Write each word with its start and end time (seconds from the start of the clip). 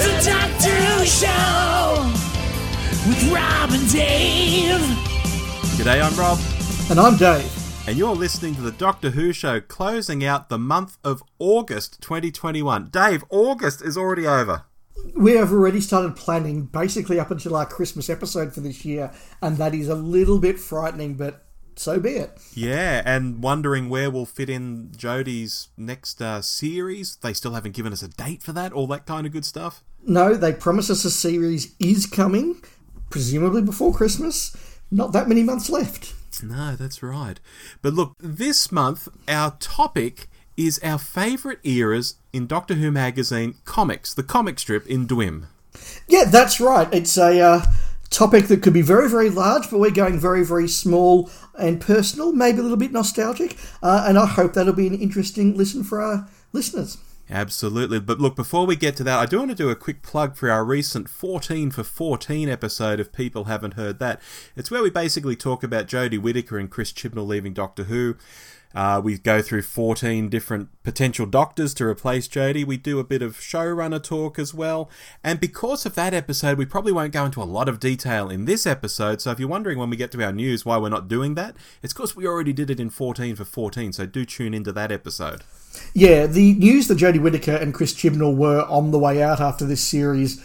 The 0.00 0.22
Doctor 0.24 0.74
Who 0.74 1.04
Show 1.04 2.12
with 3.08 3.30
Rob 3.32 3.70
and 3.70 3.90
Dave. 3.92 4.80
G'day, 5.76 6.02
I'm 6.02 6.18
Rob, 6.18 6.38
And 6.90 6.98
I'm 6.98 7.16
Dave. 7.18 7.86
and 7.86 7.98
you're 7.98 8.14
listening 8.14 8.54
to 8.54 8.62
the 8.62 8.72
Doctor 8.72 9.10
Who 9.10 9.32
show 9.34 9.60
closing 9.60 10.24
out 10.24 10.48
the 10.48 10.58
month 10.58 10.96
of 11.04 11.22
August 11.38 12.00
2021. 12.00 12.88
Dave, 12.90 13.24
August 13.30 13.82
is 13.82 13.98
already 13.98 14.26
over. 14.26 14.64
We 15.14 15.32
have 15.32 15.52
already 15.52 15.80
started 15.82 16.16
planning 16.16 16.64
basically 16.64 17.20
up 17.20 17.30
until 17.30 17.54
our 17.54 17.66
Christmas 17.66 18.08
episode 18.08 18.54
for 18.54 18.60
this 18.60 18.84
year, 18.86 19.12
and 19.42 19.58
that 19.58 19.74
is 19.74 19.88
a 19.88 19.94
little 19.94 20.38
bit 20.38 20.58
frightening, 20.58 21.14
but 21.14 21.44
so 21.76 22.00
be 22.00 22.10
it. 22.10 22.38
Yeah, 22.54 23.02
and 23.04 23.42
wondering 23.42 23.88
where 23.90 24.10
we'll 24.10 24.26
fit 24.26 24.48
in 24.50 24.92
Jodie's 24.96 25.68
next 25.76 26.20
uh, 26.22 26.40
series. 26.42 27.16
They 27.16 27.32
still 27.34 27.52
haven't 27.52 27.74
given 27.74 27.92
us 27.92 28.02
a 28.02 28.08
date 28.08 28.42
for 28.42 28.52
that, 28.52 28.72
all 28.72 28.86
that 28.88 29.04
kind 29.06 29.26
of 29.26 29.32
good 29.32 29.44
stuff. 29.44 29.82
No, 30.06 30.34
they 30.34 30.52
promise 30.52 30.90
us 30.90 31.04
a 31.04 31.10
series 31.10 31.74
is 31.78 32.06
coming, 32.06 32.62
presumably 33.10 33.62
before 33.62 33.94
Christmas. 33.94 34.56
Not 34.90 35.12
that 35.12 35.28
many 35.28 35.42
months 35.42 35.70
left. 35.70 36.14
No, 36.42 36.74
that's 36.74 37.02
right. 37.02 37.38
But 37.82 37.94
look, 37.94 38.14
this 38.18 38.72
month 38.72 39.08
our 39.28 39.56
topic 39.60 40.28
is 40.56 40.80
our 40.82 40.98
favourite 40.98 41.58
eras 41.64 42.16
in 42.32 42.46
Doctor 42.46 42.74
Who 42.74 42.90
magazine 42.90 43.54
comics, 43.64 44.14
the 44.14 44.22
comic 44.22 44.58
strip 44.58 44.86
in 44.86 45.06
Dwim. 45.06 45.46
Yeah, 46.08 46.24
that's 46.24 46.60
right. 46.60 46.92
It's 46.92 47.16
a 47.16 47.40
uh, 47.40 47.64
topic 48.10 48.48
that 48.48 48.62
could 48.62 48.72
be 48.72 48.82
very, 48.82 49.08
very 49.08 49.30
large, 49.30 49.70
but 49.70 49.78
we're 49.78 49.90
going 49.90 50.18
very, 50.18 50.44
very 50.44 50.68
small 50.68 51.30
and 51.58 51.80
personal, 51.80 52.32
maybe 52.32 52.58
a 52.58 52.62
little 52.62 52.76
bit 52.76 52.92
nostalgic, 52.92 53.56
uh, 53.82 54.04
and 54.06 54.18
I 54.18 54.26
hope 54.26 54.54
that'll 54.54 54.72
be 54.72 54.86
an 54.86 54.98
interesting 54.98 55.56
listen 55.56 55.84
for 55.84 56.02
our 56.02 56.28
listeners. 56.52 56.98
Absolutely. 57.30 58.00
But 58.00 58.18
look, 58.18 58.34
before 58.34 58.66
we 58.66 58.74
get 58.74 58.96
to 58.96 59.04
that, 59.04 59.18
I 59.20 59.26
do 59.26 59.38
want 59.38 59.50
to 59.50 59.56
do 59.56 59.70
a 59.70 59.76
quick 59.76 60.02
plug 60.02 60.36
for 60.36 60.50
our 60.50 60.64
recent 60.64 61.08
14 61.08 61.70
for 61.70 61.84
14 61.84 62.48
episode, 62.48 62.98
if 62.98 63.12
people 63.12 63.44
haven't 63.44 63.74
heard 63.74 64.00
that. 64.00 64.20
It's 64.56 64.70
where 64.70 64.82
we 64.82 64.90
basically 64.90 65.36
talk 65.36 65.62
about 65.62 65.86
Jodie 65.86 66.20
Whittaker 66.20 66.58
and 66.58 66.68
Chris 66.68 66.92
Chibnall 66.92 67.28
leaving 67.28 67.52
Doctor 67.52 67.84
Who. 67.84 68.16
Uh, 68.74 69.00
we 69.02 69.18
go 69.18 69.42
through 69.42 69.62
14 69.62 70.28
different 70.28 70.68
potential 70.84 71.26
doctors 71.26 71.74
to 71.74 71.84
replace 71.84 72.28
Jodie. 72.28 72.64
We 72.64 72.76
do 72.76 72.98
a 72.98 73.04
bit 73.04 73.22
of 73.22 73.36
showrunner 73.36 74.02
talk 74.02 74.38
as 74.38 74.52
well. 74.52 74.88
And 75.24 75.40
because 75.40 75.86
of 75.86 75.94
that 75.96 76.14
episode, 76.14 76.58
we 76.58 76.66
probably 76.66 76.92
won't 76.92 77.12
go 77.12 77.24
into 77.24 77.42
a 77.42 77.44
lot 77.44 77.68
of 77.68 77.80
detail 77.80 78.28
in 78.28 78.44
this 78.44 78.66
episode. 78.66 79.20
So 79.20 79.30
if 79.30 79.40
you're 79.40 79.48
wondering 79.48 79.78
when 79.78 79.90
we 79.90 79.96
get 79.96 80.12
to 80.12 80.24
our 80.24 80.32
news 80.32 80.64
why 80.64 80.78
we're 80.78 80.88
not 80.88 81.08
doing 81.08 81.34
that, 81.34 81.56
it's 81.82 81.92
because 81.92 82.14
we 82.14 82.26
already 82.26 82.52
did 82.52 82.70
it 82.70 82.80
in 82.80 82.90
14 82.90 83.36
for 83.36 83.44
14. 83.44 83.92
So 83.92 84.06
do 84.06 84.24
tune 84.24 84.54
into 84.54 84.72
that 84.72 84.92
episode. 84.92 85.42
Yeah, 85.94 86.26
the 86.26 86.54
news 86.54 86.88
that 86.88 86.98
Jodie 86.98 87.20
Whittaker 87.20 87.54
and 87.54 87.74
Chris 87.74 87.94
Chibnall 87.94 88.36
were 88.36 88.62
on 88.62 88.90
the 88.90 88.98
way 88.98 89.22
out 89.22 89.40
after 89.40 89.64
this 89.64 89.82
series 89.82 90.42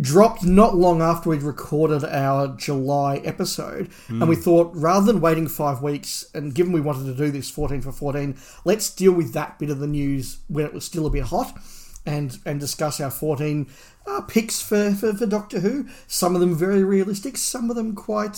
dropped 0.00 0.44
not 0.44 0.74
long 0.74 1.00
after 1.00 1.30
we'd 1.30 1.42
recorded 1.42 2.04
our 2.04 2.48
July 2.56 3.18
episode. 3.18 3.88
And 4.08 4.28
we 4.28 4.36
thought, 4.36 4.72
rather 4.74 5.06
than 5.06 5.20
waiting 5.20 5.46
five 5.46 5.82
weeks, 5.82 6.26
and 6.34 6.54
given 6.54 6.72
we 6.72 6.80
wanted 6.80 7.04
to 7.04 7.14
do 7.14 7.30
this 7.30 7.50
14 7.50 7.80
for 7.80 7.92
14, 7.92 8.36
let's 8.64 8.90
deal 8.90 9.12
with 9.12 9.32
that 9.34 9.58
bit 9.58 9.70
of 9.70 9.78
the 9.78 9.86
news 9.86 10.38
when 10.48 10.64
it 10.64 10.74
was 10.74 10.84
still 10.84 11.06
a 11.06 11.10
bit 11.10 11.24
hot 11.24 11.56
and, 12.04 12.38
and 12.44 12.60
discuss 12.60 13.00
our 13.00 13.10
14 13.10 13.68
uh, 14.06 14.20
picks 14.22 14.60
for, 14.60 14.92
for, 14.92 15.14
for 15.14 15.26
Doctor 15.26 15.60
Who. 15.60 15.86
Some 16.06 16.34
of 16.34 16.40
them 16.40 16.54
very 16.54 16.82
realistic, 16.82 17.36
some 17.36 17.70
of 17.70 17.76
them 17.76 17.94
quite 17.94 18.36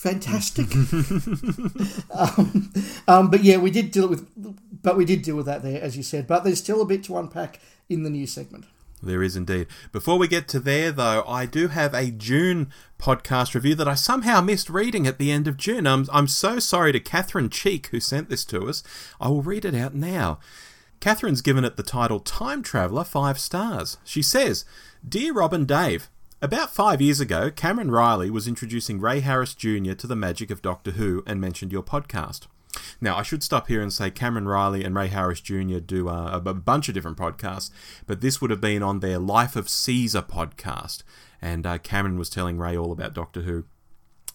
fantastic. 0.00 0.74
um, 2.10 2.72
um, 3.06 3.30
but 3.30 3.44
yeah, 3.44 3.58
we 3.58 3.70
did 3.70 3.90
deal 3.90 4.08
with, 4.08 4.26
but 4.82 4.96
we 4.96 5.04
did 5.04 5.22
deal 5.22 5.36
with 5.36 5.46
that 5.46 5.62
there, 5.62 5.80
as 5.82 5.96
you 5.96 6.02
said. 6.02 6.26
But 6.26 6.42
there's 6.42 6.58
still 6.58 6.80
a 6.80 6.86
bit 6.86 7.04
to 7.04 7.18
unpack 7.18 7.60
in 7.88 8.02
the 8.02 8.10
new 8.10 8.26
segment. 8.26 8.64
There 9.02 9.22
is 9.22 9.36
indeed. 9.36 9.66
Before 9.92 10.18
we 10.18 10.28
get 10.28 10.48
to 10.48 10.60
there, 10.60 10.90
though, 10.90 11.24
I 11.26 11.46
do 11.46 11.68
have 11.68 11.94
a 11.94 12.10
June 12.10 12.70
podcast 12.98 13.54
review 13.54 13.74
that 13.76 13.88
I 13.88 13.94
somehow 13.94 14.40
missed 14.40 14.68
reading 14.68 15.06
at 15.06 15.18
the 15.18 15.30
end 15.30 15.48
of 15.48 15.56
June. 15.56 15.86
I'm, 15.86 16.06
I'm 16.12 16.28
so 16.28 16.58
sorry 16.58 16.92
to 16.92 17.00
Catherine 17.00 17.48
Cheek, 17.48 17.86
who 17.88 18.00
sent 18.00 18.28
this 18.28 18.44
to 18.46 18.68
us. 18.68 18.82
I 19.20 19.28
will 19.28 19.42
read 19.42 19.64
it 19.64 19.74
out 19.74 19.94
now. 19.94 20.38
Catherine's 21.00 21.40
given 21.40 21.64
it 21.64 21.76
the 21.76 21.82
title 21.82 22.20
Time 22.20 22.62
Traveller 22.62 23.04
5 23.04 23.38
stars. 23.38 23.96
She 24.04 24.20
says, 24.20 24.66
Dear 25.06 25.32
Rob 25.32 25.54
and 25.54 25.66
Dave, 25.66 26.10
about 26.42 26.70
five 26.70 27.00
years 27.00 27.20
ago, 27.20 27.50
Cameron 27.50 27.90
Reilly 27.90 28.30
was 28.30 28.48
introducing 28.48 29.00
Ray 29.00 29.20
Harris 29.20 29.54
Jr. 29.54 29.92
to 29.92 30.06
the 30.06 30.16
magic 30.16 30.50
of 30.50 30.62
Doctor 30.62 30.92
Who 30.92 31.22
and 31.26 31.40
mentioned 31.40 31.72
your 31.72 31.82
podcast. 31.82 32.46
Now, 33.00 33.16
I 33.16 33.22
should 33.22 33.42
stop 33.42 33.66
here 33.66 33.82
and 33.82 33.92
say 33.92 34.10
Cameron 34.10 34.46
Reilly 34.46 34.84
and 34.84 34.94
Ray 34.94 35.08
Harris 35.08 35.40
Jr. 35.40 35.78
do 35.78 36.08
uh, 36.08 36.40
a, 36.44 36.48
a 36.50 36.54
bunch 36.54 36.88
of 36.88 36.94
different 36.94 37.18
podcasts, 37.18 37.70
but 38.06 38.20
this 38.20 38.40
would 38.40 38.50
have 38.50 38.60
been 38.60 38.82
on 38.82 39.00
their 39.00 39.18
Life 39.18 39.56
of 39.56 39.68
Caesar 39.68 40.22
podcast. 40.22 41.02
And 41.42 41.66
uh, 41.66 41.78
Cameron 41.78 42.18
was 42.18 42.30
telling 42.30 42.58
Ray 42.58 42.76
all 42.76 42.92
about 42.92 43.14
Doctor 43.14 43.42
Who 43.42 43.64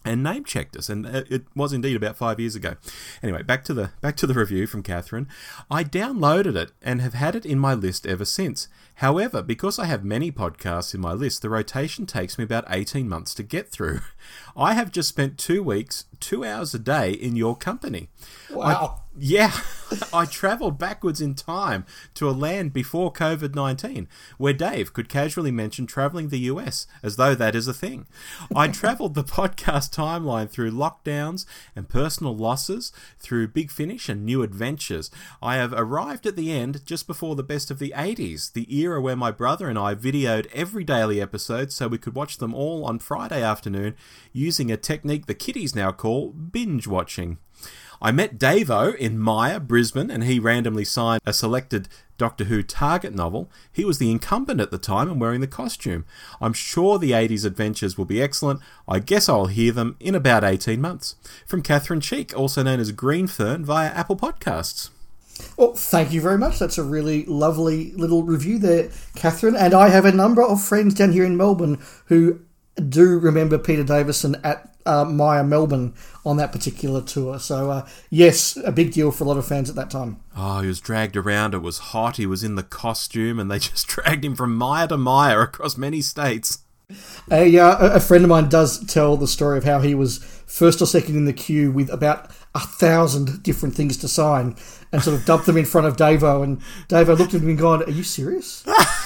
and 0.06 0.22
name 0.22 0.44
checked 0.44 0.76
us, 0.76 0.88
and 0.88 1.06
it 1.06 1.44
was 1.54 1.72
indeed 1.72 1.96
about 1.96 2.16
five 2.16 2.40
years 2.40 2.54
ago. 2.54 2.76
Anyway, 3.22 3.42
back 3.42 3.64
to 3.64 3.74
the 3.74 3.90
back 4.00 4.16
to 4.16 4.26
the 4.26 4.34
review 4.34 4.66
from 4.66 4.82
Catherine. 4.82 5.28
I 5.70 5.84
downloaded 5.84 6.56
it 6.56 6.72
and 6.82 7.00
have 7.00 7.14
had 7.14 7.34
it 7.34 7.44
in 7.44 7.58
my 7.58 7.74
list 7.74 8.06
ever 8.06 8.24
since. 8.24 8.68
However, 8.96 9.42
because 9.42 9.78
I 9.78 9.84
have 9.86 10.04
many 10.04 10.32
podcasts 10.32 10.94
in 10.94 11.00
my 11.00 11.12
list, 11.12 11.42
the 11.42 11.50
rotation 11.50 12.06
takes 12.06 12.38
me 12.38 12.44
about 12.44 12.64
eighteen 12.68 13.08
months 13.08 13.34
to 13.34 13.42
get 13.42 13.68
through. 13.68 14.00
I 14.56 14.74
have 14.74 14.92
just 14.92 15.08
spent 15.08 15.38
two 15.38 15.62
weeks, 15.62 16.06
two 16.20 16.44
hours 16.44 16.74
a 16.74 16.78
day 16.78 17.10
in 17.10 17.36
your 17.36 17.56
company. 17.56 18.08
Wow. 18.50 19.02
Yeah, 19.18 19.52
I 20.12 20.26
travelled 20.26 20.78
backwards 20.78 21.22
in 21.22 21.34
time 21.34 21.86
to 22.14 22.28
a 22.28 22.32
land 22.32 22.74
before 22.74 23.10
COVID 23.10 23.54
19, 23.54 24.08
where 24.36 24.52
Dave 24.52 24.92
could 24.92 25.08
casually 25.08 25.50
mention 25.50 25.86
travelling 25.86 26.28
the 26.28 26.40
US 26.40 26.86
as 27.02 27.16
though 27.16 27.34
that 27.34 27.54
is 27.54 27.66
a 27.66 27.72
thing. 27.72 28.06
I 28.54 28.68
travelled 28.82 29.14
the 29.14 29.24
podcast 29.24 29.94
timeline 29.94 30.50
through 30.50 30.70
lockdowns 30.72 31.46
and 31.74 31.88
personal 31.88 32.36
losses, 32.36 32.92
through 33.18 33.48
Big 33.48 33.70
Finish 33.70 34.10
and 34.10 34.26
new 34.26 34.42
adventures. 34.42 35.10
I 35.40 35.56
have 35.56 35.72
arrived 35.72 36.26
at 36.26 36.36
the 36.36 36.52
end 36.52 36.84
just 36.84 37.06
before 37.06 37.36
the 37.36 37.42
best 37.42 37.70
of 37.70 37.78
the 37.78 37.94
80s, 37.96 38.52
the 38.52 38.76
era 38.76 39.00
where 39.00 39.16
my 39.16 39.30
brother 39.30 39.68
and 39.70 39.78
I 39.78 39.94
videoed 39.94 40.46
every 40.52 40.84
daily 40.84 41.22
episode 41.22 41.72
so 41.72 41.88
we 41.88 41.98
could 41.98 42.14
watch 42.14 42.36
them 42.36 42.52
all 42.52 42.84
on 42.84 42.98
Friday 42.98 43.42
afternoon 43.42 43.96
using 44.34 44.70
a 44.70 44.76
technique 44.76 45.24
the 45.24 45.34
kiddies 45.34 45.74
now 45.74 45.90
call 45.90 46.05
binge 46.52 46.86
watching. 46.86 47.38
I 48.00 48.12
met 48.12 48.38
Davo 48.38 48.94
in 48.94 49.18
Myer, 49.18 49.58
Brisbane, 49.58 50.10
and 50.10 50.24
he 50.24 50.38
randomly 50.38 50.84
signed 50.84 51.22
a 51.24 51.32
selected 51.32 51.88
Doctor 52.18 52.44
Who 52.44 52.62
Target 52.62 53.14
novel. 53.14 53.50
He 53.72 53.84
was 53.84 53.98
the 53.98 54.10
incumbent 54.10 54.60
at 54.60 54.70
the 54.70 54.78
time 54.78 55.10
and 55.10 55.20
wearing 55.20 55.40
the 55.40 55.46
costume. 55.46 56.04
I'm 56.40 56.52
sure 56.52 56.98
the 56.98 57.12
80s 57.12 57.44
adventures 57.44 57.96
will 57.96 58.04
be 58.04 58.22
excellent. 58.22 58.60
I 58.86 58.98
guess 58.98 59.28
I'll 59.28 59.46
hear 59.46 59.72
them 59.72 59.96
in 59.98 60.14
about 60.14 60.44
18 60.44 60.80
months. 60.80 61.16
From 61.46 61.62
Catherine 61.62 62.00
Cheek, 62.00 62.36
also 62.36 62.62
known 62.62 62.80
as 62.80 62.92
Greenfern, 62.92 63.64
via 63.64 63.88
Apple 63.88 64.16
Podcasts. 64.16 64.90
Well, 65.56 65.74
thank 65.74 66.12
you 66.12 66.20
very 66.20 66.38
much. 66.38 66.58
That's 66.58 66.78
a 66.78 66.82
really 66.82 67.24
lovely 67.26 67.92
little 67.92 68.22
review 68.22 68.58
there, 68.58 68.90
Catherine. 69.14 69.56
And 69.56 69.74
I 69.74 69.88
have 69.88 70.04
a 70.04 70.12
number 70.12 70.42
of 70.42 70.62
friends 70.62 70.94
down 70.94 71.12
here 71.12 71.24
in 71.24 71.36
Melbourne 71.36 71.82
who 72.06 72.40
do 72.88 73.18
remember 73.18 73.58
Peter 73.58 73.84
Davison 73.84 74.36
at 74.44 74.75
uh, 74.86 75.04
Myer 75.04 75.44
Melbourne 75.44 75.94
on 76.24 76.36
that 76.36 76.52
particular 76.52 77.02
tour. 77.02 77.38
So, 77.38 77.70
uh, 77.70 77.88
yes, 78.10 78.56
a 78.64 78.72
big 78.72 78.92
deal 78.92 79.10
for 79.10 79.24
a 79.24 79.26
lot 79.26 79.36
of 79.36 79.46
fans 79.46 79.68
at 79.68 79.76
that 79.76 79.90
time. 79.90 80.20
Oh, 80.36 80.60
he 80.60 80.68
was 80.68 80.80
dragged 80.80 81.16
around. 81.16 81.54
It 81.54 81.62
was 81.62 81.78
hot. 81.78 82.16
He 82.16 82.26
was 82.26 82.42
in 82.42 82.54
the 82.54 82.62
costume, 82.62 83.38
and 83.38 83.50
they 83.50 83.58
just 83.60 83.86
dragged 83.86 84.24
him 84.24 84.34
from 84.34 84.56
Myer 84.56 84.86
to 84.88 84.96
Myer 84.96 85.42
across 85.42 85.76
many 85.76 86.00
states. 86.00 86.60
A, 87.32 87.58
uh, 87.58 87.94
a 87.94 88.00
friend 88.00 88.22
of 88.22 88.30
mine 88.30 88.48
does 88.48 88.84
tell 88.86 89.16
the 89.16 89.26
story 89.26 89.58
of 89.58 89.64
how 89.64 89.80
he 89.80 89.94
was 89.94 90.18
first 90.46 90.80
or 90.80 90.86
second 90.86 91.16
in 91.16 91.24
the 91.24 91.32
queue 91.32 91.72
with 91.72 91.90
about 91.90 92.30
a 92.54 92.60
thousand 92.60 93.42
different 93.42 93.74
things 93.74 93.96
to 93.96 94.08
sign 94.08 94.54
and 94.92 95.02
sort 95.02 95.18
of 95.18 95.26
dumped 95.26 95.46
them 95.46 95.56
in 95.56 95.64
front 95.64 95.88
of 95.88 95.96
Davo. 95.96 96.44
And 96.44 96.60
Davo 96.88 97.18
looked 97.18 97.34
at 97.34 97.42
him 97.42 97.48
and 97.48 97.58
gone, 97.58 97.82
Are 97.82 97.90
you 97.90 98.04
serious? 98.04 98.64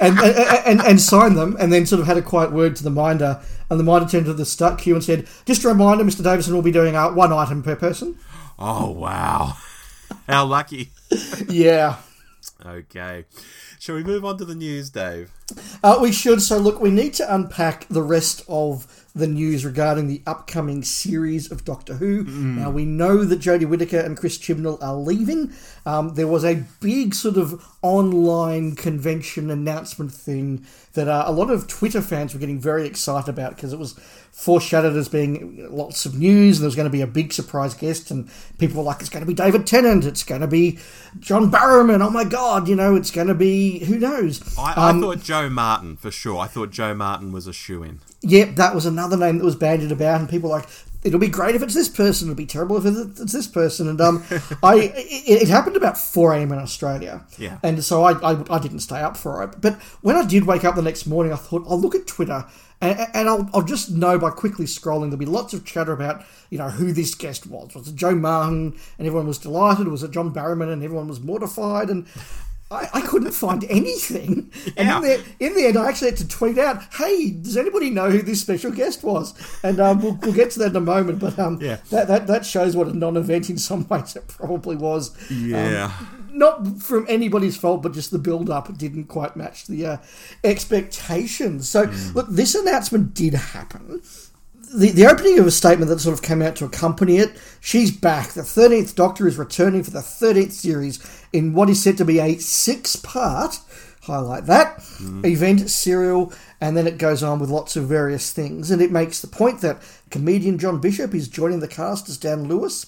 and, 0.00 0.18
and, 0.18 0.66
and, 0.66 0.80
and 0.80 1.00
signed 1.00 1.36
them 1.36 1.56
and 1.58 1.72
then 1.72 1.86
sort 1.86 2.00
of 2.00 2.06
had 2.06 2.16
a 2.16 2.22
quiet 2.22 2.52
word 2.52 2.76
to 2.76 2.84
the 2.84 2.90
minder. 2.90 3.40
And 3.70 3.78
the 3.78 3.84
minder 3.84 4.08
turned 4.08 4.26
to 4.26 4.34
the 4.34 4.46
stuck 4.46 4.78
queue 4.78 4.94
and 4.94 5.04
said, 5.04 5.26
Just 5.44 5.64
a 5.64 5.68
reminder, 5.68 6.04
Mr. 6.04 6.22
Davison 6.22 6.54
will 6.54 6.62
be 6.62 6.72
doing 6.72 6.96
uh, 6.96 7.10
one 7.10 7.32
item 7.32 7.62
per 7.62 7.76
person. 7.76 8.18
Oh, 8.58 8.90
wow. 8.90 9.56
How 10.28 10.44
lucky. 10.44 10.90
Yeah. 11.48 11.96
Okay. 12.64 13.24
Shall 13.78 13.94
we 13.94 14.04
move 14.04 14.24
on 14.24 14.38
to 14.38 14.44
the 14.44 14.54
news, 14.54 14.90
Dave? 14.90 15.30
Uh, 15.82 15.98
we 16.00 16.12
should. 16.12 16.42
So, 16.42 16.58
look, 16.58 16.80
we 16.80 16.90
need 16.90 17.14
to 17.14 17.34
unpack 17.34 17.86
the 17.88 18.02
rest 18.02 18.44
of 18.48 18.86
the 19.14 19.26
news 19.26 19.64
regarding 19.64 20.06
the 20.06 20.22
upcoming 20.26 20.82
series 20.82 21.50
of 21.50 21.64
Doctor 21.64 21.94
Who. 21.94 22.24
Now, 22.24 22.70
we 22.70 22.84
know 22.84 23.24
that 23.24 23.40
Jodie 23.40 23.68
Whittaker 23.68 23.98
and 23.98 24.16
Chris 24.16 24.38
Chibnall 24.38 24.80
are 24.82 24.94
leaving. 24.94 25.52
Um, 25.84 26.14
there 26.14 26.28
was 26.28 26.44
a 26.44 26.64
big 26.80 27.14
sort 27.14 27.36
of 27.36 27.64
online 27.82 28.76
convention 28.76 29.50
announcement 29.50 30.12
thing 30.12 30.64
that 30.94 31.08
uh, 31.08 31.24
a 31.26 31.32
lot 31.32 31.50
of 31.50 31.68
Twitter 31.68 32.02
fans 32.02 32.34
were 32.34 32.40
getting 32.40 32.60
very 32.60 32.86
excited 32.86 33.28
about 33.28 33.56
because 33.56 33.72
it 33.72 33.78
was 33.78 33.94
foreshadowed 34.38 34.96
as 34.96 35.08
being 35.08 35.66
lots 35.68 36.06
of 36.06 36.16
news 36.16 36.58
and 36.58 36.62
there 36.62 36.68
was 36.68 36.76
going 36.76 36.86
to 36.86 36.90
be 36.90 37.00
a 37.00 37.06
big 37.06 37.32
surprise 37.32 37.74
guest 37.74 38.10
and 38.10 38.30
people 38.58 38.78
were 38.78 38.84
like 38.84 39.00
it's 39.00 39.08
going 39.08 39.20
to 39.20 39.26
be 39.26 39.34
David 39.34 39.66
Tennant 39.66 40.04
it's 40.04 40.22
going 40.22 40.42
to 40.42 40.46
be 40.46 40.78
John 41.18 41.50
Barrowman 41.50 42.06
oh 42.06 42.10
my 42.10 42.22
god 42.22 42.68
you 42.68 42.76
know 42.76 42.94
it's 42.94 43.10
going 43.10 43.26
to 43.26 43.34
be 43.34 43.80
who 43.80 43.98
knows 43.98 44.40
I, 44.56 44.74
I 44.76 44.90
um, 44.90 45.00
thought 45.00 45.22
Jo 45.42 45.50
Martin 45.50 45.96
for 45.96 46.10
sure 46.10 46.38
I 46.38 46.46
thought 46.46 46.70
Jo 46.70 46.94
Martin 46.94 47.32
was 47.32 47.46
a 47.46 47.52
shoe 47.52 47.82
in 47.82 48.00
Yep, 48.22 48.56
that 48.56 48.74
was 48.74 48.84
another 48.84 49.16
name 49.16 49.38
that 49.38 49.44
was 49.44 49.54
bandied 49.54 49.92
about, 49.92 50.20
and 50.20 50.28
people 50.28 50.50
were 50.50 50.56
like 50.56 50.68
it'll 51.04 51.20
be 51.20 51.28
great 51.28 51.54
if 51.54 51.62
it's 51.62 51.74
this 51.74 51.88
person. 51.88 52.28
It'll 52.28 52.36
be 52.36 52.46
terrible 52.46 52.76
if 52.76 52.84
it's 52.84 53.32
this 53.32 53.46
person. 53.46 53.88
And 53.88 54.00
um, 54.00 54.24
I 54.62 54.92
it, 54.94 55.42
it, 55.42 55.48
happened 55.48 55.76
about 55.76 55.96
four 55.96 56.32
a.m. 56.32 56.52
in 56.52 56.58
Australia. 56.58 57.24
Yeah. 57.38 57.58
And 57.62 57.82
so 57.84 58.04
I, 58.04 58.12
I, 58.32 58.44
I 58.50 58.58
didn't 58.58 58.80
stay 58.80 59.00
up 59.00 59.16
for 59.16 59.42
it. 59.42 59.60
But 59.60 59.74
when 60.02 60.16
I 60.16 60.24
did 60.24 60.46
wake 60.46 60.64
up 60.64 60.74
the 60.74 60.82
next 60.82 61.06
morning, 61.06 61.32
I 61.32 61.36
thought 61.36 61.64
I'll 61.68 61.80
look 61.80 61.94
at 61.94 62.06
Twitter. 62.06 62.46
And, 62.80 63.08
and 63.12 63.28
I'll, 63.28 63.50
I'll 63.54 63.62
just 63.62 63.90
know 63.90 64.18
by 64.18 64.30
quickly 64.30 64.64
scrolling 64.64 65.10
there'll 65.10 65.16
be 65.16 65.26
lots 65.26 65.52
of 65.52 65.64
chatter 65.64 65.92
about 65.92 66.24
you 66.48 66.58
know 66.58 66.70
who 66.70 66.92
this 66.92 67.14
guest 67.14 67.46
was. 67.46 67.74
Was 67.74 67.88
it 67.88 67.96
Jo 67.96 68.14
Martin 68.14 68.78
and 68.98 69.06
everyone 69.06 69.26
was 69.26 69.38
delighted? 69.38 69.88
Was 69.88 70.02
it 70.02 70.10
John 70.10 70.32
Barrowman 70.32 70.72
and 70.72 70.82
everyone 70.82 71.08
was 71.08 71.20
mortified? 71.20 71.90
And 71.90 72.06
I, 72.70 72.88
I 72.94 73.00
couldn't 73.00 73.32
find 73.32 73.64
anything. 73.64 74.52
And 74.76 74.88
in, 74.88 75.02
the, 75.02 75.24
in 75.40 75.54
the 75.54 75.66
end, 75.66 75.78
I 75.78 75.88
actually 75.88 76.10
had 76.10 76.18
to 76.18 76.28
tweet 76.28 76.58
out, 76.58 76.82
hey, 76.94 77.30
does 77.30 77.56
anybody 77.56 77.90
know 77.90 78.10
who 78.10 78.20
this 78.20 78.40
special 78.40 78.70
guest 78.70 79.02
was? 79.02 79.34
And 79.62 79.80
um, 79.80 80.02
we'll, 80.02 80.14
we'll 80.14 80.34
get 80.34 80.50
to 80.52 80.58
that 80.60 80.70
in 80.70 80.76
a 80.76 80.80
moment. 80.80 81.18
But 81.18 81.38
um, 81.38 81.58
yeah. 81.60 81.78
that, 81.90 82.08
that, 82.08 82.26
that 82.26 82.44
shows 82.44 82.76
what 82.76 82.88
a 82.88 82.92
non 82.92 83.16
event 83.16 83.48
in 83.48 83.58
some 83.58 83.86
ways 83.88 84.16
it 84.16 84.28
probably 84.28 84.76
was. 84.76 85.16
Yeah. 85.30 85.86
Um, 85.98 86.28
not 86.30 86.78
from 86.80 87.06
anybody's 87.08 87.56
fault, 87.56 87.82
but 87.82 87.92
just 87.92 88.10
the 88.10 88.18
build 88.18 88.50
up 88.50 88.76
didn't 88.76 89.06
quite 89.06 89.34
match 89.34 89.66
the 89.66 89.86
uh, 89.86 89.96
expectations. 90.44 91.68
So, 91.68 91.86
mm. 91.86 92.14
look, 92.14 92.28
this 92.28 92.54
announcement 92.54 93.14
did 93.14 93.34
happen 93.34 94.02
the, 94.74 94.90
the 94.90 95.06
opening 95.06 95.38
of 95.38 95.46
a 95.46 95.50
statement 95.50 95.88
that 95.90 96.00
sort 96.00 96.14
of 96.14 96.22
came 96.22 96.42
out 96.42 96.56
to 96.56 96.64
accompany 96.64 97.18
it 97.18 97.32
she's 97.60 97.90
back. 97.90 98.30
The 98.30 98.42
13th 98.42 98.94
Doctor 98.94 99.26
is 99.26 99.36
returning 99.36 99.82
for 99.82 99.90
the 99.90 100.00
13th 100.00 100.52
series 100.52 101.24
in 101.32 101.52
what 101.52 101.70
is 101.70 101.82
said 101.82 101.96
to 101.98 102.04
be 102.04 102.18
a 102.18 102.38
six 102.38 102.96
part, 102.96 103.58
highlight 104.02 104.46
that, 104.46 104.78
mm. 104.78 105.24
event 105.24 105.68
serial, 105.70 106.32
and 106.60 106.76
then 106.76 106.86
it 106.86 106.98
goes 106.98 107.22
on 107.22 107.38
with 107.38 107.50
lots 107.50 107.76
of 107.76 107.88
various 107.88 108.32
things. 108.32 108.70
And 108.70 108.82
it 108.82 108.92
makes 108.92 109.20
the 109.20 109.26
point 109.26 109.60
that 109.60 109.82
comedian 110.10 110.58
John 110.58 110.80
Bishop 110.80 111.14
is 111.14 111.28
joining 111.28 111.60
the 111.60 111.68
cast 111.68 112.08
as 112.08 112.18
Dan 112.18 112.48
Lewis. 112.48 112.86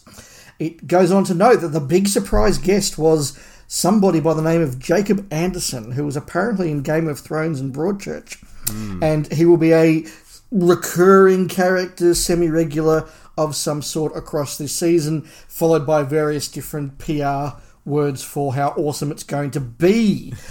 It 0.58 0.86
goes 0.86 1.10
on 1.10 1.24
to 1.24 1.34
note 1.34 1.60
that 1.60 1.68
the 1.68 1.80
big 1.80 2.08
surprise 2.08 2.58
guest 2.58 2.98
was 2.98 3.38
somebody 3.66 4.20
by 4.20 4.34
the 4.34 4.42
name 4.42 4.60
of 4.60 4.78
Jacob 4.78 5.26
Anderson, 5.32 5.92
who 5.92 6.04
was 6.04 6.16
apparently 6.16 6.70
in 6.70 6.82
Game 6.82 7.08
of 7.08 7.20
Thrones 7.20 7.60
and 7.60 7.72
Broadchurch. 7.72 8.36
Mm. 8.66 9.02
And 9.02 9.32
he 9.32 9.44
will 9.44 9.56
be 9.56 9.72
a 9.72 10.04
recurring 10.50 11.48
character, 11.48 12.14
semi 12.14 12.48
regular 12.48 13.08
of 13.36 13.56
some 13.56 13.82
sort 13.82 14.16
across 14.16 14.58
this 14.58 14.74
season, 14.74 15.22
followed 15.22 15.86
by 15.86 16.02
various 16.02 16.48
different 16.48 16.98
PR 16.98 17.58
words 17.84 18.22
for 18.22 18.54
how 18.54 18.68
awesome 18.76 19.10
it's 19.10 19.22
going 19.22 19.50
to 19.52 19.60
be. 19.60 20.34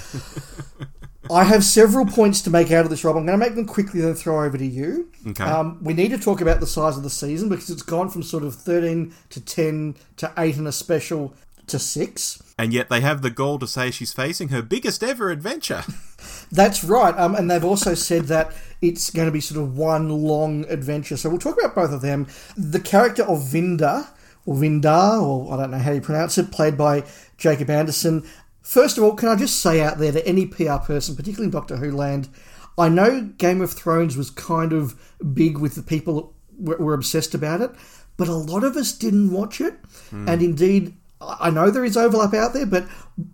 I 1.32 1.44
have 1.44 1.64
several 1.64 2.08
points 2.08 2.42
to 2.44 2.50
make 2.50 2.72
out 2.72 2.86
of 2.86 2.90
this, 2.90 3.04
Rob. 3.04 3.16
I'm 3.16 3.26
going 3.26 3.40
to 3.40 3.46
make 3.46 3.56
them 3.56 3.68
quickly, 3.68 4.02
then 4.02 4.16
throw 4.16 4.44
over 4.44 4.58
to 4.58 4.66
you. 4.66 5.12
Okay. 5.28 5.44
Um, 5.44 5.78
we 5.84 5.94
need 5.94 6.10
to 6.10 6.18
talk 6.18 6.42
about 6.42 6.60
the 6.60 6.66
size 6.66 6.98
of 6.98 7.04
the 7.04 7.10
season 7.10 7.50
because 7.50 7.70
it's 7.70 7.84
gone 7.84 8.10
from 8.10 8.24
sort 8.24 8.44
of 8.44 8.56
13 8.56 9.14
to 9.30 9.42
10 9.42 9.96
to 10.18 10.32
8 10.38 10.58
and 10.58 10.68
a 10.68 10.72
special 10.72 11.36
to 11.68 11.78
6. 11.78 12.44
And 12.58 12.74
yet 12.74 12.90
they 12.90 13.02
have 13.02 13.22
the 13.22 13.30
gall 13.30 13.60
to 13.60 13.68
say 13.68 13.92
she's 13.92 14.12
facing 14.12 14.50
her 14.50 14.64
biggest 14.64 15.04
ever 15.04 15.30
adventure. 15.30 15.84
That's 16.52 16.84
right. 16.84 17.16
Um, 17.18 17.36
and 17.36 17.50
they've 17.50 17.64
also 17.64 17.94
said 17.94 18.26
that 18.26 18.54
it's 18.82 19.10
going 19.10 19.28
to 19.28 19.32
be 19.32 19.42
sort 19.42 19.62
of 19.62 19.78
one 19.78 20.10
long 20.10 20.66
adventure. 20.70 21.18
So 21.18 21.30
we'll 21.30 21.40
talk 21.40 21.58
about 21.58 21.76
both 21.76 21.92
of 21.92 22.02
them. 22.02 22.28
The 22.58 22.80
character 22.80 23.24
of 23.24 23.40
Vinda, 23.40 24.08
or 24.46 24.56
Vindar, 24.56 25.22
or 25.22 25.54
I 25.54 25.58
don't 25.58 25.72
know 25.72 25.78
how 25.78 25.92
you 25.92 26.02
pronounce 26.02 26.38
it, 26.38 26.52
played 26.52 26.78
by 26.78 27.04
Jacob 27.38 27.70
Anderson. 27.70 28.28
First 28.62 28.98
of 28.98 29.04
all, 29.04 29.16
can 29.16 29.30
I 29.30 29.36
just 29.36 29.60
say 29.60 29.82
out 29.82 29.98
there 29.98 30.12
to 30.12 30.26
any 30.28 30.46
PR 30.46 30.78
person, 30.78 31.16
particularly 31.16 31.46
in 31.46 31.52
Doctor 31.52 31.78
Who 31.78 31.92
land, 31.92 32.30
I 32.78 32.88
know 32.88 33.22
Game 33.38 33.62
of 33.62 33.72
Thrones 33.74 34.16
was 34.16 34.30
kind 34.30 34.72
of 34.72 34.96
big 35.34 35.58
with 35.58 35.76
the 35.76 35.84
people 35.84 36.34
that 36.62 36.80
were 36.80 36.94
obsessed 36.94 37.34
about 37.34 37.62
it, 37.62 37.72
but 38.16 38.28
a 38.28 38.34
lot 38.34 38.64
of 38.64 38.76
us 38.76 38.94
didn't 38.94 39.32
watch 39.32 39.60
it. 39.60 39.76
Mm. 40.12 40.30
And 40.30 40.42
indeed, 40.42 40.94
I 41.22 41.50
know 41.50 41.70
there 41.70 41.84
is 41.84 41.98
overlap 41.98 42.34
out 42.34 42.54
there, 42.54 42.66
but 42.66 42.88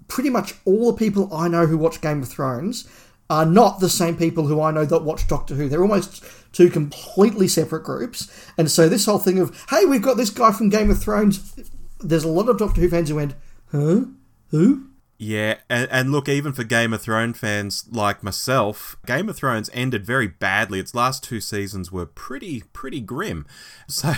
pretty 0.07 0.29
much 0.29 0.55
all 0.65 0.91
the 0.91 0.97
people 0.97 1.31
I 1.33 1.47
know 1.47 1.67
who 1.67 1.77
watch 1.77 2.01
Game 2.01 2.23
of 2.23 2.27
Thrones 2.29 2.89
are 3.29 3.45
not 3.45 3.79
the 3.79 3.89
same 3.89 4.15
people 4.15 4.47
who 4.47 4.61
I 4.61 4.71
know 4.71 4.85
that 4.85 5.03
watch 5.03 5.27
Doctor 5.27 5.55
Who. 5.55 5.67
They're 5.67 5.81
almost 5.81 6.23
two 6.53 6.69
completely 6.69 7.47
separate 7.47 7.83
groups. 7.83 8.31
And 8.57 8.69
so 8.69 8.87
this 8.87 9.05
whole 9.05 9.19
thing 9.19 9.39
of, 9.39 9.65
hey, 9.69 9.85
we've 9.85 10.01
got 10.01 10.17
this 10.17 10.29
guy 10.29 10.51
from 10.51 10.69
Game 10.69 10.89
of 10.89 11.01
Thrones, 11.01 11.53
there's 11.99 12.23
a 12.23 12.29
lot 12.29 12.49
of 12.49 12.57
Doctor 12.57 12.81
Who 12.81 12.89
fans 12.89 13.09
who 13.09 13.15
went, 13.15 13.33
huh? 13.71 14.01
Who? 14.49 14.87
Yeah, 15.17 15.59
and, 15.69 15.87
and, 15.91 16.11
look, 16.11 16.27
even 16.27 16.51
for 16.51 16.65
Game 16.65 16.91
of 16.93 17.01
Thrones 17.01 17.37
fans 17.37 17.85
like 17.89 18.21
myself, 18.21 18.97
Game 19.05 19.29
of 19.29 19.37
Thrones 19.37 19.69
ended 19.73 20.05
very 20.05 20.27
badly. 20.27 20.79
Its 20.79 20.93
last 20.93 21.23
two 21.23 21.39
seasons 21.39 21.89
were 21.91 22.05
pretty, 22.05 22.63
pretty 22.73 23.01
grim. 23.01 23.45
So, 23.87 24.13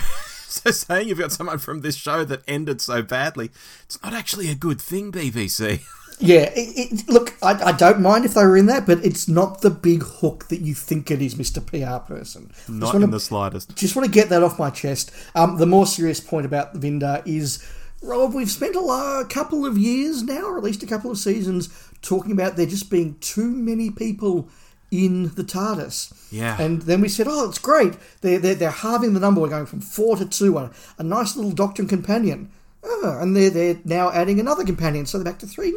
so 0.48 0.70
saying 0.70 1.08
you've 1.08 1.18
got 1.18 1.30
someone 1.30 1.58
from 1.58 1.82
this 1.82 1.94
show 1.94 2.24
that 2.24 2.42
ended 2.48 2.80
so 2.80 3.02
badly, 3.02 3.50
it's 3.84 4.02
not 4.02 4.14
actually 4.14 4.50
a 4.50 4.54
good 4.54 4.80
thing, 4.80 5.12
BBC. 5.12 5.82
Yeah, 6.20 6.50
it, 6.54 6.92
it, 6.92 7.08
look, 7.08 7.34
I, 7.42 7.52
I, 7.62 7.72
don't 7.72 8.00
mind 8.00 8.24
if 8.24 8.34
they 8.34 8.44
were 8.44 8.56
in 8.56 8.66
that, 8.66 8.86
but 8.86 9.04
it's 9.04 9.28
not 9.28 9.60
the 9.60 9.70
big 9.70 10.02
hook 10.02 10.48
that 10.48 10.60
you 10.60 10.74
think 10.74 11.10
it 11.10 11.22
is, 11.22 11.36
Mr. 11.36 11.64
PR 11.64 12.04
person. 12.12 12.50
Not 12.68 12.96
in 12.96 13.10
the 13.10 13.20
slightest. 13.20 13.76
Just 13.76 13.94
want 13.94 14.06
to 14.06 14.10
get 14.12 14.28
that 14.30 14.42
off 14.42 14.58
my 14.58 14.70
chest. 14.70 15.12
Um, 15.34 15.58
the 15.58 15.66
more 15.66 15.86
serious 15.86 16.18
point 16.18 16.44
about 16.44 16.72
the 16.72 16.80
Vinda 16.80 17.22
is, 17.24 17.64
Rob, 18.02 18.34
we've 18.34 18.50
spent 18.50 18.74
a, 18.74 18.80
a 18.80 19.26
couple 19.28 19.64
of 19.64 19.78
years 19.78 20.22
now, 20.22 20.42
or 20.42 20.58
at 20.58 20.64
least 20.64 20.82
a 20.82 20.86
couple 20.86 21.10
of 21.10 21.18
seasons, 21.18 21.68
talking 22.02 22.32
about 22.32 22.56
there 22.56 22.66
just 22.66 22.90
being 22.90 23.16
too 23.20 23.50
many 23.50 23.90
people 23.90 24.48
in 24.90 25.34
the 25.34 25.44
TARDIS. 25.44 26.32
Yeah. 26.32 26.60
And 26.60 26.82
then 26.82 27.00
we 27.00 27.08
said, 27.08 27.26
oh, 27.28 27.48
it's 27.48 27.58
great. 27.58 27.94
They're, 28.22 28.38
they're, 28.38 28.54
they're 28.54 28.70
halving 28.70 29.14
the 29.14 29.20
number. 29.20 29.40
We're 29.40 29.48
going 29.48 29.66
from 29.66 29.80
four 29.80 30.16
to 30.16 30.26
two. 30.26 30.58
A, 30.58 30.70
a 30.98 31.02
nice 31.02 31.36
little 31.36 31.52
doctor 31.52 31.82
and 31.82 31.88
companion. 31.88 32.50
Oh, 32.82 33.18
and 33.20 33.36
they're, 33.36 33.50
they're 33.50 33.78
now 33.84 34.10
adding 34.12 34.38
another 34.40 34.64
companion, 34.64 35.06
so 35.06 35.18
they're 35.18 35.30
back 35.30 35.40
to 35.40 35.46
three. 35.46 35.74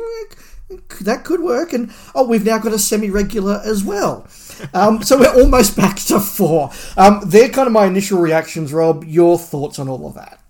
That 1.01 1.23
could 1.23 1.41
work. 1.41 1.73
And 1.73 1.91
oh, 2.15 2.27
we've 2.27 2.45
now 2.45 2.59
got 2.59 2.73
a 2.73 2.79
semi 2.79 3.09
regular 3.09 3.61
as 3.65 3.83
well. 3.83 4.27
Um, 4.73 5.01
so 5.03 5.19
we're 5.19 5.41
almost 5.41 5.75
back 5.75 5.97
to 5.97 6.19
four. 6.19 6.71
Um, 6.97 7.21
they're 7.25 7.49
kind 7.49 7.67
of 7.67 7.73
my 7.73 7.85
initial 7.85 8.19
reactions, 8.19 8.71
Rob. 8.71 9.03
Your 9.03 9.37
thoughts 9.37 9.79
on 9.79 9.89
all 9.89 10.05
of 10.07 10.13
that? 10.13 10.41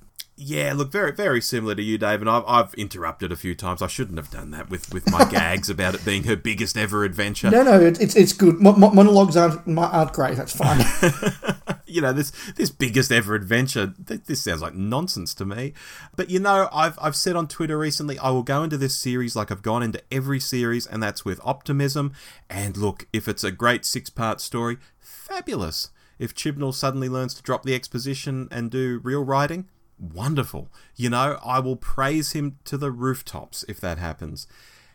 Yeah, 0.44 0.74
look, 0.76 0.92
very 0.92 1.12
very 1.12 1.40
similar 1.40 1.76
to 1.76 1.84
you, 1.84 2.00
Dave. 2.00 2.22
And 2.22 2.30
I've, 2.30 2.44
I've 2.48 2.74
interrupted 2.74 3.32
a 3.32 3.36
few 3.36 3.54
times. 3.54 3.84
I 3.84 3.88
shouldn't 3.88 4.18
have 4.18 4.32
done 4.32 4.50
that 4.52 4.72
with, 4.72 4.92
with 4.92 5.10
my 5.12 5.24
gags 5.32 5.70
about 5.70 5.94
it 5.94 6.04
being 6.04 6.24
her 6.24 6.36
biggest 6.36 6.78
ever 6.78 7.04
adventure. 7.04 7.52
No, 7.52 7.62
no, 7.62 7.80
it's 7.80 8.16
it's 8.16 8.34
good. 8.34 8.60
monologues 8.60 9.38
aren't 9.38 9.62
aren't 9.78 10.14
great. 10.14 10.38
That's 10.38 10.56
fine. 10.56 10.80
you 11.92 12.02
know, 12.02 12.14
this 12.14 12.32
this 12.56 12.70
biggest 12.70 13.12
ever 13.12 13.36
adventure. 13.36 13.94
This 13.98 14.44
sounds 14.44 14.62
like 14.62 14.74
nonsense 14.74 15.34
to 15.36 15.46
me. 15.46 15.74
But 16.16 16.30
you 16.30 16.40
know, 16.40 16.70
I've 16.72 16.98
I've 17.02 17.16
said 17.16 17.36
on 17.36 17.48
Twitter 17.48 17.78
recently, 17.78 18.18
I 18.20 18.30
will 18.30 18.44
go 18.44 18.64
into 18.64 18.78
this 18.78 18.96
series 18.96 19.36
like 19.36 19.52
I've 19.52 19.62
gone 19.62 19.84
into 19.84 20.02
every 20.12 20.40
series, 20.40 20.88
and 20.88 21.02
that's 21.02 21.26
with 21.26 21.40
optimism. 21.44 22.14
And 22.50 22.78
look, 22.78 23.08
if 23.14 23.28
it's 23.28 23.44
a 23.44 23.52
great 23.52 23.86
six 23.86 24.10
part 24.10 24.42
story, 24.42 24.78
fabulous. 25.00 25.90
If 26.20 26.36
Chibnall 26.36 26.74
suddenly 26.74 27.10
learns 27.10 27.34
to 27.34 27.42
drop 27.42 27.64
the 27.64 27.74
exposition 27.74 28.48
and 28.52 28.70
do 28.70 29.00
real 29.04 29.24
writing 29.24 29.68
wonderful. 30.02 30.70
You 30.96 31.10
know, 31.10 31.40
I 31.46 31.60
will 31.60 31.76
praise 31.76 32.32
him 32.32 32.58
to 32.66 32.78
the 32.78 32.92
rooftops 32.92 33.64
if 33.70 33.80
that 33.82 33.98
happens. 33.98 34.48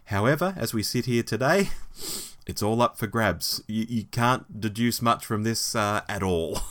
However, 0.06 0.54
as 0.56 0.74
we 0.74 0.82
sit 0.82 1.06
here 1.06 1.22
today, 1.22 1.70
it's 2.46 2.62
all 2.62 2.82
up 2.82 2.98
for 2.98 3.06
grabs. 3.06 3.62
You, 3.66 3.86
you 3.88 4.04
can't 4.04 4.60
deduce 4.60 5.00
much 5.00 5.24
from 5.24 5.42
this 5.44 5.74
uh, 5.74 6.02
at 6.08 6.22
all. 6.22 6.60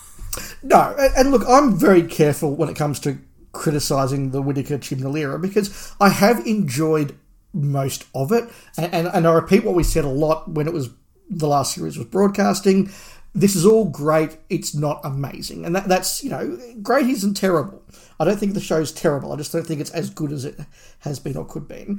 No, 0.63 0.95
and 1.17 1.31
look, 1.31 1.43
I'm 1.47 1.77
very 1.77 2.03
careful 2.03 2.55
when 2.55 2.69
it 2.69 2.75
comes 2.75 2.99
to 3.01 3.19
criticising 3.51 4.31
the 4.31 4.41
Whittaker 4.41 4.77
Chibnall 4.77 5.17
era 5.17 5.39
because 5.39 5.93
I 5.99 6.09
have 6.09 6.45
enjoyed 6.45 7.17
most 7.53 8.05
of 8.13 8.31
it, 8.31 8.49
and, 8.77 8.93
and, 8.93 9.07
and 9.07 9.27
I 9.27 9.33
repeat 9.33 9.63
what 9.63 9.75
we 9.75 9.83
said 9.83 10.03
a 10.03 10.09
lot 10.09 10.49
when 10.49 10.67
it 10.67 10.73
was 10.73 10.89
the 11.29 11.47
last 11.47 11.73
series 11.73 11.97
was 11.97 12.07
broadcasting. 12.07 12.91
This 13.33 13.55
is 13.55 13.65
all 13.65 13.85
great. 13.85 14.37
It's 14.49 14.75
not 14.75 15.01
amazing, 15.03 15.65
and 15.65 15.75
that, 15.75 15.87
that's 15.87 16.23
you 16.23 16.29
know 16.29 16.59
great 16.81 17.07
isn't 17.07 17.35
terrible. 17.35 17.81
I 18.19 18.25
don't 18.25 18.37
think 18.37 18.53
the 18.53 18.61
show's 18.61 18.91
terrible. 18.91 19.33
I 19.33 19.37
just 19.37 19.51
don't 19.51 19.65
think 19.65 19.81
it's 19.81 19.91
as 19.91 20.09
good 20.09 20.31
as 20.31 20.45
it 20.45 20.59
has 20.99 21.19
been 21.19 21.35
or 21.37 21.45
could 21.45 21.67
be. 21.67 21.97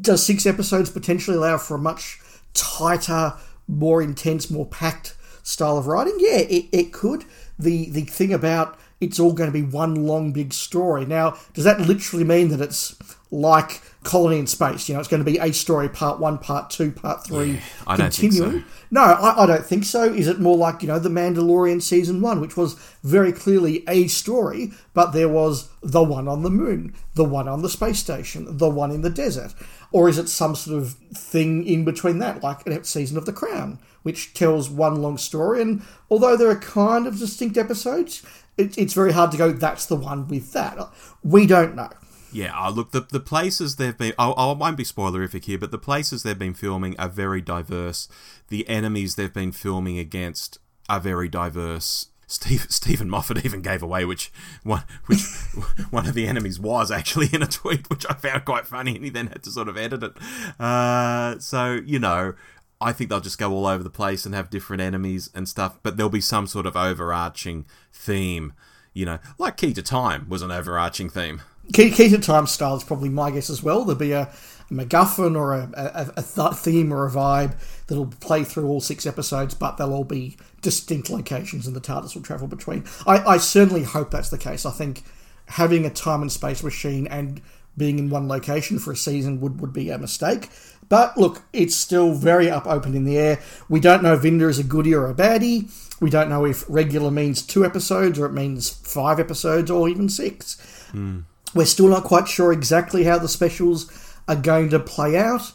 Does 0.00 0.24
six 0.24 0.46
episodes 0.46 0.90
potentially 0.90 1.36
allow 1.36 1.58
for 1.58 1.74
a 1.74 1.78
much 1.78 2.18
tighter, 2.54 3.34
more 3.66 4.00
intense, 4.00 4.50
more 4.50 4.66
packed 4.66 5.16
style 5.42 5.76
of 5.76 5.86
writing? 5.86 6.16
Yeah, 6.18 6.38
it, 6.38 6.68
it 6.72 6.92
could. 6.92 7.24
The 7.60 7.90
the 7.90 8.02
thing 8.02 8.32
about 8.32 8.78
it's 9.00 9.18
all 9.18 9.32
going 9.32 9.50
to 9.50 9.52
be 9.52 9.62
one 9.62 10.06
long 10.06 10.30
big 10.32 10.52
story. 10.52 11.06
Now, 11.06 11.36
does 11.54 11.64
that 11.64 11.80
literally 11.80 12.24
mean 12.24 12.48
that 12.48 12.60
it's 12.60 12.94
like 13.30 13.80
Colony 14.02 14.38
in 14.38 14.46
Space. 14.46 14.88
You 14.88 14.94
know, 14.94 15.00
it's 15.00 15.08
going 15.08 15.24
to 15.24 15.30
be 15.30 15.38
a 15.38 15.52
story, 15.52 15.88
part 15.88 16.18
one, 16.18 16.38
part 16.38 16.70
two, 16.70 16.90
part 16.90 17.24
three, 17.24 17.52
Yeah, 17.52 17.60
I 17.86 17.96
don't 17.96 18.12
think 18.12 18.32
continuing. 18.32 18.62
so. 18.62 18.68
No, 18.90 19.02
I, 19.02 19.44
I 19.44 19.46
don't 19.46 19.64
think 19.64 19.84
so. 19.84 20.04
Is 20.04 20.26
it 20.26 20.40
more 20.40 20.56
like, 20.56 20.82
you 20.82 20.88
know, 20.88 20.98
The 20.98 21.10
Mandalorian 21.10 21.82
season 21.82 22.20
one, 22.20 22.40
which 22.40 22.56
was 22.56 22.74
very 23.02 23.32
clearly 23.32 23.84
a 23.88 24.08
story, 24.08 24.72
but 24.94 25.12
there 25.12 25.28
was 25.28 25.68
the 25.82 26.02
one 26.02 26.28
on 26.28 26.42
the 26.42 26.50
moon, 26.50 26.94
the 27.14 27.24
one 27.24 27.46
on 27.46 27.62
the 27.62 27.68
space 27.68 27.98
station, 27.98 28.56
the 28.58 28.70
one 28.70 28.90
in 28.90 29.02
the 29.02 29.10
desert? 29.10 29.54
Or 29.92 30.08
is 30.08 30.18
it 30.18 30.28
some 30.28 30.54
sort 30.54 30.78
of 30.82 30.94
thing 31.14 31.64
in 31.66 31.84
between 31.84 32.18
that, 32.18 32.42
like 32.42 32.66
a 32.66 32.84
season 32.84 33.16
of 33.16 33.26
The 33.26 33.32
Crown, 33.32 33.78
which 34.02 34.34
tells 34.34 34.70
one 34.70 35.02
long 35.02 35.18
story? 35.18 35.62
And 35.62 35.82
although 36.10 36.36
there 36.36 36.50
are 36.50 36.58
kind 36.58 37.06
of 37.06 37.18
distinct 37.18 37.56
episodes, 37.56 38.24
it, 38.56 38.76
it's 38.76 38.94
very 38.94 39.12
hard 39.12 39.30
to 39.32 39.38
go, 39.38 39.52
that's 39.52 39.86
the 39.86 39.96
one 39.96 40.28
with 40.28 40.52
that. 40.52 40.78
We 41.22 41.46
don't 41.46 41.74
know. 41.74 41.90
Yeah, 42.32 42.54
oh, 42.56 42.70
look, 42.70 42.92
the, 42.92 43.00
the 43.00 43.20
places 43.20 43.76
they've 43.76 43.96
been. 43.96 44.12
I, 44.18 44.30
I 44.30 44.52
won't 44.52 44.76
be 44.76 44.84
spoilerific 44.84 45.44
here, 45.44 45.58
but 45.58 45.72
the 45.72 45.78
places 45.78 46.22
they've 46.22 46.38
been 46.38 46.54
filming 46.54 46.98
are 46.98 47.08
very 47.08 47.40
diverse. 47.40 48.08
The 48.48 48.68
enemies 48.68 49.16
they've 49.16 49.32
been 49.32 49.52
filming 49.52 49.98
against 49.98 50.58
are 50.88 51.00
very 51.00 51.28
diverse. 51.28 52.06
Steve, 52.28 52.66
Steven 52.70 53.10
Moffat 53.10 53.44
even 53.44 53.62
gave 53.62 53.82
away 53.82 54.04
which 54.04 54.32
one 54.62 54.84
which 55.06 55.22
one 55.90 56.06
of 56.06 56.14
the 56.14 56.28
enemies 56.28 56.60
was 56.60 56.90
actually 56.90 57.28
in 57.32 57.42
a 57.42 57.46
tweet, 57.46 57.90
which 57.90 58.06
I 58.08 58.14
found 58.14 58.44
quite 58.44 58.66
funny, 58.66 58.94
and 58.94 59.04
he 59.04 59.10
then 59.10 59.26
had 59.26 59.42
to 59.42 59.50
sort 59.50 59.68
of 59.68 59.76
edit 59.76 60.04
it. 60.04 60.12
Uh, 60.60 61.38
so 61.40 61.80
you 61.84 61.98
know, 61.98 62.34
I 62.80 62.92
think 62.92 63.10
they'll 63.10 63.20
just 63.20 63.38
go 63.38 63.52
all 63.52 63.66
over 63.66 63.82
the 63.82 63.90
place 63.90 64.24
and 64.24 64.34
have 64.34 64.50
different 64.50 64.80
enemies 64.80 65.30
and 65.34 65.48
stuff, 65.48 65.78
but 65.82 65.96
there'll 65.96 66.10
be 66.10 66.20
some 66.20 66.46
sort 66.46 66.66
of 66.66 66.76
overarching 66.76 67.66
theme. 67.92 68.54
You 68.94 69.06
know, 69.06 69.18
like 69.38 69.56
Key 69.56 69.72
to 69.74 69.82
Time 69.82 70.28
was 70.28 70.42
an 70.42 70.50
overarching 70.50 71.10
theme. 71.10 71.42
Key, 71.72 71.90
key 71.90 72.08
to 72.08 72.18
time 72.18 72.48
style 72.48 72.74
is 72.74 72.82
probably 72.82 73.08
my 73.08 73.30
guess 73.30 73.48
as 73.48 73.62
well. 73.62 73.84
There'll 73.84 73.98
be 73.98 74.10
a, 74.10 74.22
a 74.22 74.72
MacGuffin 74.72 75.36
or 75.36 75.54
a, 75.54 75.70
a, 75.74 76.12
a 76.16 76.22
th- 76.22 76.54
theme 76.54 76.92
or 76.92 77.06
a 77.06 77.10
vibe 77.10 77.56
that'll 77.86 78.06
play 78.06 78.42
through 78.42 78.66
all 78.66 78.80
six 78.80 79.06
episodes, 79.06 79.54
but 79.54 79.76
they'll 79.76 79.94
all 79.94 80.02
be 80.02 80.36
distinct 80.62 81.10
locations 81.10 81.68
and 81.68 81.76
the 81.76 81.80
TARDIS 81.80 82.16
will 82.16 82.22
travel 82.22 82.48
between. 82.48 82.84
I, 83.06 83.18
I 83.18 83.36
certainly 83.36 83.84
hope 83.84 84.10
that's 84.10 84.30
the 84.30 84.38
case. 84.38 84.66
I 84.66 84.72
think 84.72 85.04
having 85.46 85.86
a 85.86 85.90
time 85.90 86.22
and 86.22 86.32
space 86.32 86.64
machine 86.64 87.06
and 87.06 87.40
being 87.76 88.00
in 88.00 88.10
one 88.10 88.26
location 88.26 88.80
for 88.80 88.92
a 88.92 88.96
season 88.96 89.40
would, 89.40 89.60
would 89.60 89.72
be 89.72 89.90
a 89.90 89.98
mistake. 89.98 90.48
But 90.90 91.16
look, 91.16 91.44
it's 91.52 91.76
still 91.76 92.12
very 92.12 92.50
up 92.50 92.66
open 92.66 92.94
in 92.94 93.04
the 93.04 93.16
air. 93.16 93.40
We 93.68 93.80
don't 93.80 94.02
know 94.02 94.14
if 94.14 94.22
Vinder 94.22 94.50
is 94.50 94.58
a 94.58 94.64
goodie 94.64 94.92
or 94.92 95.08
a 95.08 95.14
baddie. 95.14 95.70
We 96.00 96.10
don't 96.10 96.28
know 96.28 96.44
if 96.44 96.64
regular 96.68 97.10
means 97.10 97.42
two 97.42 97.64
episodes 97.64 98.18
or 98.18 98.26
it 98.26 98.32
means 98.32 98.68
five 98.68 99.20
episodes 99.20 99.70
or 99.70 99.88
even 99.88 100.08
six. 100.08 100.60
Hmm. 100.90 101.20
We're 101.54 101.66
still 101.66 101.88
not 101.88 102.04
quite 102.04 102.26
sure 102.26 102.52
exactly 102.52 103.04
how 103.04 103.18
the 103.18 103.28
specials 103.28 103.90
are 104.26 104.36
going 104.36 104.68
to 104.70 104.80
play 104.80 105.16
out. 105.16 105.52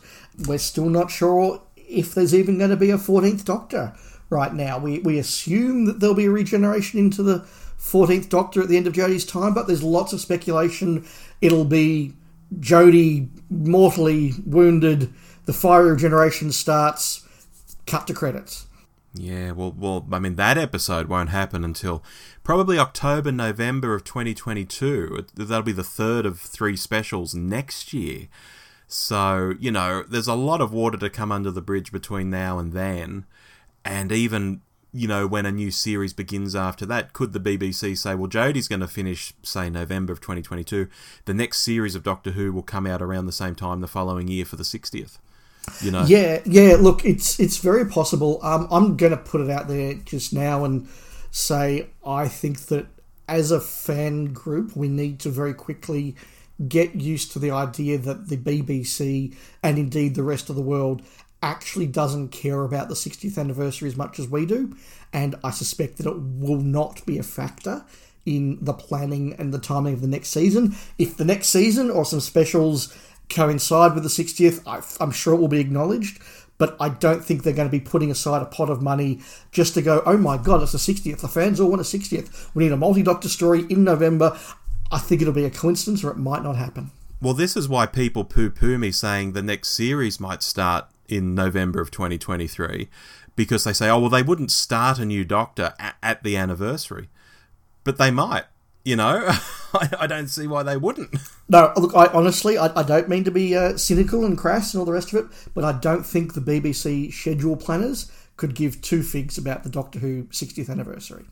We're 0.48 0.58
still 0.58 0.90
not 0.90 1.12
sure 1.12 1.62
if 1.76 2.16
there's 2.16 2.34
even 2.34 2.58
going 2.58 2.70
to 2.70 2.78
be 2.78 2.92
a 2.92 2.98
14th 2.98 3.44
Doctor 3.44 3.94
right 4.30 4.54
now. 4.54 4.80
We, 4.80 5.00
we 5.00 5.20
assume 5.20 5.86
that 5.86 6.00
there'll 6.00 6.16
be 6.16 6.26
a 6.26 6.32
regeneration 6.32 6.98
into 7.00 7.24
the 7.24 7.40
14th 7.78 8.30
Doctor 8.30 8.62
at 8.62 8.70
the 8.70 8.78
end 8.78 8.88
of 8.88 8.94
Jodie's 8.94 9.26
time, 9.26 9.54
but 9.54 9.68
there's 9.68 9.84
lots 9.84 10.14
of 10.14 10.22
speculation 10.22 11.06
it'll 11.42 11.66
be 11.66 12.14
Jodie 12.60 13.30
mortally 13.50 14.34
wounded, 14.46 15.14
the 15.46 15.54
fire 15.54 15.86
regeneration 15.86 16.52
starts, 16.52 17.24
cut 17.86 18.08
to 18.08 18.14
credits. 18.14 18.68
Yeah, 19.18 19.52
well, 19.52 19.74
well, 19.78 20.06
I 20.12 20.20
mean, 20.20 20.36
that 20.36 20.58
episode 20.58 21.08
won't 21.08 21.30
happen 21.30 21.64
until 21.64 22.04
probably 22.44 22.78
October, 22.78 23.32
November 23.32 23.96
of 23.96 24.04
2022. 24.04 25.28
That'll 25.36 25.62
be 25.62 25.72
the 25.72 25.84
third 25.84 26.26
of 26.26 26.40
three 26.40 26.76
specials 26.76 27.34
next 27.34 27.94
year. 27.94 28.28
So, 28.88 29.54
you 29.58 29.72
know, 29.72 30.04
there's 30.04 30.28
a 30.28 30.36
lot 30.36 30.60
of 30.60 30.74
water 30.74 30.98
to 30.98 31.10
come 31.10 31.32
under 31.32 31.50
the 31.50 31.62
bridge 31.62 31.94
between 31.94 32.30
now 32.30 32.60
and 32.60 32.74
then. 32.74 33.26
And 33.86 34.12
even, 34.12 34.62
you 34.92 35.08
know, 35.08 35.28
when 35.28 35.46
a 35.46 35.52
new 35.52 35.72
series 35.72 36.14
begins 36.14 36.54
after 36.54 36.86
that, 36.88 37.14
could 37.14 37.32
the 37.32 37.40
BBC 37.40 37.98
say, 37.98 38.16
well, 38.16 38.30
Jodie's 38.30 38.68
going 38.68 38.82
to 38.82 38.88
finish, 38.88 39.34
say, 39.44 39.70
November 39.70 40.12
of 40.12 40.20
2022. 40.20 40.90
The 41.24 41.34
next 41.34 41.62
series 41.62 41.96
of 41.96 42.04
Doctor 42.04 42.32
Who 42.32 42.52
will 42.52 42.64
come 42.64 42.86
out 42.86 43.02
around 43.02 43.28
the 43.28 43.32
same 43.32 43.56
time 43.56 43.80
the 43.80 43.88
following 43.88 44.28
year 44.28 44.44
for 44.44 44.58
the 44.58 44.64
60th. 44.64 45.20
You 45.82 45.92
know? 45.92 46.06
Yeah, 46.06 46.42
yeah. 46.46 46.76
Look, 46.80 47.06
it's 47.06 47.40
it's 47.40 47.58
very 47.58 47.86
possible. 47.86 48.40
Um, 48.44 48.68
I'm 48.72 48.98
going 48.98 49.12
to 49.12 49.18
put 49.18 49.42
it 49.42 49.50
out 49.50 49.68
there 49.68 49.94
just 49.94 50.34
now 50.34 50.64
and 50.66 50.88
say 51.32 51.90
I 52.06 52.28
think 52.28 52.62
that 52.68 52.88
as 53.28 53.52
a 53.52 53.60
fan 53.60 54.34
group, 54.34 54.76
we 54.76 54.88
need 54.88 55.20
to 55.22 55.30
very 55.30 55.54
quickly 55.54 56.16
get 56.68 56.96
used 56.96 57.32
to 57.34 57.40
the 57.40 57.52
idea 57.52 57.98
that 57.98 58.30
the 58.30 58.38
BBC 58.38 59.36
and 59.62 59.78
indeed 59.78 60.16
the 60.16 60.24
rest 60.24 60.50
of 60.50 60.56
the 60.56 60.62
world 60.62 61.02
actually 61.44 61.88
doesn't 61.88 62.30
care 62.30 62.64
about 62.64 62.88
the 62.88 62.96
60th 62.96 63.38
anniversary 63.38 63.90
as 63.90 63.98
much 63.98 64.20
as 64.20 64.28
we 64.28 64.46
do, 64.46 64.76
and 65.14 65.36
I 65.44 65.52
suspect 65.52 65.98
that 65.98 66.08
it 66.08 66.18
will 66.18 66.62
not 66.62 67.06
be 67.06 67.18
a 67.18 67.24
factor 67.24 67.84
in 68.26 68.58
the 68.62 68.74
planning 68.74 69.36
and 69.38 69.54
the 69.54 69.60
timing 69.60 69.94
of 69.94 70.02
the 70.02 70.08
next 70.08 70.30
season. 70.30 70.76
If 70.98 71.18
the 71.18 71.26
next 71.26 71.50
season 71.50 71.92
or 71.92 72.06
some 72.06 72.20
specials 72.20 72.96
coincide 73.30 73.94
with 73.94 74.04
the 74.04 74.10
60th, 74.10 74.62
I, 74.66 74.82
I'm 75.04 75.12
sure 75.12 75.34
it 75.34 75.38
will 75.38 75.48
be 75.48 75.60
acknowledged. 75.60 76.22
But 76.58 76.78
I 76.80 76.88
don't 76.88 77.24
think 77.24 77.44
they're 77.44 77.54
going 77.54 77.68
to 77.68 77.72
be 77.72 77.82
putting 77.82 78.10
aside 78.10 78.42
a 78.42 78.46
pot 78.46 78.70
of 78.70 78.82
money 78.82 79.20
just 79.52 79.74
to 79.74 79.82
go, 79.82 80.02
oh 80.06 80.18
my 80.18 80.38
god, 80.38 80.64
it's 80.64 80.72
the 80.72 80.78
60th. 80.78 81.20
The 81.20 81.28
fans 81.28 81.60
all 81.60 81.70
want 81.70 81.82
a 81.82 81.84
60th. 81.84 82.50
We 82.54 82.64
need 82.64 82.72
a 82.72 82.78
multi 82.78 83.04
doctor 83.04 83.28
story 83.28 83.66
in 83.70 83.84
November. 83.84 84.38
I 84.90 85.00
think 85.00 85.22
it'll 85.22 85.34
be 85.34 85.44
a 85.44 85.50
coincidence 85.50 86.04
or 86.04 86.12
it 86.12 86.18
might 86.18 86.44
not 86.44 86.56
happen. 86.56 86.92
Well, 87.22 87.34
this 87.34 87.58
is 87.58 87.68
why 87.68 87.88
people 87.88 88.24
poo 88.24 88.50
poo 88.50 88.78
me 88.78 88.92
saying 88.92 89.34
the 89.34 89.42
next 89.42 89.70
series 89.70 90.20
might 90.20 90.42
start 90.44 90.86
in 91.08 91.36
November 91.36 91.82
of 91.82 91.92
2023 91.92 92.88
because 93.36 93.64
they 93.64 93.74
say, 93.74 93.90
oh, 93.90 94.00
well, 94.00 94.10
they 94.10 94.24
wouldn't 94.24 94.52
start 94.52 95.00
a 95.00 95.06
new 95.06 95.26
Doctor 95.26 95.74
at, 95.80 95.96
at 96.02 96.24
the 96.24 96.38
anniversary. 96.38 97.10
But 97.84 97.98
they 97.98 98.12
might, 98.12 98.46
you 98.86 98.96
know? 98.96 99.26
I, 99.74 99.90
I 100.02 100.08
don't 100.08 100.30
see 100.30 100.48
why 100.48 100.64
they 100.64 100.78
wouldn't. 100.78 101.14
No, 101.50 101.74
look, 101.76 101.94
I 101.94 102.08
honestly, 102.08 102.58
I, 102.58 102.72
I 102.80 102.84
don't 102.84 103.10
mean 103.10 103.26
to 103.26 103.32
be 103.32 103.56
uh, 103.56 103.76
cynical 103.76 104.24
and 104.24 104.38
crass 104.38 104.74
and 104.74 104.80
all 104.80 104.86
the 104.86 104.94
rest 104.94 105.12
of 105.12 105.26
it, 105.26 105.52
but 105.54 105.66
I 105.66 105.74
don't 105.74 106.06
think 106.06 106.34
the 106.34 106.42
BBC 106.42 107.12
schedule 107.12 107.58
planners 107.58 108.10
could 108.38 108.56
give 108.56 108.82
two 108.82 109.04
figs 109.04 109.38
about 109.38 109.64
the 109.64 109.70
Doctor 109.70 110.00
Who 110.00 110.24
60th 110.26 110.70
anniversary. 110.70 111.26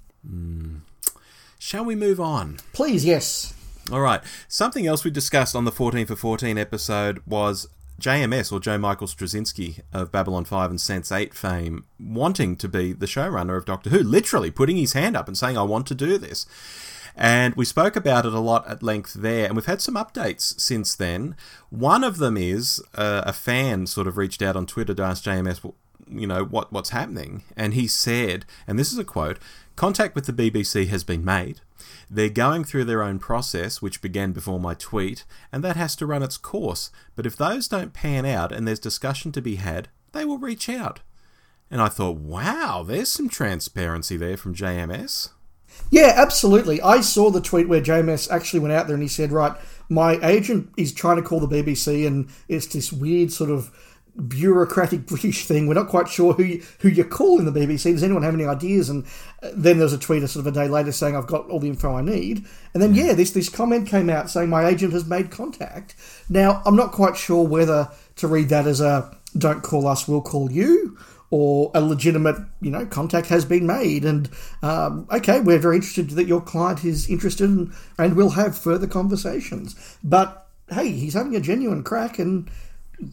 Shall 1.60 1.86
we 1.86 1.96
move 1.96 2.20
on? 2.20 2.60
Please, 2.74 3.06
yes. 3.06 3.54
All 3.92 4.02
right. 4.02 4.22
Something 4.48 4.88
else 4.88 5.04
we 5.04 5.12
discussed 5.12 5.56
on 5.56 5.66
the 5.66 5.72
14 5.72 6.06
for 6.06 6.16
14 6.16 6.58
episode 6.58 7.22
was 7.26 7.68
JMS, 8.00 8.52
or 8.52 8.60
Joe 8.60 8.78
Michael 8.78 9.08
Straczynski 9.08 9.82
of 9.92 10.12
Babylon 10.12 10.46
5 10.46 10.72
and 10.72 10.82
Sense 10.82 11.12
8 11.12 11.34
fame, 11.34 11.86
wanting 12.00 12.56
to 12.58 12.68
be 12.68 12.94
the 12.94 13.06
showrunner 13.06 13.58
of 13.58 13.66
Doctor 13.66 13.90
Who, 13.90 14.00
literally 14.00 14.52
putting 14.52 14.78
his 14.78 14.94
hand 14.94 15.16
up 15.16 15.28
and 15.28 15.38
saying, 15.38 15.58
I 15.58 15.64
want 15.64 15.88
to 15.88 15.96
do 15.96 16.18
this. 16.18 16.46
And 17.16 17.54
we 17.56 17.66
spoke 17.66 17.96
about 17.96 18.26
it 18.26 18.34
a 18.34 18.40
lot 18.40 18.68
at 18.68 18.84
length 18.84 19.14
there, 19.14 19.46
and 19.46 19.56
we've 19.56 19.66
had 19.66 19.82
some 19.82 19.96
updates 19.96 20.60
since 20.60 20.96
then. 20.96 21.36
One 21.70 22.04
of 22.04 22.18
them 22.18 22.38
is 22.38 22.82
uh, 22.96 23.24
a 23.26 23.34
fan 23.34 23.88
sort 23.88 24.08
of 24.08 24.18
reached 24.18 24.42
out 24.42 24.56
on 24.56 24.66
Twitter 24.66 24.94
to 24.96 25.04
ask 25.04 25.24
JMS, 25.24 25.74
you 26.10 26.28
know, 26.28 26.44
what 26.44 26.72
what's 26.72 26.90
happening, 26.90 27.44
and 27.56 27.74
he 27.74 27.88
said, 27.88 28.46
and 28.68 28.80
this 28.80 28.92
is 28.92 28.98
a 28.98 29.04
quote: 29.04 29.38
"Contact 29.76 30.16
with 30.16 30.26
the 30.26 30.34
BBC 30.34 30.88
has 30.88 31.04
been 31.04 31.24
made. 31.24 31.62
They're 32.10 32.30
going 32.30 32.64
through 32.64 32.86
their 32.86 33.04
own 33.04 33.20
process, 33.20 33.82
which 33.82 34.02
began 34.02 34.32
before 34.32 34.60
my 34.60 34.74
tweet, 34.74 35.24
and 35.52 35.64
that 35.64 35.76
has 35.76 35.96
to 35.98 36.06
run 36.06 36.24
its 36.24 36.38
course. 36.38 36.90
But 37.16 37.26
if 37.26 37.36
those 37.36 37.68
don't 37.68 37.94
pan 37.94 38.26
out 38.26 38.52
and 38.52 38.68
there's 38.68 38.80
discussion 38.80 39.32
to 39.34 39.42
be 39.42 39.56
had, 39.56 39.90
they 40.12 40.26
will 40.26 40.38
reach 40.38 40.70
out." 40.70 41.02
And 41.74 41.82
I 41.82 41.88
thought, 41.88 42.18
wow, 42.18 42.84
there's 42.86 43.10
some 43.10 43.30
transparency 43.30 44.16
there 44.16 44.38
from 44.38 44.54
JMS. 44.54 45.30
Yeah, 45.92 46.14
absolutely. 46.16 46.82
I 46.82 47.02
saw 47.02 47.30
the 47.30 47.42
tweet 47.42 47.70
where 47.70 47.82
JMS 47.82 48.32
actually 48.32 48.62
went 48.62 48.74
out 48.74 48.88
there 48.88 48.96
and 48.96 49.04
he 49.04 49.10
said, 49.10 49.32
right, 49.32 49.54
my 49.90 50.18
agent 50.28 50.72
is 50.76 50.92
trying 50.92 51.18
to 51.18 51.22
call 51.22 51.40
the 51.40 51.48
BBC 51.48 52.08
and 52.08 52.30
it's 52.48 52.66
this 52.68 52.92
weird 52.92 53.32
sort 53.32 53.52
of 53.52 53.72
bureaucratic 54.28 55.06
British 55.06 55.46
thing. 55.46 55.68
We're 55.68 55.76
not 55.76 55.90
quite 55.90 56.08
sure 56.08 56.34
who 56.34 56.44
you, 56.44 56.64
who 56.80 56.90
you 56.90 57.04
call 57.04 57.40
in 57.40 57.46
the 57.46 57.52
BBC. 57.52 57.92
Does 57.92 58.04
anyone 58.04 58.24
have 58.24 58.34
any 58.34 58.46
ideas? 58.46 58.90
And 58.90 59.06
uh, 59.42 59.52
then 59.56 59.78
there 59.78 59.86
was 59.86 59.94
a 59.94 60.00
tweet 60.00 60.24
a 60.24 60.28
sort 60.28 60.48
of 60.48 60.54
a 60.54 60.56
day 60.56 60.68
later 60.68 60.92
saying, 60.92 61.16
I've 61.16 61.28
got 61.28 61.50
all 61.50 61.60
the 61.60 61.70
info 61.70 61.96
I 61.96 62.02
need. 62.02 62.46
And 62.74 62.82
then, 62.82 62.96
yeah, 62.96 63.14
this, 63.14 63.32
this 63.32 63.50
comment 63.50 63.88
came 63.88 64.10
out 64.10 64.30
saying 64.30 64.50
my 64.50 64.68
agent 64.68 64.94
has 64.94 65.06
made 65.06 65.32
contact. 65.32 65.96
Now, 66.30 66.62
I'm 66.66 66.76
not 66.76 66.92
quite 66.92 67.18
sure 67.18 67.46
whether 67.48 67.90
to 68.16 68.28
read 68.28 68.50
that 68.50 68.68
as 68.68 68.82
a 68.82 69.16
don't 69.38 69.64
call 69.64 69.88
us, 69.88 70.08
we'll 70.08 70.22
call 70.22 70.52
you 70.52 70.98
or 71.34 71.72
a 71.74 71.82
legitimate, 71.82 72.36
you 72.62 72.70
know, 72.70 72.86
contact 72.86 73.26
has 73.26 73.44
been 73.44 73.66
made. 73.66 74.06
And 74.06 74.30
um, 74.62 75.08
okay, 75.12 75.40
we're 75.40 75.58
very 75.58 75.78
interested 75.78 76.12
that 76.12 76.28
your 76.28 76.42
client 76.42 76.86
is 76.86 77.10
interested, 77.10 77.50
and, 77.50 77.74
and 77.98 78.16
we'll 78.16 78.30
have 78.30 78.56
further 78.56 78.86
conversations. 78.86 79.98
But 80.04 80.48
hey, 80.70 80.92
he's 80.92 81.16
having 81.16 81.36
a 81.36 81.40
genuine 81.40 81.84
crack, 81.84 82.20
and 82.20 82.52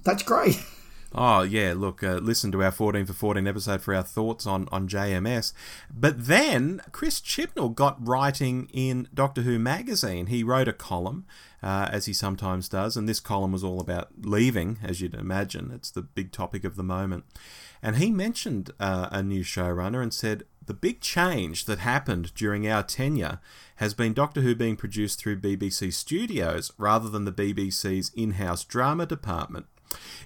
that's 0.05 0.23
great. 0.23 0.63
Oh 1.13 1.43
yeah, 1.43 1.75
look, 1.77 2.05
uh, 2.05 2.21
listen 2.23 2.53
to 2.53 2.63
our 2.63 2.71
14 2.71 3.05
for 3.05 3.13
14 3.13 3.45
episode 3.49 3.83
for 3.83 3.93
our 3.93 4.05
thoughts 4.05 4.47
on, 4.47 4.69
on 4.71 4.87
JMS. 4.87 5.53
But 5.93 6.27
then 6.27 6.83
Chris 6.93 7.21
Chibnall 7.21 7.75
got 7.75 7.97
writing 8.07 8.71
in 8.73 9.09
Doctor 9.13 9.43
Who 9.43 9.59
magazine. 9.59 10.27
He 10.27 10.45
wrote 10.45 10.69
a 10.69 10.73
column 10.73 11.27
uh, 11.65 11.89
as 11.91 12.07
he 12.07 12.13
sometimes 12.13 12.69
does. 12.69 12.97
And 12.97 13.09
this 13.09 13.19
column 13.19 13.51
was 13.51 13.65
all 13.65 13.81
about 13.81 14.11
leaving, 14.23 14.79
as 14.85 15.01
you'd 15.01 15.15
imagine. 15.15 15.73
It's 15.75 15.91
the 15.91 16.03
big 16.03 16.31
topic 16.31 16.63
of 16.63 16.77
the 16.77 16.85
moment. 16.85 17.25
And 17.83 17.97
he 17.97 18.11
mentioned 18.11 18.71
uh, 18.79 19.09
a 19.11 19.23
new 19.23 19.43
showrunner 19.43 20.03
and 20.03 20.13
said, 20.13 20.45
The 20.65 20.75
big 20.75 21.01
change 21.01 21.65
that 21.65 21.79
happened 21.79 22.35
during 22.35 22.69
our 22.69 22.83
tenure 22.83 23.41
has 23.77 23.95
been 23.95 24.13
Doctor 24.13 24.43
Who 24.43 24.55
being 24.55 24.77
produced 24.77 25.19
through 25.19 25.41
BBC 25.41 25.93
Studios 25.93 26.73
rather 26.77 27.09
than 27.09 27.25
the 27.25 27.33
BBC's 27.33 28.11
in 28.15 28.33
house 28.33 28.65
drama 28.65 29.07
department. 29.07 29.67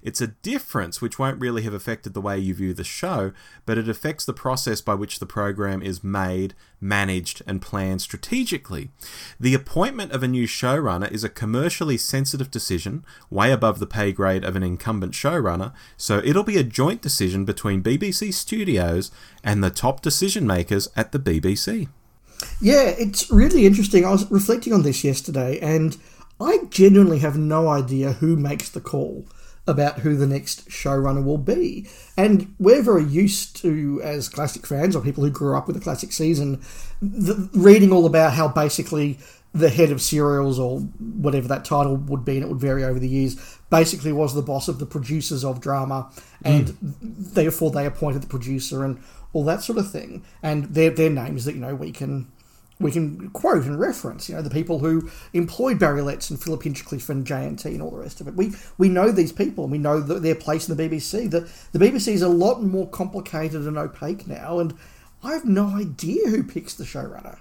It's 0.02 0.20
a 0.20 0.28
difference 0.28 1.00
which 1.00 1.18
won't 1.18 1.40
really 1.40 1.62
have 1.62 1.72
affected 1.72 2.12
the 2.12 2.20
way 2.20 2.38
you 2.38 2.54
view 2.54 2.74
the 2.74 2.84
show, 2.84 3.32
but 3.64 3.78
it 3.78 3.88
affects 3.88 4.24
the 4.24 4.32
process 4.32 4.80
by 4.80 4.94
which 4.94 5.18
the 5.18 5.26
program 5.26 5.82
is 5.82 6.04
made, 6.04 6.54
managed, 6.80 7.42
and 7.46 7.62
planned 7.62 8.02
strategically. 8.02 8.90
The 9.40 9.54
appointment 9.54 10.12
of 10.12 10.22
a 10.22 10.28
new 10.28 10.46
showrunner 10.46 11.10
is 11.10 11.24
a 11.24 11.28
commercially 11.28 11.96
sensitive 11.96 12.50
decision, 12.50 13.04
way 13.30 13.50
above 13.50 13.78
the 13.78 13.86
pay 13.86 14.12
grade 14.12 14.44
of 14.44 14.56
an 14.56 14.62
incumbent 14.62 15.12
showrunner, 15.12 15.72
so 15.96 16.18
it'll 16.18 16.44
be 16.44 16.58
a 16.58 16.64
joint 16.64 17.00
decision 17.00 17.44
between 17.44 17.82
BBC 17.82 18.32
Studios 18.34 19.10
and 19.42 19.64
the 19.64 19.70
top 19.70 20.02
decision 20.02 20.46
makers 20.46 20.88
at 20.96 21.12
the 21.12 21.18
BBC. 21.18 21.88
Yeah, 22.60 22.94
it's 22.98 23.30
really 23.30 23.66
interesting. 23.66 24.04
I 24.04 24.10
was 24.10 24.30
reflecting 24.30 24.72
on 24.72 24.82
this 24.82 25.04
yesterday, 25.04 25.58
and 25.60 25.96
I 26.40 26.64
genuinely 26.68 27.20
have 27.20 27.38
no 27.38 27.68
idea 27.68 28.14
who 28.14 28.36
makes 28.36 28.68
the 28.68 28.80
call 28.80 29.26
about 29.66 30.00
who 30.00 30.16
the 30.16 30.26
next 30.26 30.68
showrunner 30.68 31.24
will 31.24 31.38
be. 31.38 31.88
And 32.16 32.54
we're 32.58 32.82
very 32.82 33.04
used 33.04 33.56
to, 33.62 34.00
as 34.02 34.28
classic 34.28 34.66
fans 34.66 34.94
or 34.94 35.02
people 35.02 35.24
who 35.24 35.30
grew 35.30 35.56
up 35.56 35.66
with 35.66 35.76
the 35.76 35.82
classic 35.82 36.12
season, 36.12 36.62
the, 37.00 37.48
reading 37.54 37.92
all 37.92 38.04
about 38.04 38.34
how 38.34 38.48
basically 38.48 39.18
the 39.54 39.70
head 39.70 39.92
of 39.92 40.02
serials 40.02 40.58
or 40.58 40.80
whatever 40.80 41.48
that 41.48 41.64
title 41.64 41.96
would 41.96 42.24
be, 42.24 42.36
and 42.36 42.44
it 42.44 42.48
would 42.48 42.60
vary 42.60 42.84
over 42.84 42.98
the 42.98 43.08
years, 43.08 43.36
basically 43.70 44.12
was 44.12 44.34
the 44.34 44.42
boss 44.42 44.68
of 44.68 44.80
the 44.80 44.86
producers 44.86 45.44
of 45.44 45.60
drama, 45.60 46.10
and 46.42 46.68
mm. 46.68 47.34
therefore 47.34 47.70
they 47.70 47.86
appointed 47.86 48.20
the 48.20 48.26
producer 48.26 48.84
and 48.84 49.00
all 49.32 49.44
that 49.44 49.62
sort 49.62 49.78
of 49.78 49.90
thing. 49.90 50.24
And 50.42 50.64
their 50.74 50.90
their 50.90 51.10
names 51.10 51.44
that 51.44 51.54
you 51.54 51.60
know 51.60 51.74
we 51.74 51.92
can 51.92 52.32
we 52.80 52.90
can 52.90 53.30
quote 53.30 53.64
and 53.64 53.78
reference, 53.78 54.28
you 54.28 54.34
know, 54.34 54.42
the 54.42 54.50
people 54.50 54.80
who 54.80 55.08
employed 55.32 55.78
Barry 55.78 56.02
Letts 56.02 56.30
and 56.30 56.42
Philip 56.42 56.62
Hinchcliffe 56.62 57.08
and 57.08 57.26
JNT 57.26 57.66
and 57.66 57.80
all 57.80 57.90
the 57.90 57.98
rest 57.98 58.20
of 58.20 58.28
it. 58.28 58.34
We 58.34 58.52
we 58.78 58.88
know 58.88 59.10
these 59.12 59.32
people 59.32 59.64
and 59.64 59.72
we 59.72 59.78
know 59.78 60.00
their 60.00 60.34
place 60.34 60.68
in 60.68 60.76
the 60.76 60.88
BBC. 60.88 61.30
The, 61.30 61.48
the 61.72 61.78
BBC 61.78 62.08
is 62.08 62.22
a 62.22 62.28
lot 62.28 62.62
more 62.62 62.88
complicated 62.88 63.66
and 63.66 63.78
opaque 63.78 64.26
now, 64.26 64.58
and 64.58 64.74
I 65.22 65.32
have 65.32 65.44
no 65.44 65.68
idea 65.68 66.28
who 66.28 66.42
picks 66.42 66.74
the 66.74 66.84
showrunner. 66.84 67.38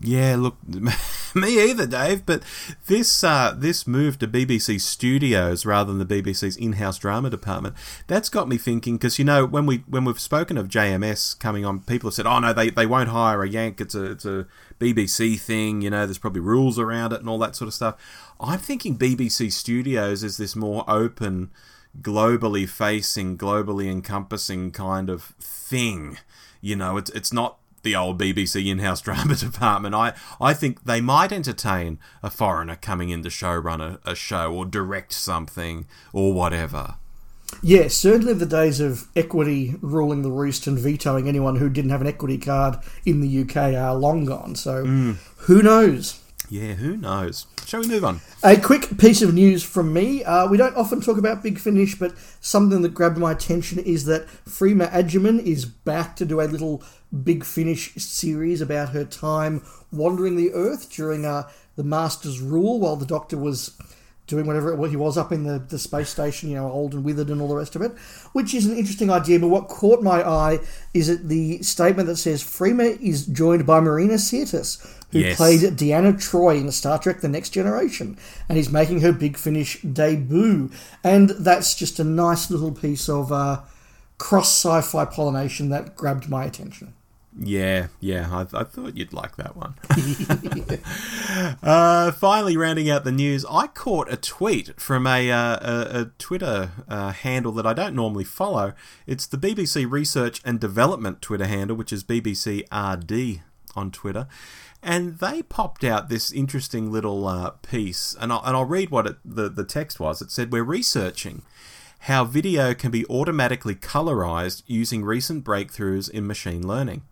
Yeah, 0.00 0.36
look, 0.36 0.56
me 1.34 1.70
either, 1.70 1.86
Dave. 1.86 2.26
But 2.26 2.42
this 2.86 3.24
uh, 3.24 3.54
this 3.56 3.86
move 3.86 4.18
to 4.18 4.28
BBC 4.28 4.80
Studios 4.80 5.64
rather 5.64 5.92
than 5.92 6.06
the 6.06 6.22
BBC's 6.22 6.56
in-house 6.56 6.98
drama 6.98 7.30
department, 7.30 7.74
that's 8.06 8.28
got 8.28 8.48
me 8.48 8.58
thinking. 8.58 8.96
Because 8.96 9.18
you 9.18 9.24
know, 9.24 9.46
when 9.46 9.66
we 9.66 9.78
when 9.88 10.04
we've 10.04 10.20
spoken 10.20 10.58
of 10.58 10.68
JMS 10.68 11.38
coming 11.38 11.64
on, 11.64 11.80
people 11.80 12.08
have 12.08 12.14
said, 12.14 12.26
"Oh 12.26 12.38
no, 12.38 12.52
they, 12.52 12.70
they 12.70 12.86
won't 12.86 13.10
hire 13.10 13.42
a 13.42 13.48
Yank. 13.48 13.80
It's 13.80 13.94
a 13.94 14.10
it's 14.12 14.26
a 14.26 14.46
BBC 14.78 15.40
thing. 15.40 15.80
You 15.80 15.90
know, 15.90 16.06
there's 16.06 16.18
probably 16.18 16.42
rules 16.42 16.78
around 16.78 17.12
it 17.12 17.20
and 17.20 17.28
all 17.28 17.38
that 17.38 17.56
sort 17.56 17.68
of 17.68 17.74
stuff." 17.74 17.96
I'm 18.40 18.58
thinking 18.58 18.98
BBC 18.98 19.52
Studios 19.52 20.22
is 20.22 20.36
this 20.36 20.54
more 20.54 20.84
open, 20.88 21.50
globally 22.02 22.68
facing, 22.68 23.38
globally 23.38 23.90
encompassing 23.90 24.70
kind 24.72 25.08
of 25.08 25.22
thing. 25.40 26.18
You 26.60 26.76
know, 26.76 26.96
it's 26.96 27.10
it's 27.10 27.32
not 27.32 27.58
the 27.84 27.94
old 27.94 28.20
BBC 28.20 28.66
in-house 28.66 29.00
drama 29.02 29.36
department. 29.36 29.94
I 29.94 30.14
I 30.40 30.54
think 30.54 30.84
they 30.84 31.00
might 31.00 31.32
entertain 31.32 31.98
a 32.22 32.30
foreigner 32.30 32.76
coming 32.76 33.10
in 33.10 33.22
to 33.22 33.28
showrun 33.28 33.80
a, 33.80 34.10
a 34.10 34.14
show 34.14 34.52
or 34.52 34.64
direct 34.64 35.12
something 35.12 35.86
or 36.12 36.32
whatever. 36.32 36.96
Yeah, 37.62 37.88
certainly 37.88 38.34
the 38.34 38.46
days 38.46 38.80
of 38.80 39.06
equity 39.14 39.76
ruling 39.80 40.22
the 40.22 40.30
roost 40.30 40.66
and 40.66 40.78
vetoing 40.78 41.28
anyone 41.28 41.56
who 41.56 41.68
didn't 41.68 41.90
have 41.90 42.00
an 42.00 42.06
equity 42.06 42.38
card 42.38 42.76
in 43.06 43.20
the 43.20 43.42
UK 43.42 43.74
are 43.74 43.94
long 43.94 44.24
gone. 44.24 44.54
So 44.56 44.84
mm. 44.84 45.16
who 45.38 45.62
knows? 45.62 46.20
Yeah, 46.50 46.74
who 46.74 46.96
knows? 46.96 47.46
Shall 47.66 47.80
we 47.80 47.88
move 47.88 48.04
on? 48.04 48.20
A 48.42 48.56
quick 48.56 48.98
piece 48.98 49.22
of 49.22 49.32
news 49.32 49.62
from 49.62 49.92
me. 49.92 50.22
Uh, 50.22 50.46
we 50.46 50.58
don't 50.58 50.76
often 50.76 51.00
talk 51.00 51.16
about 51.16 51.42
Big 51.42 51.58
Finish, 51.58 51.98
but 51.98 52.12
something 52.40 52.82
that 52.82 52.92
grabbed 52.92 53.16
my 53.16 53.32
attention 53.32 53.78
is 53.78 54.04
that 54.04 54.26
Freema 54.46 54.90
Agyeman 54.90 55.42
is 55.42 55.64
back 55.64 56.16
to 56.16 56.26
do 56.26 56.40
a 56.40 56.42
little 56.42 56.82
Big 57.22 57.44
Finish 57.44 57.94
series 57.94 58.60
about 58.60 58.90
her 58.90 59.04
time 59.04 59.62
wandering 59.92 60.36
the 60.36 60.52
Earth 60.52 60.90
during 60.90 61.24
uh, 61.24 61.48
the 61.76 61.84
Master's 61.84 62.40
rule 62.40 62.80
while 62.80 62.96
the 62.96 63.06
Doctor 63.06 63.36
was 63.36 63.76
doing 64.26 64.46
whatever 64.46 64.74
what 64.74 64.88
he 64.88 64.96
was 64.96 65.18
up 65.18 65.32
in 65.32 65.44
the, 65.44 65.58
the 65.58 65.78
space 65.78 66.08
station, 66.08 66.48
you 66.48 66.56
know, 66.56 66.70
old 66.70 66.94
and 66.94 67.04
withered 67.04 67.28
and 67.28 67.42
all 67.42 67.48
the 67.48 67.56
rest 67.56 67.76
of 67.76 67.82
it, 67.82 67.92
which 68.32 68.54
is 68.54 68.64
an 68.66 68.76
interesting 68.76 69.10
idea. 69.10 69.38
But 69.38 69.48
what 69.48 69.68
caught 69.68 70.02
my 70.02 70.26
eye 70.26 70.60
is 70.94 71.26
the 71.26 71.62
statement 71.62 72.06
that 72.08 72.16
says 72.16 72.42
Freema 72.42 72.98
is 73.00 73.26
joined 73.26 73.66
by 73.66 73.80
Marina 73.80 74.14
Sirtis, 74.14 74.84
who 75.10 75.20
yes. 75.20 75.36
played 75.36 75.60
Deanna 75.60 76.14
Troi 76.14 76.58
in 76.58 76.70
Star 76.72 76.98
Trek 76.98 77.20
The 77.20 77.28
Next 77.28 77.50
Generation, 77.50 78.16
and 78.48 78.56
is 78.56 78.70
making 78.70 79.00
her 79.00 79.12
Big 79.12 79.36
Finish 79.36 79.82
debut. 79.82 80.70
And 81.02 81.30
that's 81.30 81.74
just 81.74 81.98
a 81.98 82.04
nice 82.04 82.50
little 82.50 82.72
piece 82.72 83.08
of 83.08 83.30
uh, 83.30 83.60
cross 84.16 84.48
sci 84.48 84.80
fi 84.80 85.04
pollination 85.04 85.68
that 85.68 85.96
grabbed 85.96 86.30
my 86.30 86.44
attention. 86.44 86.94
Yeah, 87.36 87.88
yeah, 87.98 88.28
I, 88.30 88.60
I, 88.60 88.62
thought 88.62 88.96
you'd 88.96 89.12
like 89.12 89.36
that 89.36 89.56
one. 89.56 89.74
uh, 91.62 92.12
finally, 92.12 92.56
rounding 92.56 92.88
out 92.88 93.02
the 93.02 93.10
news, 93.10 93.44
I 93.50 93.66
caught 93.66 94.12
a 94.12 94.16
tweet 94.16 94.80
from 94.80 95.04
a, 95.06 95.32
uh, 95.32 95.58
a, 95.60 96.00
a, 96.00 96.04
Twitter 96.18 96.70
uh, 96.88 97.10
handle 97.10 97.50
that 97.52 97.66
I 97.66 97.72
don't 97.72 97.96
normally 97.96 98.22
follow. 98.22 98.72
It's 99.08 99.26
the 99.26 99.36
BBC 99.36 99.90
Research 99.90 100.42
and 100.44 100.60
Development 100.60 101.20
Twitter 101.20 101.46
handle, 101.46 101.76
which 101.76 101.92
is 101.92 102.04
BBC 102.04 102.62
RD 102.70 103.42
on 103.74 103.90
Twitter. 103.90 104.28
And 104.80 105.18
they 105.18 105.42
popped 105.42 105.82
out 105.82 106.08
this 106.08 106.30
interesting 106.30 106.92
little 106.92 107.26
uh, 107.26 107.50
piece, 107.62 108.14
and 108.20 108.32
I'll, 108.32 108.42
and 108.44 108.56
I'll 108.56 108.64
read 108.64 108.90
what 108.90 109.06
it, 109.08 109.16
the, 109.24 109.48
the 109.48 109.64
text 109.64 109.98
was. 109.98 110.22
It 110.22 110.30
said, 110.30 110.52
We're 110.52 110.62
researching 110.62 111.42
how 112.00 112.24
video 112.24 112.74
can 112.74 112.92
be 112.92 113.06
automatically 113.06 113.74
colorized 113.74 114.62
using 114.66 115.04
recent 115.04 115.42
breakthroughs 115.42 116.08
in 116.08 116.26
machine 116.26 116.64
learning. 116.64 117.02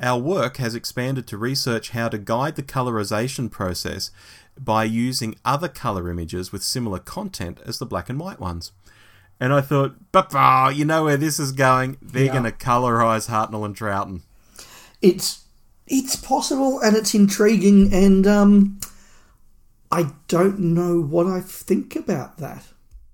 Our 0.00 0.18
work 0.18 0.56
has 0.56 0.74
expanded 0.74 1.26
to 1.26 1.36
research 1.36 1.90
how 1.90 2.08
to 2.08 2.18
guide 2.18 2.56
the 2.56 2.62
colorization 2.62 3.50
process 3.50 4.10
by 4.58 4.84
using 4.84 5.36
other 5.44 5.68
color 5.68 6.10
images 6.10 6.52
with 6.52 6.62
similar 6.62 6.98
content 6.98 7.60
as 7.66 7.78
the 7.78 7.86
black 7.86 8.08
and 8.08 8.18
white 8.18 8.40
ones. 8.40 8.72
And 9.38 9.52
I 9.52 9.60
thought, 9.60 9.96
Papa, 10.12 10.74
you 10.74 10.84
know 10.84 11.04
where 11.04 11.16
this 11.16 11.38
is 11.38 11.52
going. 11.52 11.96
They're 12.02 12.26
yeah. 12.26 12.32
going 12.32 12.44
to 12.44 12.52
colorize 12.52 13.28
Hartnell 13.28 13.64
and 13.64 13.76
Troughton. 13.76 14.22
It's 15.00 15.44
it's 15.86 16.14
possible 16.14 16.78
and 16.80 16.94
it's 16.96 17.14
intriguing, 17.14 17.92
and 17.92 18.26
um, 18.26 18.80
I 19.90 20.10
don't 20.28 20.58
know 20.60 21.00
what 21.00 21.26
I 21.26 21.40
think 21.40 21.96
about 21.96 22.38
that. 22.38 22.64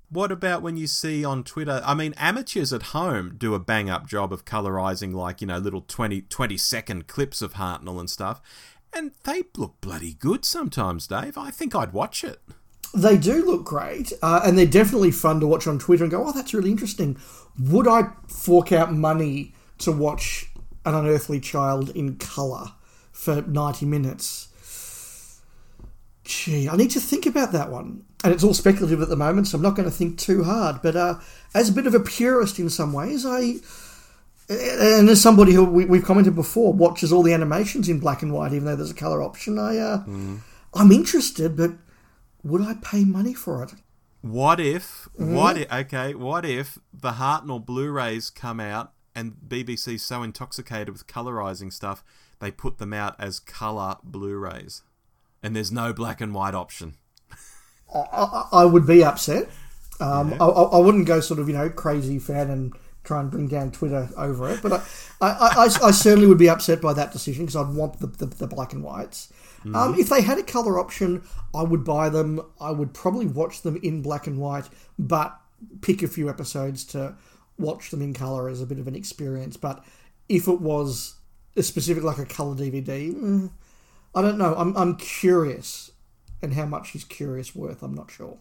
What 0.08 0.30
about 0.30 0.62
when 0.62 0.76
you 0.76 0.86
see 0.86 1.24
on 1.24 1.42
Twitter? 1.42 1.82
I 1.84 1.94
mean, 1.94 2.14
amateurs 2.16 2.72
at 2.72 2.84
home 2.84 3.34
do 3.36 3.54
a 3.54 3.58
bang 3.58 3.90
up 3.90 4.06
job 4.06 4.32
of 4.32 4.44
colorizing, 4.44 5.12
like, 5.12 5.40
you 5.40 5.48
know, 5.48 5.58
little 5.58 5.80
20, 5.80 6.22
20 6.22 6.56
second 6.56 7.08
clips 7.08 7.42
of 7.42 7.54
Hartnell 7.54 7.98
and 7.98 8.08
stuff. 8.08 8.40
And 8.92 9.10
they 9.24 9.42
look 9.56 9.80
bloody 9.80 10.14
good 10.14 10.44
sometimes, 10.44 11.08
Dave. 11.08 11.36
I 11.36 11.50
think 11.50 11.74
I'd 11.74 11.92
watch 11.92 12.22
it. 12.22 12.40
They 12.94 13.18
do 13.18 13.44
look 13.44 13.64
great, 13.64 14.12
uh, 14.22 14.40
and 14.44 14.56
they're 14.56 14.64
definitely 14.64 15.10
fun 15.10 15.40
to 15.40 15.46
watch 15.46 15.66
on 15.66 15.78
Twitter 15.78 16.04
and 16.04 16.10
go, 16.10 16.24
oh, 16.24 16.32
that's 16.32 16.54
really 16.54 16.70
interesting. 16.70 17.18
Would 17.58 17.88
I 17.88 18.04
fork 18.28 18.70
out 18.70 18.94
money 18.94 19.54
to 19.78 19.90
watch 19.90 20.50
An 20.84 20.94
Unearthly 20.94 21.40
Child 21.40 21.90
in 21.90 22.16
colour 22.16 22.72
for 23.10 23.42
90 23.42 23.86
minutes? 23.86 24.48
Gee, 26.26 26.68
I 26.68 26.76
need 26.76 26.90
to 26.90 27.00
think 27.00 27.24
about 27.24 27.52
that 27.52 27.70
one 27.70 28.04
and 28.26 28.34
it's 28.34 28.42
all 28.42 28.54
speculative 28.54 29.00
at 29.00 29.08
the 29.08 29.16
moment, 29.16 29.46
so 29.46 29.56
I'm 29.56 29.62
not 29.62 29.76
going 29.76 29.88
to 29.88 29.94
think 29.94 30.18
too 30.18 30.42
hard. 30.42 30.82
But 30.82 30.96
uh, 30.96 31.20
as 31.54 31.68
a 31.68 31.72
bit 31.72 31.86
of 31.86 31.94
a 31.94 32.00
purist 32.00 32.58
in 32.58 32.68
some 32.68 32.92
ways, 32.92 33.24
I 33.24 33.54
and 34.48 35.08
as 35.08 35.20
somebody 35.20 35.52
who 35.52 35.64
we, 35.64 35.98
have 35.98 36.06
commented 36.06 36.34
before 36.34 36.72
watches 36.72 37.12
all 37.12 37.22
the 37.22 37.32
animations 37.32 37.88
in 37.88 38.00
black 38.00 38.22
and 38.22 38.32
white, 38.32 38.52
even 38.52 38.64
though 38.64 38.74
there's 38.74 38.90
a 38.90 38.94
color 38.94 39.22
option, 39.22 39.60
I 39.60 39.78
uh, 39.78 40.04
mm. 40.04 40.40
I'm 40.74 40.90
interested, 40.90 41.56
but 41.56 41.72
would 42.42 42.62
I 42.62 42.74
pay 42.82 43.04
money 43.04 43.32
for 43.32 43.62
it? 43.62 43.74
What 44.22 44.58
if? 44.58 45.08
Mm. 45.20 45.34
What 45.34 45.58
if, 45.58 45.72
okay? 45.72 46.14
What 46.14 46.44
if 46.44 46.78
the 46.92 47.12
Hartnell 47.12 47.64
Blu-rays 47.64 48.30
come 48.30 48.58
out 48.58 48.92
and 49.14 49.36
BBC's 49.46 50.02
so 50.02 50.24
intoxicated 50.24 50.90
with 50.90 51.06
colorizing 51.06 51.72
stuff, 51.72 52.02
they 52.40 52.50
put 52.50 52.78
them 52.78 52.92
out 52.92 53.14
as 53.20 53.38
color 53.38 53.98
Blu-rays, 54.02 54.82
and 55.46 55.54
there's 55.54 55.70
no 55.70 55.92
black 55.92 56.20
and 56.20 56.34
white 56.34 56.54
option. 56.54 56.94
I, 57.94 58.48
I, 58.52 58.64
would 58.64 58.84
be 58.84 59.04
upset. 59.04 59.48
Um, 60.00 60.32
yeah. 60.32 60.42
I, 60.42 60.46
I, 60.46 60.78
wouldn't 60.78 61.06
go 61.06 61.20
sort 61.20 61.38
of 61.38 61.48
you 61.48 61.54
know 61.54 61.70
crazy 61.70 62.18
fan 62.18 62.50
and 62.50 62.74
try 63.04 63.20
and 63.20 63.30
bring 63.30 63.46
down 63.46 63.70
Twitter 63.70 64.10
over 64.16 64.50
it. 64.50 64.60
But 64.60 64.72
I, 64.72 64.82
I, 65.20 65.30
I, 65.30 65.64
I 65.64 65.90
certainly 65.92 66.26
would 66.26 66.36
be 66.36 66.50
upset 66.50 66.82
by 66.82 66.92
that 66.94 67.12
decision 67.12 67.46
because 67.46 67.56
I'd 67.56 67.74
want 67.74 68.00
the, 68.00 68.08
the, 68.08 68.26
the 68.26 68.46
black 68.48 68.72
and 68.72 68.82
whites. 68.82 69.32
Um, 69.74 69.98
if 69.98 70.08
they 70.08 70.22
had 70.22 70.38
a 70.38 70.44
color 70.44 70.78
option, 70.78 71.22
I 71.52 71.62
would 71.62 71.82
buy 71.84 72.08
them. 72.08 72.40
I 72.60 72.70
would 72.70 72.94
probably 72.94 73.26
watch 73.26 73.62
them 73.62 73.76
in 73.82 74.00
black 74.00 74.28
and 74.28 74.38
white, 74.38 74.68
but 74.96 75.36
pick 75.80 76.02
a 76.02 76.08
few 76.08 76.28
episodes 76.28 76.84
to 76.84 77.16
watch 77.58 77.90
them 77.90 78.00
in 78.00 78.14
color 78.14 78.48
as 78.48 78.62
a 78.62 78.66
bit 78.66 78.78
of 78.78 78.86
an 78.86 78.94
experience. 78.94 79.56
But 79.56 79.84
if 80.28 80.46
it 80.46 80.60
was 80.60 81.16
a 81.56 81.64
specific 81.64 82.04
like 82.04 82.18
a 82.18 82.26
color 82.26 82.54
DVD, 82.54 83.12
mm, 83.12 83.50
I 84.16 84.22
don't 84.22 84.38
know. 84.38 84.54
I'm 84.56 84.74
I'm 84.76 84.96
curious, 84.96 85.92
and 86.40 86.54
how 86.54 86.64
much 86.64 86.94
is 86.94 87.04
curious 87.04 87.54
worth? 87.54 87.82
I'm 87.82 87.94
not 87.94 88.10
sure. 88.10 88.38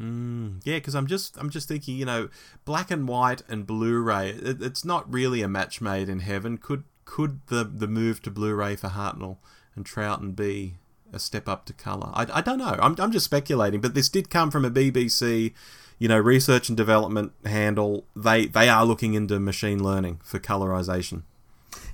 Mm, 0.00 0.62
yeah, 0.64 0.76
because 0.76 0.94
I'm 0.94 1.06
just 1.06 1.36
I'm 1.36 1.50
just 1.50 1.68
thinking, 1.68 1.96
you 1.96 2.06
know, 2.06 2.30
black 2.64 2.90
and 2.90 3.06
white 3.06 3.42
and 3.46 3.66
Blu-ray. 3.66 4.30
It, 4.30 4.62
it's 4.62 4.86
not 4.86 5.12
really 5.12 5.42
a 5.42 5.48
match 5.48 5.82
made 5.82 6.08
in 6.08 6.20
heaven. 6.20 6.56
Could 6.56 6.84
could 7.04 7.40
the 7.48 7.64
the 7.64 7.86
move 7.86 8.22
to 8.22 8.30
Blu-ray 8.30 8.76
for 8.76 8.88
Hartnell 8.88 9.36
and 9.76 9.84
Troughton 9.84 10.34
be 10.34 10.76
a 11.12 11.18
step 11.18 11.46
up 11.46 11.66
to 11.66 11.74
color? 11.74 12.10
I, 12.14 12.26
I 12.32 12.40
don't 12.40 12.58
know. 12.58 12.78
I'm 12.80 12.96
I'm 12.98 13.12
just 13.12 13.26
speculating, 13.26 13.82
but 13.82 13.94
this 13.94 14.08
did 14.08 14.30
come 14.30 14.50
from 14.50 14.64
a 14.64 14.70
BBC, 14.70 15.52
you 15.98 16.08
know, 16.08 16.18
research 16.18 16.70
and 16.70 16.76
development 16.76 17.32
handle. 17.44 18.06
They 18.16 18.46
they 18.46 18.70
are 18.70 18.86
looking 18.86 19.12
into 19.12 19.38
machine 19.38 19.82
learning 19.82 20.20
for 20.22 20.38
colorization. 20.38 21.24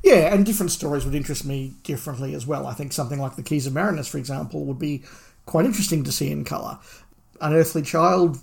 Yeah, 0.05 0.35
and 0.35 0.45
different 0.45 0.71
stories 0.71 1.07
would 1.07 1.15
interest 1.15 1.47
me 1.47 1.73
differently 1.83 2.35
as 2.35 2.47
well. 2.47 2.67
I 2.67 2.75
think 2.75 2.93
something 2.93 3.19
like 3.19 3.37
the 3.37 3.43
Keys 3.43 3.67
of 3.67 3.73
Marinus, 3.73 4.07
for 4.07 4.19
example, 4.19 4.67
would 4.67 4.79
be 4.79 5.03
quite 5.47 5.65
interesting 5.65 6.05
to 6.05 6.13
see 6.13 6.31
in 6.31 6.45
colour. 6.45 6.79
Unearthly 7.41 7.81
Child, 7.81 8.39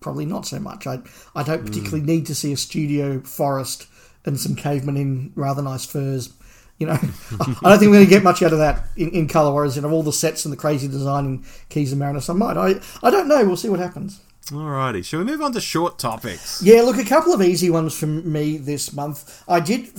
probably 0.00 0.26
not 0.26 0.46
so 0.46 0.58
much. 0.58 0.86
I 0.86 1.00
I 1.34 1.42
don't 1.42 1.60
hmm. 1.60 1.66
particularly 1.66 2.02
need 2.04 2.26
to 2.26 2.34
see 2.34 2.52
a 2.52 2.58
studio 2.58 3.20
forest 3.20 3.86
and 4.26 4.38
some 4.38 4.54
cavemen 4.54 4.98
in 4.98 5.32
rather 5.34 5.62
nice 5.62 5.86
furs. 5.86 6.34
You 6.78 6.88
know, 6.88 6.92
I 7.40 7.70
don't 7.70 7.78
think 7.78 7.90
we're 7.90 7.96
going 7.96 8.04
to 8.04 8.10
get 8.10 8.22
much 8.22 8.42
out 8.42 8.52
of 8.52 8.58
that 8.58 8.84
in, 8.94 9.08
in 9.10 9.28
colour. 9.28 9.54
Whereas 9.54 9.76
you 9.76 9.82
know 9.82 9.90
all 9.90 10.02
the 10.02 10.12
sets 10.12 10.44
and 10.44 10.52
the 10.52 10.58
crazy 10.58 10.88
design 10.88 11.24
in 11.24 11.44
Keys 11.70 11.90
of 11.90 11.98
Marinus, 11.98 12.28
I 12.28 12.34
might. 12.34 12.58
I 12.58 12.80
I 13.02 13.10
don't 13.10 13.28
know. 13.28 13.42
We'll 13.46 13.56
see 13.56 13.70
what 13.70 13.80
happens. 13.80 14.20
Alrighty, 14.50 15.04
shall 15.04 15.20
we 15.20 15.26
move 15.26 15.42
on 15.42 15.52
to 15.52 15.60
short 15.60 15.98
topics? 15.98 16.62
Yeah, 16.62 16.80
look, 16.82 16.96
a 16.96 17.04
couple 17.04 17.34
of 17.34 17.42
easy 17.42 17.68
ones 17.68 17.98
from 17.98 18.30
me 18.30 18.56
this 18.56 18.94
month. 18.94 19.42
I 19.46 19.60
did 19.60 19.90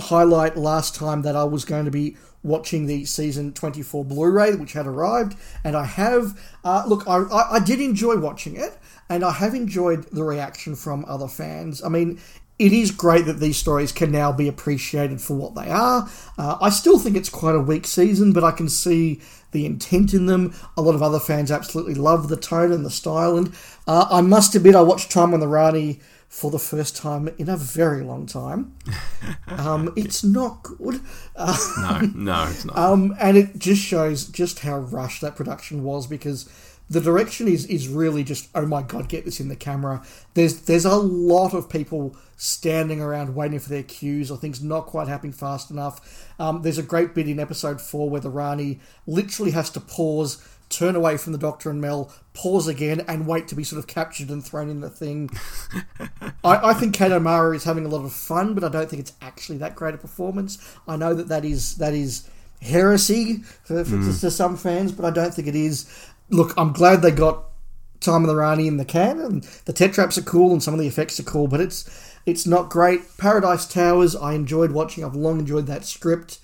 highlight 0.00 0.56
last 0.56 0.94
time 0.94 1.22
that 1.22 1.36
I 1.36 1.44
was 1.44 1.64
going 1.64 1.84
to 1.84 1.90
be 1.90 2.16
watching 2.42 2.86
the 2.86 3.04
season 3.04 3.52
24 3.52 4.04
Blu-ray, 4.04 4.54
which 4.54 4.72
had 4.72 4.86
arrived, 4.86 5.36
and 5.64 5.76
I 5.76 5.84
have. 5.84 6.38
Uh, 6.64 6.84
look, 6.86 7.06
I, 7.06 7.16
I, 7.16 7.56
I 7.56 7.60
did 7.60 7.80
enjoy 7.80 8.16
watching 8.16 8.56
it, 8.56 8.78
and 9.08 9.24
I 9.24 9.32
have 9.32 9.54
enjoyed 9.54 10.04
the 10.04 10.24
reaction 10.24 10.76
from 10.76 11.04
other 11.06 11.28
fans. 11.28 11.82
I 11.82 11.88
mean, 11.88 12.20
it 12.58 12.72
is 12.72 12.90
great 12.90 13.26
that 13.26 13.40
these 13.40 13.58
stories 13.58 13.92
can 13.92 14.10
now 14.10 14.32
be 14.32 14.48
appreciated 14.48 15.20
for 15.20 15.34
what 15.34 15.54
they 15.54 15.70
are. 15.70 16.08
Uh, 16.38 16.56
I 16.60 16.70
still 16.70 16.98
think 16.98 17.16
it's 17.16 17.28
quite 17.28 17.54
a 17.54 17.60
weak 17.60 17.86
season, 17.86 18.32
but 18.32 18.44
I 18.44 18.50
can 18.50 18.68
see 18.68 19.20
the 19.52 19.66
intent 19.66 20.14
in 20.14 20.26
them. 20.26 20.54
A 20.76 20.82
lot 20.82 20.94
of 20.94 21.02
other 21.02 21.20
fans 21.20 21.50
absolutely 21.50 21.94
love 21.94 22.28
the 22.28 22.36
tone 22.36 22.72
and 22.72 22.84
the 22.84 22.90
style, 22.90 23.36
and 23.36 23.52
uh, 23.86 24.06
I 24.10 24.20
must 24.20 24.54
admit, 24.54 24.74
I 24.74 24.82
watched 24.82 25.10
Time 25.10 25.34
and 25.34 25.42
the 25.42 25.48
Rani 25.48 26.00
for 26.28 26.50
the 26.50 26.58
first 26.58 26.96
time 26.96 27.28
in 27.38 27.48
a 27.48 27.56
very 27.56 28.02
long 28.02 28.26
time. 28.26 28.76
Um, 29.48 29.92
it's 29.96 30.22
not 30.24 30.62
good. 30.62 31.00
Uh, 31.34 31.56
No, 31.80 32.00
no, 32.14 32.46
it's 32.50 32.64
not. 32.64 32.76
um, 32.76 33.14
and 33.20 33.36
it 33.36 33.58
just 33.58 33.82
shows 33.82 34.26
just 34.26 34.60
how 34.60 34.78
rushed 34.78 35.20
that 35.22 35.36
production 35.36 35.82
was 35.82 36.06
because 36.06 36.48
the 36.88 37.00
direction 37.00 37.48
is 37.48 37.66
is 37.66 37.88
really 37.88 38.22
just 38.22 38.48
oh 38.54 38.64
my 38.66 38.80
god, 38.82 39.08
get 39.08 39.24
this 39.24 39.40
in 39.40 39.48
the 39.48 39.56
camera. 39.56 40.02
There's 40.34 40.60
there's 40.62 40.84
a 40.84 40.94
lot 40.96 41.52
of 41.54 41.68
people 41.68 42.16
standing 42.36 43.00
around 43.00 43.34
waiting 43.34 43.58
for 43.58 43.70
their 43.70 43.82
cues 43.82 44.30
or 44.30 44.36
things 44.36 44.62
not 44.62 44.86
quite 44.86 45.08
happening 45.08 45.32
fast 45.32 45.70
enough. 45.70 46.28
Um, 46.38 46.62
there's 46.62 46.78
a 46.78 46.82
great 46.84 47.14
bit 47.14 47.28
in 47.28 47.40
episode 47.40 47.80
four 47.80 48.08
where 48.10 48.20
the 48.20 48.30
Rani 48.30 48.78
literally 49.06 49.52
has 49.52 49.70
to 49.70 49.80
pause. 49.80 50.46
Turn 50.68 50.96
away 50.96 51.16
from 51.16 51.32
the 51.32 51.38
Doctor 51.38 51.70
and 51.70 51.80
Mel, 51.80 52.12
pause 52.34 52.66
again, 52.66 53.04
and 53.06 53.26
wait 53.26 53.48
to 53.48 53.54
be 53.54 53.64
sort 53.64 53.78
of 53.78 53.86
captured 53.86 54.30
and 54.30 54.44
thrown 54.44 54.68
in 54.68 54.80
the 54.80 54.90
thing. 54.90 55.30
I, 56.44 56.70
I 56.70 56.74
think 56.74 56.94
Kate 56.94 57.12
O'Mara 57.12 57.54
is 57.54 57.64
having 57.64 57.86
a 57.86 57.88
lot 57.88 58.04
of 58.04 58.12
fun, 58.12 58.54
but 58.54 58.64
I 58.64 58.68
don't 58.68 58.88
think 58.88 59.00
it's 59.00 59.12
actually 59.22 59.58
that 59.58 59.76
great 59.76 59.94
a 59.94 59.98
performance. 59.98 60.76
I 60.88 60.96
know 60.96 61.14
that 61.14 61.28
that 61.28 61.44
is 61.44 61.76
that 61.76 61.94
is 61.94 62.28
heresy 62.60 63.42
for, 63.64 63.84
for 63.84 63.96
to 63.96 64.30
some 64.30 64.56
fans, 64.56 64.92
but 64.92 65.04
I 65.04 65.10
don't 65.10 65.32
think 65.32 65.48
it 65.48 65.54
is. 65.54 65.88
Look, 66.30 66.52
I'm 66.56 66.72
glad 66.72 67.02
they 67.02 67.12
got 67.12 67.44
Time 68.00 68.22
and 68.22 68.28
the 68.28 68.36
Rani 68.36 68.66
in 68.66 68.76
the 68.76 68.84
can, 68.84 69.20
and 69.20 69.42
the 69.64 69.72
tetraps 69.72 70.18
are 70.18 70.22
cool, 70.22 70.52
and 70.52 70.62
some 70.62 70.74
of 70.74 70.80
the 70.80 70.86
effects 70.86 71.18
are 71.18 71.24
cool, 71.24 71.48
but 71.48 71.60
it's 71.60 71.88
it's 72.26 72.46
not 72.46 72.68
great. 72.70 73.16
Paradise 73.18 73.66
Towers, 73.66 74.14
I 74.16 74.34
enjoyed 74.34 74.72
watching. 74.72 75.04
I've 75.04 75.14
long 75.14 75.38
enjoyed 75.38 75.66
that 75.66 75.84
script. 75.84 76.38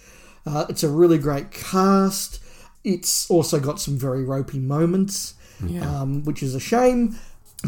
Uh, 0.47 0.67
it's 0.69 0.83
a 0.83 0.89
really 0.89 1.19
great 1.19 1.51
cast. 1.51 2.42
It's 2.85 3.31
also 3.31 3.61
got 3.61 3.81
some 3.81 3.97
very 3.97 4.25
ropey 4.25 4.59
moments, 4.59 5.35
um, 5.83 6.25
which 6.25 6.43
is 6.43 6.55
a 6.55 6.61
shame. 6.61 7.17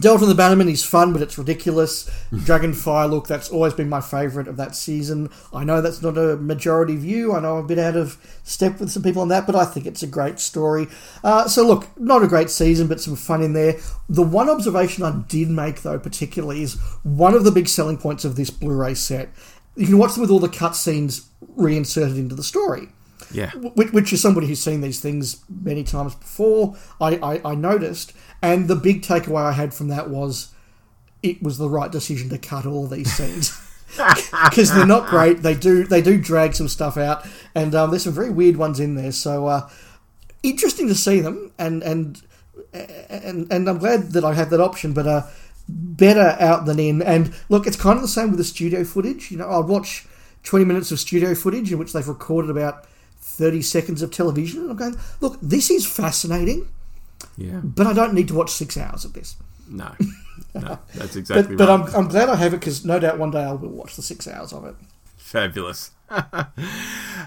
Delta 0.01 0.25
and 0.25 0.37
the 0.37 0.43
Bannermen 0.43 0.69
is 0.69 0.85
fun, 0.85 1.13
but 1.13 1.23
it's 1.23 1.39
ridiculous. 1.39 2.11
Dragonfire, 2.33 3.09
look, 3.09 3.29
that's 3.29 3.49
always 3.49 3.75
been 3.75 3.89
my 3.89 4.01
favourite 4.01 4.49
of 4.49 4.57
that 4.57 4.75
season. 4.75 5.31
I 5.53 5.63
know 5.63 5.81
that's 5.81 6.03
not 6.03 6.19
a 6.19 6.37
majority 6.37 6.97
view. 6.97 7.33
I 7.33 7.41
know 7.41 7.59
I'm 7.59 7.65
a 7.65 7.69
bit 7.69 7.79
out 7.79 7.97
of 7.97 8.19
step 8.43 8.81
with 8.81 8.91
some 8.91 9.05
people 9.05 9.23
on 9.23 9.29
that, 9.29 9.47
but 9.47 9.55
I 9.55 9.65
think 9.65 9.87
it's 9.87 10.03
a 10.03 10.09
great 10.09 10.41
story. 10.41 10.89
Uh, 11.23 11.47
so, 11.47 11.65
look, 11.65 11.89
not 11.99 12.25
a 12.25 12.29
great 12.29 12.51
season, 12.51 12.89
but 12.89 13.01
some 13.01 13.15
fun 13.15 13.41
in 13.41 13.53
there. 13.53 13.77
The 14.09 14.23
one 14.23 14.51
observation 14.51 15.05
I 15.05 15.23
did 15.29 15.49
make, 15.49 15.83
though, 15.83 15.99
particularly, 16.01 16.65
is 16.65 16.75
one 17.05 17.35
of 17.35 17.45
the 17.45 17.53
big 17.53 17.69
selling 17.69 17.99
points 17.99 18.25
of 18.25 18.35
this 18.35 18.51
Blu 18.51 18.75
ray 18.75 18.95
set. 18.95 19.29
You 19.77 19.87
can 19.87 19.99
watch 19.99 20.15
them 20.15 20.23
with 20.23 20.31
all 20.31 20.41
the 20.41 20.49
cutscenes 20.49 21.27
reinserted 21.57 22.19
into 22.19 22.35
the 22.35 22.43
story 22.43 22.89
yeah. 23.35 23.51
which, 23.53 23.93
which 23.93 24.13
is 24.13 24.23
somebody 24.23 24.47
who's 24.47 24.63
seen 24.63 24.81
these 24.81 25.01
things 25.01 25.45
many 25.49 25.85
times 25.85 26.15
before. 26.15 26.77
I, 27.01 27.17
I, 27.17 27.53
I 27.53 27.55
noticed, 27.55 28.13
and 28.43 28.69
the 28.69 28.77
big 28.77 29.03
takeaway 29.03 29.43
I 29.43 29.53
had 29.53 29.75
from 29.75 29.89
that 29.89 30.09
was 30.11 30.53
it 31.23 31.43
was 31.43 31.59
the 31.59 31.69
right 31.69 31.91
decision 31.91 32.29
to 32.31 32.39
cut 32.39 32.67
all 32.67 32.87
these 32.87 33.13
scenes 33.13 33.59
because 34.45 34.73
they're 34.75 34.87
not 34.87 35.09
great. 35.09 35.43
They 35.43 35.55
do 35.55 35.85
they 35.85 36.03
do 36.03 36.19
drag 36.21 36.55
some 36.55 36.69
stuff 36.69 36.97
out, 36.97 37.27
and 37.55 37.75
um, 37.75 37.91
there's 37.91 38.05
some 38.05 38.13
very 38.13 38.31
weird 38.31 38.57
ones 38.57 38.81
in 38.81 38.95
there. 38.95 39.13
So 39.13 39.47
uh, 39.47 39.69
interesting 40.43 40.89
to 40.89 40.95
see 40.95 41.21
them, 41.21 41.53
and 41.59 41.83
and 41.83 42.23
and 42.73 43.53
and 43.53 43.69
I'm 43.69 43.79
glad 43.79 44.13
that 44.13 44.25
I 44.25 44.35
have 44.35 44.51
that 44.51 44.61
option, 44.61 44.93
but. 44.93 45.07
Uh, 45.07 45.23
Better 45.67 46.37
out 46.41 46.67
than 46.67 46.79
in, 46.79 47.01
and 47.01 47.35
look, 47.49 47.67
it's 47.67 47.75
kind 47.79 47.97
of 47.97 48.03
the 48.03 48.09
same 48.09 48.29
with 48.29 48.37
the 48.37 48.45
studio 48.45 48.85
footage. 48.85 49.31
You 49.31 49.39
know, 49.39 49.49
I'd 49.49 49.65
watch 49.65 50.07
20 50.43 50.65
minutes 50.67 50.93
of 50.93 51.01
studio 51.01 51.35
footage 51.35 51.73
in 51.73 51.79
which 51.79 51.95
they've 51.95 52.07
recorded 52.07 52.51
about 52.51 52.87
30 53.25 53.63
seconds 53.63 54.03
of 54.03 54.11
television. 54.11 54.61
And 54.63 54.71
I'm 54.71 54.77
going, 54.77 54.97
look, 55.21 55.39
this 55.43 55.71
is 55.71 55.87
fascinating, 55.87 56.69
Yeah. 57.37 57.61
but 57.65 57.87
I 57.87 57.93
don't 57.93 58.15
need 58.15 58.29
to 58.29 58.35
watch 58.35 58.51
six 58.51 58.77
hours 58.77 59.05
of 59.05 59.13
this. 59.15 59.37
No. 59.69 59.93
No. 60.53 60.79
That's 60.95 61.15
But, 61.15 61.17
exactly 61.17 61.57
but 61.57 61.69
right. 61.69 61.89
I'm, 61.89 61.95
I'm 61.97 62.09
glad 62.09 62.29
I 62.29 62.37
have 62.37 62.55
it 62.55 62.61
because 62.61 62.85
no 62.85 62.99
doubt 63.01 63.19
one 63.19 63.31
day 63.33 63.43
I 63.43 63.53
will 63.53 63.69
watch 63.71 63.97
the 63.97 64.03
six 64.03 64.27
hours 64.29 64.53
of 64.53 64.65
it. 64.65 64.75
Fabulous. 65.17 65.91
uh, 66.11 66.45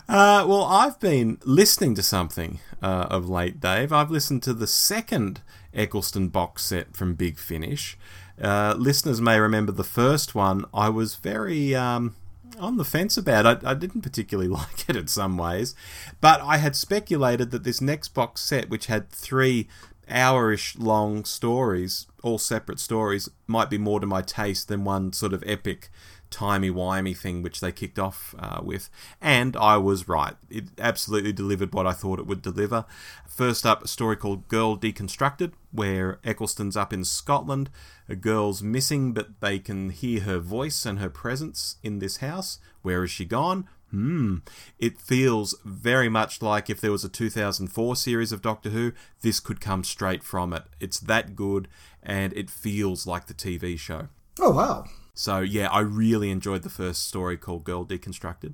well, 0.07 0.63
I've 0.63 0.99
been 0.99 1.37
listening 1.43 1.95
to 1.95 2.03
something 2.03 2.59
uh, 2.81 3.07
of 3.09 3.29
late, 3.29 3.59
Dave. 3.59 3.91
I've 3.91 4.11
listened 4.11 4.43
to 4.43 4.53
the 4.53 4.67
second 4.67 5.41
Eccleston 5.73 6.29
box 6.29 6.63
set 6.65 6.95
from 6.95 7.15
Big 7.15 7.37
Finish. 7.37 7.97
Uh, 8.41 8.75
listeners 8.77 9.19
may 9.19 9.39
remember 9.39 9.71
the 9.71 9.83
first 9.83 10.35
one. 10.35 10.63
I 10.73 10.89
was 10.89 11.15
very 11.15 11.75
um, 11.75 12.15
on 12.59 12.77
the 12.77 12.85
fence 12.85 13.17
about. 13.17 13.45
I, 13.45 13.71
I 13.71 13.73
didn't 13.73 14.01
particularly 14.01 14.49
like 14.49 14.89
it 14.89 14.95
in 14.95 15.07
some 15.07 15.37
ways, 15.37 15.75
but 16.21 16.41
I 16.41 16.57
had 16.57 16.75
speculated 16.75 17.51
that 17.51 17.63
this 17.63 17.81
next 17.81 18.09
box 18.09 18.41
set, 18.41 18.69
which 18.69 18.87
had 18.87 19.09
three 19.09 19.67
hour-ish 20.09 20.77
long 20.77 21.25
stories, 21.25 22.07
all 22.23 22.37
separate 22.37 22.79
stories, 22.79 23.29
might 23.45 23.69
be 23.69 23.77
more 23.77 23.99
to 23.99 24.07
my 24.07 24.21
taste 24.21 24.67
than 24.67 24.83
one 24.83 25.13
sort 25.13 25.33
of 25.33 25.43
epic 25.45 25.89
timey-wimey 26.29 27.15
thing 27.15 27.41
which 27.41 27.61
they 27.61 27.71
kicked 27.71 27.99
off 27.99 28.35
uh, 28.37 28.59
with. 28.63 28.89
And 29.21 29.55
I 29.55 29.77
was 29.77 30.07
right. 30.07 30.35
It 30.49 30.65
absolutely 30.77 31.33
delivered 31.33 31.73
what 31.73 31.87
I 31.87 31.93
thought 31.93 32.19
it 32.19 32.27
would 32.27 32.41
deliver. 32.41 32.85
First 33.27 33.65
up, 33.65 33.83
a 33.83 33.87
story 33.87 34.15
called 34.15 34.47
Girl 34.47 34.77
Deconstructed, 34.77 35.53
where 35.71 36.19
Eccleston's 36.23 36.77
up 36.77 36.93
in 36.93 37.03
Scotland. 37.03 37.69
A 38.09 38.15
girl's 38.15 38.63
missing, 38.63 39.13
but 39.13 39.39
they 39.41 39.59
can 39.59 39.89
hear 39.89 40.21
her 40.21 40.39
voice 40.39 40.85
and 40.85 40.99
her 40.99 41.09
presence 41.09 41.77
in 41.83 41.99
this 41.99 42.17
house. 42.17 42.59
Where 42.81 43.03
is 43.03 43.11
she 43.11 43.25
gone? 43.25 43.67
Hmm. 43.91 44.37
It 44.79 44.99
feels 44.99 45.55
very 45.63 46.09
much 46.09 46.41
like 46.41 46.69
if 46.69 46.81
there 46.81 46.91
was 46.91 47.05
a 47.05 47.09
2004 47.09 47.95
series 47.95 48.31
of 48.31 48.41
Doctor 48.41 48.69
Who, 48.69 48.91
this 49.21 49.39
could 49.39 49.61
come 49.61 49.83
straight 49.83 50.23
from 50.23 50.53
it. 50.53 50.63
It's 50.79 50.99
that 51.01 51.35
good, 51.35 51.67
and 52.03 52.33
it 52.33 52.49
feels 52.49 53.07
like 53.07 53.27
the 53.27 53.33
TV 53.33 53.79
show. 53.79 54.07
Oh, 54.39 54.51
wow. 54.51 54.85
So 55.17 55.39
yeah, 55.39 55.67
I 55.69 55.79
really 55.79 56.29
enjoyed 56.29 56.61
the 56.61 56.69
first 56.69 57.07
story 57.07 57.37
called 57.37 57.63
Girl 57.63 57.83
Deconstructed. 57.83 58.53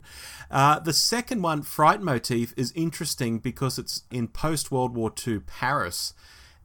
Uh, 0.50 0.80
the 0.80 0.94
second 0.94 1.42
one, 1.42 1.62
Fright 1.62 2.02
Motif, 2.02 2.54
is 2.56 2.72
interesting 2.72 3.40
because 3.40 3.78
it's 3.78 4.04
in 4.10 4.30
post 4.30 4.72
World 4.72 4.96
War 4.96 5.12
II 5.28 5.40
Paris 5.40 6.14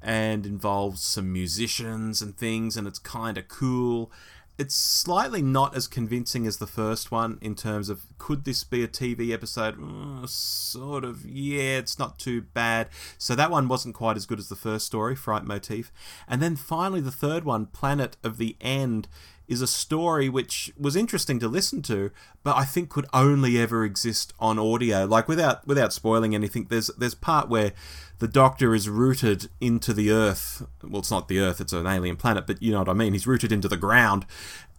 and 0.03 0.47
involves 0.47 1.03
some 1.03 1.33
musicians 1.33 2.23
and 2.23 2.37
things, 2.37 2.77
and 2.77 2.87
it's 2.87 2.99
kind 2.99 3.37
of 3.39 3.49
cool. 3.49 4.11
it's 4.59 4.75
slightly 4.75 5.41
not 5.41 5.77
as 5.77 5.87
convincing 5.87 6.45
as 6.45 6.57
the 6.57 6.67
first 6.67 7.13
one 7.13 7.39
in 7.41 7.55
terms 7.55 7.89
of 7.89 8.03
could 8.19 8.45
this 8.45 8.65
be 8.65 8.83
a 8.83 8.89
TV 8.89 9.33
episode? 9.33 9.77
Mm, 9.79 10.29
sort 10.29 11.05
of, 11.05 11.25
yeah, 11.25 11.79
it's 11.79 11.97
not 11.99 12.19
too 12.19 12.43
bad. 12.43 12.89
So 13.19 13.37
that 13.37 13.53
one 13.53 13.69
wasn't 13.69 13.95
quite 13.95 14.17
as 14.17 14.27
good 14.27 14.41
as 14.41 14.49
the 14.49 14.57
first 14.57 14.85
story, 14.87 15.15
Fright 15.15 15.45
Motif. 15.45 15.93
And 16.27 16.43
then 16.43 16.57
finally, 16.57 17.01
the 17.01 17.13
third 17.13 17.45
one, 17.45 17.67
Planet 17.67 18.17
of 18.25 18.37
the 18.37 18.57
End, 18.61 19.07
is 19.49 19.63
a 19.63 19.67
story 19.67 20.29
which 20.29 20.71
was 20.79 20.95
interesting 20.95 21.41
to 21.41 21.49
listen 21.49 21.81
to, 21.83 22.11
but 22.45 22.57
I 22.57 22.65
think 22.65 22.91
could 22.91 23.07
only 23.15 23.59
ever 23.59 23.83
exist 23.83 24.35
on 24.39 24.59
audio. 24.59 25.07
Like 25.07 25.27
without 25.27 25.67
without 25.67 25.93
spoiling 25.93 26.35
anything, 26.35 26.67
there's 26.69 26.89
there's 26.99 27.15
part 27.15 27.49
where 27.49 27.73
the 28.19 28.29
Doctor 28.29 28.75
is 28.75 28.89
rooted 28.89 29.49
into 29.61 29.93
the 29.93 30.11
Earth. 30.11 30.67
Well, 30.83 31.01
it's 31.01 31.11
not 31.11 31.29
the 31.29 31.41
Earth; 31.41 31.61
it's 31.61 31.73
an 31.73 31.87
alien 31.87 32.17
planet, 32.17 32.47
but 32.47 32.63
you 32.63 32.71
know 32.73 32.81
what 32.81 32.89
I 32.91 32.95
mean. 32.95 33.15
He's 33.15 33.27
rooted 33.27 33.51
into 33.51 33.69
the 33.69 33.79
ground, 33.79 34.27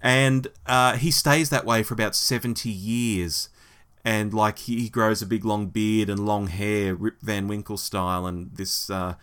and 0.01 0.47
uh, 0.67 0.97
he 0.97 1.09
stays 1.09 1.49
that 1.49 1.65
way 1.65 1.81
for 1.81 1.95
about 1.95 2.15
seventy 2.15 2.69
years. 2.69 3.49
And 4.05 4.33
like 4.33 4.59
he, 4.59 4.87
grows 4.87 5.21
a 5.21 5.25
big 5.25 5.43
long 5.43 5.67
beard 5.67 6.09
and 6.09 6.25
long 6.25 6.47
hair, 6.47 6.95
Rip 6.95 7.21
Van 7.21 7.47
Winkle 7.47 7.77
style, 7.77 8.25
and 8.27 8.55
this. 8.55 8.89
Uh, 8.89 9.15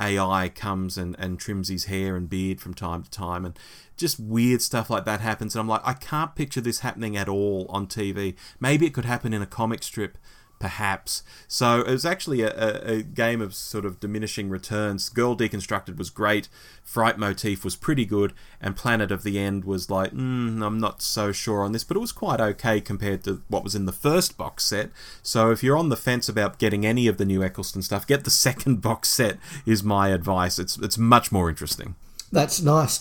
AI 0.00 0.48
comes 0.48 0.98
and, 0.98 1.14
and 1.18 1.38
trims 1.38 1.68
his 1.68 1.84
hair 1.84 2.16
and 2.16 2.28
beard 2.28 2.60
from 2.60 2.74
time 2.74 3.04
to 3.04 3.10
time, 3.10 3.44
and 3.44 3.56
just 4.02 4.20
weird 4.20 4.60
stuff 4.60 4.90
like 4.90 5.06
that 5.06 5.20
happens. 5.20 5.54
And 5.54 5.60
I'm 5.60 5.68
like, 5.68 5.80
I 5.84 5.94
can't 5.94 6.34
picture 6.34 6.60
this 6.60 6.80
happening 6.80 7.16
at 7.16 7.28
all 7.28 7.66
on 7.70 7.86
TV. 7.86 8.34
Maybe 8.60 8.84
it 8.84 8.92
could 8.92 9.06
happen 9.06 9.32
in 9.32 9.40
a 9.40 9.46
comic 9.46 9.82
strip, 9.82 10.18
perhaps. 10.58 11.22
So 11.48 11.80
it 11.80 11.90
was 11.90 12.04
actually 12.04 12.42
a, 12.42 12.82
a, 12.84 13.02
game 13.02 13.40
of 13.40 13.54
sort 13.54 13.84
of 13.84 13.98
diminishing 13.98 14.48
returns. 14.48 15.08
Girl 15.08 15.36
Deconstructed 15.36 15.96
was 15.96 16.08
great, 16.10 16.48
Fright 16.84 17.18
Motif 17.18 17.64
was 17.64 17.74
pretty 17.74 18.04
good, 18.04 18.32
and 18.60 18.76
Planet 18.76 19.10
of 19.10 19.22
the 19.22 19.38
End 19.38 19.64
was 19.64 19.90
like, 19.90 20.12
mm, 20.12 20.64
I'm 20.64 20.78
not 20.78 21.02
so 21.02 21.32
sure 21.32 21.62
on 21.62 21.72
this, 21.72 21.84
but 21.84 21.96
it 21.96 22.00
was 22.00 22.12
quite 22.12 22.40
okay 22.40 22.80
compared 22.80 23.24
to 23.24 23.42
what 23.48 23.64
was 23.64 23.74
in 23.74 23.86
the 23.86 23.92
first 23.92 24.36
box 24.36 24.64
set. 24.64 24.90
So 25.22 25.50
if 25.50 25.62
you're 25.62 25.76
on 25.76 25.88
the 25.88 25.96
fence 25.96 26.28
about 26.28 26.58
getting 26.58 26.86
any 26.86 27.08
of 27.08 27.18
the 27.18 27.24
new 27.24 27.42
Eccleston 27.42 27.82
stuff, 27.82 28.06
get 28.06 28.24
the 28.24 28.30
second 28.46 28.82
box 28.82 29.08
set, 29.08 29.38
is 29.66 29.82
my 29.82 30.08
advice. 30.08 30.58
It's, 30.58 30.76
it's 30.78 30.98
much 30.98 31.32
more 31.32 31.48
interesting. 31.48 31.96
That's 32.32 32.62
nice. 32.62 32.98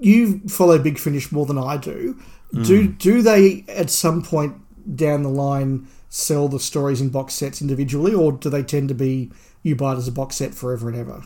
You 0.00 0.40
follow 0.40 0.78
Big 0.78 0.98
Finish 0.98 1.32
more 1.32 1.46
than 1.46 1.58
I 1.58 1.78
do. 1.78 2.20
Mm. 2.52 2.66
Do 2.66 2.88
do 2.88 3.22
they 3.22 3.64
at 3.66 3.90
some 3.90 4.22
point 4.22 4.56
down 4.96 5.22
the 5.22 5.30
line 5.30 5.88
sell 6.10 6.48
the 6.48 6.60
stories 6.60 7.00
in 7.00 7.08
box 7.08 7.34
sets 7.34 7.60
individually, 7.60 8.14
or 8.14 8.30
do 8.30 8.48
they 8.48 8.62
tend 8.62 8.88
to 8.90 8.94
be 8.94 9.30
you 9.62 9.74
buy 9.74 9.94
it 9.94 9.96
as 9.96 10.06
a 10.06 10.12
box 10.12 10.36
set 10.36 10.54
forever 10.54 10.88
and 10.88 10.96
ever? 10.96 11.24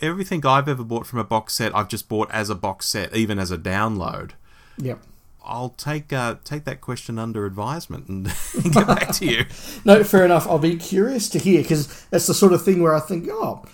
Everything 0.00 0.44
I've 0.44 0.68
ever 0.68 0.84
bought 0.84 1.06
from 1.06 1.18
a 1.18 1.24
box 1.24 1.54
set, 1.54 1.74
I've 1.74 1.88
just 1.88 2.08
bought 2.08 2.30
as 2.30 2.50
a 2.50 2.54
box 2.54 2.86
set, 2.86 3.16
even 3.16 3.38
as 3.38 3.50
a 3.50 3.58
download. 3.58 4.32
Yep. 4.76 5.00
I'll 5.46 5.70
take 5.70 6.12
uh, 6.12 6.36
take 6.44 6.64
that 6.64 6.80
question 6.80 7.18
under 7.18 7.46
advisement 7.46 8.08
and 8.08 8.26
get 8.72 8.86
back 8.86 9.12
to 9.12 9.26
you. 9.26 9.44
no, 9.84 10.04
fair 10.04 10.24
enough. 10.24 10.46
I'll 10.46 10.58
be 10.58 10.76
curious 10.76 11.28
to 11.30 11.38
hear 11.38 11.62
because 11.62 12.06
that's 12.10 12.26
the 12.26 12.34
sort 12.34 12.52
of 12.52 12.64
thing 12.64 12.82
where 12.82 12.94
I 12.94 13.00
think, 13.00 13.28
oh, 13.30 13.64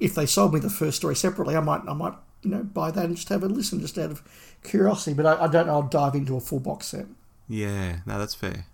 if 0.00 0.14
they 0.14 0.26
sold 0.26 0.54
me 0.54 0.60
the 0.60 0.70
first 0.70 0.98
story 0.98 1.16
separately, 1.16 1.56
I 1.56 1.60
might 1.60 1.82
I 1.88 1.92
might 1.92 2.14
you 2.42 2.50
know 2.50 2.62
buy 2.62 2.90
that 2.90 3.04
and 3.04 3.16
just 3.16 3.28
have 3.28 3.42
a 3.42 3.48
listen 3.48 3.80
just 3.80 3.98
out 3.98 4.10
of 4.10 4.22
curiosity. 4.62 5.14
But 5.14 5.26
I, 5.26 5.44
I 5.44 5.48
don't 5.48 5.66
know. 5.66 5.74
I'll 5.74 5.82
dive 5.82 6.14
into 6.14 6.36
a 6.36 6.40
full 6.40 6.60
box 6.60 6.86
set. 6.86 7.06
Yeah, 7.48 7.98
no, 8.06 8.18
that's 8.18 8.34
fair. 8.34 8.66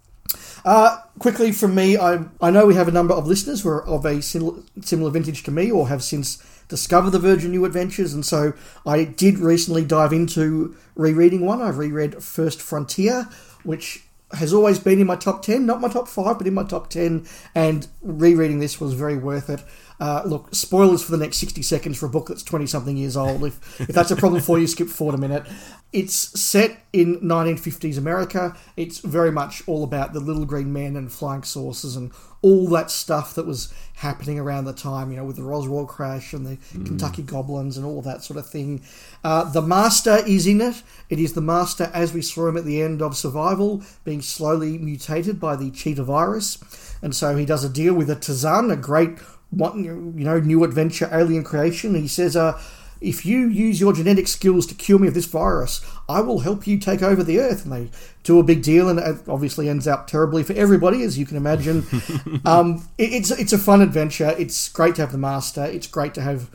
Uh, 0.64 0.98
quickly 1.18 1.52
from 1.52 1.74
me, 1.74 1.96
I 1.96 2.24
I 2.40 2.50
know 2.50 2.66
we 2.66 2.74
have 2.74 2.88
a 2.88 2.92
number 2.92 3.14
of 3.14 3.26
listeners 3.26 3.62
who 3.62 3.68
are 3.70 3.86
of 3.86 4.04
a 4.04 4.20
similar, 4.20 4.62
similar 4.80 5.10
vintage 5.10 5.42
to 5.44 5.50
me 5.50 5.70
or 5.70 5.88
have 5.88 6.02
since 6.02 6.42
discovered 6.68 7.10
the 7.10 7.18
Virgin 7.18 7.52
New 7.52 7.64
Adventures, 7.64 8.12
and 8.12 8.26
so 8.26 8.52
I 8.84 9.04
did 9.04 9.38
recently 9.38 9.84
dive 9.84 10.12
into 10.12 10.76
rereading 10.96 11.46
one. 11.46 11.62
I 11.62 11.68
reread 11.68 12.22
First 12.22 12.60
Frontier, 12.60 13.28
which 13.62 14.02
has 14.32 14.52
always 14.52 14.78
been 14.78 15.00
in 15.00 15.06
my 15.06 15.16
top 15.16 15.42
10, 15.42 15.64
not 15.64 15.80
my 15.80 15.88
top 15.88 16.08
5, 16.08 16.38
but 16.38 16.46
in 16.46 16.54
my 16.54 16.64
top 16.64 16.90
10, 16.90 17.26
and 17.54 17.86
rereading 18.02 18.58
this 18.58 18.80
was 18.80 18.94
very 18.94 19.16
worth 19.16 19.48
it. 19.48 19.62
Uh, 19.98 20.22
look, 20.26 20.54
spoilers 20.54 21.02
for 21.02 21.10
the 21.10 21.16
next 21.16 21.38
60 21.38 21.62
seconds 21.62 21.98
for 21.98 22.06
a 22.06 22.10
book 22.10 22.28
that's 22.28 22.42
20 22.42 22.66
something 22.66 22.96
years 22.96 23.16
old. 23.16 23.44
If, 23.44 23.80
if 23.80 23.88
that's 23.88 24.10
a 24.10 24.16
problem 24.16 24.42
for 24.42 24.58
you, 24.58 24.66
skip 24.66 24.88
forward 24.88 25.14
a 25.14 25.18
minute. 25.18 25.44
It's 25.92 26.38
set 26.38 26.84
in 26.92 27.20
1950s 27.20 27.96
America. 27.96 28.54
It's 28.76 28.98
very 28.98 29.32
much 29.32 29.66
all 29.66 29.84
about 29.84 30.12
the 30.12 30.20
little 30.20 30.44
green 30.44 30.72
men 30.72 30.96
and 30.96 31.10
flying 31.10 31.42
saucers 31.42 31.96
and 31.96 32.12
all 32.42 32.68
that 32.68 32.90
stuff 32.90 33.34
that 33.34 33.46
was 33.46 33.72
happening 33.94 34.38
around 34.38 34.66
the 34.66 34.72
time, 34.72 35.10
you 35.10 35.16
know, 35.16 35.24
with 35.24 35.36
the 35.36 35.42
Roswell 35.42 35.86
crash 35.86 36.32
and 36.34 36.44
the 36.46 36.56
mm. 36.56 36.84
Kentucky 36.84 37.22
Goblins 37.22 37.78
and 37.78 37.86
all 37.86 38.02
that 38.02 38.22
sort 38.22 38.38
of 38.38 38.46
thing. 38.46 38.82
Uh, 39.24 39.44
the 39.50 39.62
Master 39.62 40.18
is 40.26 40.46
in 40.46 40.60
it. 40.60 40.82
It 41.08 41.18
is 41.18 41.32
the 41.32 41.40
Master 41.40 41.90
as 41.94 42.12
we 42.12 42.20
saw 42.20 42.48
him 42.48 42.56
at 42.56 42.64
the 42.64 42.82
end 42.82 43.00
of 43.00 43.16
Survival, 43.16 43.82
being 44.04 44.20
slowly 44.20 44.76
mutated 44.76 45.40
by 45.40 45.56
the 45.56 45.70
cheetah 45.70 46.04
virus. 46.04 46.58
And 47.00 47.16
so 47.16 47.36
he 47.36 47.46
does 47.46 47.64
a 47.64 47.68
deal 47.68 47.94
with 47.94 48.10
a 48.10 48.16
Tzun, 48.16 48.70
a 48.70 48.76
great 48.76 49.18
what 49.56 49.74
you 49.76 50.12
know 50.14 50.38
new 50.38 50.64
adventure 50.64 51.08
alien 51.12 51.42
creation. 51.42 51.94
He 51.94 52.08
says, 52.08 52.36
uh, 52.36 52.60
if 53.00 53.26
you 53.26 53.48
use 53.48 53.80
your 53.80 53.92
genetic 53.92 54.28
skills 54.28 54.66
to 54.66 54.74
cure 54.74 54.98
me 54.98 55.08
of 55.08 55.14
this 55.14 55.26
virus, 55.26 55.84
I 56.08 56.20
will 56.20 56.40
help 56.40 56.66
you 56.66 56.78
take 56.78 57.02
over 57.02 57.22
the 57.22 57.40
Earth. 57.40 57.64
And 57.64 57.72
they 57.72 57.90
do 58.22 58.38
a 58.38 58.42
big 58.42 58.62
deal, 58.62 58.88
and 58.88 58.98
it 58.98 59.28
obviously 59.28 59.68
ends 59.68 59.86
out 59.86 60.08
terribly 60.08 60.42
for 60.42 60.52
everybody, 60.54 61.02
as 61.02 61.18
you 61.18 61.26
can 61.26 61.36
imagine. 61.36 61.86
um, 62.44 62.88
it, 62.98 63.12
it's 63.12 63.30
it's 63.30 63.52
a 63.52 63.58
fun 63.58 63.80
adventure. 63.80 64.34
It's 64.38 64.68
great 64.68 64.94
to 64.96 65.02
have 65.02 65.12
the 65.12 65.18
Master. 65.18 65.64
It's 65.64 65.86
great 65.86 66.14
to 66.14 66.22
have 66.22 66.50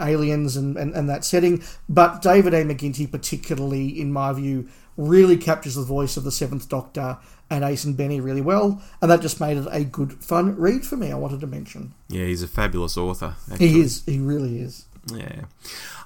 aliens 0.00 0.56
and, 0.56 0.76
and, 0.76 0.94
and 0.94 1.08
that 1.08 1.24
setting. 1.24 1.62
But 1.88 2.20
David 2.20 2.54
A. 2.54 2.64
McIntee, 2.64 3.10
particularly 3.10 4.00
in 4.00 4.12
my 4.12 4.32
view, 4.32 4.68
really 4.96 5.36
captures 5.36 5.74
the 5.74 5.82
voice 5.82 6.16
of 6.16 6.24
the 6.24 6.32
Seventh 6.32 6.68
Doctor 6.68 7.18
and 7.50 7.64
Ace 7.64 7.84
and 7.84 7.96
Benny 7.96 8.20
really 8.20 8.40
well, 8.40 8.82
and 9.00 9.10
that 9.10 9.20
just 9.20 9.40
made 9.40 9.56
it 9.56 9.66
a 9.70 9.84
good, 9.84 10.14
fun 10.14 10.56
read 10.56 10.84
for 10.84 10.96
me. 10.96 11.12
I 11.12 11.16
wanted 11.16 11.40
to 11.40 11.46
mention. 11.46 11.94
Yeah, 12.08 12.24
he's 12.24 12.42
a 12.42 12.48
fabulous 12.48 12.96
author. 12.96 13.36
Actually. 13.50 13.68
He 13.68 13.80
is. 13.80 14.04
He 14.04 14.18
really 14.18 14.58
is. 14.58 14.86
Yeah. 15.12 15.44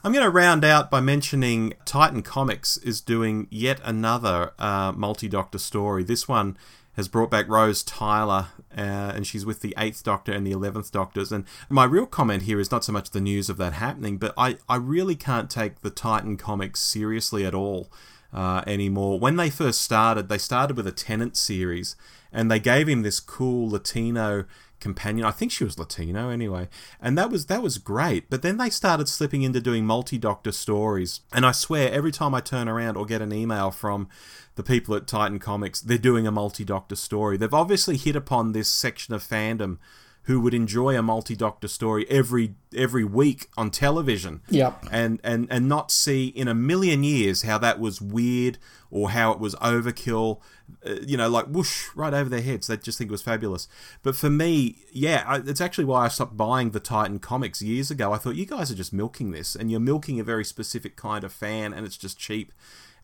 I'm 0.05 0.13
going 0.13 0.25
to 0.25 0.31
round 0.31 0.65
out 0.65 0.91
by 0.91 1.01
mentioning 1.01 1.75
Titan 1.85 2.23
Comics 2.23 2.77
is 2.79 3.01
doing 3.01 3.47
yet 3.51 3.81
another 3.85 4.53
uh, 4.59 4.93
multi 4.93 5.29
Doctor 5.29 5.59
story. 5.59 6.05
This 6.05 6.29
one 6.29 6.57
has 6.95 7.09
brought 7.09 7.31
back 7.31 7.49
Rose 7.49 7.83
Tyler, 7.83 8.49
uh, 8.77 9.13
and 9.15 9.27
she's 9.27 9.47
with 9.47 9.61
the 9.61 9.75
Eighth 9.79 10.03
Doctor 10.03 10.33
and 10.33 10.47
the 10.47 10.53
Eleventh 10.53 10.93
Doctors. 10.93 11.33
And 11.33 11.45
my 11.69 11.85
real 11.85 12.07
comment 12.07 12.43
here 12.43 12.61
is 12.61 12.71
not 12.71 12.85
so 12.85 12.93
much 12.93 13.11
the 13.11 13.21
news 13.21 13.49
of 13.49 13.57
that 13.59 13.75
happening, 13.75 14.19
but 14.19 14.35
I, 14.37 14.59
I 14.69 14.77
really 14.77 15.17
can't 15.17 15.49
take 15.49 15.81
the 15.81 15.91
Titan 15.91 16.37
comics 16.37 16.81
seriously 16.81 17.45
at 17.47 17.55
all 17.55 17.91
uh, 18.33 18.63
anymore. 18.67 19.19
When 19.19 19.37
they 19.37 19.51
first 19.51 19.83
started, 19.83 20.29
they 20.29 20.39
started 20.39 20.77
with 20.77 20.87
a 20.87 20.93
Tennant 20.93 21.37
series, 21.37 21.97
and 22.33 22.51
they 22.51 22.61
gave 22.61 22.89
him 22.89 23.03
this 23.03 23.21
cool 23.21 23.71
Latino 23.71 24.45
companion. 24.81 25.27
I 25.27 25.31
think 25.31 25.53
she 25.53 25.65
was 25.65 25.79
Latino 25.79 26.31
anyway, 26.31 26.69
and 27.01 27.17
that 27.19 27.31
was 27.31 27.47
that 27.47 27.63
was 27.63 27.79
great. 27.79 28.31
But 28.31 28.43
then 28.43 28.57
they 28.57 28.71
started 28.71 29.09
slipping 29.09 29.43
into 29.43 29.61
doing 29.61 29.85
multi-doctor 29.85 30.53
stories, 30.53 31.21
and 31.33 31.45
I 31.45 31.53
swear 31.53 31.93
every 31.93 32.13
time 32.13 32.35
I 32.35 32.41
turn 32.41 32.69
around 32.69 32.97
or 32.97 33.07
get 33.07 33.23
an 33.23 33.33
email 33.33 33.71
from 33.71 34.09
the 34.57 34.63
people 34.63 34.95
at 34.95 35.07
Titan 35.07 35.39
Comics, 35.39 35.81
they're 35.81 35.99
doing 35.99 36.27
a 36.27 36.33
multi-doctor 36.33 36.97
story. 36.97 37.37
They've 37.37 37.55
obviously 37.55 37.97
hit 37.97 38.17
upon 38.17 38.53
this 38.53 38.69
section 38.69 39.15
of 39.15 39.23
fandom 39.23 39.79
who 40.25 40.41
would 40.41 40.55
enjoy 40.55 40.97
a 40.97 41.03
multi-doctor 41.03 41.69
story 41.69 42.07
every 42.09 42.55
every 42.75 43.05
week 43.05 43.49
on 43.57 43.71
television. 43.71 44.43
Yep. 44.49 44.87
And 44.91 45.21
and 45.25 45.47
and 45.51 45.69
not 45.69 45.91
see 45.91 46.27
in 46.29 46.47
a 46.47 46.55
million 46.55 47.03
years 47.03 47.43
how 47.43 47.59
that 47.59 47.81
was 47.81 48.01
weird 48.01 48.59
or 48.91 49.11
how 49.11 49.33
it 49.33 49.41
was 49.41 49.55
overkill. 49.57 50.41
Uh, 50.87 50.97
you 51.05 51.17
know, 51.17 51.29
like 51.29 51.47
whoosh 51.47 51.89
right 51.97 52.15
over 52.15 52.31
their 52.31 52.43
heads. 52.43 52.69
They 52.69 52.77
just 52.77 52.97
think 52.97 53.11
it 53.11 53.13
was 53.13 53.23
fabulous. 53.23 53.67
But 54.03 54.15
for 54.15 54.31
me, 54.31 54.85
yeah, 54.93 55.25
I, 55.27 55.37
it's 55.39 55.61
actually 55.61 55.87
why 55.87 56.05
I 56.05 56.09
stopped 56.09 56.37
buying 56.37 56.71
the 56.71 56.81
Titan 56.81 57.19
comics 57.19 57.61
years 57.61 57.91
ago. 57.91 58.13
I 58.13 58.19
thought 58.19 58.37
you 58.37 58.47
guys 58.47 58.71
are 58.71 58.77
just 58.77 58.93
milking 58.93 59.33
this, 59.33 59.57
and 59.57 59.71
you're 59.71 59.81
milking 59.81 60.21
a 60.21 60.25
very 60.25 60.45
specific 60.45 60.95
kind 60.97 61.25
of 61.25 61.33
fan, 61.33 61.73
and 61.73 61.85
it's 61.85 61.97
just 61.97 62.19
cheap. 62.19 62.53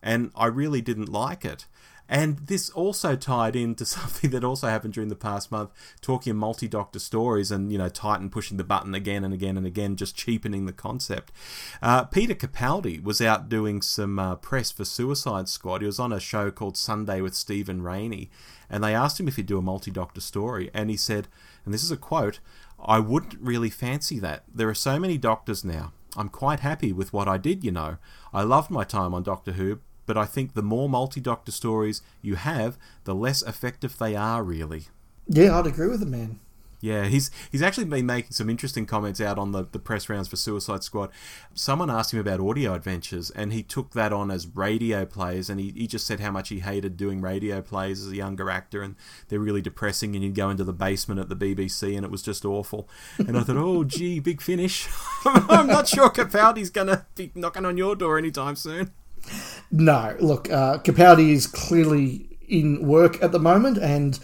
And 0.00 0.31
I 0.37 0.46
really 0.46 0.81
didn't 0.81 1.09
like 1.09 1.44
it. 1.44 1.66
And 2.08 2.38
this 2.38 2.70
also 2.70 3.16
tied 3.16 3.56
into 3.56 3.84
something 3.86 4.30
that 4.30 4.44
also 4.44 4.68
happened 4.68 4.94
during 4.94 5.08
the 5.08 5.16
past 5.16 5.50
month, 5.50 5.70
talking 6.00 6.36
multi 6.36 6.68
doctor 6.68 6.98
stories 6.98 7.50
and, 7.50 7.72
you 7.72 7.78
know, 7.78 7.88
Titan 7.88 8.30
pushing 8.30 8.56
the 8.56 8.64
button 8.64 8.94
again 8.94 9.24
and 9.24 9.34
again 9.34 9.56
and 9.56 9.66
again, 9.66 9.96
just 9.96 10.16
cheapening 10.16 10.66
the 10.66 10.72
concept. 10.72 11.32
Uh, 11.82 12.04
Peter 12.04 12.34
Capaldi 12.34 13.02
was 13.02 13.20
out 13.20 13.48
doing 13.48 13.82
some 13.82 14.18
uh, 14.18 14.36
press 14.36 14.70
for 14.70 14.84
Suicide 14.84 15.48
Squad. 15.48 15.80
He 15.80 15.86
was 15.86 15.98
on 15.98 16.12
a 16.12 16.20
show 16.20 16.50
called 16.50 16.76
Sunday 16.76 17.20
with 17.20 17.34
Stephen 17.34 17.82
Rainey, 17.82 18.30
and 18.70 18.82
they 18.82 18.94
asked 18.94 19.20
him 19.20 19.28
if 19.28 19.36
he'd 19.36 19.46
do 19.46 19.58
a 19.58 19.62
multi 19.62 19.90
doctor 19.90 20.20
story. 20.20 20.70
And 20.72 20.90
he 20.90 20.96
said, 20.96 21.28
and 21.64 21.74
this 21.74 21.82
is 21.82 21.90
a 21.90 21.96
quote, 21.96 22.40
I 22.78 23.00
wouldn't 23.00 23.40
really 23.40 23.70
fancy 23.70 24.18
that. 24.20 24.44
There 24.52 24.68
are 24.68 24.74
so 24.74 24.98
many 24.98 25.18
doctors 25.18 25.64
now. 25.64 25.92
I'm 26.16 26.28
quite 26.28 26.60
happy 26.60 26.92
with 26.92 27.12
what 27.12 27.28
I 27.28 27.36
did, 27.36 27.62
you 27.62 27.70
know. 27.70 27.98
I 28.32 28.42
loved 28.42 28.70
my 28.70 28.84
time 28.84 29.12
on 29.12 29.22
Doctor 29.22 29.52
Who, 29.52 29.80
but 30.06 30.16
I 30.16 30.24
think 30.24 30.54
the 30.54 30.62
more 30.62 30.88
multi 30.88 31.20
doctor 31.20 31.52
stories 31.52 32.02
you 32.22 32.36
have, 32.36 32.78
the 33.04 33.14
less 33.14 33.42
effective 33.42 33.98
they 33.98 34.16
are, 34.16 34.42
really. 34.42 34.84
Yeah, 35.28 35.58
I'd 35.58 35.66
agree 35.66 35.88
with 35.88 36.00
the 36.00 36.06
man. 36.06 36.38
Yeah, 36.80 37.06
he's 37.06 37.30
he's 37.50 37.62
actually 37.62 37.86
been 37.86 38.06
making 38.06 38.32
some 38.32 38.50
interesting 38.50 38.86
comments 38.86 39.20
out 39.20 39.38
on 39.38 39.52
the, 39.52 39.66
the 39.72 39.78
press 39.78 40.08
rounds 40.08 40.28
for 40.28 40.36
Suicide 40.36 40.84
Squad. 40.84 41.10
Someone 41.54 41.90
asked 41.90 42.12
him 42.12 42.20
about 42.20 42.38
audio 42.38 42.74
adventures, 42.74 43.30
and 43.30 43.52
he 43.52 43.62
took 43.62 43.92
that 43.92 44.12
on 44.12 44.30
as 44.30 44.46
radio 44.46 45.06
plays, 45.06 45.48
and 45.48 45.58
he, 45.58 45.70
he 45.70 45.86
just 45.86 46.06
said 46.06 46.20
how 46.20 46.30
much 46.30 46.50
he 46.50 46.60
hated 46.60 46.96
doing 46.96 47.20
radio 47.20 47.62
plays 47.62 48.04
as 48.04 48.12
a 48.12 48.16
younger 48.16 48.50
actor, 48.50 48.82
and 48.82 48.94
they're 49.28 49.40
really 49.40 49.62
depressing, 49.62 50.14
and 50.14 50.22
you'd 50.22 50.34
go 50.34 50.50
into 50.50 50.64
the 50.64 50.72
basement 50.72 51.18
at 51.18 51.28
the 51.28 51.36
BBC, 51.36 51.96
and 51.96 52.04
it 52.04 52.10
was 52.10 52.22
just 52.22 52.44
awful. 52.44 52.88
And 53.18 53.36
I 53.36 53.42
thought, 53.42 53.56
oh, 53.56 53.84
gee, 53.84 54.20
big 54.20 54.42
finish. 54.42 54.86
I'm 55.24 55.66
not 55.66 55.88
sure 55.88 56.10
Capaldi's 56.10 56.70
going 56.70 56.88
to 56.88 57.06
be 57.14 57.32
knocking 57.34 57.64
on 57.64 57.76
your 57.78 57.96
door 57.96 58.18
anytime 58.18 58.54
soon. 58.54 58.92
No, 59.70 60.16
look, 60.20 60.50
uh, 60.50 60.78
Capaldi 60.78 61.32
is 61.32 61.46
clearly 61.46 62.28
in 62.48 62.86
work 62.86 63.22
at 63.22 63.32
the 63.32 63.38
moment, 63.40 63.78
and 63.78 64.18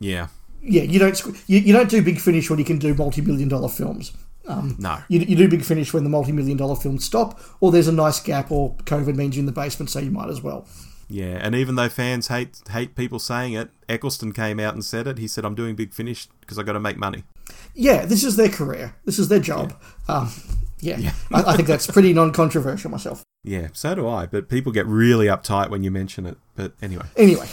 Yeah. 0.00 0.28
yeah, 0.62 0.82
you 0.82 0.98
don't 0.98 1.20
you, 1.46 1.58
you 1.58 1.72
don't 1.72 1.90
do 1.90 2.02
big 2.02 2.18
finish 2.20 2.48
when 2.50 2.58
you 2.58 2.64
can 2.64 2.78
do 2.78 2.94
multi 2.94 3.20
million 3.20 3.48
dollar 3.48 3.68
films. 3.68 4.12
Um, 4.48 4.76
No. 4.78 4.98
you, 5.08 5.20
you 5.20 5.34
do 5.36 5.48
big 5.48 5.64
finish 5.64 5.92
when 5.92 6.04
the 6.04 6.10
multi 6.10 6.32
million 6.32 6.56
dollar 6.56 6.76
films 6.76 7.04
stop, 7.04 7.40
or 7.60 7.72
there's 7.72 7.88
a 7.88 7.92
nice 7.92 8.20
gap, 8.20 8.50
or 8.50 8.74
COVID 8.84 9.16
means 9.16 9.36
you're 9.36 9.42
in 9.42 9.46
the 9.46 9.52
basement, 9.52 9.90
so 9.90 9.98
you 9.98 10.10
might 10.10 10.28
as 10.30 10.40
well. 10.42 10.66
Yeah, 11.08 11.38
and 11.40 11.54
even 11.54 11.76
though 11.76 11.88
fans 11.88 12.28
hate 12.28 12.60
hate 12.70 12.96
people 12.96 13.18
saying 13.20 13.52
it, 13.52 13.70
Eccleston 13.88 14.32
came 14.32 14.58
out 14.58 14.74
and 14.74 14.84
said 14.84 15.06
it. 15.06 15.18
He 15.18 15.28
said, 15.28 15.44
"I'm 15.44 15.54
doing 15.54 15.76
Big 15.76 15.92
Finish 15.92 16.26
because 16.40 16.58
I 16.58 16.62
got 16.64 16.72
to 16.72 16.80
make 16.80 16.96
money." 16.96 17.22
Yeah, 17.74 18.06
this 18.06 18.24
is 18.24 18.34
their 18.36 18.48
career. 18.48 18.96
This 19.04 19.18
is 19.18 19.28
their 19.28 19.38
job. 19.38 19.72
Um, 20.08 20.32
yeah, 20.80 21.12
I, 21.32 21.42
I 21.52 21.56
think 21.56 21.68
that's 21.68 21.86
pretty 21.86 22.12
non-controversial 22.12 22.90
myself. 22.90 23.22
Yeah, 23.44 23.68
so 23.72 23.94
do 23.94 24.08
I. 24.08 24.26
But 24.26 24.48
people 24.48 24.72
get 24.72 24.86
really 24.86 25.26
uptight 25.26 25.70
when 25.70 25.82
you 25.84 25.90
mention 25.90 26.26
it. 26.26 26.36
But 26.54 26.72
anyway, 26.82 27.06
Anyway, 27.16 27.48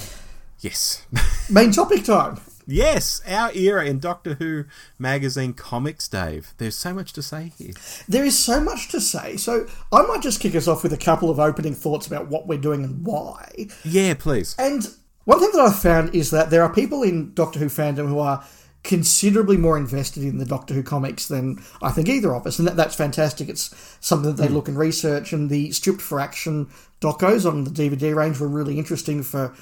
yes, 0.59 1.05
main 1.49 1.71
topic 1.71 2.03
time. 2.03 2.39
yes, 2.65 3.21
our 3.27 3.51
era 3.53 3.86
in 3.86 3.99
Doctor 3.99 4.36
Who 4.36 4.65
magazine 4.97 5.53
comics, 5.53 6.07
Dave. 6.07 6.53
There's 6.57 6.75
so 6.75 6.93
much 6.93 7.13
to 7.13 7.21
say 7.21 7.51
here. 7.57 7.73
There 8.07 8.25
is 8.25 8.38
so 8.38 8.59
much 8.59 8.89
to 8.89 8.99
say, 9.01 9.38
so 9.38 9.67
I 9.91 10.01
might 10.03 10.21
just 10.21 10.39
kick 10.39 10.55
us 10.55 10.67
off 10.67 10.83
with 10.83 10.93
a 10.93 10.97
couple 10.97 11.29
of 11.29 11.39
opening 11.39 11.73
thoughts 11.75 12.07
about 12.07 12.27
what 12.29 12.47
we're 12.47 12.57
doing 12.59 12.83
and 12.83 13.05
why. 13.05 13.67
Yeah, 13.83 14.13
please. 14.15 14.55
And 14.57 14.88
one 15.25 15.39
thing 15.39 15.51
that 15.53 15.62
I've 15.62 15.79
found 15.79 16.13
is 16.15 16.31
that 16.31 16.49
there 16.49 16.63
are 16.63 16.73
people 16.73 17.03
in 17.03 17.33
Doctor 17.33 17.59
Who 17.59 17.67
fandom 17.67 18.07
who 18.07 18.19
are 18.19 18.43
considerably 18.83 19.55
more 19.55 19.77
invested 19.77 20.23
in 20.23 20.37
the 20.37 20.45
Doctor 20.45 20.73
Who 20.73 20.83
comics 20.83 21.27
than 21.27 21.63
I 21.81 21.91
think 21.91 22.09
either 22.09 22.35
of 22.35 22.45
us, 22.45 22.59
and 22.59 22.67
that, 22.67 22.75
that's 22.75 22.95
fantastic. 22.95 23.49
It's 23.49 23.73
something 24.01 24.35
that 24.35 24.41
they 24.41 24.47
hmm. 24.47 24.55
look 24.55 24.67
and 24.67 24.77
research, 24.77 25.33
and 25.33 25.49
the 25.49 25.71
stripped 25.71 26.01
for 26.01 26.19
action 26.19 26.69
docos 27.01 27.49
on 27.49 27.63
the 27.63 27.71
DVD 27.71 28.15
range 28.15 28.39
were 28.39 28.47
really 28.47 28.77
interesting 28.77 29.23
for 29.23 29.53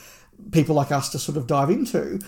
people 0.52 0.76
like 0.76 0.92
us 0.92 1.10
to 1.10 1.20
sort 1.20 1.38
of 1.38 1.48
dive 1.48 1.70
into. 1.70 2.20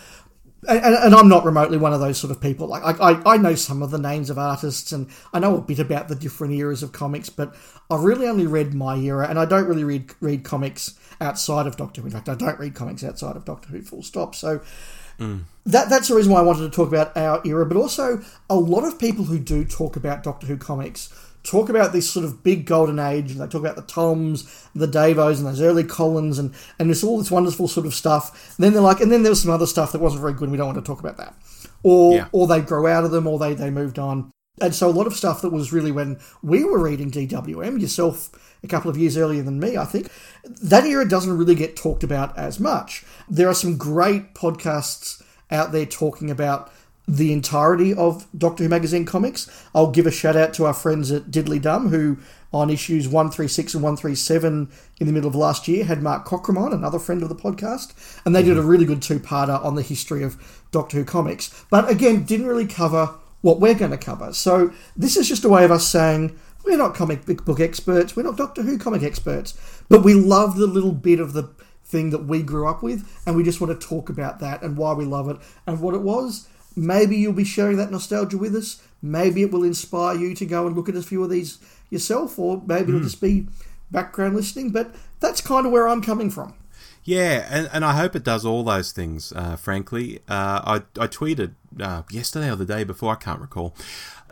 And, 0.65 0.95
and, 0.95 1.13
I'm 1.13 1.27
not 1.27 1.43
remotely 1.43 1.77
one 1.77 1.91
of 1.91 1.99
those 1.99 2.17
sort 2.17 2.31
of 2.31 2.39
people. 2.39 2.67
Like 2.67 2.83
I, 2.83 3.11
I, 3.11 3.33
I 3.33 3.37
know 3.37 3.53
some 3.53 3.81
of 3.81 3.91
the 3.91 3.97
names 3.97 4.29
of 4.29 4.37
artists, 4.37 4.93
and 4.93 5.09
I 5.33 5.39
know 5.39 5.57
a 5.57 5.61
bit 5.61 5.79
about 5.79 6.07
the 6.07 6.15
different 6.15 6.53
eras 6.53 6.83
of 6.83 6.93
comics, 6.93 7.29
but 7.29 7.53
I've 7.89 8.03
really 8.03 8.27
only 8.27 8.47
read 8.47 8.73
my 8.73 8.95
era, 8.95 9.27
and 9.27 9.37
I 9.37 9.45
don't 9.45 9.67
really 9.67 9.83
read 9.83 10.11
read 10.21 10.45
comics 10.45 10.97
outside 11.19 11.67
of 11.67 11.75
Doctor 11.75 12.01
Who. 12.01 12.07
In 12.07 12.13
fact, 12.13 12.29
I 12.29 12.35
don't 12.35 12.57
read 12.59 12.75
comics 12.75 13.03
outside 13.03 13.35
of 13.35 13.43
Doctor 13.43 13.69
Who. 13.69 13.81
Full 13.81 14.03
stop. 14.03 14.35
So 14.35 14.61
that 15.19 15.89
that's 15.89 16.07
the 16.09 16.15
reason 16.15 16.31
why 16.31 16.39
I 16.39 16.43
wanted 16.43 16.69
to 16.69 16.75
talk 16.75 16.87
about 16.87 17.15
our 17.15 17.41
era, 17.45 17.65
but 17.65 17.77
also 17.77 18.21
a 18.49 18.55
lot 18.55 18.83
of 18.83 18.99
people 18.99 19.25
who 19.25 19.39
do 19.39 19.63
talk 19.65 19.95
about 19.95 20.23
Doctor 20.23 20.47
Who 20.47 20.57
comics 20.57 21.09
talk 21.43 21.67
about 21.67 21.91
this 21.91 22.09
sort 22.09 22.25
of 22.25 22.41
big 22.41 22.65
golden 22.65 22.99
age, 22.99 23.31
and 23.31 23.41
they 23.41 23.47
talk 23.47 23.59
about 23.61 23.75
the 23.75 23.81
Toms, 23.81 24.67
the 24.73 24.87
Davos, 24.87 25.39
and 25.39 25.47
those 25.47 25.61
early 25.61 25.83
Colins, 25.83 26.39
and 26.39 26.53
and 26.79 26.89
this 26.89 27.03
all 27.03 27.17
this 27.17 27.31
wonderful 27.31 27.67
sort 27.67 27.85
of 27.85 27.93
stuff. 27.93 28.55
And 28.57 28.63
then 28.63 28.73
they're 28.73 28.81
like, 28.81 29.01
and 29.01 29.11
then 29.11 29.23
there 29.23 29.29
was 29.31 29.41
some 29.41 29.51
other 29.51 29.67
stuff 29.67 29.91
that 29.91 30.01
wasn't 30.01 30.21
very 30.21 30.33
good. 30.33 30.43
and 30.43 30.51
We 30.51 30.57
don't 30.57 30.67
want 30.73 30.77
to 30.83 30.89
talk 30.89 30.99
about 31.01 31.17
that, 31.17 31.35
or 31.83 32.13
Yeah. 32.13 32.27
or 32.31 32.47
they 32.47 32.61
grow 32.61 32.87
out 32.87 33.03
of 33.03 33.11
them, 33.11 33.27
or 33.27 33.37
they 33.39 33.53
they 33.53 33.69
moved 33.69 33.99
on. 33.99 34.31
And 34.61 34.73
so 34.75 34.87
a 34.87 34.91
lot 34.91 35.07
of 35.07 35.15
stuff 35.15 35.41
that 35.41 35.49
was 35.49 35.73
really 35.73 35.91
when 35.91 36.19
we 36.43 36.63
were 36.63 36.79
reading 36.79 37.09
DWM, 37.11 37.79
yourself 37.81 38.29
a 38.63 38.67
couple 38.67 38.89
of 38.89 38.97
years 38.97 39.17
earlier 39.17 39.43
than 39.43 39.59
me, 39.59 39.77
I 39.77 39.85
think, 39.85 40.09
that 40.61 40.85
era 40.85 41.07
doesn't 41.07 41.37
really 41.37 41.55
get 41.55 41.75
talked 41.75 42.03
about 42.03 42.37
as 42.37 42.59
much. 42.59 43.03
There 43.29 43.47
are 43.47 43.53
some 43.53 43.77
great 43.77 44.33
podcasts 44.33 45.21
out 45.51 45.71
there 45.71 45.85
talking 45.85 46.31
about 46.31 46.71
the 47.07 47.33
entirety 47.33 47.93
of 47.93 48.25
Doctor 48.37 48.63
Who 48.63 48.69
magazine 48.69 49.05
comics. 49.05 49.49
I'll 49.75 49.91
give 49.91 50.07
a 50.07 50.11
shout 50.11 50.37
out 50.37 50.53
to 50.53 50.65
our 50.65 50.73
friends 50.73 51.11
at 51.11 51.31
Diddley 51.31 51.61
Dum, 51.61 51.89
who 51.89 52.17
on 52.53 52.69
issues 52.69 53.07
136 53.07 53.73
and 53.73 53.83
137 53.83 54.69
in 54.99 55.07
the 55.07 55.11
middle 55.11 55.27
of 55.27 55.35
last 55.35 55.67
year 55.67 55.83
had 55.83 56.03
Mark 56.03 56.25
Cockram 56.25 56.57
on, 56.57 56.71
another 56.71 56.99
friend 56.99 57.23
of 57.23 57.29
the 57.29 57.35
podcast, 57.35 57.93
and 58.25 58.33
they 58.33 58.43
did 58.43 58.57
a 58.57 58.61
really 58.61 58.85
good 58.85 59.01
two-parter 59.01 59.63
on 59.65 59.75
the 59.75 59.81
history 59.81 60.23
of 60.23 60.63
Doctor 60.71 60.97
Who 60.97 61.03
comics. 61.03 61.65
But 61.69 61.89
again, 61.89 62.23
didn't 62.23 62.47
really 62.47 62.67
cover 62.67 63.15
what 63.41 63.59
we're 63.59 63.73
going 63.73 63.91
to 63.91 63.97
cover. 63.97 64.31
So 64.33 64.71
this 64.95 65.17
is 65.17 65.27
just 65.27 65.43
a 65.43 65.49
way 65.49 65.65
of 65.65 65.71
us 65.71 65.87
saying 65.87 66.39
we're 66.63 66.77
not 66.77 66.95
comic 66.95 67.25
book 67.25 67.59
experts, 67.59 68.15
we're 68.15 68.23
not 68.23 68.37
Doctor 68.37 68.61
Who 68.63 68.77
comic 68.77 69.03
experts, 69.03 69.57
but 69.89 70.03
we 70.03 70.13
love 70.13 70.57
the 70.57 70.67
little 70.67 70.91
bit 70.91 71.19
of 71.19 71.33
the 71.33 71.49
thing 71.85 72.09
that 72.09 72.25
we 72.25 72.41
grew 72.41 72.67
up 72.67 72.81
with, 72.81 73.07
and 73.25 73.35
we 73.35 73.43
just 73.43 73.61
want 73.61 73.79
to 73.79 73.87
talk 73.87 74.09
about 74.09 74.39
that 74.39 74.61
and 74.61 74.77
why 74.77 74.93
we 74.93 75.05
love 75.05 75.29
it 75.29 75.37
and 75.67 75.79
what 75.79 75.93
it 75.93 76.01
was. 76.01 76.47
Maybe 76.75 77.17
you'll 77.17 77.33
be 77.33 77.43
sharing 77.43 77.77
that 77.77 77.91
nostalgia 77.91 78.37
with 78.37 78.55
us. 78.55 78.81
Maybe 79.01 79.43
it 79.43 79.51
will 79.51 79.63
inspire 79.63 80.15
you 80.15 80.33
to 80.35 80.45
go 80.45 80.65
and 80.65 80.75
look 80.75 80.89
at 80.89 80.95
a 80.95 81.03
few 81.03 81.23
of 81.23 81.29
these 81.29 81.59
yourself, 81.89 82.39
or 82.39 82.63
maybe 82.65 82.89
it'll 82.89 83.01
just 83.01 83.21
be 83.21 83.47
background 83.91 84.35
listening. 84.35 84.71
But 84.71 84.95
that's 85.19 85.41
kind 85.41 85.65
of 85.65 85.71
where 85.71 85.87
I'm 85.87 86.01
coming 86.01 86.31
from. 86.31 86.55
Yeah, 87.03 87.45
and, 87.49 87.69
and 87.73 87.83
I 87.83 87.97
hope 87.97 88.15
it 88.15 88.23
does 88.23 88.45
all 88.45 88.63
those 88.63 88.93
things, 88.93 89.33
uh, 89.35 89.57
frankly. 89.57 90.19
Uh, 90.27 90.79
I, 90.97 91.01
I 91.01 91.07
tweeted 91.07 91.53
uh, 91.79 92.03
yesterday 92.09 92.49
or 92.49 92.55
the 92.55 92.65
day 92.65 92.85
before, 92.85 93.11
I 93.11 93.15
can't 93.15 93.41
recall. 93.41 93.75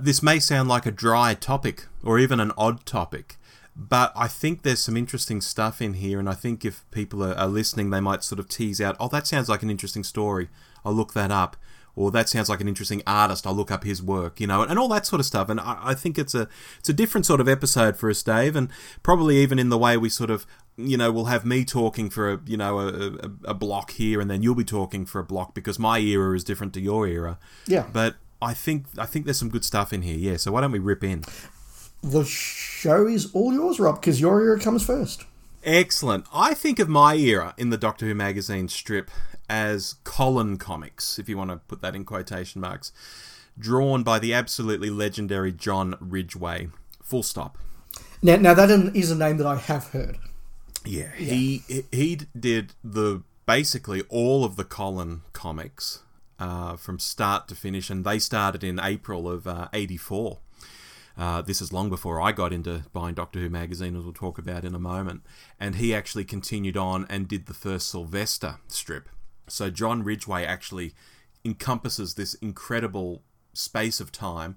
This 0.03 0.23
may 0.23 0.39
sound 0.39 0.69
like 0.69 0.85
a 0.85 0.91
dry 0.91 1.33
topic 1.33 1.85
or 2.03 2.19
even 2.19 2.39
an 2.39 2.51
odd 2.57 2.85
topic, 2.85 3.37
but 3.75 4.11
I 4.15 4.27
think 4.27 4.63
there's 4.63 4.81
some 4.81 4.97
interesting 4.97 5.41
stuff 5.41 5.81
in 5.81 5.93
here, 5.95 6.19
and 6.19 6.29
I 6.29 6.33
think 6.33 6.65
if 6.65 6.83
people 6.91 7.23
are, 7.23 7.33
are 7.35 7.47
listening, 7.47 7.89
they 7.89 7.99
might 7.99 8.23
sort 8.23 8.39
of 8.39 8.47
tease 8.47 8.81
out, 8.81 8.97
oh, 8.99 9.07
that 9.09 9.27
sounds 9.27 9.47
like 9.47 9.63
an 9.63 9.69
interesting 9.69 10.03
story. 10.03 10.49
I'll 10.83 10.93
look 10.93 11.13
that 11.13 11.31
up. 11.31 11.55
Or 11.93 12.09
that 12.11 12.29
sounds 12.29 12.47
like 12.47 12.61
an 12.61 12.69
interesting 12.69 13.03
artist. 13.05 13.45
I'll 13.45 13.53
look 13.53 13.69
up 13.69 13.83
his 13.83 14.01
work, 14.01 14.39
you 14.39 14.47
know, 14.47 14.61
and 14.63 14.79
all 14.79 14.87
that 14.87 15.05
sort 15.05 15.19
of 15.19 15.25
stuff. 15.25 15.49
And 15.49 15.59
I, 15.59 15.77
I 15.83 15.93
think 15.93 16.17
it's 16.17 16.33
a 16.33 16.47
it's 16.79 16.87
a 16.87 16.93
different 16.93 17.25
sort 17.25 17.41
of 17.41 17.49
episode 17.49 17.97
for 17.97 18.09
us, 18.09 18.23
Dave, 18.23 18.55
and 18.55 18.69
probably 19.03 19.39
even 19.39 19.59
in 19.59 19.67
the 19.67 19.77
way 19.77 19.97
we 19.97 20.07
sort 20.07 20.29
of 20.29 20.45
you 20.77 20.97
know, 20.97 21.11
we'll 21.11 21.25
have 21.25 21.45
me 21.45 21.65
talking 21.65 22.09
for 22.09 22.31
a 22.31 22.39
you 22.45 22.57
know 22.57 22.79
a, 22.79 22.87
a, 22.87 23.31
a 23.45 23.53
block 23.53 23.91
here, 23.91 24.21
and 24.21 24.29
then 24.29 24.41
you'll 24.41 24.55
be 24.55 24.63
talking 24.63 25.05
for 25.05 25.19
a 25.19 25.23
block 25.23 25.53
because 25.53 25.77
my 25.77 25.99
era 25.99 26.35
is 26.35 26.43
different 26.43 26.73
to 26.73 26.81
your 26.81 27.07
era. 27.07 27.37
Yeah. 27.67 27.87
But 27.91 28.15
I 28.41 28.53
think 28.53 28.85
I 28.97 29.05
think 29.05 29.25
there's 29.25 29.39
some 29.39 29.49
good 29.49 29.65
stuff 29.65 29.93
in 29.93 30.01
here. 30.01 30.17
Yeah. 30.17 30.37
So 30.37 30.51
why 30.51 30.61
don't 30.61 30.71
we 30.71 30.79
rip 30.79 31.03
in? 31.03 31.23
The 32.01 32.25
show 32.25 33.05
is 33.07 33.31
all 33.33 33.53
yours, 33.53 33.79
Rob, 33.79 34.01
because 34.01 34.19
your 34.19 34.41
era 34.41 34.59
comes 34.59 34.83
first. 34.83 35.25
Excellent. 35.63 36.25
I 36.33 36.55
think 36.55 36.79
of 36.79 36.89
my 36.89 37.15
era 37.15 37.53
in 37.57 37.69
the 37.69 37.77
Doctor 37.77 38.07
Who 38.07 38.15
magazine 38.15 38.67
strip 38.67 39.11
as 39.47 39.95
Colin 40.03 40.57
comics, 40.57 41.19
if 41.19 41.29
you 41.29 41.37
want 41.37 41.51
to 41.51 41.57
put 41.57 41.81
that 41.81 41.95
in 41.95 42.03
quotation 42.03 42.61
marks, 42.61 42.91
drawn 43.59 44.01
by 44.01 44.17
the 44.17 44.33
absolutely 44.33 44.89
legendary 44.89 45.51
John 45.51 45.95
Ridgway. 45.99 46.69
Full 47.03 47.21
stop. 47.21 47.57
Now, 48.23 48.37
now 48.37 48.53
that 48.55 48.71
is 48.95 49.11
a 49.11 49.15
name 49.15 49.37
that 49.37 49.45
I 49.45 49.57
have 49.57 49.89
heard. 49.89 50.17
Yeah, 50.83 51.11
he 51.15 51.61
he 51.91 52.19
did 52.39 52.73
the 52.83 53.21
basically 53.45 54.01
all 54.09 54.43
of 54.43 54.55
the 54.55 54.63
Colin 54.63 55.21
comics 55.33 56.01
uh, 56.41 56.75
from 56.75 56.99
start 56.99 57.47
to 57.47 57.55
finish, 57.55 57.89
and 57.89 58.03
they 58.03 58.19
started 58.19 58.63
in 58.63 58.79
April 58.79 59.29
of 59.29 59.47
'84. 59.71 60.39
Uh, 61.17 61.41
this 61.41 61.61
is 61.61 61.73
long 61.73 61.89
before 61.89 62.21
I 62.21 62.31
got 62.31 62.53
into 62.53 62.83
buying 62.93 63.13
Doctor 63.13 63.39
Who 63.39 63.49
magazine, 63.49 63.95
as 63.95 64.03
we'll 64.03 64.13
talk 64.13 64.37
about 64.37 64.65
in 64.65 64.73
a 64.73 64.79
moment. 64.79 65.21
And 65.59 65.75
he 65.75 65.93
actually 65.93 66.25
continued 66.25 66.77
on 66.77 67.05
and 67.09 67.27
did 67.27 67.45
the 67.45 67.53
first 67.53 67.89
Sylvester 67.89 68.55
strip. 68.67 69.09
So 69.47 69.69
John 69.69 70.03
Ridgway 70.03 70.45
actually 70.45 70.93
encompasses 71.43 72.13
this 72.13 72.33
incredible 72.35 73.23
space 73.53 73.99
of 73.99 74.11
time. 74.11 74.55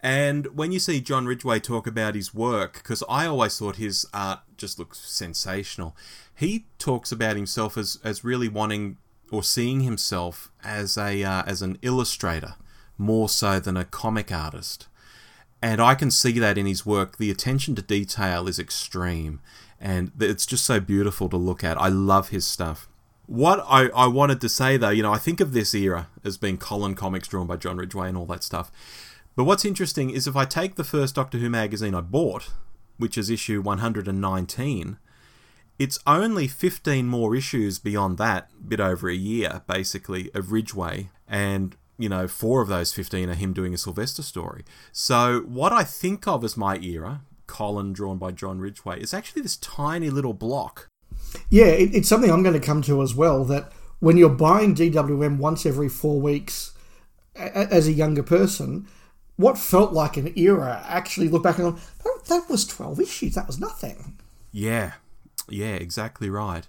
And 0.00 0.46
when 0.56 0.70
you 0.70 0.78
see 0.78 1.00
John 1.00 1.26
Ridgway 1.26 1.58
talk 1.58 1.86
about 1.86 2.14
his 2.14 2.32
work, 2.32 2.74
because 2.74 3.02
I 3.08 3.26
always 3.26 3.58
thought 3.58 3.76
his 3.76 4.06
art 4.14 4.40
just 4.56 4.78
looks 4.78 5.00
sensational, 5.00 5.96
he 6.34 6.66
talks 6.78 7.10
about 7.10 7.34
himself 7.34 7.76
as, 7.76 7.98
as 8.04 8.22
really 8.22 8.48
wanting 8.48 8.98
or 9.30 9.42
seeing 9.42 9.80
himself 9.80 10.50
as 10.64 10.96
a 10.96 11.22
uh, 11.22 11.42
as 11.46 11.62
an 11.62 11.78
illustrator 11.82 12.54
more 12.96 13.28
so 13.28 13.60
than 13.60 13.76
a 13.76 13.84
comic 13.84 14.32
artist. 14.32 14.88
And 15.60 15.80
I 15.80 15.94
can 15.94 16.10
see 16.10 16.38
that 16.38 16.58
in 16.58 16.66
his 16.66 16.86
work. 16.86 17.16
The 17.16 17.30
attention 17.30 17.74
to 17.76 17.82
detail 17.82 18.46
is 18.48 18.58
extreme, 18.58 19.40
and 19.80 20.12
it's 20.20 20.46
just 20.46 20.64
so 20.64 20.80
beautiful 20.80 21.28
to 21.28 21.36
look 21.36 21.64
at. 21.64 21.80
I 21.80 21.88
love 21.88 22.28
his 22.28 22.46
stuff. 22.46 22.88
What 23.26 23.64
I, 23.68 23.88
I 23.88 24.06
wanted 24.06 24.40
to 24.40 24.48
say 24.48 24.76
though, 24.76 24.88
you 24.88 25.02
know, 25.02 25.12
I 25.12 25.18
think 25.18 25.40
of 25.40 25.52
this 25.52 25.74
era 25.74 26.08
as 26.24 26.38
being 26.38 26.56
Colin 26.56 26.94
comics 26.94 27.28
drawn 27.28 27.46
by 27.46 27.56
John 27.56 27.76
Ridgway 27.76 28.08
and 28.08 28.16
all 28.16 28.26
that 28.26 28.42
stuff. 28.42 28.70
But 29.36 29.44
what's 29.44 29.64
interesting 29.64 30.10
is 30.10 30.26
if 30.26 30.34
I 30.34 30.44
take 30.44 30.76
the 30.76 30.84
first 30.84 31.14
Doctor 31.14 31.38
Who 31.38 31.50
magazine 31.50 31.94
I 31.94 32.00
bought, 32.00 32.50
which 32.96 33.18
is 33.18 33.30
issue 33.30 33.60
119, 33.60 34.98
it's 35.78 35.98
only 36.06 36.48
15 36.48 37.06
more 37.06 37.36
issues 37.36 37.78
beyond 37.78 38.18
that, 38.18 38.50
bit 38.68 38.80
over 38.80 39.08
a 39.08 39.14
year, 39.14 39.62
basically, 39.66 40.30
of 40.34 40.52
Ridgway, 40.52 41.10
And 41.26 41.76
you 41.98 42.08
know, 42.08 42.28
four 42.28 42.62
of 42.62 42.68
those 42.68 42.92
15 42.92 43.28
are 43.28 43.34
him 43.34 43.52
doing 43.52 43.74
a 43.74 43.78
Sylvester 43.78 44.22
story. 44.22 44.64
So, 44.92 45.40
what 45.40 45.72
I 45.72 45.82
think 45.82 46.28
of 46.28 46.44
as 46.44 46.56
my 46.56 46.78
era, 46.78 47.22
Colin 47.48 47.92
drawn 47.92 48.18
by 48.18 48.30
John 48.30 48.60
Ridgway, 48.60 49.00
is 49.00 49.12
actually 49.12 49.42
this 49.42 49.56
tiny 49.56 50.08
little 50.08 50.32
block. 50.32 50.86
Yeah, 51.50 51.66
it, 51.66 51.94
it's 51.94 52.08
something 52.08 52.30
I'm 52.30 52.44
going 52.44 52.58
to 52.58 52.64
come 52.64 52.82
to 52.82 53.02
as 53.02 53.14
well. 53.14 53.44
That 53.44 53.72
when 53.98 54.16
you're 54.16 54.28
buying 54.28 54.74
DWM 54.74 55.38
once 55.38 55.66
every 55.66 55.88
four 55.88 56.20
weeks 56.20 56.72
a- 57.34 57.72
as 57.72 57.88
a 57.88 57.92
younger 57.92 58.22
person, 58.22 58.86
what 59.36 59.58
felt 59.58 59.92
like 59.92 60.16
an 60.16 60.32
era 60.38 60.84
actually 60.86 61.28
look 61.28 61.42
back 61.42 61.58
and 61.58 61.74
go, 61.74 61.80
that, 62.04 62.24
that 62.28 62.50
was 62.50 62.66
12 62.66 63.00
issues, 63.00 63.34
that 63.34 63.46
was 63.46 63.58
nothing. 63.58 64.18
Yeah, 64.52 64.94
yeah, 65.50 65.74
exactly 65.74 66.30
right. 66.30 66.66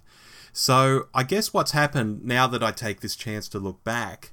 So 0.53 1.07
I 1.13 1.23
guess 1.23 1.53
what's 1.53 1.71
happened 1.71 2.25
now 2.25 2.47
that 2.47 2.63
I 2.63 2.71
take 2.71 3.01
this 3.01 3.15
chance 3.15 3.47
to 3.49 3.59
look 3.59 3.84
back 3.84 4.32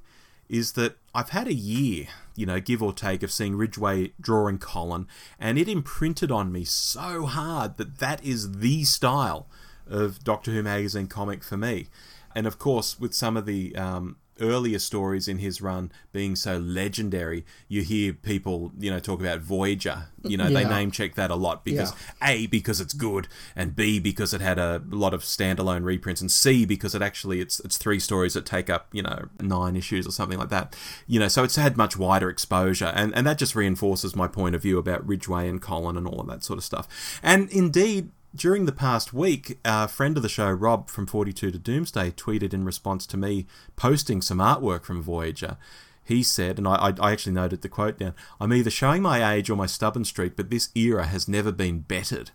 is 0.48 0.72
that 0.72 0.96
I've 1.14 1.30
had 1.30 1.48
a 1.48 1.54
year, 1.54 2.06
you 2.34 2.46
know, 2.46 2.60
give 2.60 2.82
or 2.82 2.92
take, 2.92 3.22
of 3.22 3.32
seeing 3.32 3.56
Ridgway 3.56 4.12
drawing 4.20 4.58
Colin, 4.58 5.06
and 5.38 5.58
it 5.58 5.68
imprinted 5.68 6.30
on 6.30 6.52
me 6.52 6.64
so 6.64 7.26
hard 7.26 7.76
that 7.78 7.98
that 7.98 8.24
is 8.24 8.58
the 8.58 8.84
style 8.84 9.48
of 9.86 10.22
Doctor 10.24 10.52
Who 10.52 10.62
magazine 10.62 11.06
comic 11.06 11.42
for 11.42 11.56
me. 11.56 11.88
And 12.34 12.46
of 12.46 12.58
course, 12.58 13.00
with 13.00 13.14
some 13.14 13.36
of 13.36 13.46
the 13.46 13.74
um, 13.76 14.16
earlier 14.40 14.78
stories 14.78 15.28
in 15.28 15.38
his 15.38 15.60
run 15.60 15.90
being 16.12 16.36
so 16.36 16.58
legendary, 16.58 17.44
you 17.68 17.82
hear 17.82 18.12
people, 18.12 18.72
you 18.78 18.90
know, 18.90 18.98
talk 18.98 19.20
about 19.20 19.40
Voyager. 19.40 20.08
You 20.22 20.36
know, 20.36 20.48
they 20.50 20.64
name 20.64 20.90
check 20.90 21.14
that 21.14 21.30
a 21.30 21.36
lot 21.36 21.64
because 21.64 21.92
A 22.20 22.46
because 22.46 22.80
it's 22.80 22.94
good, 22.94 23.28
and 23.54 23.76
B 23.76 24.00
because 24.00 24.34
it 24.34 24.40
had 24.40 24.58
a 24.58 24.82
lot 24.88 25.14
of 25.14 25.22
standalone 25.22 25.84
reprints, 25.84 26.20
and 26.20 26.30
C 26.30 26.64
because 26.64 26.94
it 26.94 27.02
actually 27.02 27.40
it's 27.40 27.60
it's 27.60 27.76
three 27.76 28.00
stories 28.00 28.34
that 28.34 28.44
take 28.44 28.68
up 28.68 28.88
you 28.92 29.02
know 29.02 29.28
nine 29.40 29.76
issues 29.76 30.06
or 30.06 30.10
something 30.10 30.38
like 30.38 30.48
that. 30.48 30.76
You 31.06 31.20
know, 31.20 31.28
so 31.28 31.44
it's 31.44 31.56
had 31.56 31.76
much 31.76 31.96
wider 31.96 32.28
exposure, 32.28 32.92
and 32.94 33.14
and 33.14 33.26
that 33.26 33.38
just 33.38 33.54
reinforces 33.54 34.16
my 34.16 34.26
point 34.26 34.56
of 34.56 34.62
view 34.62 34.78
about 34.78 35.06
Ridgway 35.06 35.48
and 35.48 35.62
Colin 35.62 35.96
and 35.96 36.08
all 36.08 36.20
of 36.20 36.26
that 36.26 36.42
sort 36.42 36.58
of 36.58 36.64
stuff. 36.64 37.20
And 37.22 37.48
indeed, 37.50 38.10
during 38.36 38.66
the 38.66 38.72
past 38.72 39.12
week, 39.12 39.58
a 39.64 39.88
friend 39.88 40.16
of 40.16 40.22
the 40.22 40.28
show, 40.28 40.50
Rob 40.50 40.88
from 40.90 41.06
42 41.06 41.50
to 41.50 41.58
Doomsday, 41.58 42.10
tweeted 42.12 42.52
in 42.54 42.64
response 42.64 43.06
to 43.08 43.16
me 43.16 43.46
posting 43.76 44.20
some 44.22 44.38
artwork 44.38 44.84
from 44.84 45.02
Voyager. 45.02 45.56
He 46.04 46.22
said, 46.22 46.58
and 46.58 46.68
I, 46.68 46.74
I- 46.74 47.08
I 47.08 47.12
actually 47.12 47.32
noted 47.32 47.62
the 47.62 47.68
quote 47.68 47.98
down 47.98 48.14
I'm 48.40 48.52
either 48.52 48.70
showing 48.70 49.02
my 49.02 49.34
age 49.34 49.50
or 49.50 49.56
my 49.56 49.66
stubborn 49.66 50.04
streak, 50.04 50.36
but 50.36 50.50
this 50.50 50.68
era 50.74 51.06
has 51.06 51.26
never 51.26 51.50
been 51.50 51.80
bettered. 51.80 52.30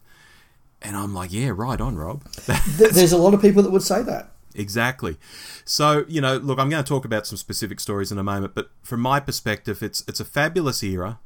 And 0.82 0.96
I'm 0.98 1.14
like, 1.14 1.32
yeah, 1.32 1.52
right 1.56 1.80
on, 1.80 1.96
Rob. 1.96 2.24
There's 2.78 3.12
a 3.14 3.18
lot 3.18 3.34
of 3.34 3.42
people 3.42 3.62
that 3.64 3.72
would 3.72 3.84
say 3.84 4.02
that. 4.04 4.32
Exactly. 4.56 5.18
So, 5.64 6.04
you 6.10 6.20
know, 6.20 6.36
look, 6.38 6.60
I'm 6.60 6.70
going 6.70 6.84
to 6.84 6.88
talk 6.88 7.06
about 7.06 7.26
some 7.28 7.38
specific 7.38 7.80
stories 7.80 8.12
in 8.12 8.18
a 8.18 8.24
moment, 8.24 8.54
but 8.56 8.72
from 8.84 9.00
my 9.00 9.20
perspective, 9.22 9.82
it's 9.82 10.04
it's 10.08 10.20
a 10.20 10.26
fabulous 10.26 10.84
era, 10.84 11.20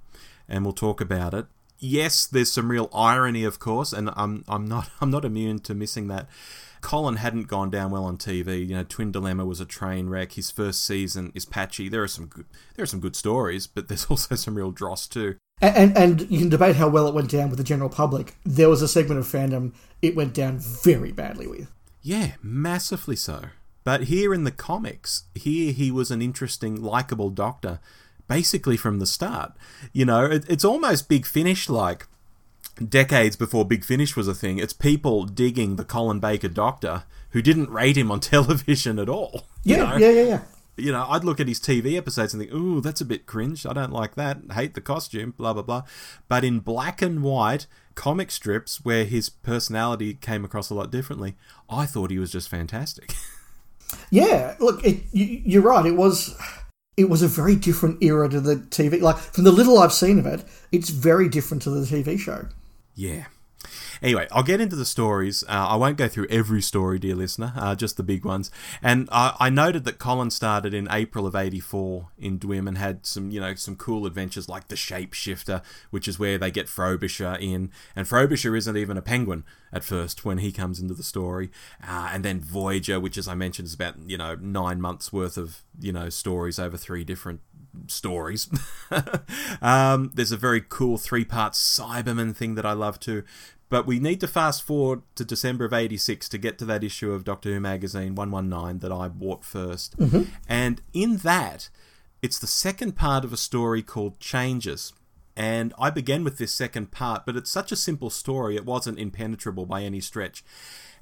and 0.48 0.64
we'll 0.64 0.74
talk 0.74 1.02
about 1.02 1.34
it. 1.34 1.46
Yes, 1.80 2.26
there's 2.26 2.52
some 2.52 2.72
real 2.72 2.90
irony, 2.94 3.44
of 3.44 3.60
course, 3.60 3.94
and 3.94 4.10
I'm 4.16 4.44
I'm 4.48 4.66
not 4.66 4.90
I'm 5.02 5.12
not 5.12 5.26
immune 5.26 5.60
to 5.60 5.74
missing 5.74 6.08
that. 6.08 6.28
Colin 6.82 7.16
hadn't 7.16 7.48
gone 7.48 7.72
down 7.72 7.90
well 7.90 8.06
on 8.06 8.18
TV. 8.18 8.68
You 8.68 8.76
know, 8.76 8.84
Twin 8.84 9.12
Dilemma 9.12 9.44
was 9.44 9.60
a 9.60 9.66
train 9.66 10.08
wreck. 10.08 10.34
His 10.34 10.52
first 10.52 10.86
season 10.86 11.32
is 11.34 11.44
patchy. 11.44 11.90
There 11.90 12.04
are 12.04 12.08
some 12.08 12.28
good 12.28 12.46
there 12.76 12.84
are 12.84 12.88
some 12.88 13.00
good 13.00 13.16
stories, 13.16 13.66
but 13.68 13.88
there's 13.88 14.06
also 14.10 14.36
some 14.36 14.56
real 14.56 14.72
dross 14.72 15.08
too. 15.08 15.38
And, 15.62 15.76
and, 15.76 15.98
and 15.98 16.32
you 16.32 16.40
can 16.40 16.50
debate 16.50 16.76
how 16.76 16.90
well 16.90 17.08
it 17.08 17.14
went 17.16 17.32
down 17.32 17.50
with 17.50 17.58
the 17.58 17.64
general 17.64 17.90
public. 17.90 18.36
There 18.44 18.70
was 18.70 18.82
a 18.82 18.90
segment 18.90 19.20
of 19.20 19.26
fandom 19.26 19.74
it 20.02 20.16
went 20.16 20.34
down 20.34 20.60
very 20.60 21.12
badly 21.12 21.48
with. 21.48 21.72
Yeah, 22.02 22.34
massively 22.44 23.16
so. 23.16 23.46
But 23.84 24.04
here 24.04 24.34
in 24.34 24.44
the 24.44 24.52
comics, 24.52 25.24
here 25.34 25.72
he 25.72 25.92
was 25.92 26.12
an 26.12 26.22
interesting, 26.22 26.82
likable 26.82 27.30
doctor, 27.30 27.80
basically 28.28 28.78
from 28.78 29.00
the 29.00 29.06
start. 29.06 29.54
You 29.94 30.06
know, 30.06 30.26
it, 30.26 30.46
it's 30.50 30.66
almost 30.66 31.10
Big 31.10 31.26
Finish 31.26 31.70
like. 31.70 32.08
Decades 32.90 33.38
before 33.38 33.64
Big 33.64 33.86
Finish 33.86 34.18
was 34.18 34.28
a 34.28 34.36
thing, 34.36 34.58
it's 34.60 34.74
people 34.74 35.24
digging 35.24 35.78
the 35.78 35.86
Colin 35.86 36.20
Baker 36.20 36.50
doctor 36.50 37.04
who 37.30 37.42
didn't 37.42 37.70
rate 37.70 37.98
him 37.98 38.12
on 38.12 38.20
television 38.36 39.00
at 39.00 39.08
all. 39.08 39.44
You 39.64 39.78
Yeah, 39.78 39.84
know? 39.86 39.96
yeah, 39.98 40.10
yeah, 40.10 40.24
yeah. 40.24 40.42
you 40.76 40.92
know, 40.92 41.06
I'd 41.08 41.24
look 41.24 41.40
at 41.40 41.48
his 41.48 41.62
TV 41.62 41.96
episodes 41.98 42.34
and 42.34 42.42
think, 42.44 42.54
ooh, 42.54 42.82
that's 42.82 43.00
a 43.00 43.06
bit 43.06 43.26
cringe. 43.28 43.66
I 43.66 43.72
don't 43.72 43.94
like 43.94 44.16
that. 44.16 44.40
Hate 44.52 44.74
the 44.74 44.82
costume, 44.82 45.34
blah, 45.38 45.54
blah, 45.54 45.62
blah. 45.64 45.84
But 46.28 46.44
in 46.44 46.60
black 46.60 47.02
and 47.02 47.24
white 47.24 47.66
comic 47.96 48.30
strips 48.30 48.84
where 48.84 49.06
his 49.06 49.30
personality 49.30 50.16
came 50.16 50.44
across 50.44 50.70
a 50.70 50.74
lot 50.74 50.92
differently, 50.92 51.36
I 51.70 51.86
thought 51.86 52.12
he 52.12 52.20
was 52.20 52.32
just 52.32 52.50
fantastic. 52.50 53.14
Yeah, 54.10 54.56
look, 54.60 54.84
it, 54.84 55.04
you, 55.12 55.42
you're 55.46 55.62
right. 55.62 55.86
It 55.86 55.96
was 55.96 56.36
it 56.98 57.10
was 57.10 57.22
a 57.22 57.28
very 57.28 57.56
different 57.56 58.02
era 58.02 58.30
to 58.30 58.40
the 58.40 58.56
TV. 58.56 59.02
Like 59.02 59.18
from 59.18 59.44
the 59.44 59.52
little 59.52 59.78
I've 59.80 59.94
seen 59.94 60.20
of 60.20 60.26
it, 60.26 60.44
it's 60.72 60.90
very 60.90 61.30
different 61.30 61.64
to 61.64 61.70
the 61.70 61.86
TV 61.86 62.18
show. 62.18 62.48
yeah. 62.96 63.26
Anyway, 64.02 64.28
I'll 64.32 64.44
get 64.44 64.62
into 64.62 64.76
the 64.76 64.86
stories. 64.86 65.44
Uh, 65.48 65.68
I 65.70 65.76
won't 65.76 65.98
go 65.98 66.08
through 66.08 66.28
every 66.30 66.62
story, 66.62 67.00
dear 67.00 67.16
listener, 67.16 67.54
uh, 67.56 67.76
just 67.76 67.98
the 67.98 68.04
big 68.04 68.26
ones. 68.26 68.52
And 68.82 69.10
I 69.12 69.36
I 69.40 69.50
noted 69.50 69.86
that 69.86 70.00
Colin 70.00 70.32
started 70.32 70.74
in 70.74 70.88
April 70.90 71.28
of 71.28 71.36
'84 71.36 72.10
in 72.18 72.40
Dwim 72.40 72.68
and 72.68 72.78
had 72.78 73.06
some, 73.06 73.32
you 73.32 73.40
know, 73.40 73.56
some 73.56 73.76
cool 73.76 74.06
adventures 74.06 74.50
like 74.50 74.68
the 74.68 74.76
Shapeshifter, 74.76 75.64
which 75.92 76.08
is 76.08 76.20
where 76.20 76.38
they 76.38 76.52
get 76.52 76.68
Frobisher 76.68 77.38
in. 77.40 77.72
And 77.96 78.08
Frobisher 78.08 78.56
isn't 78.56 78.78
even 78.78 78.98
a 78.98 79.02
penguin 79.02 79.44
at 79.72 79.84
first 79.84 80.24
when 80.26 80.40
he 80.40 80.52
comes 80.52 80.80
into 80.80 80.94
the 80.94 81.04
story. 81.04 81.52
Uh, 81.86 82.10
and 82.12 82.24
then 82.24 82.40
Voyager, 82.40 83.00
which, 83.00 83.18
as 83.18 83.28
I 83.28 83.36
mentioned, 83.36 83.68
is 83.68 83.74
about 83.74 83.96
you 84.08 84.18
know 84.18 84.36
nine 84.36 84.82
months 84.82 85.12
worth 85.12 85.38
of 85.38 85.62
you 85.80 85.92
know 85.92 86.10
stories 86.10 86.60
over 86.60 86.78
three 86.78 87.04
different 87.04 87.42
stories. 87.88 88.50
um, 89.62 90.12
there's 90.14 90.32
a 90.32 90.38
very 90.38 90.62
cool 90.62 90.98
three 90.98 91.26
part 91.26 91.54
Cyberman 91.54 92.36
thing 92.36 92.56
that 92.56 92.66
I 92.66 92.74
love 92.74 93.00
too. 93.00 93.24
But 93.70 93.88
we 93.88 94.00
need 94.00 94.20
to 94.20 94.28
fast 94.28 94.64
forward 94.64 95.02
to 95.16 95.26
December 95.26 95.66
of 95.66 95.74
86 95.74 96.30
to 96.30 96.38
get 96.38 96.58
to 96.60 96.66
that 96.66 96.84
issue 96.84 97.12
of 97.12 97.24
Doctor 97.24 97.54
Who 97.54 97.60
magazine 97.60 98.16
119 98.16 98.80
that 98.80 98.92
I 98.92 99.08
bought 99.08 99.42
1st 99.42 99.90
mm-hmm. 99.96 100.24
And 100.48 100.82
in 100.94 101.18
that, 101.18 101.70
it's 102.22 102.40
the 102.40 102.48
second 102.48 102.96
part 102.96 103.24
of 103.26 103.34
a 103.34 103.38
story 103.38 103.82
called 103.82 104.20
Changes. 104.20 104.94
And 105.36 105.74
I 105.78 105.90
began 105.90 106.24
with 106.24 106.38
this 106.38 106.54
second 106.54 106.92
part, 106.92 107.26
but 107.26 107.36
it's 107.36 107.52
such 107.52 107.72
a 107.72 107.76
simple 107.76 108.10
story, 108.10 108.56
it 108.56 108.66
wasn't 108.66 109.00
impenetrable 109.00 109.66
by 109.66 109.82
any 109.82 110.00
stretch. 110.00 110.44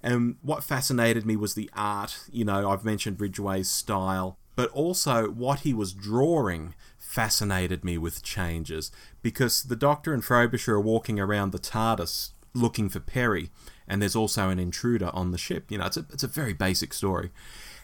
And 0.02 0.36
what 0.42 0.64
fascinated 0.64 1.26
me 1.26 1.36
was 1.36 1.54
the 1.54 1.70
art. 1.74 2.20
You 2.32 2.44
know, 2.44 2.70
I've 2.70 2.84
mentioned 2.84 3.20
Ridgway's 3.20 3.70
style, 3.70 4.38
but 4.56 4.70
also 4.72 5.30
what 5.30 5.62
he 5.62 5.74
was 5.74 5.94
drawing 5.94 6.76
fascinated 6.98 7.86
me 7.86 7.98
with 7.98 8.24
changes 8.24 8.92
because 9.22 9.64
the 9.64 9.76
Doctor 9.76 10.14
and 10.14 10.26
Frobisher 10.26 10.74
are 10.74 10.82
walking 10.82 11.20
around 11.20 11.52
the 11.52 11.60
TARDIS 11.60 12.32
looking 12.54 12.90
for 12.90 13.00
Peri, 13.00 13.50
and 13.88 14.02
there's 14.02 14.16
also 14.16 14.50
an 14.50 14.60
intruder 14.60 15.10
on 15.14 15.32
the 15.32 15.38
ship. 15.38 15.72
You 15.72 15.78
know, 15.78 15.86
it's 15.86 15.98
a, 15.98 16.06
it's 16.12 16.24
a 16.24 16.28
very 16.28 16.54
basic 16.54 16.94
story. 16.94 17.32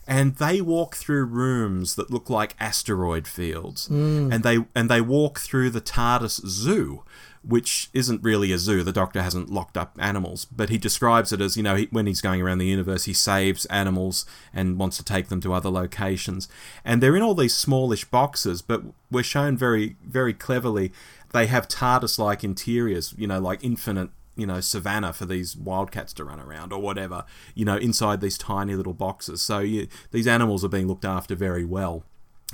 And 0.08 0.36
they 0.38 0.60
walk 0.60 0.96
through 0.96 1.26
rooms 1.26 1.96
that 1.96 2.10
look 2.10 2.30
like 2.30 2.56
asteroid 2.60 3.28
fields, 3.28 3.88
hmm. 3.88 4.32
and 4.32 4.44
they 4.44 4.66
and 4.76 4.90
they 4.90 5.02
walk 5.02 5.40
through 5.40 5.70
the 5.70 5.82
TARDIS 5.82 6.48
zoo, 6.48 7.04
which 7.44 7.90
isn't 7.94 8.24
really 8.24 8.52
a 8.52 8.58
zoo. 8.58 8.82
The 8.82 8.92
Doctor 8.92 9.22
hasn't 9.22 9.52
locked 9.52 9.78
up 9.78 9.96
animals, 10.00 10.46
but 10.46 10.70
he 10.70 10.80
describes 10.80 11.32
it 11.32 11.42
as 11.42 11.58
you 11.58 11.62
know 11.62 11.76
he, 11.76 11.90
when 11.92 12.08
he's 12.08 12.22
going 12.22 12.42
around 12.42 12.58
the 12.58 12.66
universe, 12.66 13.04
he 13.04 13.14
saves 13.14 13.66
animals 13.68 14.26
and 14.52 14.80
wants 14.80 14.98
to 14.98 15.04
take 15.04 15.28
them 15.28 15.42
to 15.42 15.54
other 15.54 15.70
locations. 15.70 16.48
And 16.84 17.04
they're 17.04 17.16
in 17.16 17.22
all 17.22 17.36
these 17.36 17.54
smallish 17.54 18.06
boxes, 18.06 18.64
but 18.64 18.82
we're 19.12 19.22
shown 19.22 19.58
very 19.58 19.96
very 20.04 20.34
cleverly 20.34 20.92
they 21.32 21.48
have 21.48 21.68
TARDIS-like 21.68 22.44
interiors, 22.44 23.14
you 23.18 23.28
know, 23.28 23.40
like 23.40 23.64
infinite 23.64 24.10
you 24.40 24.48
know 24.48 24.60
savannah 24.60 25.14
for 25.14 25.26
these 25.26 25.56
wildcats 25.56 26.14
to 26.14 26.24
run 26.24 26.40
around 26.40 26.72
or 26.74 26.82
whatever 26.82 27.26
you 27.56 27.66
know 27.66 27.78
inside 27.78 28.22
these 28.22 28.38
tiny 28.38 28.76
little 28.76 28.94
boxes 28.94 29.42
so 29.42 29.60
you, 29.60 29.88
these 30.12 30.28
animals 30.28 30.64
are 30.64 30.70
being 30.70 30.88
looked 30.88 31.06
after 31.06 31.36
very 31.36 31.66
well 31.66 32.04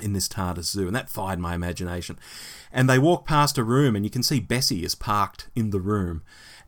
in 0.00 0.12
this 0.12 0.28
TARDIS 0.28 0.64
zoo, 0.64 0.86
and 0.86 0.94
that 0.94 1.08
fired 1.08 1.38
my 1.38 1.54
imagination. 1.54 2.18
And 2.72 2.88
they 2.88 2.98
walk 2.98 3.26
past 3.26 3.56
a 3.56 3.64
room, 3.64 3.96
and 3.96 4.04
you 4.04 4.10
can 4.10 4.22
see 4.22 4.40
Bessie 4.40 4.84
is 4.84 4.94
parked 4.94 5.48
in 5.54 5.70
the 5.70 5.80
room. 5.80 6.22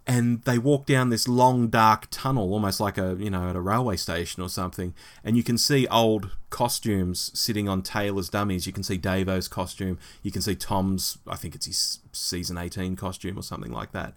And 0.06 0.42
they 0.44 0.56
walk 0.56 0.86
down 0.86 1.10
this 1.10 1.28
long, 1.28 1.68
dark 1.68 2.06
tunnel, 2.10 2.54
almost 2.54 2.80
like 2.80 2.96
a 2.96 3.16
you 3.18 3.28
know 3.28 3.50
at 3.50 3.56
a 3.56 3.60
railway 3.60 3.96
station 3.96 4.42
or 4.42 4.48
something. 4.48 4.94
And 5.22 5.36
you 5.36 5.42
can 5.42 5.58
see 5.58 5.86
old 5.88 6.30
costumes 6.48 7.30
sitting 7.38 7.68
on 7.68 7.82
tailor's 7.82 8.30
dummies. 8.30 8.66
You 8.66 8.72
can 8.72 8.82
see 8.82 8.96
Davo's 8.96 9.48
costume. 9.48 9.98
You 10.22 10.30
can 10.30 10.40
see 10.40 10.54
Tom's, 10.54 11.18
I 11.26 11.36
think 11.36 11.54
it's 11.54 11.66
his 11.66 11.98
season 12.12 12.56
eighteen 12.56 12.96
costume 12.96 13.38
or 13.38 13.42
something 13.42 13.70
like 13.70 13.92
that. 13.92 14.14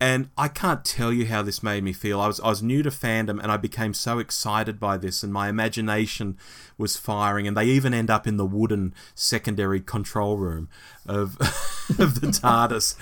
And 0.00 0.28
I 0.36 0.48
can't 0.48 0.84
tell 0.84 1.12
you 1.12 1.26
how 1.26 1.42
this 1.42 1.62
made 1.62 1.82
me 1.84 1.92
feel. 1.92 2.20
I 2.20 2.26
was 2.26 2.40
I 2.40 2.48
was 2.48 2.62
new 2.62 2.82
to 2.82 2.90
fandom 2.90 3.40
and 3.42 3.50
I 3.50 3.56
became 3.56 3.94
so 3.94 4.18
excited 4.18 4.78
by 4.80 4.96
this 4.96 5.22
and 5.22 5.32
my 5.32 5.48
imagination 5.48 6.36
was 6.76 6.96
firing 6.96 7.46
and 7.46 7.56
they 7.56 7.66
even 7.66 7.94
end 7.94 8.10
up 8.10 8.26
in 8.26 8.36
the 8.36 8.44
wooden 8.44 8.92
secondary 9.14 9.80
control 9.80 10.36
room 10.36 10.68
of 11.06 11.36
of 11.98 12.20
the 12.20 12.26
TARDIS. 12.26 12.96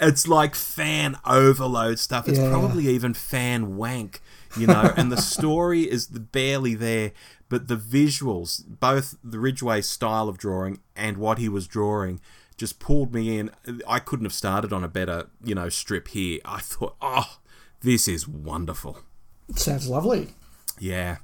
It's 0.00 0.28
like 0.28 0.54
fan 0.54 1.16
overload 1.26 1.98
stuff. 1.98 2.28
It's 2.28 2.38
Yeah. 2.38 2.48
probably 2.50 2.86
even 2.88 3.12
fan 3.12 3.76
wank 3.76 4.22
you 4.56 4.66
know, 4.66 4.94
and 4.96 5.12
the 5.12 5.16
story 5.20 5.82
is 5.82 6.06
barely 6.06 6.74
there, 6.74 7.12
but 7.50 7.68
the 7.68 7.76
visuals, 7.76 8.62
both 8.66 9.16
the 9.22 9.38
Ridgway 9.38 9.82
style 9.82 10.30
of 10.30 10.38
drawing 10.38 10.78
and 10.94 11.18
what 11.18 11.36
he 11.38 11.48
was 11.48 11.66
drawing, 11.66 12.20
just 12.56 12.78
pulled 12.78 13.14
me 13.14 13.38
in. 13.38 13.50
I 13.86 13.98
couldn't 13.98 14.24
have 14.26 14.32
started 14.32 14.72
on 14.72 14.84
a 14.84 14.88
better, 14.88 15.28
you 15.42 15.54
know, 15.54 15.68
strip 15.68 16.08
here. 16.08 16.40
I 16.44 16.60
thought, 16.60 16.96
oh, 17.00 17.38
this 17.80 18.08
is 18.08 18.26
wonderful. 18.26 18.98
Sounds 19.54 19.88
lovely. 19.88 20.28
Yeah. 20.78 21.18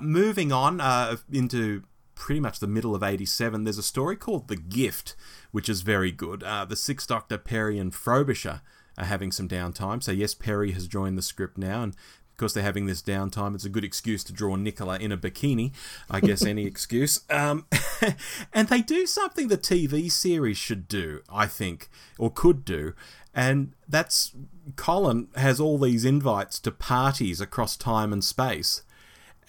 Moving 0.00 0.52
on 0.52 0.80
uh, 0.80 1.16
into 1.32 1.82
pretty 2.14 2.40
much 2.40 2.58
the 2.58 2.66
middle 2.66 2.94
of 2.94 3.02
87, 3.02 3.64
there's 3.64 3.78
a 3.78 3.82
story 3.82 4.16
called 4.16 4.48
The 4.48 4.56
Gift, 4.56 5.14
which 5.52 5.68
is 5.68 5.82
very 5.82 6.10
good. 6.10 6.42
Uh, 6.42 6.64
the 6.64 6.76
Sixth 6.76 7.08
Doctor, 7.08 7.38
Peri, 7.38 7.78
and 7.78 7.94
Frobisher 7.94 8.60
are 8.98 9.04
having 9.04 9.30
some 9.30 9.48
downtime. 9.48 10.02
So, 10.02 10.10
yes, 10.10 10.34
Peri 10.34 10.72
has 10.72 10.88
joined 10.88 11.16
the 11.16 11.22
script 11.22 11.56
now, 11.56 11.82
and 11.82 11.94
because 12.38 12.54
they're 12.54 12.62
having 12.62 12.86
this 12.86 13.02
downtime, 13.02 13.54
it's 13.54 13.64
a 13.64 13.68
good 13.68 13.84
excuse 13.84 14.22
to 14.24 14.32
draw 14.32 14.54
Nicola 14.54 14.96
in 14.96 15.10
a 15.10 15.18
bikini. 15.18 15.72
I 16.08 16.20
guess 16.20 16.44
any 16.44 16.64
excuse. 16.72 17.20
Um, 17.28 17.66
and 18.54 18.68
they 18.68 18.80
do 18.80 19.06
something 19.06 19.48
the 19.48 19.58
TV 19.58 20.10
series 20.10 20.56
should 20.56 20.86
do, 20.86 21.22
I 21.28 21.46
think, 21.46 21.90
or 22.16 22.30
could 22.30 22.64
do. 22.64 22.94
And 23.34 23.74
that's 23.88 24.32
Colin 24.76 25.28
has 25.34 25.60
all 25.60 25.78
these 25.78 26.04
invites 26.04 26.60
to 26.60 26.70
parties 26.70 27.40
across 27.40 27.76
time 27.76 28.12
and 28.12 28.22
space 28.22 28.82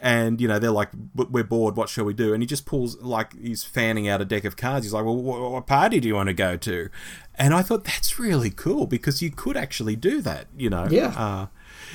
and 0.01 0.39
you 0.39 0.47
know 0.47 0.59
they're 0.59 0.71
like 0.71 0.89
we're 1.13 1.43
bored 1.43 1.75
what 1.75 1.89
shall 1.89 2.05
we 2.05 2.13
do 2.13 2.33
and 2.33 2.41
he 2.41 2.47
just 2.47 2.65
pulls 2.65 2.97
like 3.01 3.37
he's 3.37 3.63
fanning 3.63 4.07
out 4.07 4.21
a 4.21 4.25
deck 4.25 4.45
of 4.45 4.55
cards 4.55 4.85
he's 4.85 4.93
like 4.93 5.03
well 5.03 5.15
what 5.15 5.67
party 5.67 5.99
do 5.99 6.07
you 6.07 6.15
want 6.15 6.27
to 6.27 6.33
go 6.33 6.55
to 6.55 6.89
and 7.35 7.53
i 7.53 7.61
thought 7.61 7.83
that's 7.83 8.17
really 8.17 8.49
cool 8.49 8.87
because 8.87 9.21
you 9.21 9.29
could 9.29 9.57
actually 9.57 9.95
do 9.95 10.21
that 10.21 10.47
you 10.57 10.69
know 10.69 10.87
yeah 10.89 11.13
uh, 11.17 11.47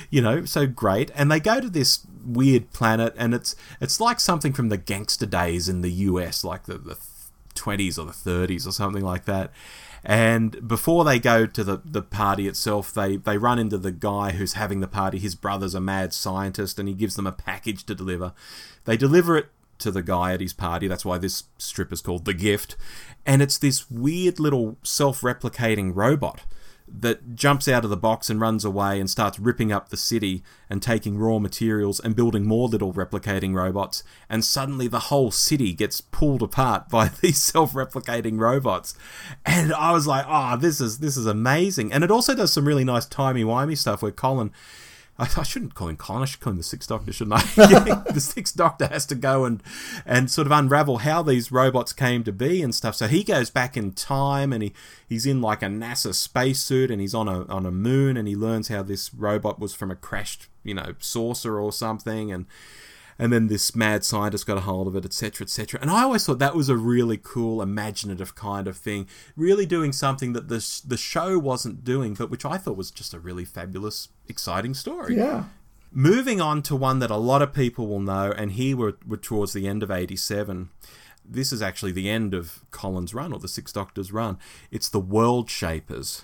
you 0.09 0.21
know 0.21 0.45
so 0.45 0.65
great 0.65 1.11
and 1.15 1.31
they 1.31 1.39
go 1.39 1.59
to 1.59 1.69
this 1.69 2.05
weird 2.25 2.71
planet 2.71 3.13
and 3.17 3.33
it's 3.33 3.55
it's 3.79 3.99
like 3.99 4.19
something 4.19 4.53
from 4.53 4.69
the 4.69 4.77
gangster 4.77 5.25
days 5.25 5.69
in 5.69 5.81
the 5.81 5.91
us 5.91 6.43
like 6.43 6.63
the, 6.63 6.77
the 6.77 6.97
20s 7.55 7.97
or 7.97 8.05
the 8.05 8.11
30s 8.11 8.67
or 8.67 8.71
something 8.71 9.03
like 9.03 9.25
that 9.25 9.51
and 10.05 10.67
before 10.67 11.03
they 11.03 11.17
go 11.17 11.47
to 11.47 11.63
the, 11.63 11.81
the 11.83 12.03
party 12.03 12.47
itself, 12.47 12.93
they, 12.93 13.17
they 13.17 13.39
run 13.39 13.57
into 13.57 13.79
the 13.79 13.91
guy 13.91 14.33
who's 14.33 14.53
having 14.53 14.79
the 14.79 14.87
party. 14.87 15.17
His 15.17 15.33
brother's 15.33 15.73
a 15.73 15.81
mad 15.81 16.13
scientist 16.13 16.77
and 16.77 16.87
he 16.87 16.93
gives 16.93 17.15
them 17.15 17.25
a 17.25 17.31
package 17.31 17.83
to 17.85 17.95
deliver. 17.95 18.33
They 18.85 18.97
deliver 18.97 19.35
it 19.35 19.47
to 19.79 19.89
the 19.89 20.03
guy 20.03 20.33
at 20.33 20.41
his 20.41 20.53
party. 20.53 20.87
That's 20.87 21.05
why 21.05 21.17
this 21.17 21.45
strip 21.57 21.91
is 21.91 22.01
called 22.01 22.25
The 22.25 22.35
Gift. 22.35 22.75
And 23.25 23.41
it's 23.41 23.57
this 23.57 23.89
weird 23.89 24.39
little 24.39 24.77
self 24.83 25.21
replicating 25.21 25.91
robot 25.95 26.43
that 26.87 27.35
jumps 27.35 27.67
out 27.67 27.83
of 27.83 27.89
the 27.89 27.97
box 27.97 28.29
and 28.29 28.39
runs 28.39 28.63
away 28.63 28.99
and 28.99 29.09
starts 29.09 29.39
ripping 29.39 29.71
up 29.71 29.89
the 29.89 29.97
city 29.97 30.43
and 30.69 30.81
taking 30.81 31.17
raw 31.17 31.39
materials 31.39 31.99
and 31.99 32.15
building 32.15 32.45
more 32.45 32.67
little 32.67 32.93
replicating 32.93 33.55
robots. 33.55 34.03
And 34.29 34.45
suddenly 34.45 34.87
the 34.87 34.99
whole 34.99 35.31
city 35.31 35.73
gets 35.73 35.99
pulled 35.99 36.43
apart 36.43 36.89
by 36.89 37.09
these 37.21 37.41
self-replicating 37.41 38.39
robots. 38.39 38.95
And 39.45 39.73
I 39.73 39.91
was 39.91 40.05
like, 40.05 40.25
oh, 40.27 40.57
this 40.57 40.79
is 40.79 40.99
this 40.99 41.17
is 41.17 41.25
amazing. 41.25 41.91
And 41.91 42.03
it 42.03 42.11
also 42.11 42.35
does 42.35 42.53
some 42.53 42.67
really 42.67 42.83
nice 42.83 43.05
timey-wimey 43.05 43.77
stuff 43.77 44.01
where 44.01 44.11
Colin 44.11 44.51
I, 45.17 45.23
I, 45.23 45.43
shouldn't 45.43 45.75
call 45.75 45.87
him 45.87 45.95
Colin. 45.95 46.23
I 46.23 46.25
should 46.25 46.41
call 46.41 46.51
him 46.51 46.57
the 46.57 46.63
Sixth 46.63 46.89
Doctor, 46.89 47.13
shouldn't 47.13 47.35
I? 47.35 47.41
the 48.11 48.19
Sixth 48.19 48.55
Doctor 48.55 48.87
has 48.87 49.05
to 49.07 49.15
go 49.15 49.45
and 49.45 49.63
and 50.05 50.29
sort 50.29 50.45
of 50.45 50.51
unravel 50.51 50.99
how 50.99 51.21
these 51.21 51.51
robots 51.51 51.93
came 51.93 52.23
to 52.25 52.31
be 52.31 52.61
and 52.61 52.75
stuff. 52.75 52.95
So 52.95 53.07
he 53.07 53.23
goes 53.23 53.49
back 53.49 53.77
in 53.77 53.93
time 53.93 54.51
and 54.51 54.61
he, 54.61 54.73
he's 55.07 55.25
in 55.25 55.41
like 55.41 55.61
a 55.61 55.67
NASA 55.67 56.13
spacesuit 56.13 56.91
and 56.91 56.99
he's 56.99 57.15
on 57.15 57.27
a 57.27 57.45
on 57.45 57.65
a 57.65 57.71
moon 57.71 58.17
and 58.17 58.27
he 58.27 58.35
learns 58.35 58.67
how 58.67 58.83
this 58.83 59.13
robot 59.13 59.59
was 59.59 59.73
from 59.73 59.89
a 59.89 59.95
crashed 59.95 60.47
you 60.63 60.73
know 60.73 60.95
saucer 60.99 61.59
or 61.59 61.71
something 61.71 62.31
and 62.31 62.45
and 63.17 63.31
then 63.31 63.47
this 63.47 63.75
mad 63.75 64.03
scientist 64.03 64.45
got 64.45 64.57
a 64.57 64.61
hold 64.61 64.87
of 64.87 64.95
it, 64.95 65.05
etc., 65.05 65.45
etc. 65.45 65.79
And 65.81 65.89
I 65.89 66.03
always 66.03 66.25
thought 66.25 66.39
that 66.39 66.55
was 66.55 66.69
a 66.69 66.75
really 66.75 67.19
cool, 67.21 67.61
imaginative 67.61 68.35
kind 68.35 68.67
of 68.67 68.77
thing, 68.77 69.07
really 69.35 69.65
doing 69.65 69.91
something 69.91 70.33
that 70.33 70.49
the 70.49 70.81
the 70.85 70.97
show 70.97 71.39
wasn't 71.39 71.83
doing, 71.83 72.13
but 72.13 72.29
which 72.29 72.45
I 72.45 72.57
thought 72.57 72.77
was 72.77 72.91
just 72.91 73.13
a 73.13 73.19
really 73.19 73.45
fabulous, 73.45 74.09
exciting 74.27 74.73
story. 74.73 75.15
Yeah. 75.15 75.45
Moving 75.91 76.41
on 76.41 76.61
to 76.63 76.75
one 76.75 76.99
that 76.99 77.11
a 77.11 77.15
lot 77.15 77.41
of 77.41 77.53
people 77.53 77.87
will 77.87 78.01
know, 78.01 78.33
and 78.35 78.51
here 78.51 78.75
we're, 78.75 78.93
we're 79.07 79.15
towards 79.15 79.53
the 79.53 79.67
end 79.67 79.81
of 79.81 79.89
'87. 79.89 80.69
This 81.27 81.51
is 81.51 81.61
actually 81.61 81.93
the 81.93 82.09
end 82.09 82.33
of 82.33 82.65
Colin's 82.69 83.13
run 83.13 83.33
or 83.33 83.39
the 83.39 83.47
Six 83.47 83.71
Doctors 83.71 84.11
run. 84.11 84.37
It's 84.71 84.89
the 84.89 84.99
World 84.99 85.49
Shapers. 85.49 86.23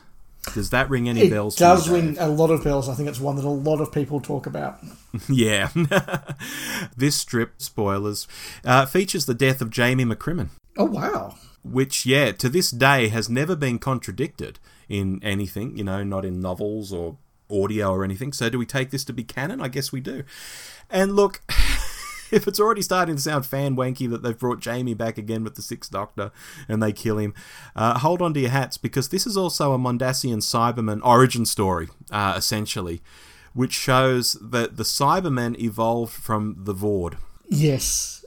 Does 0.53 0.71
that 0.71 0.89
ring 0.89 1.07
any 1.07 1.21
it 1.21 1.29
bells? 1.29 1.55
It 1.55 1.59
does 1.59 1.87
ring 1.87 2.17
a 2.17 2.27
lot 2.27 2.49
of 2.49 2.63
bells. 2.63 2.89
I 2.89 2.95
think 2.95 3.07
it's 3.07 3.19
one 3.19 3.35
that 3.35 3.45
a 3.45 3.49
lot 3.49 3.79
of 3.79 3.91
people 3.91 4.19
talk 4.19 4.45
about. 4.47 4.79
yeah. 5.29 5.69
this 6.97 7.15
strip, 7.15 7.61
spoilers, 7.61 8.27
uh, 8.65 8.85
features 8.85 9.25
the 9.25 9.33
death 9.33 9.61
of 9.61 9.69
Jamie 9.69 10.05
McCrimmon. 10.05 10.49
Oh, 10.77 10.85
wow. 10.85 11.35
Which, 11.63 12.05
yeah, 12.05 12.31
to 12.31 12.49
this 12.49 12.71
day 12.71 13.09
has 13.09 13.29
never 13.29 13.55
been 13.55 13.77
contradicted 13.77 14.59
in 14.89 15.19
anything, 15.23 15.77
you 15.77 15.83
know, 15.83 16.03
not 16.03 16.25
in 16.25 16.39
novels 16.39 16.91
or 16.91 17.17
audio 17.51 17.91
or 17.91 18.03
anything. 18.03 18.33
So 18.33 18.49
do 18.49 18.57
we 18.57 18.65
take 18.65 18.89
this 18.89 19.05
to 19.05 19.13
be 19.13 19.23
canon? 19.23 19.61
I 19.61 19.67
guess 19.67 19.91
we 19.91 20.01
do. 20.01 20.23
And 20.89 21.15
look. 21.15 21.41
If 22.32 22.47
it's 22.47 22.59
already 22.59 22.82
starting 22.82 23.15
to 23.15 23.21
sound 23.21 23.45
fan 23.45 23.75
wanky 23.75 24.09
that 24.09 24.23
they've 24.23 24.38
brought 24.38 24.59
Jamie 24.59 24.93
back 24.93 25.17
again 25.17 25.43
with 25.43 25.55
the 25.55 25.61
Sixth 25.61 25.91
Doctor 25.91 26.32
and 26.67 26.82
they 26.82 26.91
kill 26.91 27.17
him, 27.17 27.34
uh, 27.75 27.99
hold 27.99 28.21
on 28.21 28.34
to 28.34 28.39
your 28.39 28.49
hats 28.49 28.77
because 28.77 29.09
this 29.09 29.27
is 29.27 29.38
also 29.38 29.73
a 29.73 29.77
Mondasian 29.77 30.38
Cyberman 30.38 31.01
origin 31.03 31.45
story, 31.45 31.89
uh, 32.11 32.34
essentially, 32.38 33.01
which 33.53 33.73
shows 33.73 34.34
that 34.41 34.77
the 34.77 34.84
Cybermen 34.84 35.59
evolved 35.59 36.13
from 36.13 36.55
the 36.57 36.73
Vord. 36.73 37.17
Yes. 37.49 38.23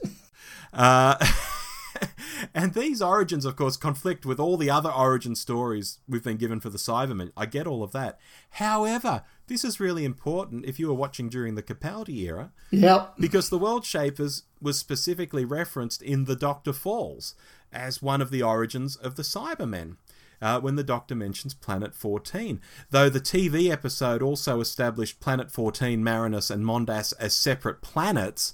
Uh, 0.71 1.15
and 2.53 2.73
these 2.73 3.01
origins, 3.01 3.45
of 3.45 3.55
course, 3.55 3.77
conflict 3.77 4.25
with 4.25 4.39
all 4.39 4.57
the 4.57 4.69
other 4.69 4.91
origin 4.91 5.35
stories 5.35 5.99
we've 6.07 6.23
been 6.23 6.37
given 6.37 6.59
for 6.59 6.69
the 6.69 6.77
Cybermen. 6.77 7.31
I 7.35 7.45
get 7.45 7.67
all 7.67 7.83
of 7.83 7.91
that. 7.93 8.19
However, 8.51 9.23
this 9.47 9.63
is 9.63 9.79
really 9.79 10.05
important 10.05 10.65
if 10.65 10.79
you 10.79 10.87
were 10.87 10.93
watching 10.93 11.29
during 11.29 11.55
the 11.55 11.63
Capaldi 11.63 12.21
era. 12.23 12.51
Yep. 12.71 13.15
Because 13.19 13.49
the 13.49 13.59
World 13.59 13.85
Shapers 13.85 14.43
was 14.61 14.77
specifically 14.77 15.45
referenced 15.45 16.01
in 16.01 16.25
The 16.25 16.35
Doctor 16.35 16.73
Falls 16.73 17.35
as 17.71 18.01
one 18.01 18.21
of 18.21 18.31
the 18.31 18.41
origins 18.41 18.95
of 18.95 19.15
the 19.15 19.23
Cybermen. 19.23 19.97
Uh, 20.41 20.59
when 20.59 20.75
the 20.75 20.83
Doctor 20.83 21.15
mentions 21.15 21.53
Planet 21.53 21.95
14. 21.95 22.59
Though 22.91 23.09
the 23.09 23.21
TV 23.21 23.71
episode 23.71 24.21
also 24.21 24.59
established 24.59 25.21
Planet 25.21 25.49
14, 25.49 26.03
Marinus, 26.03 26.51
and 26.51 26.65
Mondas 26.65 27.13
as 27.17 27.33
separate 27.33 27.81
planets, 27.81 28.53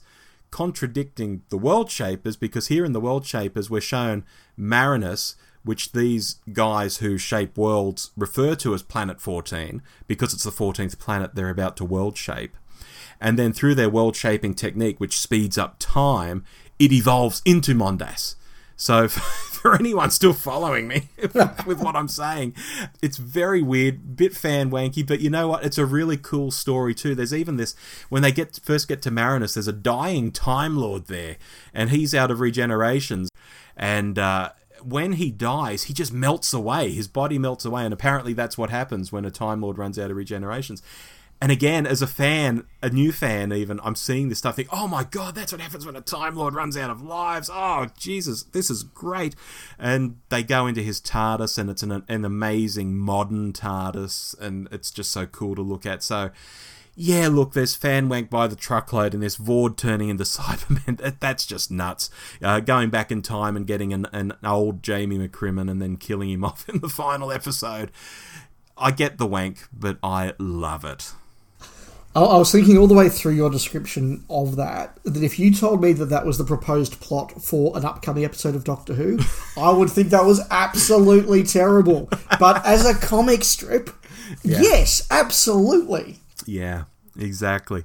contradicting 0.51 1.41
the 1.49 1.57
World 1.57 1.89
Shapers 1.89 2.35
because 2.35 2.67
here 2.67 2.85
in 2.85 2.91
the 2.91 3.01
World 3.01 3.25
Shapers 3.25 3.69
we're 3.69 3.81
shown 3.81 4.23
Marinus, 4.55 5.35
which 5.63 5.91
these 5.91 6.39
guys 6.53 6.97
who 6.97 7.17
shape 7.17 7.57
worlds 7.57 8.11
refer 8.15 8.55
to 8.55 8.73
as 8.73 8.81
Planet 8.81 9.21
14 9.21 9.81
because 10.07 10.33
it's 10.33 10.43
the 10.43 10.51
14th 10.51 10.97
planet 10.97 11.35
they're 11.35 11.49
about 11.49 11.77
to 11.77 11.85
world 11.85 12.17
shape. 12.17 12.57
And 13.19 13.37
then 13.37 13.53
through 13.53 13.75
their 13.75 13.89
world 13.89 14.15
shaping 14.15 14.55
technique, 14.55 14.99
which 14.99 15.19
speeds 15.19 15.57
up 15.57 15.75
time, 15.77 16.43
it 16.79 16.91
evolves 16.91 17.41
into 17.45 17.75
Mondas. 17.75 18.35
So, 18.75 19.07
for 19.61 19.75
anyone 19.75 20.09
still 20.09 20.33
following 20.33 20.87
me 20.87 21.09
with 21.67 21.79
what 21.79 21.95
I'm 21.95 22.07
saying, 22.07 22.55
it's 22.99 23.17
very 23.17 23.61
weird, 23.61 24.15
bit 24.15 24.35
fan 24.35 24.71
wanky, 24.71 25.05
but 25.05 25.19
you 25.19 25.29
know 25.29 25.47
what? 25.47 25.63
It's 25.63 25.77
a 25.77 25.85
really 25.85 26.17
cool 26.17 26.49
story 26.49 26.95
too. 26.95 27.13
There's 27.13 27.33
even 27.33 27.57
this 27.57 27.75
when 28.09 28.23
they 28.23 28.31
get 28.31 28.59
first 28.63 28.87
get 28.87 29.03
to 29.03 29.11
Marinus, 29.11 29.53
there's 29.53 29.67
a 29.67 29.73
dying 29.73 30.31
Time 30.31 30.77
Lord 30.77 31.05
there, 31.05 31.37
and 31.75 31.91
he's 31.91 32.15
out 32.15 32.31
of 32.31 32.39
regenerations, 32.39 33.27
and 33.77 34.17
uh, 34.17 34.49
when 34.85 35.13
he 35.13 35.31
dies, 35.31 35.83
he 35.83 35.93
just 35.93 36.13
melts 36.13 36.53
away. 36.53 36.91
His 36.91 37.07
body 37.07 37.37
melts 37.37 37.65
away, 37.65 37.83
and 37.83 37.93
apparently 37.93 38.33
that's 38.33 38.57
what 38.57 38.69
happens 38.69 39.11
when 39.11 39.25
a 39.25 39.31
Time 39.31 39.61
Lord 39.61 39.77
runs 39.77 39.97
out 39.97 40.11
of 40.11 40.17
regenerations. 40.17 40.81
And 41.43 41.51
again, 41.51 41.87
as 41.87 42.03
a 42.03 42.07
fan, 42.07 42.65
a 42.83 42.89
new 42.89 43.11
fan 43.11 43.51
even, 43.51 43.79
I'm 43.83 43.95
seeing 43.95 44.29
this 44.29 44.37
stuff, 44.37 44.57
think, 44.57 44.69
oh 44.71 44.87
my 44.87 45.03
god, 45.03 45.33
that's 45.33 45.51
what 45.51 45.59
happens 45.59 45.87
when 45.87 45.95
a 45.95 46.01
Time 46.01 46.35
Lord 46.35 46.53
runs 46.53 46.77
out 46.77 46.91
of 46.91 47.01
lives. 47.01 47.49
Oh, 47.51 47.87
Jesus, 47.97 48.43
this 48.43 48.69
is 48.69 48.83
great. 48.83 49.35
And 49.79 50.17
they 50.29 50.43
go 50.43 50.67
into 50.67 50.83
his 50.83 51.01
TARDIS, 51.01 51.57
and 51.57 51.71
it's 51.71 51.81
an, 51.81 52.03
an 52.07 52.25
amazing 52.25 52.95
modern 52.95 53.53
TARDIS, 53.53 54.39
and 54.39 54.67
it's 54.71 54.91
just 54.91 55.09
so 55.09 55.25
cool 55.25 55.55
to 55.55 55.63
look 55.63 55.83
at. 55.83 56.03
So, 56.03 56.29
yeah, 56.95 57.27
look, 57.29 57.53
there's 57.53 57.75
fan 57.75 58.09
wank 58.09 58.29
by 58.29 58.47
the 58.47 58.55
truckload 58.55 59.13
and 59.13 59.23
there's 59.23 59.37
Vord 59.37 59.77
turning 59.77 60.09
into 60.09 60.23
Cybermen. 60.25 60.97
That, 60.97 61.19
that's 61.19 61.45
just 61.45 61.71
nuts. 61.71 62.09
Uh, 62.41 62.59
going 62.59 62.89
back 62.89 63.11
in 63.11 63.21
time 63.21 63.55
and 63.55 63.65
getting 63.65 63.93
an, 63.93 64.07
an 64.11 64.33
old 64.43 64.83
Jamie 64.83 65.17
McCrimmon 65.17 65.69
and 65.69 65.81
then 65.81 65.97
killing 65.97 66.29
him 66.29 66.43
off 66.43 66.67
in 66.69 66.79
the 66.79 66.89
final 66.89 67.31
episode. 67.31 67.91
I 68.77 68.91
get 68.91 69.17
the 69.17 69.27
wank, 69.27 69.67
but 69.71 69.97
I 70.01 70.33
love 70.39 70.83
it. 70.83 71.13
I 72.13 72.37
was 72.37 72.51
thinking 72.51 72.77
all 72.77 72.87
the 72.87 72.93
way 72.93 73.07
through 73.07 73.35
your 73.35 73.49
description 73.49 74.25
of 74.29 74.57
that 74.57 74.99
that 75.05 75.23
if 75.23 75.39
you 75.39 75.53
told 75.53 75.81
me 75.81 75.93
that 75.93 76.07
that 76.07 76.25
was 76.25 76.37
the 76.37 76.43
proposed 76.43 76.99
plot 76.99 77.41
for 77.41 77.77
an 77.77 77.85
upcoming 77.85 78.25
episode 78.25 78.53
of 78.53 78.65
Doctor 78.65 78.93
Who, 78.95 79.19
I 79.57 79.71
would 79.71 79.89
think 79.89 80.09
that 80.09 80.25
was 80.25 80.41
absolutely 80.51 81.43
terrible. 81.43 82.09
But 82.37 82.65
as 82.65 82.85
a 82.85 82.93
comic 82.93 83.45
strip, 83.45 83.91
yeah. 84.43 84.59
yes, 84.61 85.07
absolutely. 85.09 86.17
Yeah, 86.51 86.83
Exactly. 87.17 87.83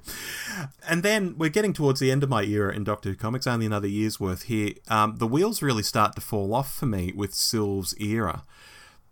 And 0.89 1.03
then 1.03 1.35
we're 1.37 1.51
getting 1.51 1.73
towards 1.73 2.01
the 2.01 2.11
end 2.11 2.23
of 2.23 2.29
my 2.29 2.45
era 2.45 2.75
in 2.75 2.85
Doctor 2.85 3.11
Who 3.11 3.17
comics, 3.17 3.47
only 3.47 3.67
another 3.67 3.89
year's 3.89 4.21
worth 4.21 4.43
here. 4.43 4.75
Um, 4.89 5.17
the 5.17 5.27
wheels 5.27 5.63
really 5.63 5.83
start 5.83 6.15
to 6.15 6.21
fall 6.21 6.55
off 6.55 6.73
for 6.75 6.87
me 6.87 7.13
with 7.15 7.33
Sylve's 7.33 7.95
era 8.01 8.45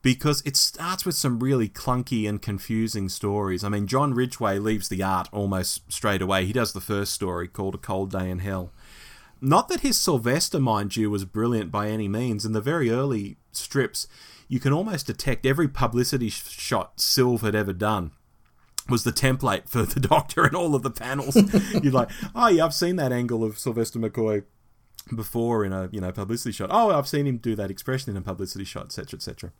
because 0.03 0.43
it 0.45 0.57
starts 0.57 1.05
with 1.05 1.15
some 1.15 1.41
really 1.41 1.69
clunky 1.69 2.29
and 2.29 2.41
confusing 2.41 3.09
stories. 3.09 3.65
I 3.65 3.69
mean, 3.69 3.87
John 3.87 4.15
Ridgway 4.15 4.59
leaves 4.59 4.89
the 4.89 5.03
art 5.03 5.29
almost 5.33 5.91
straight 5.93 6.23
away. 6.23 6.45
He 6.47 6.53
does 6.53 6.73
the 6.73 6.81
first 6.81 7.13
story 7.13 7.49
called 7.49 7.75
A 7.75 7.79
Cold 7.79 8.13
Day 8.13 8.31
in 8.31 8.39
Hell. 8.39 8.71
Not 9.41 9.69
that 9.69 9.81
his 9.81 9.99
Sylvester, 9.99 10.61
mind 10.61 10.97
you, 10.97 11.11
was 11.11 11.25
brilliant 11.25 11.73
by 11.73 11.89
any 11.89 12.07
means. 12.07 12.45
In 12.45 12.53
the 12.53 12.61
very 12.61 12.91
early 12.91 13.37
strips, 13.51 14.07
you 14.47 14.61
can 14.61 14.73
almost 14.73 15.07
detect 15.07 15.45
every 15.45 15.69
publicity 15.69 16.29
shot 16.29 16.99
Sylve 16.99 17.41
had 17.41 17.55
ever 17.55 17.73
done 17.73 18.13
was 18.89 19.05
the 19.05 19.13
template 19.13 19.69
for 19.69 19.83
the 19.83 20.01
Doctor 20.09 20.45
and 20.45 20.55
all 20.55 20.75
of 20.75 20.83
the 20.83 20.91
panels. 20.91 21.37
You're 21.83 21.93
like, 21.93 22.11
oh 22.35 22.49
yeah, 22.49 22.65
I've 22.65 22.75
seen 22.75 22.97
that 22.97 23.13
angle 23.13 23.45
of 23.45 23.59
Sylvester 23.59 23.99
McCoy 23.99 24.45
before 25.15 25.65
in 25.65 25.73
a 25.73 25.89
you 25.93 26.01
know 26.01 26.13
publicity 26.13 26.53
shot. 26.53 26.71
Oh, 26.73 26.91
I've 26.91 27.09
seen 27.09 27.27
him 27.27 27.39
do 27.39 27.55
that 27.57 27.71
expression 27.71 28.11
in 28.11 28.17
a 28.17 28.23
publicity 28.23 28.65
shot, 28.65 28.87
etc., 28.87 29.17
etc. 29.17 29.53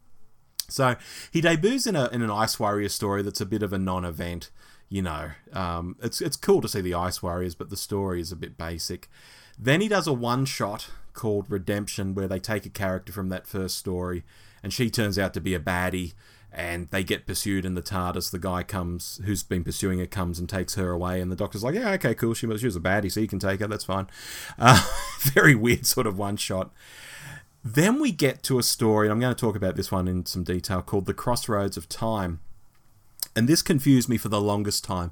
So 0.69 0.97
he 1.31 1.41
debuts 1.41 1.87
in 1.87 1.97
a 1.97 2.09
in 2.09 2.23
an 2.23 2.31
Ice 2.31 2.59
Warrior 2.59 2.89
story 2.89 3.23
that's 3.23 3.41
a 3.41 3.47
bit 3.47 3.63
of 3.63 3.73
a 3.73 3.79
non-event. 3.79 4.51
You 4.89 5.03
know, 5.03 5.31
um, 5.53 5.97
it's 6.03 6.21
it's 6.21 6.37
cool 6.37 6.61
to 6.61 6.69
see 6.69 6.81
the 6.81 6.95
Ice 6.95 7.23
Warriors, 7.23 7.55
but 7.55 7.71
the 7.71 7.77
story 7.77 8.21
is 8.21 8.33
a 8.33 8.37
bit 8.37 8.57
basic. 8.57 9.09
Then 9.59 9.81
he 9.81 9.89
does 9.89 10.07
a 10.07 10.13
one 10.13 10.45
shot 10.45 10.91
called 11.13 11.47
Redemption, 11.49 12.15
where 12.15 12.27
they 12.27 12.41
take 12.41 12.67
a 12.67 12.71
character 12.71 13.13
from 13.13 13.29
that 13.29 13.47
first 13.47 13.79
story, 13.79 14.25
and 14.63 14.73
she 14.73 14.91
turns 14.91 15.19
out 15.19 15.33
to 15.35 15.41
be 15.41 15.55
a 15.55 15.61
baddie 15.61 16.15
and 16.55 16.89
they 16.91 17.03
get 17.03 17.27
pursued 17.27 17.65
in 17.65 17.75
the 17.75 17.83
TARDIS. 17.83 18.31
The 18.31 18.39
guy 18.39 18.63
comes, 18.63 19.21
who's 19.25 19.43
been 19.43 19.65
pursuing 19.65 19.99
her, 19.99 20.07
comes 20.07 20.39
and 20.39 20.49
takes 20.49 20.77
her 20.77 20.91
away, 20.91 21.21
and 21.21 21.31
the 21.31 21.37
Doctor's 21.37 21.65
like, 21.65 21.75
"Yeah, 21.75 21.91
okay, 21.93 22.15
cool. 22.15 22.33
She 22.33 22.47
she 22.57 22.67
was 22.67 22.77
a 22.77 22.81
baddie, 22.81 23.11
so 23.11 23.21
you 23.21 23.29
can 23.29 23.41
take 23.41 23.61
her. 23.61 23.67
That's 23.67 23.85
fine." 23.85 24.07
Uh, 24.59 24.87
very 25.19 25.55
weird 25.55 25.85
sort 25.85 26.07
of 26.07 26.17
one 26.17 26.37
shot. 26.37 26.73
Then 27.65 27.99
we 27.99 28.13
get 28.13 28.43
to 28.45 28.59
a 28.59 28.63
story, 28.63 29.07
and 29.07 29.13
I'm 29.13 29.21
going 29.21 29.35
to 29.35 29.41
talk 29.41 29.57
about 29.57 29.75
this 29.75 29.91
one 29.91 30.07
in 30.07 30.27
some 30.27 30.45
detail, 30.45 30.81
called 30.81 31.07
"The 31.07 31.15
Crossroads 31.15 31.77
of 31.77 31.89
Time," 31.89 32.41
and 33.35 33.49
this 33.49 33.63
confused 33.63 34.09
me 34.09 34.17
for 34.17 34.29
the 34.29 34.41
longest 34.41 34.85
time 34.85 35.11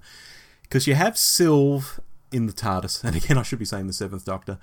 because 0.62 0.86
you 0.86 0.94
have 0.94 1.14
Sylve 1.14 1.98
in 2.30 2.46
the 2.46 2.52
TARDIS, 2.52 3.02
and 3.04 3.16
again, 3.16 3.36
I 3.36 3.42
should 3.42 3.58
be 3.58 3.64
saying 3.64 3.88
the 3.88 3.92
Seventh 3.92 4.24
Doctor, 4.24 4.58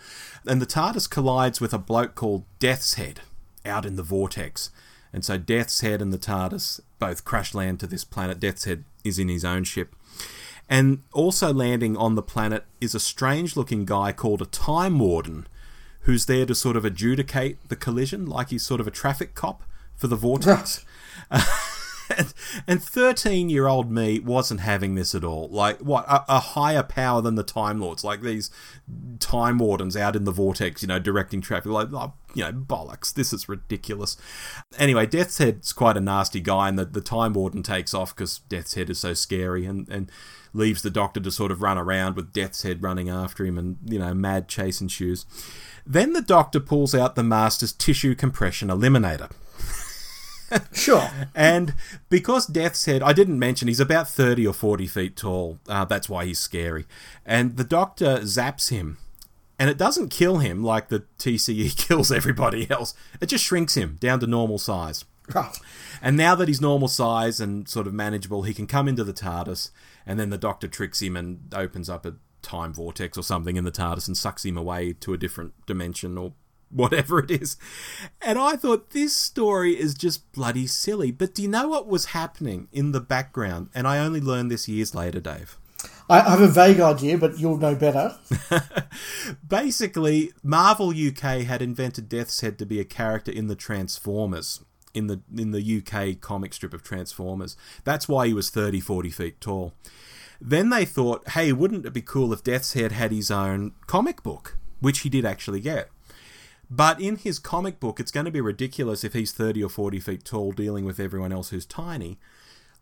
and 0.47 0.61
the 0.61 0.65
TARDIS 0.65 1.09
collides 1.09 1.59
with 1.59 1.73
a 1.73 1.77
bloke 1.77 2.15
called 2.15 2.45
Death's 2.59 2.93
Head 2.93 3.21
out 3.65 3.86
in 3.86 3.97
the 3.97 4.03
vortex 4.03 4.71
and 5.12 5.26
so 5.26 5.38
Death's 5.38 5.82
Head 5.82 6.01
and 6.01 6.14
the 6.14 6.18
TARDIS 6.18 6.82
both 6.99 7.26
crash 7.26 7.53
land 7.53 7.80
to 7.80 7.88
this 7.88 8.03
planet. 8.03 8.39
Death's 8.39 8.66
Head 8.66 8.84
is 9.03 9.18
in 9.18 9.30
his 9.30 9.45
own 9.45 9.64
ship. 9.64 9.95
And 10.70 11.01
also 11.14 11.51
landing 11.51 11.97
on 11.97 12.16
the 12.16 12.22
planet 12.22 12.66
is 12.80 12.93
a 12.93 12.99
strange 12.99 13.55
looking 13.55 13.86
guy 13.86 14.12
called 14.12 14.41
a 14.41 14.45
Time 14.45 14.99
Warden 14.99 15.47
who's 16.01 16.28
there 16.28 16.45
to 16.45 16.55
sort 16.55 16.78
of 16.78 16.86
adjudicate 16.86 17.57
the 17.70 17.76
collision, 17.76 18.26
like 18.26 18.49
he's 18.49 18.66
sort 18.66 18.80
of 18.80 18.88
a 18.88 18.91
traffic 18.91 19.36
cop 19.36 19.64
for 19.95 20.07
the 20.07 20.16
vortex. 20.16 20.86
and 22.68 22.82
13 22.82 23.49
year 23.49 23.68
old 23.68 23.91
me 23.91 24.20
wasn't 24.20 24.62
having 24.62 24.95
this 24.95 25.14
at 25.14 25.24
all. 25.24 25.49
Like, 25.49 25.80
what? 25.80 26.05
A, 26.07 26.24
a, 26.28 26.39
higher 26.39 26.84
power 26.84 27.22
than 27.22 27.36
the 27.36 27.43
Time 27.43 27.80
Lords, 27.80 28.03
like 28.03 28.22
these 28.22 28.49
Time 29.20 29.57
Wardens 29.57 29.97
out 29.97 30.16
in 30.16 30.24
the 30.24 30.32
vortex, 30.32 30.82
you 30.82 30.88
know, 30.88 30.99
directing 30.99 31.41
traffic. 31.41 31.72
Like, 31.72 31.89
oh, 31.93 32.14
you 32.34 32.43
know, 32.43 32.51
bollocks. 32.51 33.13
This 33.13 33.34
is 33.34 33.49
ridiculous. 33.49 34.17
Anyway, 34.77 35.05
Death's 35.05 35.38
Head's 35.38 35.73
quite 35.73 35.97
a 35.97 36.01
nasty 36.01 36.39
guy, 36.39 36.69
and 36.69 36.77
the, 36.77 36.86
the 36.86 37.01
Time 37.01 37.34
Warden 37.34 37.63
takes 37.63 37.93
off 37.93 38.15
because 38.15 38.39
Death's 38.49 38.75
Head 38.75 38.89
is 38.89 38.99
so 38.99 39.13
scary 39.13 39.65
and, 39.65 39.88
and 39.89 40.11
leaves 40.53 40.82
the 40.82 40.89
Doctor 40.89 41.19
to 41.19 41.32
sort 41.32 41.51
of 41.51 41.61
run 41.61 41.77
around 41.77 42.15
with 42.15 42.34
Death's 42.34 42.63
Head 42.63 42.84
running 42.84 43.09
after 43.09 43.45
him 43.45 43.57
and, 43.57 43.77
you 43.86 43.99
know, 43.99 44.13
mad 44.13 44.47
chase 44.47 44.82
ensues. 44.82 45.25
Then 45.86 46.13
the 46.13 46.21
Doctor 46.21 46.59
pulls 46.59 46.93
out 46.93 47.15
the 47.15 47.23
Master's 47.23 47.73
tissue 47.73 48.15
compression 48.15 48.69
eliminator 48.69 49.32
sure. 50.73 51.09
And 51.36 51.73
because 52.09 52.45
Death's 52.45 52.86
Head, 52.86 53.01
I 53.01 53.13
didn't 53.13 53.39
mention 53.39 53.67
he's 53.67 53.80
about 53.80 54.07
30 54.07 54.47
or 54.47 54.53
40 54.53 54.88
feet 54.88 55.15
tall. 55.15 55.59
Uh, 55.67 55.86
that's 55.86 56.09
why 56.09 56.25
he's 56.25 56.39
scary. 56.39 56.86
And 57.25 57.57
the 57.57 57.63
doctor 57.63 58.19
zaps 58.19 58.69
him. 58.69 58.97
And 59.60 59.70
it 59.70 59.78
doesn't 59.78 60.10
kill 60.10 60.38
him 60.38 60.64
like 60.64 60.88
the 60.88 61.03
TCE 61.20 61.76
kills 61.88 62.12
everybody 62.12 62.70
else. 62.72 62.93
It 63.20 63.28
just 63.28 63.43
shrinks 63.43 63.76
him 63.76 63.97
down 63.99 64.22
to 64.22 64.28
normal 64.28 64.57
size. 64.57 65.03
Right. 65.36 65.55
And 66.01 66.18
now 66.18 66.34
that 66.36 66.47
he's 66.47 66.62
normal 66.62 66.88
size 66.88 67.39
and 67.39 67.68
sort 67.68 67.86
of 67.86 67.93
manageable, 67.93 68.43
he 68.43 68.53
can 68.53 68.68
come 68.68 68.88
into 68.88 69.03
the 69.03 69.14
TARDIS. 69.14 69.70
And 70.05 70.20
then 70.20 70.30
the 70.30 70.38
doctor 70.38 70.68
tricks 70.68 71.01
him 71.01 71.16
and 71.16 71.53
opens 71.53 71.89
up 71.89 72.05
a 72.05 72.16
time 72.41 72.74
vortex 72.74 73.18
or 73.18 73.24
something 73.24 73.57
in 73.57 73.66
the 73.66 73.72
TARDIS 73.72 74.07
and 74.07 74.18
sucks 74.18 74.45
him 74.45 74.57
away 74.57 74.93
to 74.93 75.14
a 75.14 75.18
different 75.18 75.53
dimension 75.66 76.18
or 76.18 76.34
whatever 76.72 77.20
it 77.20 77.30
is. 77.30 77.57
And 78.22 78.39
I 78.39 78.55
thought 78.55 78.91
this 78.91 79.16
story 79.16 79.80
is 79.80 79.93
just 79.93 80.32
bloody 80.32 80.68
silly. 80.68 81.12
But 81.12 81.36
do 81.36 81.41
you 81.41 81.47
know 81.47 81.68
what 81.68 81.88
was 81.88 82.05
happening 82.05 82.70
in 82.72 82.91
the 82.91 83.01
background? 83.01 83.70
And 83.76 83.88
I 83.88 83.99
only 83.99 84.22
learned 84.22 84.49
this 84.51 84.68
years 84.68 84.95
later, 84.95 85.20
Dave. 85.20 85.57
I 86.10 86.22
have 86.22 86.41
a 86.41 86.47
vague 86.47 86.80
idea, 86.80 87.20
but 87.20 87.38
you'll 87.38 87.57
know 87.57 87.76
better. 87.76 88.18
Basically, 89.47 90.32
Marvel 90.41 90.89
UK 90.89 91.43
had 91.43 91.62
invented 91.62 92.10
Death's 92.10 92.41
Head 92.41 92.57
to 92.57 92.66
be 92.66 92.80
a 92.80 92.86
character 92.86 93.32
in 93.32 93.47
the 93.47 93.55
Transformers. 93.55 94.64
In 94.91 95.05
the 95.05 95.22
in 95.38 95.51
the 95.51 95.62
UK 95.62 96.20
comic 96.20 96.51
strip 96.51 96.74
of 96.74 96.82
Transformers. 96.82 97.55
That's 97.84 98.10
why 98.10 98.26
he 98.26 98.34
was 98.34 98.49
30, 98.49 98.80
40 98.80 99.10
feet 99.12 99.39
tall. 99.39 99.74
Then 100.41 100.72
they 100.72 100.84
thought, 100.84 101.30
hey, 101.30 101.53
wouldn't 101.53 101.86
it 101.86 101.93
be 101.93 102.01
cool 102.01 102.34
if 102.34 102.43
Death's 102.43 102.74
Head 102.74 102.93
had 102.93 103.12
his 103.12 103.30
own 103.30 103.74
comic 103.86 104.24
book? 104.24 104.57
Which 104.80 105.01
he 105.01 105.10
did 105.10 105.26
actually 105.26 105.60
get. 105.60 105.89
But 106.72 106.99
in 106.99 107.18
his 107.18 107.38
comic 107.38 107.80
book, 107.80 107.99
it's 107.99 108.12
going 108.12 108.26
to 108.26 108.32
be 108.32 108.41
ridiculous 108.41 109.03
if 109.03 109.14
he's 109.14 109.32
30 109.32 109.64
or 109.64 109.70
40 109.70 109.99
feet 109.99 110.26
tall 110.26 110.51
dealing 110.53 110.86
with 110.86 110.99
everyone 110.99 111.32
else 111.32 111.49
who's 111.49 111.66
tiny. 111.66 112.20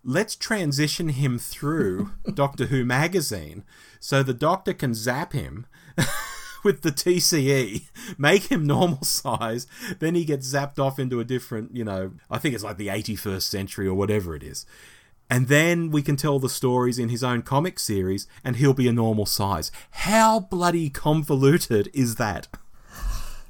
Let's 0.09 0.37
transition 0.37 1.09
him 1.09 1.37
through 1.37 2.11
Doctor 2.33 2.67
Who 2.67 2.85
magazine 2.85 3.65
so 3.99 4.23
the 4.23 4.33
doctor 4.33 4.73
can 4.73 4.93
zap 4.93 5.33
him 5.33 5.65
with 6.63 6.81
the 6.81 6.91
TCE, 6.91 7.89
make 8.17 8.43
him 8.43 8.65
normal 8.65 9.03
size, 9.03 9.67
then 9.99 10.15
he 10.15 10.23
gets 10.23 10.47
zapped 10.47 10.79
off 10.79 10.97
into 10.97 11.19
a 11.19 11.25
different, 11.25 11.75
you 11.75 11.83
know, 11.83 12.13
I 12.31 12.37
think 12.37 12.55
it's 12.55 12.63
like 12.63 12.77
the 12.77 12.87
81st 12.87 13.41
century 13.41 13.85
or 13.85 13.95
whatever 13.95 14.33
it 14.33 14.43
is. 14.43 14.65
And 15.29 15.49
then 15.49 15.91
we 15.91 16.01
can 16.01 16.15
tell 16.15 16.39
the 16.39 16.47
stories 16.47 16.97
in 16.97 17.09
his 17.09 17.21
own 17.21 17.41
comic 17.41 17.77
series 17.77 18.27
and 18.45 18.55
he'll 18.55 18.73
be 18.73 18.87
a 18.87 18.93
normal 18.93 19.25
size. 19.25 19.73
How 19.91 20.39
bloody 20.39 20.89
convoluted 20.89 21.89
is 21.93 22.15
that? 22.15 22.47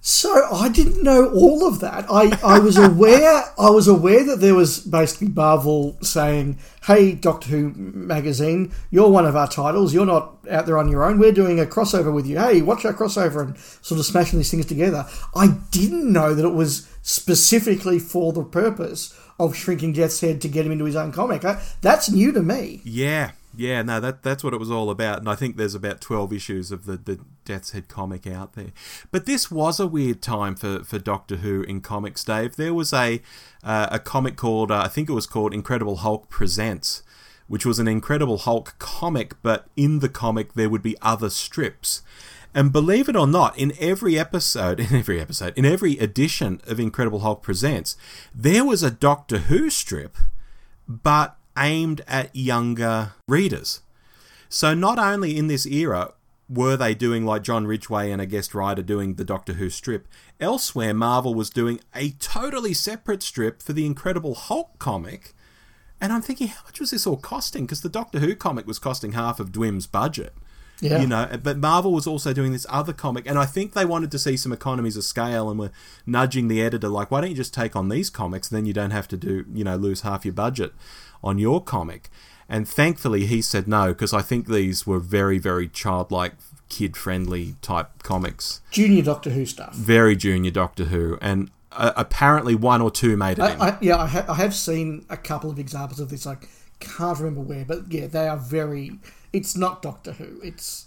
So 0.02 0.48
I 0.54 0.70
didn't 0.70 1.04
know 1.04 1.30
all 1.34 1.68
of 1.68 1.80
that. 1.82 2.06
I, 2.10 2.38
I 2.44 2.60
was 2.60 2.78
aware 2.78 3.44
I 3.60 3.70
was 3.70 3.88
aware 3.88 4.24
that 4.26 4.40
there 4.40 4.56
was 4.56 4.80
basically 4.80 5.28
Marvel 5.30 5.98
saying, 6.02 6.60
"Hey, 6.84 7.14
Doctor 7.14 7.50
Who 7.50 7.74
magazine, 7.76 8.72
you're 8.90 9.10
one 9.10 9.26
of 9.26 9.36
our 9.36 9.48
titles. 9.48 9.94
You're 9.94 10.06
not 10.06 10.38
out 10.50 10.66
there 10.66 10.78
on 10.78 10.90
your 10.90 11.04
own. 11.04 11.20
We're 11.20 11.32
doing 11.32 11.60
a 11.60 11.66
crossover 11.66 12.14
with 12.14 12.26
you. 12.26 12.40
Hey, 12.40 12.62
watch 12.62 12.86
our 12.86 12.94
crossover 12.94 13.42
and 13.42 13.58
sort 13.58 14.00
of 14.00 14.06
smashing 14.06 14.40
these 14.40 14.52
things 14.52 14.66
together." 14.66 15.06
I 15.36 15.58
didn't 15.72 16.12
know 16.12 16.34
that 16.34 16.46
it 16.46 16.54
was 16.54 16.88
specifically 17.02 18.00
for 18.00 18.34
the 18.34 18.44
purpose 18.44 19.14
of 19.40 19.56
shrinking 19.56 19.94
Death's 19.94 20.20
head 20.22 20.42
to 20.42 20.48
get 20.48 20.66
him 20.66 20.72
into 20.72 20.86
his 20.86 20.96
own 20.96 21.12
comic. 21.12 21.44
That's 21.82 22.10
new 22.10 22.32
to 22.32 22.42
me. 22.42 22.82
Yeah, 22.84 23.32
yeah, 23.58 23.82
no, 23.82 24.00
that 24.00 24.24
that's 24.24 24.44
what 24.44 24.54
it 24.54 24.60
was 24.60 24.72
all 24.72 24.90
about, 24.90 25.20
and 25.20 25.30
I 25.30 25.36
think 25.36 25.58
there's 25.58 25.76
about 25.76 26.00
twelve 26.00 26.32
issues 26.32 26.72
of 26.72 26.86
the 26.86 26.98
the 26.98 27.20
Death's 27.46 27.72
Head 27.72 27.88
comic 27.88 28.28
out 28.28 28.54
there. 28.54 28.72
But 29.12 29.26
this 29.26 29.50
was 29.50 29.80
a 29.80 29.88
weird 29.88 30.22
time 30.22 30.56
for, 30.56 30.84
for 30.84 31.00
Doctor 31.00 31.38
Who 31.38 31.64
in 31.64 31.82
comics, 31.82 32.24
Dave. 32.24 32.56
There 32.56 32.74
was 32.74 32.94
a 32.94 33.22
uh, 33.64 33.88
a 33.92 34.00
comic 34.00 34.36
called 34.36 34.72
uh, 34.72 34.82
I 34.86 34.88
think 34.88 35.10
it 35.10 35.14
was 35.14 35.28
called 35.28 35.54
Incredible 35.54 35.98
Hulk 35.98 36.30
Presents, 36.30 37.04
which 37.48 37.66
was 37.66 37.80
an 37.80 37.88
Incredible 37.88 38.38
Hulk 38.38 38.76
comic, 38.80 39.42
but 39.42 39.68
in 39.76 40.00
the 40.00 40.10
comic 40.10 40.54
there 40.54 40.70
would 40.70 40.84
be 40.84 40.96
other 41.02 41.30
strips. 41.30 42.02
And 42.54 42.72
believe 42.72 43.08
it 43.08 43.16
or 43.16 43.28
not, 43.28 43.58
in 43.58 43.74
every 43.80 44.18
episode, 44.18 44.80
in 44.92 44.96
every 44.96 45.20
episode, 45.22 45.58
in 45.58 45.66
every 45.66 45.98
edition 45.98 46.62
of 46.68 46.80
Incredible 46.80 47.20
Hulk 47.20 47.42
Presents, 47.42 47.96
there 48.34 48.66
was 48.66 48.84
a 48.84 48.92
Doctor 48.92 49.38
Who 49.40 49.70
strip, 49.70 50.18
but 50.88 51.37
aimed 51.58 52.02
at 52.08 52.36
younger 52.36 53.14
readers. 53.28 53.82
So 54.50 54.74
not 54.74 55.00
only 55.00 55.38
in 55.38 55.48
this 55.48 55.66
era 55.66 56.14
were 56.50 56.78
they 56.78 56.94
doing 56.94 57.26
like 57.26 57.44
John 57.44 57.68
Ridgway 57.68 58.12
and 58.12 58.22
a 58.22 58.26
guest 58.26 58.56
writer 58.56 58.82
doing 58.82 59.16
the 59.16 59.26
Doctor 59.26 59.54
Who 59.54 59.70
strip, 59.70 60.08
elsewhere 60.40 60.94
Marvel 60.94 61.34
was 61.34 61.50
doing 61.50 61.82
a 61.94 62.12
totally 62.12 62.74
separate 62.74 63.22
strip 63.22 63.62
for 63.62 63.74
the 63.74 63.86
Incredible 63.86 64.36
Hulk 64.36 64.80
comic. 64.80 65.34
And 66.00 66.14
I'm 66.14 66.22
thinking, 66.22 66.48
how 66.48 66.64
much 66.66 66.80
was 66.80 66.92
this 66.92 67.08
all 67.08 67.18
costing? 67.18 67.66
Because 67.66 67.82
the 67.82 67.90
Doctor 67.90 68.20
Who 68.20 68.36
comic 68.36 68.68
was 68.68 68.80
costing 68.80 69.14
half 69.14 69.40
of 69.40 69.52
Dwim's 69.52 69.88
budget. 69.88 70.34
Yeah. 70.80 71.02
You 71.02 71.08
know, 71.08 71.40
but 71.42 71.58
Marvel 71.58 71.92
was 71.92 72.06
also 72.06 72.34
doing 72.34 72.52
this 72.52 72.68
other 72.70 72.94
comic, 72.94 73.28
and 73.28 73.40
I 73.40 73.46
think 73.46 73.74
they 73.74 73.84
wanted 73.84 74.12
to 74.12 74.20
see 74.20 74.38
some 74.38 74.52
economies 74.52 74.96
of 74.96 75.04
scale 75.04 75.50
and 75.50 75.60
were 75.60 75.72
nudging 76.06 76.50
the 76.50 76.62
editor, 76.62 76.88
like, 76.88 77.10
why 77.10 77.20
don't 77.20 77.32
you 77.32 77.36
just 77.36 77.54
take 77.54 77.76
on 77.76 77.90
these 77.90 78.12
comics, 78.12 78.48
then 78.48 78.68
you 78.68 78.74
don't 78.74 78.92
have 78.92 79.08
to 79.08 79.18
do, 79.18 79.44
you 79.52 79.64
know, 79.64 79.76
lose 79.76 80.02
half 80.02 80.24
your 80.24 80.36
budget 80.36 80.74
on 81.24 81.38
your 81.38 81.64
comic. 81.64 82.10
And 82.50 82.68
thankfully, 82.68 83.26
he 83.26 83.42
said 83.42 83.68
no 83.68 83.90
because 83.90 84.14
I 84.14 84.22
think 84.22 84.48
these 84.48 84.88
were 84.88 85.00
very, 85.00 85.38
very 85.38 85.68
childlike, 85.68 86.34
kid 86.70 86.96
friendly 86.96 87.56
type 87.62 88.04
comics. 88.04 88.62
Junior 88.72 89.04
Doctor 89.04 89.32
Who 89.32 89.46
stuff. 89.46 89.74
Very 89.76 90.16
junior 90.16 90.52
Doctor 90.52 90.86
Who. 90.86 91.18
And 91.22 91.52
uh, 91.74 91.92
apparently, 91.96 92.56
one 92.56 92.82
or 92.82 92.90
two 92.90 93.18
made 93.18 93.40
it 93.40 93.42
I, 93.42 93.54
in. 93.54 93.62
I, 93.62 93.78
yeah, 93.82 93.98
I, 93.98 94.08
ha- 94.08 94.26
I 94.30 94.36
have 94.36 94.54
seen 94.56 95.06
a 95.10 95.18
couple 95.18 95.50
of 95.50 95.60
examples 95.60 96.00
of 96.00 96.10
this. 96.10 96.26
I 96.26 96.38
can't 96.80 97.18
remember 97.20 97.42
where, 97.42 97.66
but 97.66 97.92
yeah, 97.92 98.08
they 98.08 98.28
are 98.28 98.38
very. 98.38 99.00
It's 99.34 99.58
not 99.58 99.82
Doctor 99.82 100.14
Who. 100.14 100.40
It's 100.42 100.86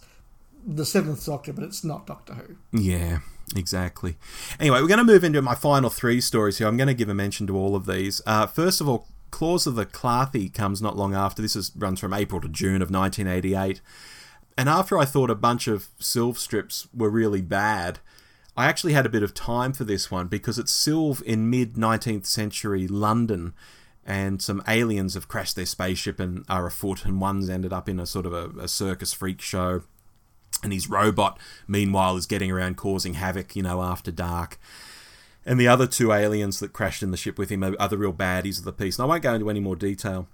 the 0.66 0.86
Seventh 0.86 1.24
Doctor, 1.24 1.52
but 1.52 1.64
it's 1.64 1.84
not 1.84 2.06
Doctor 2.06 2.34
Who. 2.34 2.56
Yeah, 2.72 3.18
exactly. 3.54 4.16
Anyway, 4.58 4.80
we're 4.80 4.88
going 4.88 4.98
to 4.98 5.04
move 5.04 5.24
into 5.24 5.42
my 5.42 5.54
final 5.54 5.90
three 5.90 6.20
stories 6.20 6.58
here. 6.58 6.66
I'm 6.66 6.76
going 6.76 6.88
to 6.88 6.94
give 6.94 7.08
a 7.08 7.14
mention 7.14 7.46
to 7.48 7.56
all 7.56 7.76
of 7.76 7.86
these. 7.86 8.22
Uh, 8.26 8.46
first 8.46 8.80
of 8.80 8.88
all, 8.88 9.06
Claws 9.30 9.66
of 9.66 9.74
the 9.74 9.86
Klathi 9.86 10.52
comes 10.52 10.82
not 10.82 10.96
long 10.96 11.14
after. 11.14 11.42
This 11.42 11.56
is, 11.56 11.72
runs 11.76 12.00
from 12.00 12.14
April 12.14 12.40
to 12.40 12.48
June 12.48 12.82
of 12.82 12.90
1988. 12.90 13.80
And 14.56 14.68
after 14.68 14.98
I 14.98 15.04
thought 15.04 15.30
a 15.30 15.34
bunch 15.34 15.68
of 15.68 15.88
Sylve 15.98 16.36
strips 16.36 16.88
were 16.94 17.10
really 17.10 17.40
bad, 17.40 18.00
I 18.56 18.66
actually 18.66 18.92
had 18.92 19.06
a 19.06 19.10
bit 19.10 19.22
of 19.22 19.32
time 19.32 19.72
for 19.72 19.84
this 19.84 20.10
one 20.10 20.26
because 20.26 20.58
it's 20.58 20.72
Sylve 20.72 21.22
in 21.22 21.48
mid 21.48 21.74
19th 21.74 22.26
century 22.26 22.86
London, 22.86 23.54
and 24.04 24.42
some 24.42 24.62
aliens 24.68 25.14
have 25.14 25.28
crashed 25.28 25.56
their 25.56 25.66
spaceship 25.66 26.20
and 26.20 26.44
are 26.48 26.66
afoot, 26.66 27.04
and 27.04 27.20
one's 27.20 27.48
ended 27.48 27.72
up 27.72 27.88
in 27.88 27.98
a 27.98 28.06
sort 28.06 28.26
of 28.26 28.32
a, 28.32 28.50
a 28.60 28.68
circus 28.68 29.12
freak 29.12 29.40
show. 29.40 29.82
And 30.62 30.74
his 30.74 30.90
robot, 30.90 31.38
meanwhile, 31.66 32.16
is 32.16 32.26
getting 32.26 32.50
around 32.50 32.76
causing 32.76 33.14
havoc, 33.14 33.56
you 33.56 33.62
know, 33.62 33.82
after 33.82 34.10
dark. 34.10 34.58
And 35.46 35.58
the 35.58 35.68
other 35.68 35.86
two 35.86 36.12
aliens 36.12 36.60
that 36.60 36.72
crashed 36.72 37.02
in 37.02 37.10
the 37.10 37.16
ship 37.16 37.38
with 37.38 37.50
him 37.50 37.64
are, 37.64 37.74
are 37.80 37.88
the 37.88 37.98
real 37.98 38.12
baddies 38.12 38.58
of 38.58 38.64
the 38.64 38.72
piece. 38.72 38.98
And 38.98 39.04
I 39.04 39.08
won't 39.08 39.22
go 39.22 39.34
into 39.34 39.50
any 39.50 39.60
more 39.60 39.76
detail. 39.76 40.28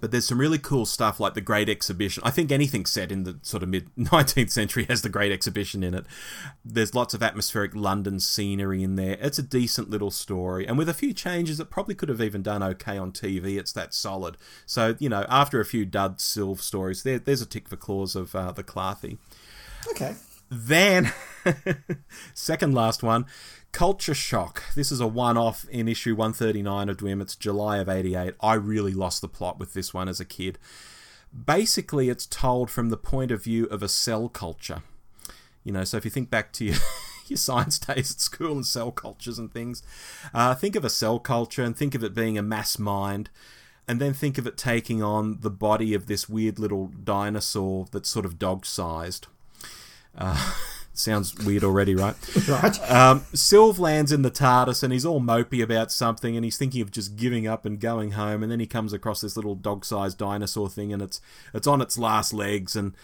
But 0.00 0.10
there's 0.10 0.26
some 0.26 0.40
really 0.40 0.58
cool 0.58 0.86
stuff 0.86 1.20
like 1.20 1.34
the 1.34 1.42
Great 1.42 1.68
Exhibition. 1.68 2.22
I 2.24 2.30
think 2.30 2.50
anything 2.50 2.86
set 2.86 3.12
in 3.12 3.24
the 3.24 3.38
sort 3.42 3.62
of 3.62 3.68
mid 3.68 3.94
19th 3.98 4.50
century 4.50 4.86
has 4.88 5.02
the 5.02 5.10
Great 5.10 5.32
Exhibition 5.32 5.82
in 5.82 5.92
it. 5.94 6.06
There's 6.64 6.94
lots 6.94 7.12
of 7.12 7.22
atmospheric 7.22 7.74
London 7.74 8.18
scenery 8.18 8.82
in 8.82 8.96
there. 8.96 9.18
It's 9.20 9.38
a 9.38 9.42
decent 9.42 9.90
little 9.90 10.10
story. 10.10 10.66
And 10.66 10.78
with 10.78 10.88
a 10.88 10.94
few 10.94 11.12
changes, 11.12 11.60
it 11.60 11.70
probably 11.70 11.94
could 11.94 12.08
have 12.08 12.22
even 12.22 12.42
done 12.42 12.62
okay 12.62 12.96
on 12.96 13.12
TV. 13.12 13.58
It's 13.58 13.72
that 13.72 13.92
solid. 13.92 14.38
So, 14.64 14.96
you 14.98 15.10
know, 15.10 15.26
after 15.28 15.60
a 15.60 15.64
few 15.64 15.84
dud 15.84 16.18
Sylve 16.18 16.60
stories, 16.60 17.02
there, 17.02 17.18
there's 17.18 17.42
a 17.42 17.46
tick 17.46 17.68
for 17.68 17.76
claws 17.76 18.16
of 18.16 18.34
uh, 18.34 18.52
the 18.52 18.64
Klathi. 18.64 19.18
Okay. 19.90 20.14
Then, 20.50 21.12
second 22.34 22.74
last 22.74 23.02
one, 23.02 23.26
Culture 23.72 24.14
Shock. 24.14 24.62
This 24.74 24.92
is 24.92 25.00
a 25.00 25.06
one 25.06 25.38
off 25.38 25.66
in 25.70 25.88
issue 25.88 26.14
139 26.14 26.90
of 26.90 26.98
Dwim. 26.98 27.22
It's 27.22 27.34
July 27.34 27.78
of 27.78 27.88
88. 27.88 28.34
I 28.40 28.54
really 28.54 28.92
lost 28.92 29.22
the 29.22 29.28
plot 29.28 29.58
with 29.58 29.72
this 29.72 29.94
one 29.94 30.08
as 30.08 30.20
a 30.20 30.26
kid. 30.26 30.58
Basically, 31.32 32.10
it's 32.10 32.26
told 32.26 32.70
from 32.70 32.90
the 32.90 32.98
point 32.98 33.30
of 33.30 33.42
view 33.42 33.64
of 33.66 33.82
a 33.82 33.88
cell 33.88 34.28
culture. 34.28 34.82
You 35.64 35.72
know, 35.72 35.84
so 35.84 35.96
if 35.96 36.04
you 36.04 36.10
think 36.10 36.28
back 36.28 36.52
to 36.52 36.66
your, 36.66 36.76
your 37.26 37.38
science 37.38 37.78
days 37.78 38.10
at 38.10 38.20
school 38.20 38.52
and 38.52 38.66
cell 38.66 38.92
cultures 38.92 39.38
and 39.38 39.50
things, 39.50 39.82
uh, 40.34 40.54
think 40.54 40.76
of 40.76 40.84
a 40.84 40.90
cell 40.90 41.18
culture 41.18 41.62
and 41.62 41.74
think 41.74 41.94
of 41.94 42.04
it 42.04 42.14
being 42.14 42.36
a 42.36 42.42
mass 42.42 42.78
mind 42.78 43.30
and 43.88 44.00
then 44.00 44.12
think 44.12 44.36
of 44.36 44.46
it 44.46 44.58
taking 44.58 45.02
on 45.02 45.40
the 45.40 45.50
body 45.50 45.94
of 45.94 46.06
this 46.06 46.28
weird 46.28 46.58
little 46.58 46.88
dinosaur 46.88 47.86
that's 47.90 48.10
sort 48.10 48.26
of 48.26 48.38
dog 48.38 48.66
sized. 48.66 49.28
Uh, 50.16 50.52
sounds 50.94 51.34
weird 51.44 51.64
already, 51.64 51.94
right? 51.94 52.14
Right. 52.48 52.90
Um, 52.90 53.20
Sylve 53.32 53.78
lands 53.78 54.12
in 54.12 54.22
the 54.22 54.30
TARDIS 54.30 54.82
and 54.82 54.92
he's 54.92 55.06
all 55.06 55.20
mopey 55.20 55.62
about 55.62 55.90
something 55.92 56.36
and 56.36 56.44
he's 56.44 56.56
thinking 56.56 56.82
of 56.82 56.90
just 56.90 57.16
giving 57.16 57.46
up 57.46 57.64
and 57.64 57.80
going 57.80 58.12
home. 58.12 58.42
And 58.42 58.50
then 58.50 58.60
he 58.60 58.66
comes 58.66 58.92
across 58.92 59.20
this 59.20 59.36
little 59.36 59.54
dog-sized 59.54 60.18
dinosaur 60.18 60.68
thing 60.68 60.92
and 60.92 61.00
it's 61.00 61.20
it's 61.54 61.66
on 61.66 61.80
its 61.80 61.96
last 61.96 62.32
legs 62.34 62.76
and 62.76 62.94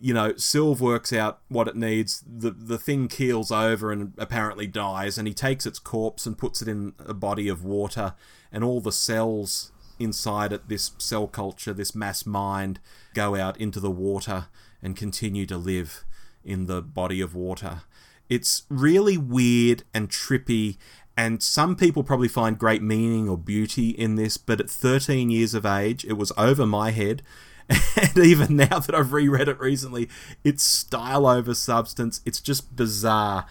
you 0.00 0.14
know 0.14 0.32
Sylv 0.34 0.80
works 0.80 1.12
out 1.12 1.40
what 1.48 1.68
it 1.68 1.76
needs. 1.76 2.22
The 2.26 2.50
the 2.50 2.78
thing 2.78 3.08
keels 3.08 3.50
over 3.50 3.92
and 3.92 4.14
apparently 4.16 4.66
dies 4.66 5.18
and 5.18 5.26
he 5.28 5.34
takes 5.34 5.66
its 5.66 5.78
corpse 5.78 6.24
and 6.24 6.38
puts 6.38 6.62
it 6.62 6.68
in 6.68 6.94
a 7.04 7.14
body 7.14 7.48
of 7.48 7.64
water 7.64 8.14
and 8.52 8.62
all 8.62 8.80
the 8.80 8.92
cells 8.92 9.72
inside 9.98 10.52
it, 10.52 10.68
this 10.68 10.92
cell 10.98 11.26
culture, 11.26 11.72
this 11.72 11.94
mass 11.94 12.24
mind, 12.24 12.80
go 13.12 13.34
out 13.34 13.60
into 13.60 13.80
the 13.80 13.90
water 13.90 14.46
and 14.82 14.96
continue 14.96 15.46
to 15.46 15.56
live 15.56 16.04
in 16.44 16.66
the 16.66 16.82
body 16.82 17.20
of 17.20 17.34
water. 17.34 17.82
It's 18.28 18.62
really 18.68 19.18
weird 19.18 19.84
and 19.92 20.08
trippy, 20.08 20.76
and 21.16 21.42
some 21.42 21.76
people 21.76 22.02
probably 22.02 22.28
find 22.28 22.58
great 22.58 22.82
meaning 22.82 23.28
or 23.28 23.38
beauty 23.38 23.90
in 23.90 24.16
this, 24.16 24.36
but 24.36 24.60
at 24.60 24.70
13 24.70 25.30
years 25.30 25.54
of 25.54 25.64
age, 25.64 26.04
it 26.04 26.14
was 26.14 26.32
over 26.36 26.66
my 26.66 26.90
head. 26.90 27.22
And 27.96 28.18
even 28.18 28.56
now 28.56 28.78
that 28.80 28.94
I've 28.94 29.12
reread 29.12 29.48
it 29.48 29.58
recently, 29.58 30.08
it's 30.42 30.62
style 30.62 31.26
over 31.26 31.54
substance. 31.54 32.20
It's 32.26 32.40
just 32.40 32.76
bizarre. 32.76 33.46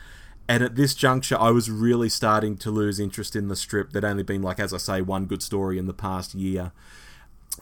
And 0.48 0.64
at 0.64 0.76
this 0.76 0.94
juncture, 0.94 1.39
I 1.39 1.50
was 1.52 1.72
really 1.72 2.10
starting 2.10 2.58
to 2.58 2.70
lose 2.70 3.00
interest 3.00 3.36
in 3.36 3.48
the 3.48 3.56
strip. 3.56 3.91
There'd 3.91 4.04
only 4.06 4.24
been, 4.24 4.41
like, 4.41 4.60
as 4.60 4.74
I 4.74 4.78
say, 4.78 5.02
one 5.02 5.26
good 5.26 5.41
story 5.41 5.78
in 5.78 5.88
the 5.88 5.94
past 5.94 6.36
year. 6.36 6.74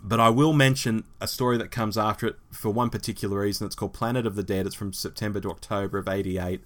But 0.02 0.20
I 0.20 0.30
will 0.30 0.54
mention 0.54 1.04
a 1.20 1.28
story 1.28 1.58
that 1.58 1.72
comes 1.72 1.98
after 1.98 2.28
it 2.28 2.36
for 2.52 2.70
one 2.70 2.90
particular 2.90 3.42
reason. 3.42 3.66
It's 3.68 3.76
called 3.76 3.94
Planet 3.94 4.26
of 4.26 4.36
the 4.36 4.44
Dead. 4.44 4.66
It's 4.66 4.76
from 4.76 4.94
September 4.94 5.40
to 5.42 5.50
October 5.50 5.98
of 5.98 6.08
88. 6.08 6.62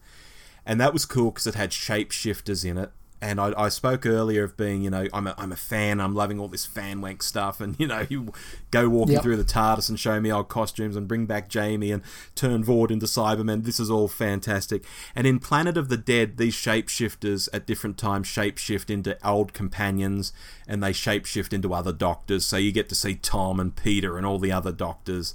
And 0.65 0.79
that 0.79 0.93
was 0.93 1.05
cool 1.05 1.31
because 1.31 1.47
it 1.47 1.55
had 1.55 1.71
shapeshifters 1.71 2.63
in 2.63 2.77
it. 2.77 2.91
And 3.25 3.41
I, 3.41 3.53
I 3.57 3.69
spoke 3.69 4.05
earlier 4.05 4.43
of 4.43 4.55
being, 4.55 4.83
you 4.83 4.91
know, 4.91 5.07
I'm 5.11 5.25
a, 5.25 5.33
I'm 5.35 5.51
a 5.51 5.55
fan. 5.55 5.99
I'm 5.99 6.13
loving 6.13 6.39
all 6.39 6.47
this 6.47 6.65
fan 6.65 7.01
wank 7.01 7.23
stuff. 7.23 7.59
And, 7.59 7.75
you 7.79 7.87
know, 7.87 8.05
you 8.07 8.31
go 8.69 8.87
walking 8.87 9.13
Yep. 9.13 9.23
through 9.23 9.37
the 9.37 9.43
TARDIS 9.43 9.89
and 9.89 9.99
show 9.99 10.19
me 10.21 10.31
old 10.31 10.47
costumes 10.47 10.95
and 10.95 11.07
bring 11.07 11.25
back 11.25 11.49
Jamie 11.49 11.91
and 11.91 12.03
turn 12.35 12.63
Vord 12.63 12.91
into 12.91 13.07
Cybermen. 13.07 13.63
This 13.63 13.79
is 13.79 13.89
all 13.89 14.07
fantastic. 14.07 14.83
And 15.15 15.25
in 15.25 15.39
Planet 15.39 15.75
of 15.75 15.89
the 15.89 15.97
Dead, 15.97 16.37
these 16.37 16.53
shapeshifters 16.55 17.49
at 17.51 17.65
different 17.65 17.97
times 17.97 18.27
shapeshift 18.27 18.89
into 18.91 19.17
old 19.27 19.53
companions 19.53 20.31
and 20.67 20.83
they 20.83 20.91
shapeshift 20.91 21.51
into 21.51 21.73
other 21.73 21.91
doctors. 21.93 22.45
So 22.45 22.57
you 22.57 22.71
get 22.71 22.89
to 22.89 22.95
see 22.95 23.15
Tom 23.15 23.59
and 23.59 23.75
Peter 23.75 24.17
and 24.17 24.25
all 24.25 24.37
the 24.37 24.51
other 24.51 24.71
doctors. 24.71 25.33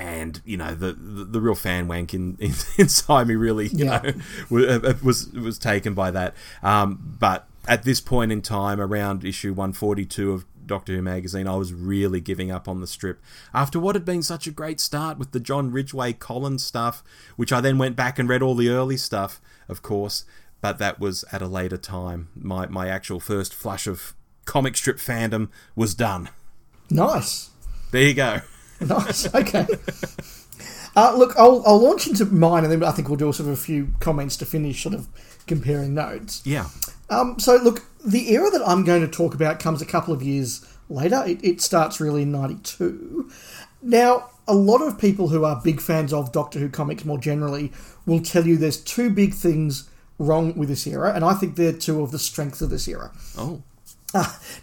And 0.00 0.40
you 0.44 0.56
know 0.56 0.74
the 0.76 0.92
the, 0.92 1.24
the 1.24 1.40
real 1.40 1.56
fan 1.56 1.88
wank 1.88 2.14
in, 2.14 2.36
in, 2.40 2.52
inside 2.78 3.26
me 3.26 3.34
really 3.34 3.66
you 3.68 3.84
Yeah. 3.86 4.00
know 4.02 4.12
wa- 4.48 4.94
was 5.02 5.28
was 5.32 5.58
taken 5.58 5.92
by 5.94 6.10
that. 6.12 6.34
Um, 6.62 7.16
but 7.18 7.48
at 7.66 7.82
this 7.82 8.00
point 8.00 8.30
in 8.30 8.40
time, 8.40 8.80
around 8.80 9.24
issue 9.24 9.52
one 9.52 9.72
forty 9.72 10.04
two 10.06 10.32
of 10.32 10.44
Doctor 10.64 10.94
Who 10.94 11.02
magazine, 11.02 11.48
I 11.48 11.56
was 11.56 11.72
really 11.72 12.20
giving 12.20 12.50
up 12.52 12.68
on 12.68 12.80
the 12.80 12.86
strip 12.86 13.20
after 13.52 13.80
what 13.80 13.96
had 13.96 14.04
been 14.04 14.22
such 14.22 14.46
a 14.46 14.50
great 14.52 14.78
start 14.80 15.18
with 15.18 15.32
the 15.32 15.40
John 15.40 15.72
Ridgway 15.72 16.12
Colins 16.12 16.62
stuff, 16.62 17.02
which 17.36 17.52
I 17.52 17.60
then 17.60 17.76
went 17.76 17.96
back 17.96 18.18
and 18.20 18.28
read 18.28 18.40
all 18.42 18.54
the 18.54 18.68
early 18.68 18.96
stuff, 18.98 19.40
of 19.68 19.82
course. 19.82 20.24
But 20.60 20.78
that 20.78 21.00
was 21.00 21.24
at 21.32 21.42
a 21.42 21.48
later 21.48 21.76
time. 21.78 22.28
My 22.36 22.66
my 22.68 22.86
actual 22.88 23.18
first 23.18 23.52
flush 23.52 23.86
of 23.88 24.14
comic 24.44 24.76
strip 24.76 24.98
fandom 24.98 25.48
was 25.74 25.94
done. 25.94 26.28
Nice. 26.88 27.50
There 27.90 28.02
you 28.02 28.14
go. 28.14 28.40
Nice. 28.86 29.32
Okay. 29.34 29.66
Uh, 30.94 31.14
look, 31.16 31.34
I'll, 31.36 31.62
I'll 31.66 31.78
launch 31.80 32.06
into 32.06 32.24
mine, 32.26 32.64
and 32.64 32.72
then 32.72 32.84
I 32.84 32.90
think 32.90 33.08
we'll 33.08 33.16
do 33.16 33.32
sort 33.32 33.48
of 33.48 33.54
a 33.54 33.60
few 33.60 33.94
comments 34.00 34.36
to 34.38 34.46
finish, 34.46 34.82
sort 34.82 34.94
of 34.94 35.08
comparing 35.46 35.94
notes. 35.94 36.42
Yeah. 36.44 36.66
Um, 37.10 37.38
so, 37.38 37.56
look, 37.56 37.84
the 38.04 38.32
era 38.32 38.50
that 38.50 38.62
I'm 38.66 38.84
going 38.84 39.02
to 39.02 39.08
talk 39.08 39.34
about 39.34 39.60
comes 39.60 39.82
a 39.82 39.86
couple 39.86 40.14
of 40.14 40.22
years 40.22 40.64
later. 40.88 41.22
It, 41.26 41.44
it 41.44 41.60
starts 41.60 42.00
really 42.00 42.22
in 42.22 42.32
'92. 42.32 43.30
Now, 43.82 44.30
a 44.46 44.54
lot 44.54 44.82
of 44.82 44.98
people 44.98 45.28
who 45.28 45.44
are 45.44 45.60
big 45.62 45.80
fans 45.80 46.12
of 46.12 46.32
Doctor 46.32 46.58
Who 46.58 46.68
comics 46.68 47.04
more 47.04 47.18
generally 47.18 47.72
will 48.06 48.20
tell 48.20 48.46
you 48.46 48.56
there's 48.56 48.80
two 48.80 49.10
big 49.10 49.34
things 49.34 49.88
wrong 50.18 50.56
with 50.56 50.68
this 50.68 50.86
era, 50.86 51.12
and 51.14 51.24
I 51.24 51.34
think 51.34 51.56
they're 51.56 51.72
two 51.72 52.02
of 52.02 52.10
the 52.10 52.18
strengths 52.18 52.60
of 52.60 52.70
this 52.70 52.88
era. 52.88 53.12
Oh. 53.36 53.62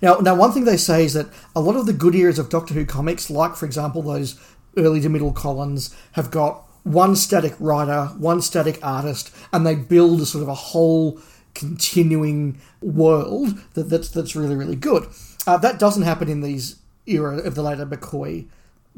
Now, 0.02 0.16
now, 0.18 0.36
one 0.36 0.52
thing 0.52 0.66
they 0.66 0.78
say 0.78 1.06
is 1.06 1.14
that 1.14 1.28
a 1.56 1.62
lot 1.62 1.76
of 1.76 1.86
the 1.86 1.94
good 1.94 2.16
eras 2.16 2.40
of 2.40 2.50
Doctor 2.50 2.74
Who 2.74 2.86
comics, 2.86 3.30
like 3.30 3.56
for 3.56 3.66
example 3.66 4.02
those 4.02 4.40
early 4.76 5.00
to 5.02 5.10
middle 5.10 5.32
Colins, 5.32 5.96
have 6.14 6.32
got 6.32 6.68
one 6.84 7.16
static 7.16 7.54
writer, 7.60 8.08
one 8.18 8.42
static 8.42 8.80
artist, 8.84 9.34
and 9.54 9.66
they 9.66 9.76
build 9.76 10.22
a 10.22 10.26
sort 10.26 10.42
of 10.42 10.48
a 10.48 10.56
whole 10.56 11.20
continuing 11.54 12.60
world 12.82 13.60
that, 13.76 13.84
that's 13.84 14.10
that's 14.10 14.36
really 14.36 14.56
really 14.56 14.76
good. 14.76 15.08
Uh, 15.48 15.58
that 15.58 15.80
doesn't 15.80 16.04
happen 16.04 16.28
in 16.28 16.42
these 16.42 16.78
era 17.06 17.38
of 17.38 17.56
the 17.56 17.62
later 17.62 17.86
McCoy 17.86 18.48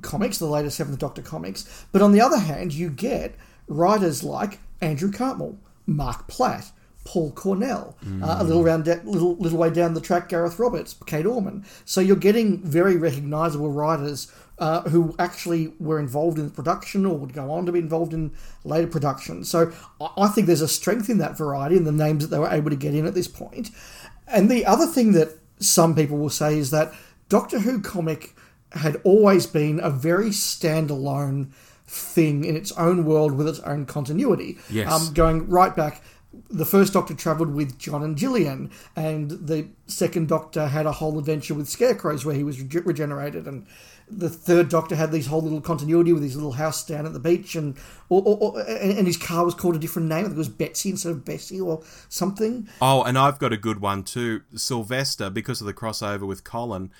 comics, 0.02 0.38
the 0.38 0.46
later 0.46 0.70
Seventh 0.70 1.00
Doctor 1.00 1.22
comics. 1.22 1.86
But 1.92 2.02
on 2.02 2.12
the 2.12 2.22
other 2.22 2.40
hand, 2.40 2.74
you 2.74 2.90
get 2.90 3.36
writers 3.68 4.24
like 4.24 4.60
Andrew 4.82 5.12
Cartmel, 5.12 5.58
Marc 5.86 6.28
Platt, 6.28 6.72
Paul 7.08 7.32
Cornell, 7.32 7.96
uh, 8.22 8.38
a 8.40 8.44
little 8.44 8.64
round, 8.64 8.84
da- 8.84 9.00
little 9.06 9.36
little 9.38 9.58
way 9.58 9.70
down 9.70 9.94
the 9.94 10.02
track, 10.02 10.28
Gareth 10.28 10.60
Roberts, 10.60 10.94
Kate 11.06 11.26
Orman. 11.26 11.64
So 11.86 12.02
you're 12.02 12.18
getting 12.30 12.60
very 12.62 12.98
recognisable 12.98 13.72
writers 13.72 14.30
uh, 14.60 14.82
who 14.90 15.16
actually 15.18 15.74
were 15.80 16.00
involved 16.00 16.38
in 16.38 16.46
the 16.46 16.52
production 16.52 17.06
or 17.06 17.18
would 17.18 17.32
go 17.34 17.50
on 17.52 17.66
to 17.66 17.72
be 17.72 17.80
involved 17.80 18.14
in 18.14 18.32
later 18.66 18.88
production. 18.88 19.46
So 19.46 19.72
I- 20.02 20.10
I 20.26 20.28
think 20.28 20.48
there's 20.48 20.62
a 20.62 20.68
strength 20.68 21.10
in 21.10 21.18
that 21.20 21.38
variety 21.38 21.78
and 21.78 21.88
the 21.88 21.92
names 22.06 22.24
that 22.24 22.30
they 22.32 22.40
were 22.40 22.50
able 22.50 22.72
to 22.72 22.76
get 22.76 22.94
in 22.94 23.06
at 23.06 23.14
this 23.14 23.28
point. 23.30 23.70
And 24.28 24.52
the 24.52 24.66
other 24.66 24.86
thing 24.88 25.14
that 25.14 25.30
some 25.60 25.96
people 25.96 26.18
will 26.18 26.30
say 26.30 26.58
is 26.58 26.72
that 26.72 26.92
Doctor 27.30 27.60
Who 27.60 27.80
comic 27.80 28.36
had 28.74 29.00
always 29.06 29.46
been 29.48 29.80
a 29.82 29.90
very 29.90 30.32
standalone 30.32 31.48
thing 31.88 32.44
in 32.44 32.56
its 32.58 32.72
own 32.74 33.06
world 33.06 33.32
with 33.38 33.48
its 33.48 33.60
own 33.62 33.86
continuity. 33.86 34.58
Yes. 34.70 34.92
Um, 34.92 35.14
going 35.14 35.48
right 35.48 35.74
back, 35.74 36.02
the 36.50 36.66
first 36.66 36.94
Doctor 36.94 37.14
travelled 37.14 37.54
with 37.54 37.78
John 37.78 38.04
and 38.04 38.18
Gillian, 38.18 38.72
and 38.96 39.32
the 39.32 39.68
second 39.88 40.28
Doctor 40.30 40.68
had 40.68 40.86
a 40.86 40.92
whole 40.94 41.20
adventure 41.20 41.54
with 41.54 41.68
scarecrows 41.68 42.26
where 42.26 42.36
he 42.36 42.44
was 42.44 42.60
rege- 42.62 42.86
regenerated, 42.86 43.48
and 43.48 43.66
the 44.10 44.30
third 44.30 44.70
Doctor 44.70 44.96
had 44.96 45.12
these 45.12 45.28
whole 45.28 45.42
little 45.42 45.60
continuity 45.60 46.14
with 46.14 46.24
his 46.24 46.36
little 46.36 46.54
house 46.54 46.86
down 46.86 47.06
at 47.06 47.12
the 47.14 47.20
beach, 47.20 47.56
and 47.56 47.76
or, 48.10 48.22
or, 48.24 48.38
or- 48.38 48.62
and, 48.62 48.98
and 49.00 49.08
his 49.08 49.18
car 49.18 49.44
was 49.44 49.54
called 49.54 49.76
a 49.76 49.80
different 49.80 50.08
name. 50.08 50.20
I 50.20 50.24
think 50.24 50.36
it 50.36 50.38
was 50.38 50.48
Betsy 50.50 50.90
instead 50.92 51.12
of 51.12 51.26
Bessie 51.26 51.60
or 51.60 51.84
something. 52.08 52.70
Oh, 52.82 53.04
and 53.04 53.18
I've 53.18 53.40
got 53.40 53.52
a 53.52 53.58
good 53.58 53.82
one 53.82 54.04
too. 54.04 54.42
Sylvester, 54.56 55.30
because 55.30 55.60
of 55.60 55.68
the 55.68 55.74
crossover 55.74 56.26
with 56.26 56.44
Colin, 56.46 56.92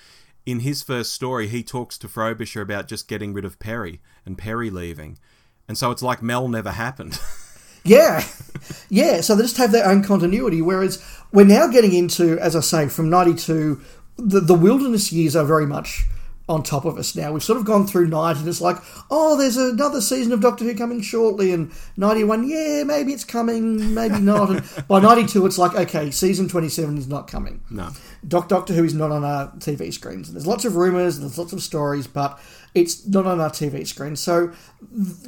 in 0.44 0.60
his 0.60 0.82
first 0.82 1.12
story, 1.12 1.48
he 1.48 1.62
talks 1.62 1.96
to 1.98 2.08
Frobisher 2.08 2.60
about 2.60 2.88
just 2.88 3.08
getting 3.08 3.32
rid 3.32 3.44
of 3.44 3.58
Peri 3.58 4.00
and 4.26 4.36
Peri 4.36 4.68
leaving. 4.70 5.18
And 5.66 5.76
so 5.76 5.90
it's 5.90 6.02
like 6.02 6.22
Mel 6.22 6.48
never 6.48 6.70
happened. 6.72 7.18
Yeah, 7.88 8.24
yeah. 8.88 9.20
So 9.20 9.34
they 9.34 9.42
just 9.42 9.56
have 9.56 9.72
their 9.72 9.86
own 9.86 10.02
continuity. 10.02 10.62
Whereas 10.62 11.02
we're 11.32 11.46
now 11.46 11.66
getting 11.68 11.94
into, 11.94 12.38
as 12.38 12.54
I 12.56 12.60
say, 12.60 12.88
from 12.88 13.10
'92, 13.10 13.80
the 14.16 14.40
the 14.40 14.54
wilderness 14.54 15.12
years 15.12 15.34
are 15.36 15.44
very 15.44 15.66
much 15.66 16.04
on 16.50 16.62
top 16.62 16.86
of 16.86 16.96
us 16.96 17.14
now. 17.14 17.30
We've 17.30 17.42
sort 17.44 17.58
of 17.58 17.66
gone 17.66 17.86
through 17.86 18.08
'90, 18.08 18.40
and 18.40 18.48
it's 18.48 18.60
like, 18.60 18.76
oh, 19.10 19.36
there's 19.36 19.58
another 19.58 20.00
season 20.00 20.32
of 20.32 20.40
Doctor 20.40 20.64
Who 20.64 20.74
coming 20.74 21.02
shortly, 21.02 21.52
and 21.52 21.70
'91, 21.98 22.48
yeah, 22.48 22.84
maybe 22.84 23.12
it's 23.12 23.24
coming, 23.24 23.94
maybe 23.94 24.18
not. 24.18 24.50
And 24.50 24.86
by 24.88 25.00
'92, 25.08 25.44
it's 25.44 25.58
like, 25.58 25.74
okay, 25.74 26.10
season 26.10 26.48
27 26.48 26.96
is 26.98 27.06
not 27.08 27.28
coming. 27.28 27.60
no. 27.70 27.90
Doc 28.26 28.48
Doctor 28.48 28.72
Who 28.74 28.82
is 28.82 28.94
not 28.94 29.12
on 29.12 29.24
our 29.24 29.48
TV 29.58 29.92
screens. 29.92 30.28
And 30.28 30.34
There's 30.36 30.46
lots 30.46 30.64
of 30.64 30.74
rumours, 30.74 31.16
and 31.16 31.24
there's 31.24 31.38
lots 31.38 31.52
of 31.52 31.62
stories, 31.62 32.06
but 32.08 32.40
it's 32.74 33.06
not 33.06 33.26
on 33.26 33.40
our 33.40 33.50
TV 33.50 33.86
screen. 33.86 34.16
So 34.16 34.52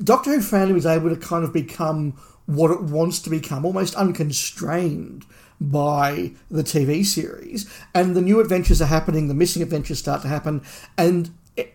Doctor 0.03 0.31
Who 0.31 0.39
fandom 0.39 0.77
is 0.77 0.87
able 0.87 1.11
to 1.11 1.17
kind 1.17 1.45
of 1.45 1.53
become 1.53 2.19
what 2.51 2.71
it 2.71 2.83
wants 2.83 3.21
to 3.21 3.31
become, 3.31 3.65
almost 3.65 3.95
unconstrained 3.95 5.25
by 5.61 6.33
the 6.51 6.63
TV 6.63 7.05
series. 7.05 7.71
And 7.95 8.17
the 8.17 8.21
new 8.21 8.41
adventures 8.41 8.83
are 8.83 8.87
happening, 8.87 9.29
the 9.29 9.35
missing 9.35 9.63
adventures 9.63 9.99
start 9.99 10.23
to 10.23 10.29
happen, 10.29 10.63
and 10.97 11.31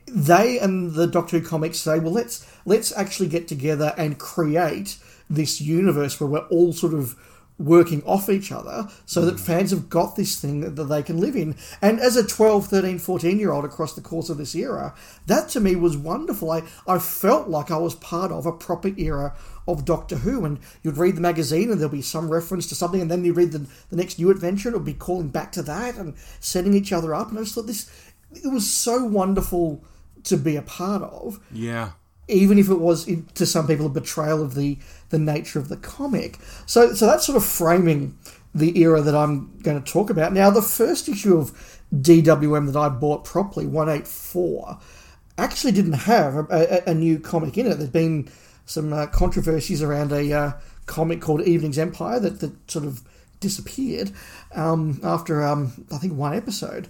they 0.08 0.60
and 0.60 0.94
the 0.94 1.08
Doctor 1.08 1.40
Who 1.40 1.46
comics 1.46 1.78
say, 1.78 2.00
well, 2.00 2.14
let's 2.14 2.50
let's 2.66 2.92
actually 2.96 3.30
get 3.30 3.48
together 3.48 3.94
and 3.98 4.18
create 4.18 4.98
this 5.30 5.62
universe 5.62 6.20
where 6.20 6.30
we're 6.30 6.48
all 6.48 6.74
sort 6.74 6.94
of 6.94 7.16
working 7.58 8.04
off 8.04 8.30
each 8.30 8.52
other 8.52 8.88
so 9.06 9.22
that 9.26 9.40
hmm. 9.40 9.46
fans 9.46 9.72
have 9.72 9.90
got 9.90 10.16
this 10.16 10.40
thing 10.40 10.60
that, 10.60 10.76
that 10.76 10.86
they 10.86 11.02
can 11.02 11.20
live 11.20 11.36
in. 11.36 11.56
And 11.82 12.00
as 12.00 12.18
a 12.18 12.28
12, 12.28 12.68
13, 12.68 13.00
14 13.00 13.40
year 13.40 13.52
old 13.52 13.66
across 13.66 13.94
the 13.94 14.02
course 14.02 14.30
of 14.30 14.38
this 14.38 14.56
era, 14.56 14.94
that 15.28 15.50
to 15.50 15.60
me 15.60 15.76
was 15.76 15.96
wonderful. 15.96 16.52
I, 16.52 16.64
I 16.88 17.00
felt 17.00 17.48
like 17.48 17.72
I 17.72 17.78
was 17.78 17.96
part 17.96 18.32
of 18.32 18.46
a 18.46 18.52
proper 18.52 18.92
era 18.98 19.36
of 19.68 19.86
Doctor 19.86 20.18
Who. 20.18 20.46
And 20.46 20.60
you'd 20.84 20.98
read 20.98 21.16
the 21.16 21.22
magazine 21.22 21.72
and 21.72 21.80
there'll 21.80 21.92
be 21.92 22.02
some 22.02 22.30
reference 22.30 22.68
to 22.68 22.76
something, 22.76 23.02
and 23.02 23.10
then 23.12 23.26
you 23.26 23.34
read 23.34 23.52
the, 23.52 23.66
the 23.90 23.96
next 23.96 24.20
new 24.20 24.30
adventure 24.32 24.70
and 24.70 24.76
it'll 24.76 24.86
be 24.86 24.94
calling 24.94 25.30
back 25.30 25.52
to 25.54 25.62
that 25.64 25.96
and 25.96 26.16
setting 26.40 26.74
each 26.74 26.92
other 26.94 27.14
up. 27.16 27.30
And 27.30 27.40
I 27.40 27.44
just 27.44 27.56
thought 27.56 27.68
this, 27.68 27.90
it 28.32 28.52
was 28.52 28.70
so 28.70 29.04
wonderful 29.06 29.84
to 30.24 30.38
be 30.38 30.56
a 30.56 30.62
part 30.62 31.04
of 31.04 31.40
Yeah. 31.52 31.92
even 32.28 32.58
if 32.58 32.70
it 32.70 32.80
was 32.80 33.08
to 33.36 33.46
some 33.46 33.68
people 33.68 33.86
a 33.86 33.90
betrayal 33.90 34.42
of 34.42 34.56
the 34.56 34.78
the 35.10 35.20
nature 35.20 35.60
of 35.60 35.70
the 35.70 35.78
comic. 35.78 36.40
So 36.66 36.94
so 36.94 37.06
that's 37.06 37.26
sort 37.28 37.38
of 37.38 37.46
framing 37.46 38.18
the 38.56 38.80
era 38.82 39.02
that 39.02 39.14
I'm 39.16 39.56
going 39.60 39.82
to 39.84 39.92
talk 39.92 40.10
about. 40.10 40.34
Now 40.34 40.50
the 40.50 40.62
first 40.64 41.08
issue 41.10 41.38
of 41.38 41.52
DWM 41.94 42.72
that 42.74 42.80
I 42.80 42.90
bought 42.90 43.24
properly, 43.24 43.68
184, 43.68 44.80
actually 45.38 45.72
didn't 45.74 45.94
have 45.94 46.36
a, 46.36 46.46
a, 46.88 46.92
a 46.92 46.94
new 46.94 47.20
comic 47.20 47.58
in 47.58 47.68
it. 47.68 47.76
There's 47.76 47.90
been 47.90 48.30
some 48.66 48.94
uh, 48.94 49.08
controversies 49.08 49.82
around 49.82 50.12
a 50.12 50.32
uh, 50.34 50.52
comic 50.86 51.22
called 51.22 51.42
Evening's 51.42 51.78
Empire 51.78 52.20
that, 52.20 52.40
that 52.40 52.72
sort 52.72 52.86
of 52.86 53.04
disappeared 53.40 54.12
um, 54.54 55.00
after 55.04 55.44
um, 55.44 55.86
I 55.92 55.98
think 55.98 56.14
one 56.14 56.34
episode. 56.34 56.88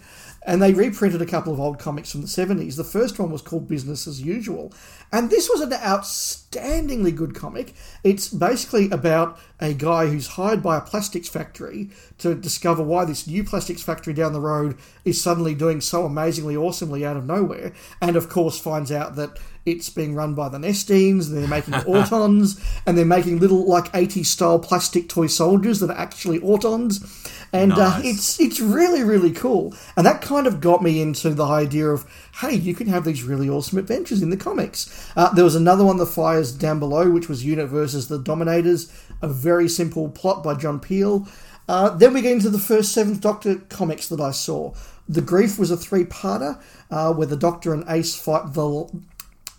And 0.48 0.62
they 0.62 0.74
reprinted 0.74 1.24
a 1.24 1.26
couple 1.26 1.52
of 1.52 1.60
old 1.60 1.80
comics 1.80 2.12
from 2.12 2.22
the 2.22 2.28
70s. 2.28 2.78
The 2.78 2.84
first 2.84 3.18
one 3.18 3.32
was 3.32 3.42
called 3.42 3.68
Business 3.68 4.06
as 4.06 4.22
Usual. 4.22 4.72
And 5.12 5.32
this 5.32 5.50
was 5.50 5.62
an 5.62 5.72
outstandingly 5.72 7.16
good 7.16 7.34
comic. 7.34 7.74
It's 8.04 8.28
basically 8.28 8.92
about 8.92 9.40
a 9.60 9.74
guy 9.74 10.06
who's 10.06 10.28
hired 10.28 10.62
by 10.62 10.78
a 10.78 10.82
plastics 10.82 11.28
factory 11.28 11.90
to 12.20 12.36
discover 12.36 12.84
why 12.84 13.06
this 13.06 13.26
new 13.26 13.44
plastics 13.44 13.82
factory 13.82 14.14
down 14.14 14.34
the 14.34 14.40
road 14.40 14.78
is 15.04 15.20
suddenly 15.20 15.56
doing 15.56 15.82
so 15.82 16.06
amazingly 16.06 16.56
awesomely 16.56 17.04
out 17.04 17.18
of 17.18 17.26
nowhere. 17.26 17.74
And 18.00 18.16
of 18.16 18.30
course, 18.30 18.60
finds 18.60 18.92
out 18.92 19.16
that 19.16 19.40
it's 19.66 19.90
being 19.90 20.14
run 20.16 20.36
by 20.36 20.50
the 20.50 20.58
Nestenes, 20.58 21.28
and 21.28 21.38
they're 21.38 21.48
making 21.48 21.74
Autons, 21.74 22.62
and 22.86 22.98
they're 22.98 23.06
making 23.06 23.40
little 23.40 23.68
like 23.68 23.92
80s 23.92 24.28
style 24.28 24.60
plastic 24.60 25.10
toy 25.10 25.28
soldiers 25.28 25.80
that 25.80 25.90
are 25.90 25.98
actually 25.98 26.40
Autons. 26.40 27.32
And 27.52 27.74
uh, 27.74 28.00
it's 28.04 28.40
it's 28.40 28.60
really 28.60 29.04
really 29.04 29.32
cool, 29.32 29.74
and 29.96 30.06
that 30.06 30.22
kind 30.22 30.46
of 30.46 30.60
got 30.60 30.84
me 30.84 31.02
into 31.02 31.30
the 31.30 31.46
idea 31.46 31.88
of 31.88 32.06
hey, 32.42 32.56
you 32.56 32.76
can 32.76 32.88
have 32.88 33.06
these 33.06 33.24
really 33.24 33.50
awesome 33.50 33.78
adventures 33.78 34.22
in 34.22 34.30
the 34.30 34.38
comics. 34.38 35.10
Uh, 35.16 35.34
there 35.34 35.46
was 35.46 35.56
another 35.56 35.86
one, 35.86 35.98
The 35.98 36.06
Fires 36.06 36.52
Down 36.52 36.80
Below, 36.80 37.10
which 37.10 37.30
was 37.30 37.46
Unit 37.46 37.70
versus 37.70 38.10
the 38.10 38.20
Dominators, 38.20 38.92
a 39.22 39.30
very 39.30 39.70
simple 39.70 40.10
plot 40.10 40.44
by 40.44 40.56
John 40.56 40.80
Peel. 40.82 41.28
Uh, 41.68 41.90
then 41.90 42.14
we 42.14 42.22
get 42.22 42.34
into 42.34 42.50
the 42.50 42.60
first 42.60 42.92
Seventh 42.92 43.22
Doctor 43.22 43.56
comics 43.70 44.08
that 44.10 44.20
I 44.20 44.32
saw. 44.32 44.74
The 45.08 45.22
Grief 45.22 45.58
was 45.58 45.72
a 45.72 45.78
three-parter 45.78 46.62
uh, 46.92 47.14
where 47.14 47.28
the 47.28 47.38
Doctor 47.38 47.74
and 47.74 47.84
Ace 47.88 48.16
fight 48.16 48.54
the 48.54 48.90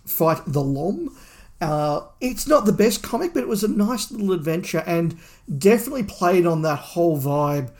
fight 0.07 0.41
the 0.45 0.63
Lom. 0.63 1.15
Uh, 1.59 2.01
it's 2.21 2.47
not 2.47 2.65
the 2.65 2.71
best 2.71 3.01
comic, 3.01 3.33
but 3.33 3.41
it 3.41 3.49
was 3.49 3.63
a 3.63 3.67
nice 3.67 4.11
little 4.11 4.31
adventure 4.31 4.83
and 4.85 5.17
definitely 5.57 6.03
played 6.03 6.45
on 6.45 6.61
that 6.61 6.77
whole 6.77 7.19
vibe 7.19 7.71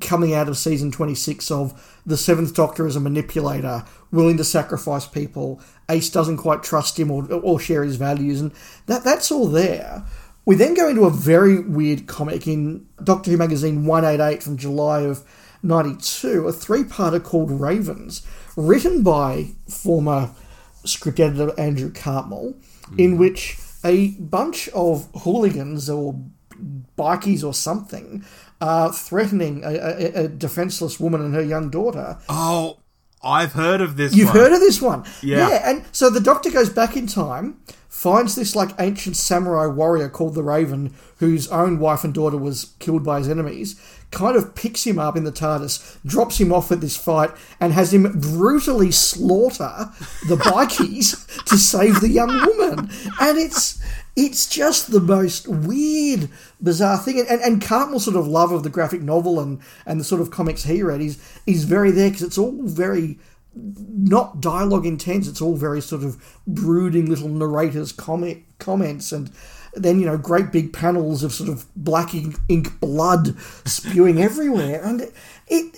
coming 0.00 0.34
out 0.34 0.48
of 0.48 0.56
season 0.56 0.92
26 0.92 1.50
of 1.50 2.00
the 2.04 2.16
Seventh 2.16 2.54
Doctor 2.54 2.86
as 2.86 2.94
a 2.94 3.00
manipulator, 3.00 3.84
willing 4.10 4.36
to 4.36 4.44
sacrifice 4.44 5.06
people. 5.06 5.60
Ace 5.88 6.10
doesn't 6.10 6.36
quite 6.36 6.62
trust 6.62 6.98
him 6.98 7.10
or, 7.10 7.30
or 7.32 7.58
share 7.58 7.82
his 7.82 7.96
values, 7.96 8.40
and 8.40 8.52
that 8.86 9.02
that's 9.02 9.32
all 9.32 9.46
there. 9.46 10.04
We 10.44 10.54
then 10.54 10.74
go 10.74 10.88
into 10.88 11.04
a 11.04 11.10
very 11.10 11.60
weird 11.60 12.06
comic 12.06 12.46
in 12.46 12.86
Doctor 13.02 13.30
Who 13.30 13.36
magazine 13.36 13.84
188 13.84 14.42
from 14.42 14.56
July 14.56 15.00
of 15.02 15.22
92, 15.62 16.46
a 16.48 16.52
three-parter 16.52 17.22
called 17.22 17.50
Ravens, 17.50 18.26
written 18.56 19.02
by 19.02 19.48
former 19.68 20.30
script 20.88 21.20
editor 21.20 21.52
Andrew 21.58 21.92
Cartmel, 21.92 22.54
in 22.96 23.14
mm. 23.14 23.18
which 23.18 23.58
a 23.84 24.08
bunch 24.18 24.68
of 24.70 25.08
hooligans 25.14 25.88
or 25.88 26.20
bikies 26.96 27.44
or 27.44 27.54
something 27.54 28.24
are 28.60 28.92
threatening 28.92 29.62
a, 29.64 29.68
a, 29.68 30.24
a 30.24 30.28
defenseless 30.28 30.98
woman 30.98 31.20
and 31.20 31.34
her 31.34 31.42
young 31.42 31.70
daughter. 31.70 32.18
Oh, 32.28 32.78
I've 33.22 33.52
heard 33.52 33.80
of 33.80 33.96
this 33.96 34.14
You've 34.14 34.28
one. 34.28 34.36
heard 34.36 34.52
of 34.52 34.60
this 34.60 34.80
one? 34.80 35.04
Yeah. 35.22 35.60
and 35.64 35.84
so 35.92 36.08
the 36.10 36.20
doctor 36.20 36.50
goes 36.50 36.70
back 36.70 36.96
in 36.96 37.06
time, 37.06 37.60
finds 37.88 38.34
this 38.36 38.54
like 38.54 38.70
ancient 38.78 39.16
samurai 39.16 39.66
warrior 39.66 40.08
called 40.08 40.34
the 40.34 40.42
Raven, 40.42 40.94
whose 41.16 41.48
own 41.48 41.78
wife 41.80 42.04
and 42.04 42.14
daughter 42.14 42.36
was 42.36 42.74
killed 42.78 43.02
by 43.04 43.18
his 43.18 43.28
enemies, 43.28 43.80
kind 44.12 44.36
of 44.36 44.54
picks 44.54 44.86
him 44.86 44.98
up 44.98 45.16
in 45.16 45.24
the 45.24 45.32
TARDIS, 45.32 45.98
drops 46.06 46.38
him 46.40 46.52
off 46.52 46.70
at 46.70 46.80
this 46.80 46.96
fight, 46.96 47.30
and 47.60 47.72
has 47.72 47.92
him 47.92 48.04
brutally 48.20 48.92
slaughter 48.92 49.90
the 50.28 50.36
bikies 50.36 51.26
to 51.46 51.56
save 51.58 52.00
the 52.00 52.08
young 52.08 52.28
woman. 52.46 52.88
And 53.20 53.36
it's 53.38 53.82
it's 54.18 54.48
just 54.48 54.90
the 54.90 55.00
most 55.00 55.46
weird, 55.46 56.28
bizarre 56.60 56.98
thing. 56.98 57.20
And, 57.20 57.28
and, 57.28 57.40
and 57.40 57.62
Cartmel's 57.62 58.04
sort 58.04 58.16
of 58.16 58.26
love 58.26 58.50
of 58.50 58.64
the 58.64 58.68
graphic 58.68 59.00
novel 59.00 59.38
and, 59.38 59.60
and 59.86 60.00
the 60.00 60.04
sort 60.04 60.20
of 60.20 60.32
comics 60.32 60.64
he 60.64 60.82
read 60.82 61.00
is, 61.00 61.22
is 61.46 61.62
very 61.62 61.92
there 61.92 62.10
because 62.10 62.24
it's 62.24 62.36
all 62.36 62.60
very 62.62 63.16
not 63.54 64.40
dialogue 64.40 64.84
intense. 64.84 65.28
It's 65.28 65.40
all 65.40 65.54
very 65.54 65.80
sort 65.80 66.02
of 66.02 66.20
brooding 66.48 67.06
little 67.06 67.28
narrators 67.28 67.92
comic 67.92 68.42
comments 68.58 69.12
and 69.12 69.30
then 69.74 70.00
you 70.00 70.06
know 70.06 70.18
great 70.18 70.50
big 70.50 70.72
panels 70.72 71.22
of 71.22 71.32
sort 71.32 71.48
of 71.48 71.66
black 71.76 72.12
ink, 72.12 72.36
ink 72.48 72.80
blood 72.80 73.38
spewing 73.68 74.20
everywhere. 74.20 74.82
And 74.82 75.02
it, 75.02 75.14
it, 75.46 75.76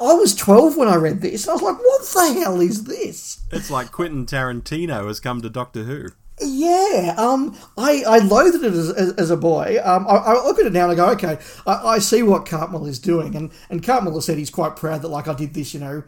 I 0.00 0.14
was 0.14 0.34
twelve 0.34 0.76
when 0.76 0.88
I 0.88 0.96
read 0.96 1.20
this. 1.20 1.46
I 1.46 1.52
was 1.52 1.62
like, 1.62 1.78
what 1.78 2.02
the 2.02 2.40
hell 2.40 2.60
is 2.60 2.82
this? 2.84 3.42
It's 3.52 3.70
like 3.70 3.92
Quentin 3.92 4.26
Tarantino 4.26 5.06
has 5.06 5.20
come 5.20 5.40
to 5.42 5.48
Doctor 5.48 5.84
Who. 5.84 6.08
Yeah, 6.40 7.14
um, 7.16 7.56
I, 7.78 8.02
I 8.06 8.18
loathed 8.18 8.56
it 8.64 8.72
as, 8.72 8.90
as, 8.90 9.12
as 9.14 9.30
a 9.30 9.36
boy. 9.36 9.78
Um, 9.84 10.06
I, 10.08 10.16
I 10.16 10.32
look 10.44 10.58
at 10.58 10.66
it 10.66 10.72
now 10.72 10.90
and 10.90 10.92
I 10.92 10.94
go, 10.96 11.10
okay, 11.12 11.38
I, 11.64 11.72
I 11.94 11.98
see 12.00 12.24
what 12.24 12.44
Cartmel 12.44 12.86
is 12.86 12.98
doing, 12.98 13.36
and 13.36 13.52
and 13.70 13.84
Cartmel 13.84 14.14
has 14.14 14.24
said 14.24 14.36
he's 14.38 14.50
quite 14.50 14.74
proud 14.74 15.02
that 15.02 15.08
like 15.08 15.28
I 15.28 15.34
did 15.34 15.54
this, 15.54 15.72
you 15.72 15.80
know, 15.80 16.02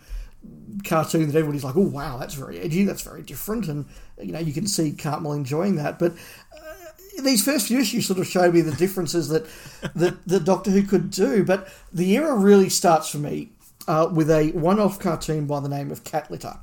cartoon 0.84 1.28
that 1.28 1.38
everybody's 1.38 1.62
like, 1.64 1.76
oh 1.76 1.88
wow, 1.88 2.18
that's 2.18 2.34
very 2.34 2.58
edgy, 2.58 2.84
that's 2.84 3.02
very 3.02 3.22
different, 3.22 3.68
and 3.68 3.86
you 4.20 4.32
know 4.32 4.40
you 4.40 4.52
can 4.52 4.66
see 4.66 4.92
Cartmel 4.92 5.32
enjoying 5.32 5.76
that. 5.76 5.98
But 5.98 6.12
uh, 6.12 7.22
these 7.22 7.44
first 7.44 7.68
few 7.68 7.78
issues 7.78 8.06
sort 8.06 8.18
of 8.18 8.26
show 8.26 8.50
me 8.50 8.62
the 8.62 8.72
differences 8.72 9.28
that 9.28 9.46
that 9.94 10.26
the 10.26 10.40
Doctor 10.40 10.72
Who 10.72 10.82
could 10.82 11.10
do. 11.10 11.44
But 11.44 11.68
the 11.92 12.16
era 12.16 12.34
really 12.34 12.68
starts 12.68 13.08
for 13.08 13.18
me 13.18 13.50
uh, 13.86 14.08
with 14.12 14.30
a 14.30 14.50
one-off 14.50 14.98
cartoon 14.98 15.46
by 15.46 15.60
the 15.60 15.68
name 15.68 15.92
of 15.92 16.04
Cat 16.04 16.30
Litter. 16.30 16.58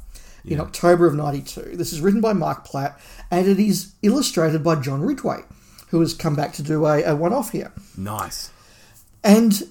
in 0.46 0.60
October 0.60 1.06
of 1.08 1.16
92. 1.16 1.78
This 1.78 1.94
is 1.94 2.02
written 2.02 2.20
by 2.20 2.34
Marc 2.34 2.66
Platt 2.66 3.00
and 3.34 3.48
it 3.48 3.60
is 3.60 3.94
illustrated 4.04 4.64
by 4.64 4.76
John 4.76 5.02
Ridgway, 5.02 5.40
who 5.90 6.00
has 6.02 6.14
come 6.14 6.36
back 6.36 6.54
to 6.54 6.62
do 6.62 6.86
a, 6.86 7.02
a 7.02 7.16
one 7.16 7.34
off 7.34 7.52
here. 7.52 7.74
Nice. 7.98 8.52
And 9.24 9.64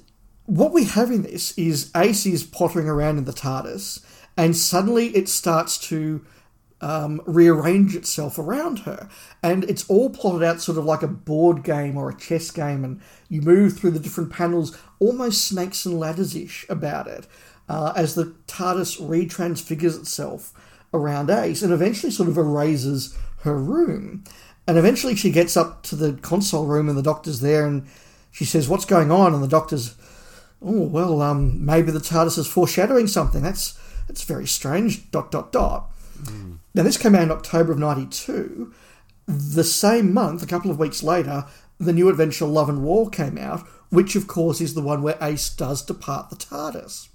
what 0.47 0.73
we 0.73 0.85
have 0.85 1.13
in 1.13 1.23
this 1.23 1.57
is 1.57 1.93
Ace 1.95 2.27
is 2.27 2.43
pottering 2.43 2.89
around 2.89 3.19
in 3.19 3.25
the 3.25 3.33
TARDIS, 3.33 4.05
and 4.37 4.57
suddenly 4.57 5.11
it 5.11 5.29
starts 5.29 5.79
to 5.91 6.27
um, 6.81 7.23
rearrange 7.25 7.95
itself 7.95 8.37
around 8.37 8.81
her. 8.81 9.09
And 9.45 9.63
it's 9.71 9.89
all 9.89 10.11
plotted 10.11 10.43
out 10.43 10.61
sort 10.61 10.77
of 10.77 10.85
like 10.85 11.05
a 11.05 11.09
board 11.09 11.63
game 11.63 11.97
or 11.97 12.11
a 12.11 12.19
chess 12.19 12.51
game, 12.51 12.83
and 12.83 13.01
you 13.29 13.43
move 13.43 13.79
through 13.79 13.93
the 13.93 14.01
different 14.01 14.33
panels, 14.33 14.77
almost 14.99 15.47
snakes 15.47 15.87
and 15.87 16.01
ladders 16.01 16.35
ish 16.35 16.67
about 16.69 17.07
it, 17.07 17.29
uh, 17.69 17.93
as 17.95 18.17
the 18.17 18.35
TARDIS 18.49 19.01
retransfigures 19.01 20.01
itself 20.01 20.53
around 20.95 21.31
Ace 21.31 21.63
and 21.63 21.73
eventually 21.73 22.13
sort 22.13 22.29
of 22.29 22.37
erases 22.37 23.17
her 23.43 23.57
room. 23.57 24.24
And 24.66 24.78
eventually 24.78 25.16
she 25.16 25.30
gets 25.30 25.57
up 25.57 25.82
to 25.84 25.97
the 25.97 26.14
console 26.14 26.66
room, 26.66 26.88
and 26.88 26.97
the 26.97 27.03
doctor's 27.03 27.40
there, 27.40 27.66
and 27.66 27.86
she 28.30 28.45
says, 28.45 28.68
What's 28.68 28.84
going 28.84 29.11
on? 29.11 29.34
And 29.34 29.43
the 29.43 29.49
doctor's, 29.49 29.97
Oh, 30.61 30.82
well, 30.82 31.20
um, 31.20 31.64
maybe 31.64 31.90
the 31.90 31.99
TARDIS 31.99 32.38
is 32.38 32.47
foreshadowing 32.47 33.09
something. 33.09 33.43
That's, 33.43 33.78
that's 34.07 34.22
very 34.22 34.47
strange. 34.47 35.11
Dot, 35.11 35.30
dot, 35.30 35.51
dot. 35.53 35.90
Now, 36.74 36.84
this 36.84 36.97
came 36.97 37.14
out 37.16 37.22
in 37.22 37.30
October 37.32 37.72
of 37.72 37.78
92. 37.78 38.72
The 39.26 39.64
same 39.64 40.12
month, 40.14 40.43
a 40.43 40.47
couple 40.47 40.70
of 40.70 40.78
weeks 40.78 41.03
later, 41.03 41.47
the 41.78 41.93
new 41.93 42.09
adventure 42.09 42.47
Love 42.47 42.68
and 42.68 42.82
War 42.82 43.11
came 43.11 43.36
out, 43.38 43.66
which, 43.90 44.14
of 44.14 44.28
course, 44.28 44.61
is 44.61 44.74
the 44.74 44.82
one 44.82 45.03
where 45.03 45.18
Ace 45.20 45.51
does 45.51 45.84
depart 45.84 46.30
the 46.30 46.36
TARDIS. 46.36 47.09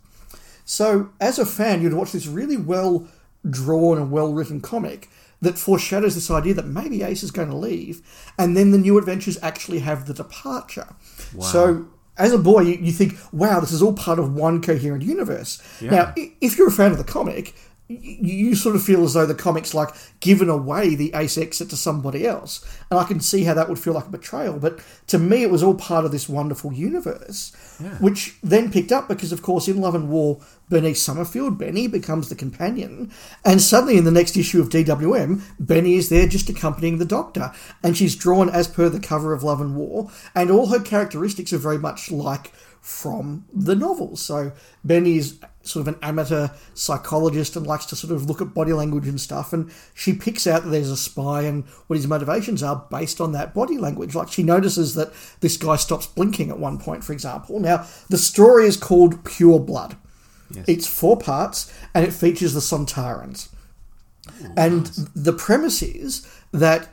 So, 0.65 1.11
as 1.21 1.39
a 1.39 1.45
fan, 1.45 1.82
you'd 1.82 1.93
watch 1.93 2.11
this 2.11 2.28
really 2.28 2.57
well 2.57 3.07
drawn 3.49 3.97
and 3.97 4.11
well 4.11 4.34
written 4.34 4.59
comic 4.59 5.09
that 5.42 5.58
foreshadows 5.58 6.16
this 6.16 6.32
idea 6.32 6.54
that 6.56 6.66
maybe 6.66 7.04
Ace 7.04 7.24
is 7.24 7.32
going 7.32 7.50
to 7.50 7.56
leave, 7.56 8.02
and 8.38 8.58
then 8.58 8.72
the 8.72 8.78
new 8.78 8.98
adventures 8.98 9.38
actually 9.42 9.80
have 9.80 10.06
the 10.08 10.14
departure. 10.14 10.96
So, 11.52 11.88
as 12.18 12.34
a 12.34 12.38
boy, 12.40 12.62
you, 12.62 12.78
you 12.82 12.92
think, 12.92 13.14
wow, 13.32 13.60
this 13.60 13.72
is 13.72 13.82
all 13.84 13.94
part 13.94 14.18
of 14.18 14.34
one 14.34 14.62
coherent 14.62 15.04
universe. 15.04 15.62
Now, 15.92 16.14
if 16.42 16.58
you're 16.58 16.68
a 16.70 16.72
fan 16.72 16.92
of 16.92 16.98
the 16.98 17.04
comic, 17.04 17.54
you 17.90 18.54
sort 18.54 18.76
of 18.76 18.84
feel 18.84 19.04
as 19.04 19.14
though 19.14 19.26
the 19.26 19.34
comic's 19.34 19.74
like 19.74 19.90
given 20.20 20.50
away 20.50 20.94
the 20.94 21.12
Ace 21.14 21.38
exit 21.38 21.70
to 21.70 21.78
somebody 21.78 22.28
else. 22.28 22.66
And 22.92 23.00
I 23.00 23.06
can 23.06 23.22
see 23.22 23.46
how 23.46 23.54
that 23.54 23.70
would 23.70 23.80
feel 23.80 23.94
like 23.94 24.08
a 24.08 24.12
betrayal. 24.12 24.60
But 24.60 24.80
to 25.08 25.18
me, 25.18 25.44
it 25.44 25.50
was 25.50 25.64
all 25.64 25.76
part 25.76 26.04
of 26.04 26.12
this 26.12 26.28
wonderful 26.28 26.74
universe, 26.74 27.56
which 28.00 28.38
then 28.44 28.72
picked 28.72 28.92
up 28.92 29.08
because, 29.08 29.32
of 29.32 29.42
course, 29.42 29.68
in 29.68 29.80
Love 29.80 29.96
and 29.96 30.10
War, 30.10 30.42
Bernice 30.70 31.02
Summerfield, 31.02 31.58
Benny, 31.58 31.88
becomes 31.88 32.28
the 32.28 32.36
companion. 32.36 33.12
And 33.46 33.62
suddenly, 33.62 33.98
in 33.98 34.04
the 34.04 34.12
next 34.12 34.36
issue 34.36 34.62
of 34.62 34.70
DWM, 34.70 35.42
Benny 35.60 35.96
is 35.96 36.10
there 36.10 36.28
just 36.28 36.50
accompanying 36.50 36.98
the 36.98 37.06
Doctor. 37.06 37.54
And 37.84 37.96
she's 37.96 38.18
drawn 38.18 38.50
as 38.50 38.68
per 38.68 38.90
the 38.90 39.00
cover 39.00 39.32
of 39.32 39.44
Love 39.44 39.62
and 39.62 39.78
War. 39.78 40.12
And 40.36 40.52
all 40.52 40.68
her 40.68 40.82
characteristics 40.82 41.54
are 41.54 41.58
very 41.58 41.78
much 41.78 42.12
like 42.12 42.52
from 42.82 43.46
the 43.54 43.76
novels. 43.76 44.22
So 44.22 44.54
Benny 44.84 45.18
is 45.18 45.40
sort 45.68 45.88
of 45.88 45.93
an 45.93 45.99
amateur 46.01 46.49
psychologist 46.74 47.55
and 47.55 47.68
likes 47.68 47.86
to 47.88 47.95
sort 47.95 48.13
of 48.13 48.26
look 48.26 48.41
at 48.41 48.53
body 48.53 48.74
language 48.74 49.07
and 49.07 49.20
stuff. 49.20 49.53
And 49.53 49.72
she 49.93 50.13
picks 50.13 50.47
out 50.47 50.63
that 50.63 50.70
there's 50.70 50.89
a 50.89 50.97
spy 50.97 51.43
and 51.43 51.65
what 51.88 51.97
his 51.97 52.07
motivations 52.07 52.63
are 52.63 52.86
based 52.89 53.22
on 53.22 53.32
that 53.34 53.53
body 53.53 53.78
language. 53.78 54.15
Like 54.15 54.32
she 54.32 54.43
notices 54.43 54.95
that 54.95 55.11
this 55.41 55.57
guy 55.57 55.76
stops 55.76 56.07
blinking 56.07 56.49
at 56.49 56.59
one 56.59 56.78
point, 56.78 57.03
for 57.03 57.13
example. 57.13 57.59
Now, 57.59 57.86
the 58.09 58.18
story 58.18 58.65
is 58.65 58.78
called 58.78 59.24
Pure 59.26 59.61
Blood. 59.61 59.97
It's 60.65 60.88
four 60.88 61.18
parts 61.18 61.74
and 61.93 62.05
it 62.05 62.13
features 62.13 62.53
the 62.53 62.61
Sontarans. 62.61 63.49
And 64.55 64.86
the 65.15 65.34
premise 65.34 65.82
is 65.82 66.28
that 66.51 66.89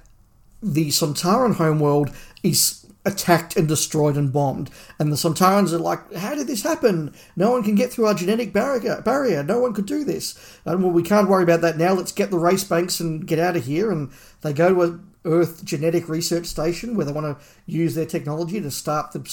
the 0.63 0.89
Sontaran 0.89 1.55
homeworld 1.57 2.11
is 2.43 2.84
attacked 3.05 3.57
and 3.57 3.69
destroyed 3.69 4.17
and 4.17 4.33
bombed. 4.33 4.71
And 4.99 5.13
the 5.13 5.17
Sontarans 5.17 5.73
are 5.73 5.79
like, 5.79 6.13
how 6.15 6.35
did 6.35 6.47
this 6.47 6.63
happen? 6.63 7.15
No 7.37 7.51
one 7.51 7.63
can 7.63 7.75
get 7.75 7.93
through 7.93 8.07
our 8.07 8.15
genetic 8.15 8.53
barrier. 8.53 9.03
barrier. 9.03 9.43
No 9.43 9.61
one 9.61 9.75
could 9.75 9.87
do 9.87 10.05
this. 10.05 10.59
And 10.65 10.83
well, 10.83 10.93
we 10.93 11.03
can't 11.03 11.29
worry 11.29 11.43
about 11.43 11.61
that 11.61 11.77
now. 11.77 11.93
Let's 11.93 12.13
get 12.13 12.31
the 12.31 12.39
race 12.39 12.65
banks 12.65 13.01
and 13.01 13.27
get 13.27 13.39
out 13.39 13.57
of 13.57 13.67
here. 13.67 13.91
And 13.91 14.11
they 14.41 14.53
go 14.53 14.69
to 14.75 14.83
a 14.83 15.01
Earth 15.27 15.65
Genetic 15.65 16.09
Research 16.09 16.47
Station 16.47 16.97
where 16.97 17.07
they 17.07 17.13
want 17.13 17.39
to 17.39 17.45
use 17.67 17.95
their 17.95 18.07
technology 18.07 18.61
to 18.61 18.71
start 18.71 19.13
the 19.13 19.25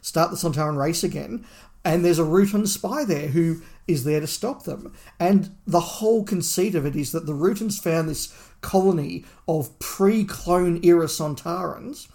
start 0.00 0.30
the 0.30 0.36
Sontaran 0.36 0.76
race 0.76 1.04
again. 1.04 1.46
And 1.84 2.04
there's 2.04 2.18
a 2.18 2.24
Rutan 2.24 2.66
spy 2.66 3.04
there 3.04 3.28
who 3.28 3.62
is 3.86 4.02
there 4.02 4.18
to 4.18 4.26
stop 4.26 4.64
them. 4.64 4.92
And 5.20 5.54
the 5.64 5.80
whole 5.80 6.24
conceit 6.24 6.74
of 6.74 6.84
it 6.84 6.96
is 6.96 7.12
that 7.12 7.26
the 7.26 7.32
Rutans 7.32 7.80
found 7.80 8.08
this 8.08 8.34
colony 8.60 9.24
of 9.46 9.78
pre-clone 9.78 10.80
era 10.82 11.06
Sontarans 11.06 12.08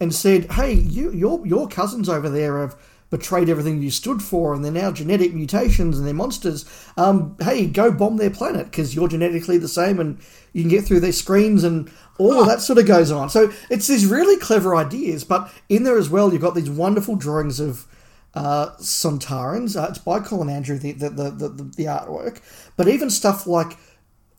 and 0.00 0.14
said, 0.14 0.52
"Hey, 0.52 0.72
you, 0.72 1.12
your 1.12 1.46
your 1.46 1.68
cousins 1.68 2.08
over 2.08 2.28
there 2.28 2.58
have 2.58 2.76
betrayed 3.10 3.48
everything 3.48 3.80
you 3.80 3.90
stood 3.90 4.22
for, 4.22 4.54
and 4.54 4.64
they're 4.64 4.72
now 4.72 4.92
genetic 4.92 5.32
mutations 5.32 5.98
and 5.98 6.06
they're 6.06 6.14
monsters. 6.14 6.66
Um, 6.96 7.36
hey, 7.40 7.66
go 7.66 7.90
bomb 7.90 8.18
their 8.18 8.30
planet 8.30 8.66
because 8.66 8.94
you're 8.94 9.08
genetically 9.08 9.58
the 9.58 9.68
same, 9.68 9.98
and 9.98 10.18
you 10.52 10.62
can 10.62 10.70
get 10.70 10.84
through 10.84 11.00
their 11.00 11.12
screens 11.12 11.64
and 11.64 11.90
all 12.18 12.40
of 12.40 12.46
that 12.46 12.60
sort 12.60 12.78
of 12.78 12.86
goes 12.86 13.10
on. 13.10 13.30
So 13.30 13.52
it's 13.70 13.86
these 13.86 14.06
really 14.06 14.36
clever 14.36 14.74
ideas, 14.74 15.24
but 15.24 15.52
in 15.68 15.84
there 15.84 15.98
as 15.98 16.10
well, 16.10 16.32
you've 16.32 16.42
got 16.42 16.54
these 16.54 16.70
wonderful 16.70 17.16
drawings 17.16 17.60
of 17.60 17.86
uh, 18.34 18.70
Sontarans. 18.80 19.80
Uh, 19.80 19.88
it's 19.88 19.98
by 19.98 20.20
Colin 20.20 20.50
Andrew, 20.50 20.78
the 20.78 20.92
the, 20.92 21.08
the, 21.08 21.30
the 21.30 21.48
the 21.76 21.84
artwork, 21.84 22.40
but 22.76 22.88
even 22.88 23.08
stuff 23.08 23.46
like 23.46 23.76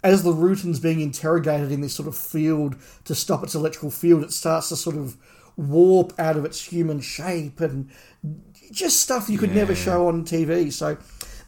as 0.03 0.23
the 0.23 0.31
Rutan's 0.31 0.79
being 0.79 1.01
interrogated 1.01 1.71
in 1.71 1.81
this 1.81 1.93
sort 1.93 2.07
of 2.07 2.15
field 2.15 2.75
to 3.03 3.13
stop 3.13 3.43
its 3.43 3.55
electrical 3.55 3.91
field, 3.91 4.23
it 4.23 4.31
starts 4.31 4.69
to 4.69 4.77
sort 4.77 4.95
of 4.95 5.17
warp 5.59 6.17
out 6.17 6.37
of 6.37 6.45
its 6.45 6.65
human 6.65 7.01
shape 7.01 7.59
and 7.59 7.89
just 8.71 9.01
stuff 9.01 9.29
you 9.29 9.37
could 9.37 9.53
never 9.53 9.75
show 9.75 10.07
on 10.07 10.23
TV. 10.23 10.71
So 10.71 10.97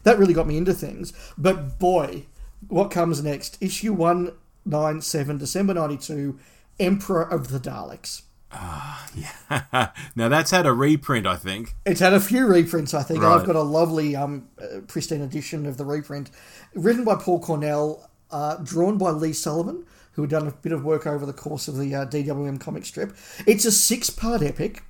that 0.03 0.20
really 0.20 0.34
got 0.34 0.47
me 0.47 0.57
into 0.57 0.74
things. 0.74 1.14
But 1.38 1.80
boy, 1.80 2.26
what 2.68 2.91
comes 2.91 3.24
next? 3.24 3.57
Issue 3.62 3.93
197, 3.93 5.38
December 5.38 5.74
92, 5.74 6.38
Emperor 6.80 7.24
of 7.24 7.49
the 7.49 7.59
Daleks. 7.59 8.24
Ah, 8.53 9.05
uh, 9.05 9.09
yeah. 9.16 9.88
now 10.16 10.28
that's 10.28 10.51
had 10.51 10.66
a 10.66 10.74
reprint, 10.74 11.26
I 11.26 11.38
think. 11.38 11.74
It's 11.86 12.01
had 12.01 12.14
a 12.14 12.20
few 12.20 12.45
reprints, 12.47 12.93
I 12.93 13.01
think. 13.01 13.24
Right. 13.24 13.34
I've 13.34 13.45
got 13.45 13.55
a 13.55 13.62
lovely, 13.62 14.14
um, 14.14 14.49
uh, 14.62 14.82
pristine 14.88 15.22
edition 15.22 15.66
of 15.66 15.78
the 15.78 15.86
reprint, 15.86 16.32
written 16.76 17.05
by 17.05 17.16
Paul 17.16 17.39
Cornell, 17.39 18.09
uh, 18.30 18.57
drawn 18.57 18.97
by 18.97 19.12
Lee 19.12 19.32
Sullivan, 19.32 19.86
who 20.14 20.24
had 20.24 20.32
done 20.32 20.47
a 20.47 20.51
bit 20.51 20.72
of 20.72 20.84
work 20.84 21.07
over 21.07 21.26
the 21.26 21.34
course 21.34 21.68
of 21.68 21.78
the 21.78 21.93
uh, 21.95 22.05
DWM 22.05 22.59
comic 22.59 22.86
strip. 22.86 23.16
It's 23.47 23.66
a 23.66 23.72
six-part 23.72 24.41
epic. 24.41 24.84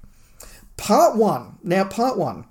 Part 0.77 1.15
one. 1.15 1.57
Now, 1.63 1.83
part 1.83 2.17
one. 2.17 2.45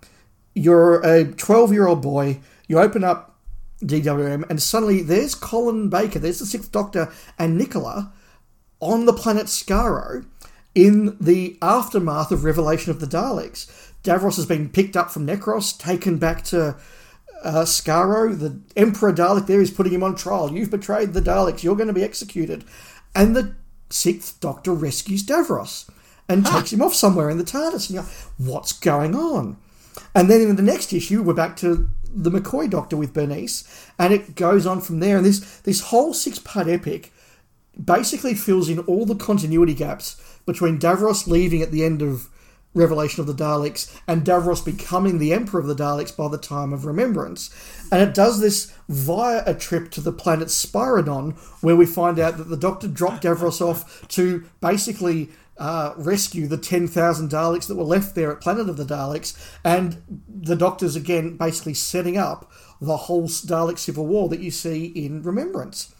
You're 0.54 1.00
a 1.00 1.24
12-year-old 1.24 2.02
boy. 2.02 2.40
You 2.68 2.78
open 2.78 3.02
up 3.02 3.36
DWM, 3.82 4.48
and 4.48 4.62
suddenly 4.62 5.02
there's 5.02 5.34
Colin 5.34 5.88
Baker. 5.88 6.18
There's 6.18 6.38
the 6.38 6.46
Sixth 6.46 6.70
Doctor 6.70 7.12
and 7.38 7.56
Nicola 7.56 8.12
on 8.78 9.06
the 9.06 9.12
planet 9.12 9.46
Skaro 9.46 10.24
in 10.74 11.16
the 11.20 11.58
aftermath 11.60 12.30
of 12.30 12.44
Revelation 12.44 12.90
of 12.90 13.00
the 13.00 13.06
Daleks. 13.06 13.70
Davros 14.02 14.36
has 14.36 14.46
been 14.46 14.68
picked 14.68 14.96
up 14.96 15.10
from 15.10 15.26
Necros, 15.26 15.78
taken 15.78 16.18
back 16.18 16.42
to 16.44 16.76
uh, 17.42 17.64
Skaro. 17.64 18.38
The 18.38 18.60
Emperor 18.76 19.12
Dalek 19.12 19.46
there 19.46 19.60
is 19.60 19.70
putting 19.70 19.92
him 19.92 20.02
on 20.02 20.14
trial. 20.14 20.52
You've 20.52 20.70
betrayed 20.70 21.12
the 21.12 21.20
Daleks. 21.20 21.62
You're 21.62 21.76
going 21.76 21.88
to 21.88 21.94
be 21.94 22.04
executed. 22.04 22.64
And 23.14 23.34
the 23.34 23.54
Sixth 23.90 24.40
Doctor 24.40 24.72
rescues 24.72 25.24
Davros 25.24 25.90
and 26.28 26.46
takes 26.46 26.72
him 26.72 26.82
off 26.82 26.94
somewhere 26.94 27.28
in 27.28 27.38
the 27.38 27.44
TARDIS. 27.44 27.88
And 27.88 27.90
you're 27.90 28.02
like, 28.02 28.12
what's 28.38 28.72
going 28.72 29.14
on? 29.14 29.56
And 30.14 30.30
then 30.30 30.40
in 30.40 30.56
the 30.56 30.62
next 30.62 30.92
issue, 30.92 31.22
we're 31.22 31.34
back 31.34 31.56
to 31.56 31.88
the 32.12 32.30
McCoy 32.30 32.68
Doctor 32.68 32.96
with 32.96 33.12
Bernice, 33.14 33.64
and 33.98 34.12
it 34.12 34.34
goes 34.34 34.66
on 34.66 34.80
from 34.80 35.00
there. 35.00 35.16
And 35.16 35.26
this 35.26 35.60
this 35.60 35.80
whole 35.82 36.14
six 36.14 36.38
part 36.38 36.68
epic 36.68 37.12
basically 37.82 38.34
fills 38.34 38.68
in 38.68 38.80
all 38.80 39.06
the 39.06 39.14
continuity 39.14 39.74
gaps 39.74 40.20
between 40.46 40.78
Davros 40.78 41.26
leaving 41.26 41.62
at 41.62 41.70
the 41.70 41.84
end 41.84 42.02
of 42.02 42.28
Revelation 42.74 43.20
of 43.20 43.26
the 43.26 43.44
Daleks 43.44 44.00
and 44.06 44.24
Davros 44.24 44.64
becoming 44.64 45.18
the 45.18 45.32
Emperor 45.32 45.60
of 45.60 45.66
the 45.66 45.74
Daleks 45.74 46.16
by 46.16 46.28
the 46.28 46.38
time 46.38 46.72
of 46.72 46.84
Remembrance. 46.84 47.50
And 47.90 48.00
it 48.00 48.14
does 48.14 48.40
this 48.40 48.72
via 48.88 49.42
a 49.46 49.54
trip 49.54 49.90
to 49.92 50.00
the 50.00 50.12
planet 50.12 50.48
Spyridon, 50.48 51.36
where 51.62 51.76
we 51.76 51.86
find 51.86 52.18
out 52.18 52.36
that 52.38 52.48
the 52.48 52.56
Doctor 52.56 52.88
dropped 52.88 53.24
Davros 53.24 53.60
off 53.66 54.06
to 54.08 54.44
basically 54.60 55.30
uh, 55.58 55.94
rescue 55.96 56.46
the 56.46 56.56
10,000 56.56 57.30
Daleks 57.30 57.66
that 57.66 57.76
were 57.76 57.84
left 57.84 58.14
there 58.14 58.32
at 58.32 58.40
Planet 58.40 58.68
of 58.68 58.76
the 58.76 58.84
Daleks. 58.84 59.36
And 59.64 60.22
the 60.28 60.56
Doctor's 60.56 60.96
again 60.96 61.36
basically 61.36 61.74
setting 61.74 62.16
up 62.16 62.50
the 62.80 62.96
whole 62.96 63.28
Dalek 63.28 63.78
civil 63.78 64.06
war 64.06 64.28
that 64.28 64.40
you 64.40 64.50
see 64.50 64.86
in 64.86 65.22
Remembrance. 65.22 65.94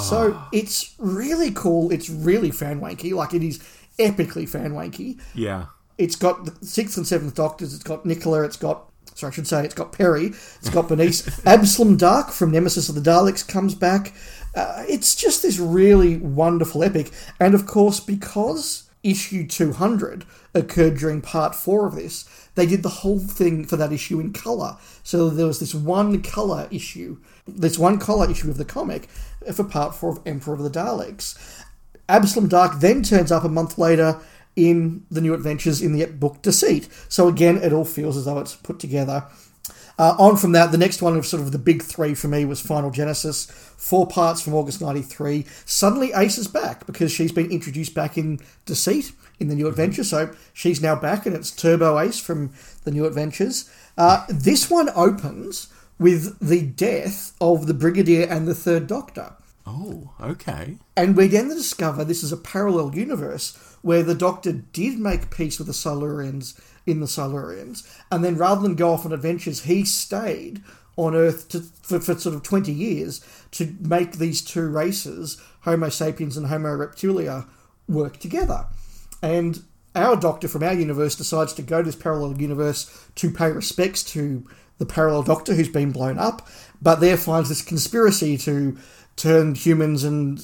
So 0.00 0.42
it's 0.52 0.94
really 0.98 1.52
cool. 1.52 1.92
It's 1.92 2.10
really 2.10 2.50
fan 2.50 2.80
wanky. 2.80 3.12
Like 3.12 3.34
it 3.34 3.42
is 3.42 3.58
epically 3.98 4.48
fan 4.48 4.72
wanky. 4.72 5.20
Yeah. 5.34 5.66
It's 5.98 6.16
got 6.16 6.44
the 6.44 6.66
sixth 6.66 6.96
and 6.96 7.06
seventh 7.06 7.34
Doctors. 7.34 7.74
It's 7.74 7.82
got 7.82 8.04
Nicola. 8.04 8.42
It's 8.42 8.56
got 8.56 8.90
sorry, 9.14 9.30
I 9.30 9.34
should 9.34 9.46
say 9.46 9.64
it's 9.64 9.74
got 9.74 9.92
Peri, 9.92 10.26
it's 10.26 10.70
got 10.70 10.88
Bernice. 10.88 11.44
Absalom 11.46 11.96
Dark 11.96 12.30
from 12.30 12.50
Nemesis 12.50 12.88
of 12.88 12.94
the 12.94 13.00
Daleks 13.00 13.46
comes 13.46 13.74
back. 13.74 14.12
Uh, 14.54 14.84
it's 14.88 15.14
just 15.14 15.42
this 15.42 15.58
really 15.58 16.18
wonderful 16.18 16.82
epic. 16.82 17.10
And 17.40 17.54
of 17.54 17.66
course, 17.66 18.00
because 18.00 18.88
issue 19.02 19.46
200 19.46 20.24
occurred 20.54 20.98
during 20.98 21.20
part 21.20 21.54
four 21.54 21.86
of 21.86 21.94
this, 21.94 22.28
they 22.54 22.66
did 22.66 22.82
the 22.82 22.88
whole 22.88 23.18
thing 23.18 23.66
for 23.66 23.76
that 23.76 23.92
issue 23.92 24.18
in 24.20 24.32
colour. 24.32 24.76
So 25.02 25.30
there 25.30 25.46
was 25.46 25.60
this 25.60 25.74
one 25.74 26.22
colour 26.22 26.68
issue, 26.70 27.18
this 27.46 27.78
one 27.78 27.98
colour 27.98 28.30
issue 28.30 28.50
of 28.50 28.56
the 28.56 28.64
comic 28.64 29.08
for 29.52 29.64
part 29.64 29.94
four 29.94 30.10
of 30.10 30.20
Emperor 30.26 30.54
of 30.54 30.62
the 30.62 30.70
Daleks. 30.70 31.62
Absalom 32.08 32.48
Dark 32.48 32.80
then 32.80 33.02
turns 33.02 33.32
up 33.32 33.44
a 33.44 33.48
month 33.48 33.78
later 33.78 34.20
in 34.56 35.04
the 35.10 35.20
new 35.20 35.34
adventures 35.34 35.82
in 35.82 35.92
the 35.92 36.06
book 36.06 36.42
Deceit. 36.42 36.88
So 37.08 37.28
again, 37.28 37.58
it 37.58 37.72
all 37.72 37.84
feels 37.84 38.16
as 38.16 38.24
though 38.24 38.38
it's 38.38 38.56
put 38.56 38.80
together. 38.80 39.26
Uh, 39.98 40.14
on 40.18 40.36
from 40.36 40.52
that, 40.52 40.72
the 40.72 40.78
next 40.78 41.00
one 41.00 41.16
of 41.16 41.26
sort 41.26 41.42
of 41.42 41.52
the 41.52 41.58
big 41.58 41.82
three 41.82 42.14
for 42.14 42.28
me 42.28 42.44
was 42.44 42.60
Final 42.60 42.90
Genesis, 42.90 43.46
four 43.78 44.06
parts 44.06 44.42
from 44.42 44.54
August 44.54 44.82
93. 44.82 45.46
Suddenly 45.64 46.12
Ace 46.14 46.36
is 46.36 46.48
back 46.48 46.86
because 46.86 47.10
she's 47.10 47.32
been 47.32 47.50
introduced 47.50 47.94
back 47.94 48.18
in 48.18 48.40
Deceit 48.66 49.12
in 49.38 49.48
the 49.48 49.54
new 49.54 49.68
adventure, 49.68 50.04
so 50.04 50.34
she's 50.52 50.82
now 50.82 50.96
back 50.96 51.24
and 51.24 51.34
it's 51.34 51.50
Turbo 51.50 51.98
Ace 51.98 52.20
from 52.20 52.52
the 52.84 52.90
new 52.90 53.06
adventures. 53.06 53.70
Uh, 53.96 54.26
this 54.28 54.70
one 54.70 54.90
opens 54.94 55.68
with 55.98 56.38
the 56.46 56.62
death 56.62 57.34
of 57.40 57.66
the 57.66 57.74
Brigadier 57.74 58.26
and 58.26 58.46
the 58.46 58.54
Third 58.54 58.86
Doctor. 58.86 59.32
Oh, 59.66 60.10
okay. 60.20 60.76
And 60.96 61.16
we 61.16 61.26
then 61.26 61.48
discover 61.48 62.04
this 62.04 62.22
is 62.22 62.32
a 62.32 62.36
parallel 62.36 62.94
universe 62.94 63.58
where 63.82 64.02
the 64.02 64.14
Doctor 64.14 64.52
did 64.52 64.98
make 64.98 65.30
peace 65.30 65.58
with 65.58 65.66
the 65.66 65.72
Silurians 65.72 66.60
in 66.86 67.00
the 67.00 67.06
Silurians, 67.06 67.86
and 68.10 68.24
then 68.24 68.36
rather 68.36 68.62
than 68.62 68.74
go 68.74 68.90
off 68.90 69.04
on 69.04 69.12
adventures, 69.12 69.62
he 69.62 69.84
stayed 69.84 70.62
on 70.96 71.14
Earth 71.14 71.48
to, 71.50 71.60
for, 71.60 72.00
for 72.00 72.18
sort 72.18 72.34
of 72.34 72.42
20 72.42 72.72
years 72.72 73.24
to 73.52 73.76
make 73.80 74.12
these 74.12 74.40
two 74.40 74.68
races, 74.68 75.40
Homo 75.60 75.88
sapiens 75.88 76.36
and 76.36 76.46
Homo 76.46 76.76
reptilia, 76.76 77.46
work 77.88 78.18
together. 78.18 78.66
And 79.22 79.62
our 79.94 80.16
Doctor 80.16 80.48
from 80.48 80.62
our 80.62 80.74
universe 80.74 81.14
decides 81.14 81.52
to 81.54 81.62
go 81.62 81.78
to 81.78 81.86
this 81.86 81.96
parallel 81.96 82.40
universe 82.40 83.08
to 83.16 83.30
pay 83.30 83.50
respects 83.50 84.02
to 84.04 84.46
the 84.78 84.86
parallel 84.86 85.22
Doctor 85.22 85.54
who's 85.54 85.68
been 85.68 85.92
blown 85.92 86.18
up, 86.18 86.46
but 86.82 87.00
there 87.00 87.16
finds 87.16 87.48
this 87.48 87.62
conspiracy 87.62 88.36
to 88.38 88.76
turn 89.16 89.54
humans 89.54 90.04
and 90.04 90.38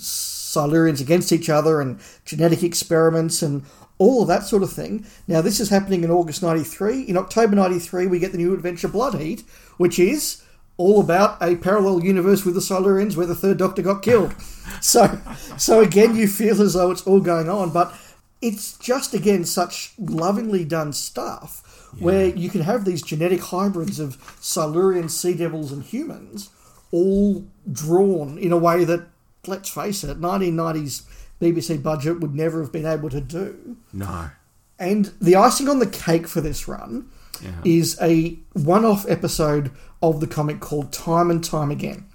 Silurians 0.53 1.01
against 1.01 1.33
each 1.33 1.49
other 1.49 1.81
and 1.81 1.99
genetic 2.25 2.63
experiments 2.63 3.43
and 3.43 3.65
all 3.99 4.23
of 4.23 4.29
that 4.29 4.43
sort 4.43 4.63
of 4.63 4.73
thing. 4.73 5.07
Now, 5.29 5.41
this 5.41 5.61
is 5.61 5.69
happening 5.69 6.05
in 6.05 6.11
August 6.11 6.43
93. 6.43 7.03
In 7.03 7.17
October 7.17 7.55
93, 7.55 8.07
we 8.07 8.19
get 8.19 8.33
the 8.33 8.39
new 8.39 8.53
adventure 8.53 8.89
Blood 8.89 9.21
Heat, 9.21 9.45
which 9.77 9.99
is 9.99 10.43
all 10.77 11.01
about 11.01 11.41
a 11.41 11.57
parallel 11.57 12.03
universe 12.03 12.45
with 12.45 12.55
the 12.55 12.61
Silurians 12.61 13.17
where 13.17 13.27
the 13.27 13.35
third 13.35 13.59
Doctor 13.59 13.83
got 13.83 14.03
killed. 14.03 14.35
so, 14.81 15.21
so 15.57 15.81
again, 15.81 16.17
you 16.17 16.27
feel 16.27 16.61
as 16.61 16.75
though 16.75 16.91
it's 16.91 17.07
all 17.07 17.21
going 17.21 17.49
on, 17.49 17.71
but 17.71 17.95
it's 18.41 18.77
just, 18.79 19.15
again, 19.15 19.45
such 19.45 19.93
lovingly 19.99 20.65
done 20.65 20.93
stuff 20.93 21.91
yeah. 21.97 22.05
where 22.05 22.27
you 22.27 22.51
can 22.51 22.63
have 22.63 22.85
these 22.85 23.03
genetic 23.03 23.41
hybrids 23.41 24.01
of 24.01 24.19
Silurian 24.41 25.09
sea 25.09 25.35
devils 25.35 25.71
and 25.71 25.85
humans 25.85 26.51
all 26.91 27.45
drawn 27.71 28.37
in 28.39 28.53
a 28.53 28.57
way 28.57 28.85
that, 28.85 29.07
let's 29.47 29.69
face 29.69 30.05
it, 30.05 30.21
1990s 30.21 31.03
BBC 31.41 31.83
budget 31.83 32.21
would 32.21 32.35
never 32.35 32.61
have 32.61 32.73
been 32.73 32.87
able 32.87 33.11
to 33.11 33.21
do. 33.21 33.77
No. 33.93 34.31
And 34.79 35.13
the 35.21 35.37
icing 35.37 35.69
on 35.69 35.79
the 35.79 35.87
cake 35.87 36.27
for 36.29 36.41
this 36.41 36.69
run 36.69 37.09
yeah. 37.43 37.61
is 37.65 37.99
a 38.01 38.39
one 38.53 38.85
off 38.85 39.09
episode 39.09 39.71
of 40.03 40.21
the 40.21 40.27
comic 40.27 40.61
called 40.61 40.93
Time 40.93 41.31
and 41.31 41.43
Time 41.43 41.71
Again. 41.71 42.07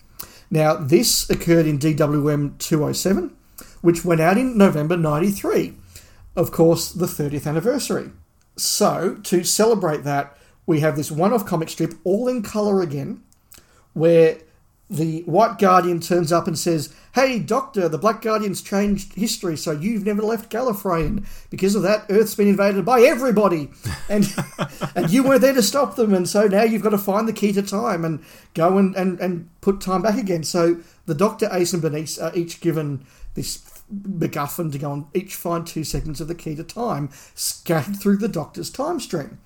Now, 0.50 0.76
this 0.76 1.30
occurred 1.30 1.66
in 1.66 1.78
DWM 1.78 2.58
207, 2.58 3.36
which 3.82 4.06
went 4.06 4.22
out 4.22 4.38
in 4.38 4.58
November 4.58 4.96
93. 4.96 5.74
Of 6.36 6.52
course, 6.52 6.92
the 6.92 7.06
30th 7.06 7.48
anniversary. 7.48 8.12
So, 8.56 9.16
to 9.24 9.44
celebrate 9.44 10.04
that, 10.04 10.38
we 10.66 10.80
have 10.80 10.96
this 10.96 11.12
one 11.12 11.34
off 11.34 11.46
comic 11.46 11.70
strip, 11.70 11.94
all 12.04 12.28
in 12.28 12.44
colour 12.44 12.82
again, 12.82 13.24
where 13.94 14.38
the 14.90 15.22
White 15.24 15.60
Guardian 15.60 16.00
turns 16.00 16.32
up 16.32 16.48
and 16.48 16.58
says, 16.58 16.94
Hey, 17.14 17.40
Doctor, 17.40 17.90
the 17.90 17.98
Black 17.98 18.22
Guardian's 18.22 18.62
changed 18.62 19.14
history, 19.16 19.58
so 19.58 19.72
you've 19.72 20.06
never 20.06 20.22
left 20.22 20.52
Gallifrey, 20.52 21.06
and 21.06 21.26
because 21.50 21.76
of 21.76 21.82
that, 21.82 22.06
Earth's 22.10 22.36
been 22.36 22.48
invaded 22.48 22.86
by 22.86 23.02
everybody, 23.02 23.70
and 24.10 24.34
and 24.96 25.10
you 25.10 25.24
weren't 25.24 25.42
there 25.42 25.54
to 25.54 25.64
stop 25.64 25.96
them, 25.96 26.14
and 26.14 26.30
so 26.30 26.48
now 26.48 26.64
you've 26.64 26.84
got 26.84 26.92
to 26.92 26.98
find 26.98 27.28
the 27.28 27.34
key 27.34 27.52
to 27.54 27.62
time 27.62 28.06
and 28.06 28.24
go 28.54 28.78
and, 28.78 28.96
and, 28.96 29.20
and 29.20 29.50
put 29.62 29.82
time 29.82 30.02
back 30.02 30.18
again. 30.18 30.44
So 30.44 30.78
the 31.06 31.16
Doctor, 31.16 31.50
Ace, 31.52 31.74
and 31.74 31.82
Bernice 31.82 32.18
are 32.18 32.36
each 32.36 32.62
given 32.62 33.06
this 33.34 33.64
MacGuffin 33.94 34.72
to 34.72 34.78
go 34.78 34.92
and 34.94 35.06
each 35.14 35.36
find 35.36 35.66
two 35.66 35.84
seconds 35.84 36.22
of 36.22 36.28
the 36.28 36.36
key 36.36 36.56
to 36.56 36.64
time 36.64 37.10
scattered 37.36 38.00
through 38.00 38.18
the 38.18 38.28
Doctor's 38.28 38.70
time 38.70 39.00
stream. 39.00 39.40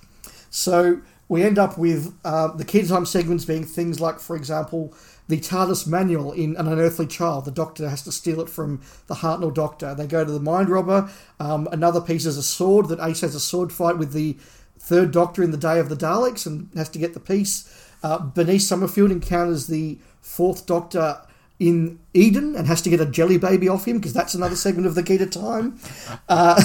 So 0.49 1.01
we 1.29 1.43
end 1.43 1.57
up 1.57 1.77
with 1.77 2.13
uh, 2.25 2.49
the 2.49 2.65
key 2.65 2.81
to 2.81 2.87
time 2.87 3.05
segments 3.05 3.45
being 3.45 3.63
things 3.63 3.99
like, 3.99 4.19
for 4.19 4.35
example, 4.35 4.93
the 5.27 5.39
TARDIS 5.39 5.87
manual 5.87 6.31
in 6.31 6.55
An 6.57 6.67
Unearthly 6.67 7.07
Child. 7.07 7.45
The 7.45 7.51
Doctor 7.51 7.89
has 7.89 8.01
to 8.03 8.11
steal 8.11 8.41
it 8.41 8.49
from 8.49 8.81
the 9.07 9.15
Hartnell 9.15 9.53
Doctor. 9.53 9.95
They 9.95 10.07
go 10.07 10.25
to 10.25 10.31
the 10.31 10.39
Mind 10.39 10.69
Robber. 10.69 11.09
Um, 11.39 11.67
another 11.71 12.01
piece 12.01 12.25
is 12.25 12.37
a 12.37 12.43
sword 12.43 12.89
that 12.89 12.99
Ace 12.99 13.21
has 13.21 13.35
a 13.35 13.39
sword 13.39 13.71
fight 13.71 13.97
with 13.97 14.13
the 14.13 14.37
Third 14.79 15.11
Doctor 15.11 15.43
in 15.43 15.51
the 15.51 15.57
Day 15.57 15.79
of 15.79 15.89
the 15.89 15.95
Daleks 15.95 16.45
and 16.45 16.69
has 16.75 16.89
to 16.89 16.99
get 16.99 17.13
the 17.13 17.19
piece. 17.19 17.71
Uh, 18.03 18.19
Bernice 18.19 18.67
Summerfield 18.67 19.11
encounters 19.11 19.67
the 19.67 19.99
Fourth 20.21 20.65
Doctor 20.65 21.21
in 21.61 21.99
Eden 22.15 22.55
and 22.55 22.65
has 22.65 22.81
to 22.81 22.89
get 22.89 22.99
a 22.99 23.05
jelly 23.05 23.37
baby 23.37 23.69
off 23.69 23.87
him 23.87 23.97
because 23.97 24.13
that's 24.13 24.33
another 24.33 24.55
segment 24.55 24.87
of 24.87 24.95
the 24.95 25.03
key 25.03 25.19
to 25.19 25.27
time. 25.27 25.79
Uh, 26.27 26.59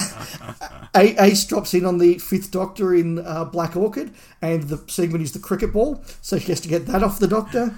Ace 0.95 1.45
drops 1.45 1.75
in 1.75 1.85
on 1.85 1.99
the 1.99 2.17
Fifth 2.17 2.49
Doctor 2.49 2.95
in 2.95 3.19
uh, 3.19 3.45
Black 3.45 3.75
Orchid, 3.75 4.11
and 4.41 4.63
the 4.63 4.83
segment 4.87 5.23
is 5.23 5.33
the 5.33 5.39
cricket 5.39 5.71
ball, 5.71 6.03
so 6.23 6.39
she 6.39 6.47
has 6.47 6.59
to 6.61 6.67
get 6.67 6.87
that 6.87 7.03
off 7.03 7.19
the 7.19 7.27
Doctor. 7.27 7.75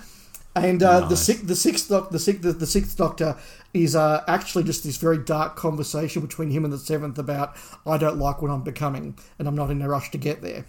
And 0.55 0.81
uh, 0.81 1.01
nice. 1.01 1.09
the 1.09 1.17
sixth, 1.17 1.47
the 1.47 1.55
sixth, 1.55 1.89
doc, 1.89 2.09
the 2.09 2.19
sixth, 2.19 2.41
the, 2.41 2.53
the 2.53 2.65
sixth 2.65 2.97
Doctor 2.97 3.37
is 3.73 3.95
uh, 3.95 4.23
actually 4.27 4.63
just 4.63 4.83
this 4.83 4.97
very 4.97 5.17
dark 5.17 5.55
conversation 5.55 6.21
between 6.21 6.49
him 6.49 6.63
and 6.63 6.73
the 6.73 6.77
seventh 6.77 7.19
about 7.19 7.55
I 7.85 7.97
don't 7.97 8.17
like 8.17 8.41
what 8.41 8.49
I'm 8.49 8.63
becoming, 8.63 9.17
and 9.37 9.47
I'm 9.47 9.55
not 9.55 9.69
in 9.69 9.81
a 9.81 9.87
rush 9.87 10.09
to 10.11 10.17
get 10.17 10.41
there, 10.41 10.65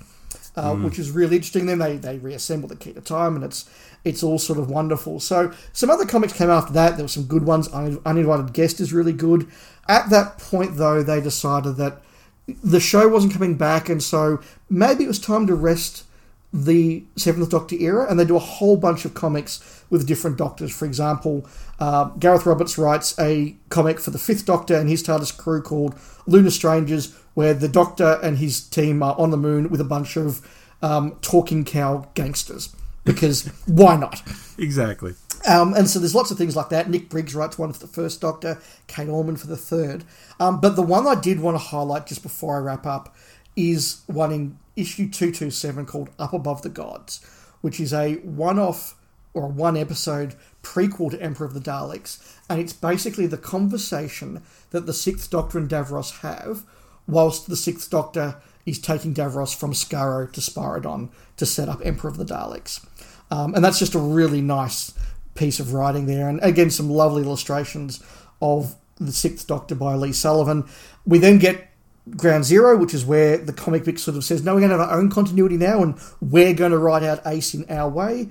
uh, 0.55 0.73
mm. 0.73 0.85
which 0.85 0.99
is 0.99 1.11
really 1.11 1.37
interesting. 1.37 1.67
Then 1.67 1.79
they 1.79 1.97
they 1.97 2.19
reassemble 2.19 2.69
the 2.69 2.77
key 2.77 2.93
to 2.93 3.01
time, 3.01 3.35
and 3.37 3.45
it's 3.45 3.69
it's 4.05 4.23
all 4.23 4.39
sort 4.39 4.59
of 4.59 4.69
wonderful. 4.69 5.19
So 5.19 5.51
some 5.73 5.89
other 5.89 6.05
comics 6.05 6.35
came 6.35 6.51
after 6.51 6.75
that. 6.75 6.97
There 6.97 7.05
were 7.05 7.09
some 7.09 7.25
good 7.25 7.45
ones. 7.45 7.69
Uninvited 7.69 8.53
Guest 8.53 8.81
is 8.81 8.93
really 8.93 9.15
good. 9.15 9.49
At 9.89 10.11
that 10.11 10.39
point, 10.39 10.77
though, 10.77 11.03
they 11.03 11.23
decided 11.23 11.77
that 11.77 12.03
the 12.47 12.81
show 12.81 13.09
wasn't 13.09 13.33
coming 13.33 13.57
back, 13.57 13.89
and 13.89 14.03
so 14.03 14.41
maybe 14.69 15.05
it 15.05 15.09
was 15.09 15.19
time 15.19 15.47
to 15.47 15.55
rest 15.55 16.05
the 16.53 17.05
Seventh 17.17 17.51
Doctor 17.51 17.77
era, 17.77 18.07
and 18.11 18.19
they 18.19 18.25
do 18.25 18.37
a 18.37 18.41
whole 18.41 18.77
bunch 18.77 19.05
of 19.05 19.15
comics 19.15 19.85
with 19.89 20.07
different 20.07 20.37
Doctors. 20.37 20.75
For 20.75 20.85
example, 20.85 21.47
uh, 21.79 22.07
Gareth 22.19 22.47
Roberts 22.47 22.77
writes 22.77 23.17
a 23.19 23.57
comic 23.69 24.01
for 24.01 24.11
the 24.11 24.19
Fifth 24.19 24.47
Doctor 24.47 24.77
and 24.77 24.89
his 24.89 25.03
TARDIS 25.03 25.37
crew 25.37 25.63
called 25.63 25.95
Lunar 26.27 26.51
Strangers, 26.51 27.15
where 27.35 27.55
the 27.55 27.69
Doctor 27.69 28.19
and 28.23 28.39
his 28.39 28.61
team 28.61 29.03
are 29.03 29.17
on 29.19 29.31
the 29.31 29.37
moon 29.37 29.69
with 29.69 29.81
a 29.81 29.85
bunch 29.85 30.17
of 30.17 30.47
um, 30.83 31.17
talking 31.23 31.65
cow 31.65 32.09
gangsters. 32.15 32.75
Because 33.05 33.47
why 33.67 33.97
not? 33.97 34.23
Exactly. 34.59 35.15
Um, 35.49 35.73
and 35.73 35.89
so 35.89 35.99
there's 35.99 36.15
lots 36.15 36.31
of 36.31 36.37
things 36.37 36.57
like 36.57 36.69
that. 36.69 36.91
Nick 36.91 37.09
Briggs 37.09 37.35
writes 37.35 37.59
one 37.59 37.73
for 37.73 37.79
the 37.79 37.87
first 37.87 38.21
Doctor, 38.21 38.61
Kate 38.89 39.09
Orman 39.09 39.37
for 39.37 39.47
the 39.47 39.57
third. 39.57 40.05
Um, 40.39 40.61
but 40.61 40.77
the 40.77 40.83
one 40.83 41.07
I 41.07 41.15
did 41.15 41.41
want 41.41 41.55
to 41.55 41.63
highlight 41.63 42.07
just 42.07 42.23
before 42.23 42.57
I 42.57 42.61
wrap 42.61 42.87
up 42.87 43.15
is 43.57 44.03
one 44.07 44.33
in 44.33 44.59
issue 44.81 45.09
227 45.09 45.87
called 45.87 46.11
Up 46.19 46.33
Above 46.33 46.63
the 46.63 46.69
Gods, 46.69 47.25
which 47.61 47.79
is 47.81 47.93
a 47.93 48.15
one 48.17 48.59
off 48.59 48.97
or 49.33 49.47
one 49.47 49.77
episode 49.77 50.35
prequel 50.63 51.11
to 51.11 51.23
Emperor 51.23 51.47
of 51.47 51.55
the 51.55 51.61
Daleks. 51.61 52.37
And 52.49 52.61
it's 52.61 52.73
basically 52.73 53.27
the 53.27 53.39
conversation 53.39 54.43
that 54.71 54.87
the 54.87 54.93
Sixth 54.93 55.31
Doctor 55.31 55.59
and 55.59 55.69
Davros 55.69 56.21
have 56.21 56.65
whilst 57.07 57.49
the 57.49 57.57
Sixth 57.57 57.91
Doctor 57.91 58.37
is 58.67 58.79
taking 58.79 59.15
Davros 59.15 59.55
from 59.55 59.73
Skaro 59.73 60.31
to 60.33 60.41
Spyridon 60.41 61.11
to 61.37 61.47
set 61.47 61.69
up 61.69 61.81
Emperor 61.85 62.11
of 62.11 62.17
the 62.17 62.25
Daleks. 62.25 62.85
Um, 63.31 63.55
and 63.55 63.65
that's 63.65 63.79
just 63.79 63.95
a 63.95 64.01
really 64.01 64.41
nice 64.41 64.93
piece 65.35 65.61
of 65.61 65.73
writing 65.73 66.07
there. 66.07 66.29
And 66.29 66.41
again, 66.43 66.71
some 66.71 66.91
lovely 66.91 67.23
illustrations 67.23 68.03
of 68.43 68.75
the 68.97 69.13
Sixth 69.13 69.47
Doctor 69.47 69.75
by 69.75 69.95
Lee 69.95 70.13
Sullivan. 70.13 70.69
We 71.07 71.19
then 71.19 71.39
get 71.39 71.70
Ground 72.17 72.45
Zero, 72.45 72.77
which 72.77 72.95
is 72.95 73.05
where 73.05 73.37
the 73.37 73.53
comic 73.53 73.85
book 73.85 73.99
sort 73.99 74.17
of 74.17 74.25
says, 74.25 74.43
no, 74.43 74.55
we're 74.55 74.61
going 74.61 74.71
to 74.71 74.79
have 74.79 74.89
our 74.89 74.99
own 74.99 75.11
continuity 75.11 75.57
now, 75.57 75.83
and 75.83 75.99
we're 76.21 76.55
going 76.55 76.73
to 76.73 76.79
write 76.79 77.03
out 77.03 77.21
Ace 77.27 77.55
in 77.55 77.65
our 77.69 77.89
way. 77.89 78.29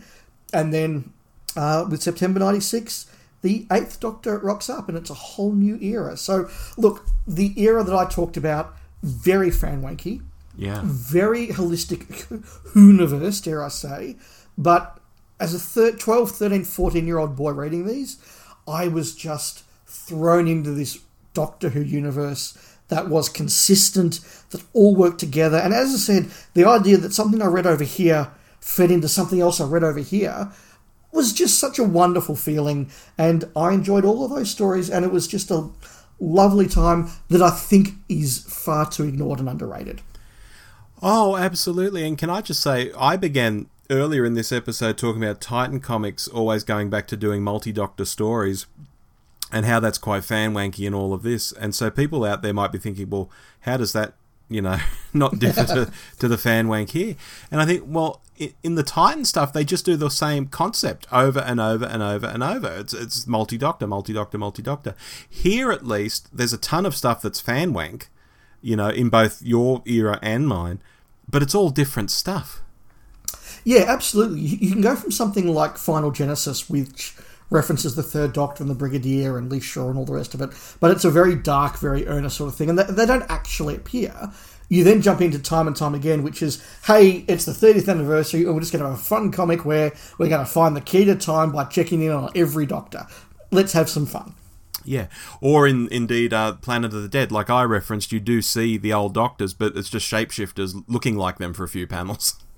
And 0.54 0.74
then 0.74 1.14
uh, 1.56 1.86
with 1.90 2.02
September 2.02 2.40
96, 2.40 3.10
the 3.42 3.66
Eighth 3.72 4.00
Doctor 4.00 4.38
rocks 4.40 4.70
up, 4.70 4.90
and 4.90 4.98
it's 4.98 5.10
a 5.10 5.16
whole 5.16 5.54
new 5.54 5.78
era. 5.82 6.18
So, 6.18 6.50
look, 6.78 7.06
the 7.28 7.54
era 7.62 7.84
that 7.84 7.96
I 7.96 8.06
talked 8.06 8.38
about, 8.38 8.76
very 9.04 9.52
fan 9.52 9.82
wanky. 9.82 10.22
Yeah. 10.58 10.82
very 10.84 11.48
holistic 11.48 12.28
universe, 12.76 13.40
dare 13.40 13.64
I 13.64 13.70
say. 13.70 14.18
But 14.58 15.00
as 15.40 15.54
a 15.54 15.60
thir 15.60 15.94
12, 15.94 16.32
13, 16.32 16.66
14 16.66 17.08
year 17.08 17.18
old 17.18 17.38
boy 17.38 17.52
reading 17.52 17.88
these, 17.88 18.18
I 18.68 18.90
was 18.90 19.16
just 19.16 19.64
thrown 19.86 20.50
into 20.50 20.72
this 20.72 21.00
Doctor 21.34 21.70
Who 21.70 21.82
universe 21.82 22.58
that 22.90 23.10
was 23.10 23.30
consistent, 23.30 24.20
that 24.50 24.64
all 24.74 24.96
worked 24.96 25.20
together. 25.20 25.58
And 25.58 25.74
as 25.74 25.94
I 25.94 25.98
said, 25.98 26.32
the 26.54 26.66
idea 26.66 26.98
that 26.98 27.14
something 27.14 27.42
I 27.42 27.46
read 27.46 27.66
over 27.66 27.84
here 27.84 28.32
fed 28.60 28.92
into 28.92 29.08
something 29.08 29.40
else 29.40 29.62
I 29.62 29.66
read 29.66 29.84
over 29.84 30.00
here 30.00 30.52
was 31.12 31.34
just 31.34 31.58
such 31.58 31.80
a 31.80 31.84
wonderful 31.84 32.36
feeling. 32.36 32.92
And 33.18 33.46
I 33.56 33.74
enjoyed 33.74 34.06
all 34.06 34.26
of 34.26 34.32
those 34.32 34.52
stories, 34.52 34.90
and 34.90 35.06
it 35.06 35.12
was 35.12 35.28
just 35.28 35.50
a 35.50 35.70
lovely 36.20 36.68
time 36.68 37.10
that 37.30 37.42
I 37.42 37.50
think 37.50 37.90
is 38.10 38.40
far 38.40 38.90
too 38.90 39.06
ignored 39.06 39.40
and 39.40 39.50
underrated. 39.50 40.02
Oh, 41.02 41.38
absolutely. 41.38 42.06
And 42.06 42.18
can 42.18 42.30
I 42.30 42.42
just 42.42 42.62
say, 42.62 42.92
I 42.98 43.16
began 43.16 43.68
earlier 43.90 44.26
in 44.26 44.34
this 44.34 44.52
episode 44.52 44.98
talking 44.98 45.24
about 45.24 45.42
Titan 45.42 45.80
Comics 45.80 46.28
always 46.28 46.64
going 46.64 46.90
back 46.90 47.08
to 47.08 47.18
doing 47.18 47.42
multi 47.42 47.72
Doctor 47.72 48.06
stories 48.06 48.68
and 49.52 49.66
how 49.66 49.80
that's 49.80 49.98
quite 49.98 50.24
fan 50.24 50.54
wanky 50.54 50.86
and 50.86 50.96
all 50.96 51.14
of 51.14 51.24
this. 51.24 51.52
And 51.52 51.74
so 51.74 51.90
people 51.90 52.24
out 52.24 52.42
there 52.42 52.54
might 52.54 52.72
be 52.72 52.78
thinking, 52.78 53.10
well, 53.10 53.30
how 53.62 53.78
does 53.78 53.94
that, 53.94 54.14
you 54.50 54.62
know, 54.62 54.78
not 55.14 55.40
differ 55.40 55.66
to, 55.66 55.92
to 56.20 56.28
the 56.28 56.38
fan 56.38 56.68
wank 56.68 56.92
here? 56.92 57.16
And 57.52 57.62
I 57.62 57.66
think, 57.66 57.84
well, 57.88 58.22
in 58.64 58.76
the 58.76 58.84
Titan 58.84 59.26
stuff, 59.26 59.52
they 59.52 59.66
just 59.66 59.86
do 59.86 59.96
the 59.98 60.10
same 60.10 60.48
concept 60.48 61.08
over 61.12 61.40
and 61.40 61.60
over 61.60 61.86
and 61.86 62.02
over 62.02 62.28
and 62.28 62.42
over. 62.42 62.68
It's, 62.78 62.94
it's 62.94 63.28
multi 63.28 63.58
Doctor, 63.58 63.88
multi 63.88 64.14
Doctor, 64.14 64.38
multi 64.38 64.62
Doctor. 64.62 64.96
Here, 65.30 65.72
at 65.72 65.86
least, 65.86 66.30
there's 66.36 66.54
a 66.54 66.58
ton 66.58 66.86
of 66.86 66.96
stuff 66.96 67.22
that's 67.22 67.42
fan 67.42 67.74
wank, 67.74 68.10
you 68.62 68.76
know, 68.76 68.90
in 68.90 69.10
both 69.10 69.42
your 69.42 69.82
era 69.86 70.20
and 70.22 70.48
mine, 70.48 70.82
but 71.28 71.44
it's 71.44 71.56
all 71.56 71.70
different 71.70 72.12
stuff. 72.12 72.62
Yeah, 73.66 73.86
absolutely. 73.88 74.40
You 74.40 74.72
can 74.72 74.82
go 74.82 74.96
from 74.96 75.12
something 75.12 75.54
like 75.54 75.78
Final 75.78 76.12
Genesis, 76.12 76.70
which 76.70 77.16
references 77.50 77.96
the 77.96 78.04
Third 78.04 78.34
Doctor 78.34 78.64
and 78.64 78.70
the 78.70 78.76
Brigadier 78.76 79.38
and 79.38 79.50
Liz 79.50 79.64
Shaw 79.64 79.90
and 79.90 79.98
all 79.98 80.06
the 80.06 80.14
rest 80.14 80.34
of 80.34 80.42
it, 80.42 80.52
but 80.80 80.92
it's 80.92 81.06
a 81.06 81.12
very 81.12 81.36
dark, 81.36 81.78
very 81.78 82.08
earnest 82.08 82.38
sort 82.38 82.50
of 82.50 82.56
thing, 82.56 82.70
and 82.70 82.80
they, 82.80 82.84
they 82.84 83.06
don't 83.06 83.30
actually 83.30 83.76
appear. 83.76 84.32
You 84.70 84.84
then 84.84 85.02
jump 85.02 85.20
into 85.20 85.40
Time 85.40 85.66
and 85.66 85.76
Time 85.76 85.96
Again, 85.96 86.22
which 86.22 86.44
is, 86.44 86.64
hey, 86.86 87.26
it's 87.28 87.46
the 87.46 87.52
30th 87.52 87.90
anniversary, 87.90 88.44
and 88.44 88.54
we're 88.54 88.60
just 88.60 88.72
going 88.72 88.84
to 88.84 88.90
have 88.90 89.00
a 89.00 89.02
fun 89.02 89.32
comic 89.32 89.66
where 89.66 89.94
we're 90.20 90.30
going 90.30 90.46
to 90.46 90.52
find 90.52 90.76
the 90.76 90.82
key 90.82 91.06
to 91.06 91.16
time 91.16 91.52
by 91.52 91.64
checking 91.66 92.04
in 92.04 92.12
on 92.12 92.30
every 92.36 92.68
Doctor. 92.68 93.08
Let's 93.52 93.74
have 93.74 93.90
some 93.90 94.06
fun. 94.06 94.36
Yeah, 94.86 95.08
or 95.42 95.68
in 95.68 95.88
indeed 95.92 96.34
uh, 96.34 96.54
Planet 96.54 96.94
of 96.94 97.02
the 97.02 97.10
Dead, 97.10 97.32
like 97.32 97.50
I 97.50 97.64
referenced, 97.64 98.12
you 98.12 98.20
do 98.20 98.42
see 98.42 98.78
the 98.78 98.94
old 98.94 99.14
Doctors, 99.14 99.54
but 99.54 99.76
it's 99.76 99.90
just 99.90 100.10
shapeshifters 100.10 100.84
looking 100.88 101.18
like 101.18 101.38
them 101.38 101.54
for 101.54 101.64
a 101.64 101.70
few 101.70 101.88
panels. 101.88 102.36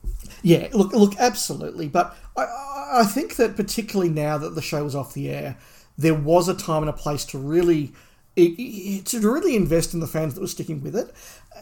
Yeah, 0.41 0.67
look, 0.73 0.93
look, 0.93 1.15
absolutely. 1.17 1.87
But 1.87 2.15
I, 2.35 2.99
I 3.01 3.05
think 3.05 3.35
that 3.35 3.55
particularly 3.55 4.09
now 4.09 4.37
that 4.37 4.55
the 4.55 4.61
show 4.61 4.83
was 4.83 4.95
off 4.95 5.13
the 5.13 5.29
air, 5.29 5.57
there 5.97 6.15
was 6.15 6.47
a 6.47 6.53
time 6.53 6.83
and 6.83 6.89
a 6.89 6.93
place 6.93 7.25
to 7.25 7.37
really 7.37 7.93
to 8.35 9.19
really 9.19 9.55
invest 9.55 9.93
in 9.93 9.99
the 9.99 10.07
fans 10.07 10.33
that 10.33 10.41
were 10.41 10.47
sticking 10.47 10.81
with 10.81 10.95
it. 10.95 11.13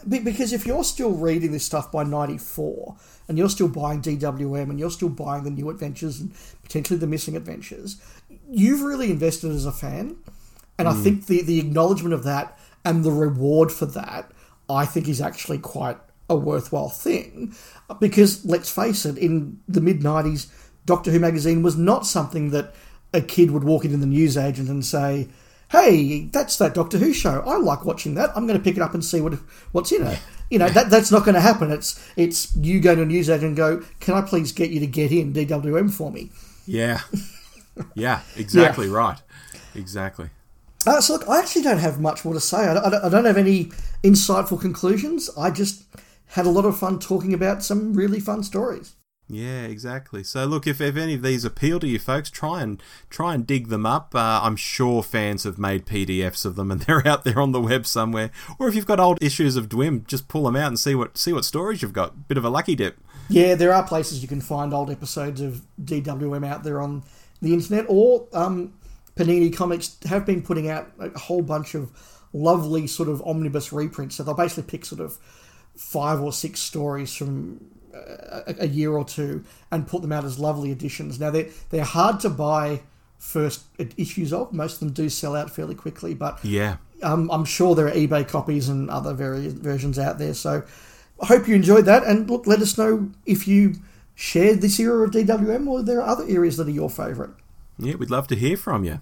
Because 0.08 0.52
if 0.52 0.64
you're 0.64 0.84
still 0.84 1.10
reading 1.10 1.52
this 1.52 1.64
stuff 1.64 1.90
by 1.90 2.04
'94 2.04 2.96
and 3.28 3.36
you're 3.36 3.48
still 3.48 3.68
buying 3.68 4.00
DWM 4.00 4.70
and 4.70 4.78
you're 4.78 4.90
still 4.90 5.08
buying 5.08 5.44
the 5.44 5.50
new 5.50 5.68
adventures 5.68 6.20
and 6.20 6.32
potentially 6.62 6.98
the 6.98 7.06
missing 7.06 7.36
adventures, 7.36 8.00
you've 8.48 8.82
really 8.82 9.10
invested 9.10 9.50
as 9.50 9.66
a 9.66 9.72
fan. 9.72 10.16
And 10.78 10.88
mm. 10.88 10.92
I 10.92 10.94
think 10.94 11.26
the 11.26 11.42
the 11.42 11.58
acknowledgement 11.58 12.14
of 12.14 12.24
that 12.24 12.58
and 12.84 13.04
the 13.04 13.12
reward 13.12 13.72
for 13.72 13.86
that, 13.86 14.30
I 14.68 14.86
think, 14.86 15.08
is 15.08 15.20
actually 15.20 15.58
quite 15.58 15.98
a 16.30 16.36
worthwhile 16.36 16.88
thing. 16.88 17.54
Because 17.98 18.44
let's 18.44 18.70
face 18.70 19.04
it, 19.04 19.18
in 19.18 19.60
the 19.66 19.80
mid 19.80 20.00
90s, 20.00 20.48
Doctor 20.86 21.10
Who 21.10 21.18
magazine 21.18 21.62
was 21.62 21.76
not 21.76 22.06
something 22.06 22.50
that 22.50 22.74
a 23.12 23.20
kid 23.20 23.50
would 23.50 23.64
walk 23.64 23.84
into 23.84 23.96
the 23.96 24.06
newsagent 24.06 24.68
and 24.68 24.84
say, 24.84 25.28
Hey, 25.70 26.24
that's 26.32 26.56
that 26.56 26.74
Doctor 26.74 26.98
Who 26.98 27.12
show. 27.12 27.42
I 27.46 27.56
like 27.56 27.84
watching 27.84 28.14
that. 28.14 28.30
I'm 28.34 28.46
going 28.46 28.58
to 28.58 28.64
pick 28.64 28.76
it 28.76 28.82
up 28.82 28.94
and 28.94 29.04
see 29.04 29.20
what 29.20 29.34
what's 29.72 29.92
in 29.92 30.04
it. 30.04 30.18
You 30.50 30.58
know 30.58 30.68
that 30.68 30.90
that's 30.90 31.12
not 31.12 31.24
going 31.24 31.36
to 31.36 31.40
happen. 31.40 31.70
It's 31.70 32.04
it's 32.16 32.56
you 32.56 32.80
go 32.80 32.96
to 32.96 33.02
a 33.02 33.06
newsagent 33.06 33.46
and 33.46 33.56
go, 33.56 33.84
"Can 34.00 34.14
I 34.14 34.22
please 34.22 34.50
get 34.50 34.70
you 34.70 34.80
to 34.80 34.86
get 34.88 35.12
in 35.12 35.32
DWM 35.32 35.92
for 35.92 36.10
me?" 36.10 36.30
Yeah, 36.66 37.02
yeah, 37.94 38.22
exactly 38.36 38.88
yeah. 38.88 38.96
right, 38.96 39.22
exactly. 39.76 40.30
Uh, 40.88 41.00
so 41.00 41.12
look, 41.12 41.28
I 41.28 41.38
actually 41.38 41.62
don't 41.62 41.78
have 41.78 42.00
much 42.00 42.24
more 42.24 42.34
to 42.34 42.40
say. 42.40 42.66
I 42.66 42.74
don't, 42.74 42.94
I 42.94 43.08
don't 43.08 43.26
have 43.26 43.36
any 43.36 43.66
insightful 44.02 44.60
conclusions. 44.60 45.30
I 45.38 45.50
just 45.50 45.84
had 46.30 46.46
a 46.46 46.50
lot 46.50 46.64
of 46.64 46.78
fun 46.78 46.98
talking 46.98 47.34
about 47.34 47.62
some 47.62 47.94
really 47.94 48.20
fun 48.20 48.42
stories. 48.42 48.94
Yeah, 49.30 49.62
exactly. 49.62 50.24
So 50.24 50.44
look, 50.44 50.66
if, 50.66 50.80
if 50.80 50.96
any 50.96 51.14
of 51.14 51.22
these 51.22 51.44
appeal 51.44 51.78
to 51.80 51.86
you 51.86 52.00
folks, 52.00 52.30
try 52.30 52.62
and 52.62 52.82
try 53.08 53.34
and 53.34 53.46
dig 53.46 53.68
them 53.68 53.86
up. 53.86 54.12
Uh, 54.12 54.40
I'm 54.42 54.56
sure 54.56 55.04
fans 55.04 55.44
have 55.44 55.56
made 55.56 55.86
PDFs 55.86 56.44
of 56.44 56.56
them, 56.56 56.70
and 56.70 56.80
they're 56.82 57.06
out 57.06 57.22
there 57.24 57.40
on 57.40 57.52
the 57.52 57.60
web 57.60 57.86
somewhere. 57.86 58.30
Or 58.58 58.68
if 58.68 58.74
you've 58.74 58.86
got 58.86 58.98
old 58.98 59.22
issues 59.22 59.56
of 59.56 59.68
Dwim, 59.68 60.04
just 60.06 60.26
pull 60.26 60.44
them 60.44 60.56
out 60.56 60.68
and 60.68 60.78
see 60.78 60.96
what 60.96 61.16
see 61.16 61.32
what 61.32 61.44
stories 61.44 61.80
you've 61.80 61.92
got. 61.92 62.26
Bit 62.26 62.38
of 62.38 62.44
a 62.44 62.50
lucky 62.50 62.74
dip. 62.74 62.98
Yeah, 63.28 63.54
there 63.54 63.72
are 63.72 63.86
places 63.86 64.22
you 64.22 64.28
can 64.28 64.40
find 64.40 64.74
old 64.74 64.90
episodes 64.90 65.40
of 65.40 65.62
DWM 65.82 66.44
out 66.44 66.64
there 66.64 66.82
on 66.82 67.04
the 67.40 67.54
internet, 67.54 67.86
or 67.88 68.26
um, 68.32 68.74
Panini 69.14 69.54
Comics 69.54 69.96
have 70.06 70.26
been 70.26 70.42
putting 70.42 70.68
out 70.68 70.90
a 70.98 71.16
whole 71.16 71.42
bunch 71.42 71.76
of 71.76 71.92
lovely 72.32 72.88
sort 72.88 73.08
of 73.08 73.22
omnibus 73.22 73.72
reprints. 73.72 74.16
So 74.16 74.24
they'll 74.24 74.34
basically 74.34 74.64
pick 74.64 74.84
sort 74.84 75.00
of 75.00 75.18
five 75.76 76.20
or 76.20 76.32
six 76.32 76.60
stories 76.60 77.14
from 77.14 77.64
a, 77.94 78.54
a, 78.60 78.66
year 78.66 78.92
or 78.92 79.04
two 79.04 79.44
and 79.70 79.86
put 79.86 80.02
them 80.02 80.12
out 80.12 80.24
as 80.24 80.38
lovely 80.38 80.70
editions. 80.70 81.18
Now 81.18 81.30
they're 81.30 81.48
they're 81.70 81.84
hard 81.84 82.20
to 82.20 82.30
buy 82.30 82.82
first 83.18 83.62
issues 83.96 84.32
of. 84.32 84.52
Most 84.52 84.74
of 84.74 84.80
them 84.80 84.92
do 84.92 85.08
sell 85.08 85.36
out 85.36 85.50
fairly 85.50 85.74
quickly, 85.74 86.14
but 86.14 86.38
yeah, 86.44 86.76
um, 87.02 87.30
I'm 87.30 87.44
sure 87.44 87.74
there 87.74 87.86
are 87.86 87.92
eBay 87.92 88.26
copies 88.26 88.68
and 88.68 88.90
other 88.90 89.14
various 89.14 89.52
versions 89.52 89.98
out 89.98 90.18
there. 90.18 90.34
So 90.34 90.62
I 91.20 91.26
hope 91.26 91.48
you 91.48 91.54
enjoyed 91.54 91.84
that, 91.86 92.04
and 92.04 92.28
look, 92.28 92.46
let 92.46 92.60
us 92.60 92.78
know 92.78 93.10
if 93.26 93.46
you 93.46 93.74
shared 94.14 94.60
this 94.60 94.78
era 94.78 95.04
of 95.04 95.12
DWM 95.12 95.66
or 95.66 95.82
there 95.82 96.00
are 96.00 96.08
other 96.08 96.24
areas 96.28 96.56
that 96.58 96.66
are 96.66 96.72
your 96.72 96.90
favourite. 96.90 97.30
Yeah, 97.78 97.94
we'd 97.94 98.10
love 98.10 98.28
to 98.28 98.36
hear 98.36 98.56
from 98.56 98.84
you. 98.84 99.00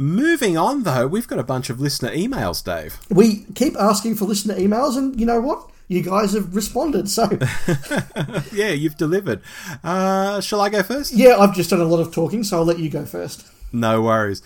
Moving 0.00 0.56
on, 0.56 0.84
though, 0.84 1.06
we've 1.06 1.28
got 1.28 1.38
a 1.38 1.42
bunch 1.42 1.68
of 1.68 1.78
listener 1.78 2.08
emails, 2.08 2.64
Dave. 2.64 2.98
We 3.10 3.44
keep 3.54 3.76
asking 3.78 4.14
for 4.14 4.24
listener 4.24 4.54
emails, 4.54 4.96
and 4.96 5.20
you 5.20 5.26
know 5.26 5.42
what? 5.42 5.70
You 5.88 6.02
guys 6.02 6.32
have 6.32 6.56
responded, 6.56 7.10
so. 7.10 7.28
yeah, 8.50 8.70
you've 8.70 8.96
delivered. 8.96 9.42
Uh, 9.84 10.40
shall 10.40 10.62
I 10.62 10.70
go 10.70 10.82
first? 10.82 11.12
Yeah, 11.12 11.36
I've 11.36 11.54
just 11.54 11.68
done 11.68 11.82
a 11.82 11.84
lot 11.84 12.00
of 12.00 12.14
talking, 12.14 12.44
so 12.44 12.56
I'll 12.56 12.64
let 12.64 12.78
you 12.78 12.88
go 12.88 13.04
first. 13.04 13.46
No 13.74 14.00
worries. 14.00 14.40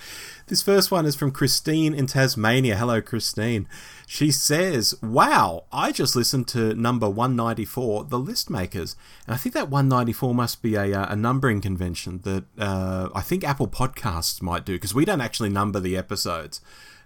This 0.48 0.60
first 0.60 0.90
one 0.90 1.06
is 1.06 1.14
from 1.14 1.30
Christine 1.30 1.94
in 1.94 2.08
Tasmania. 2.08 2.76
Hello, 2.76 3.00
Christine. 3.00 3.68
She 4.14 4.30
says, 4.30 4.94
Wow, 5.02 5.64
I 5.72 5.90
just 5.90 6.14
listened 6.14 6.46
to 6.48 6.72
number 6.76 7.10
194, 7.10 8.04
The 8.04 8.16
List 8.16 8.48
Makers. 8.48 8.94
And 9.26 9.34
I 9.34 9.36
think 9.36 9.56
that 9.56 9.68
194 9.68 10.32
must 10.32 10.62
be 10.62 10.76
a, 10.76 10.96
uh, 10.96 11.12
a 11.12 11.16
numbering 11.16 11.60
convention 11.60 12.20
that 12.22 12.44
uh, 12.56 13.08
I 13.12 13.22
think 13.22 13.42
Apple 13.42 13.66
Podcasts 13.66 14.40
might 14.40 14.64
do, 14.64 14.74
because 14.74 14.94
we 14.94 15.04
don't 15.04 15.20
actually 15.20 15.48
number 15.48 15.80
the 15.80 15.96
episodes. 15.96 16.60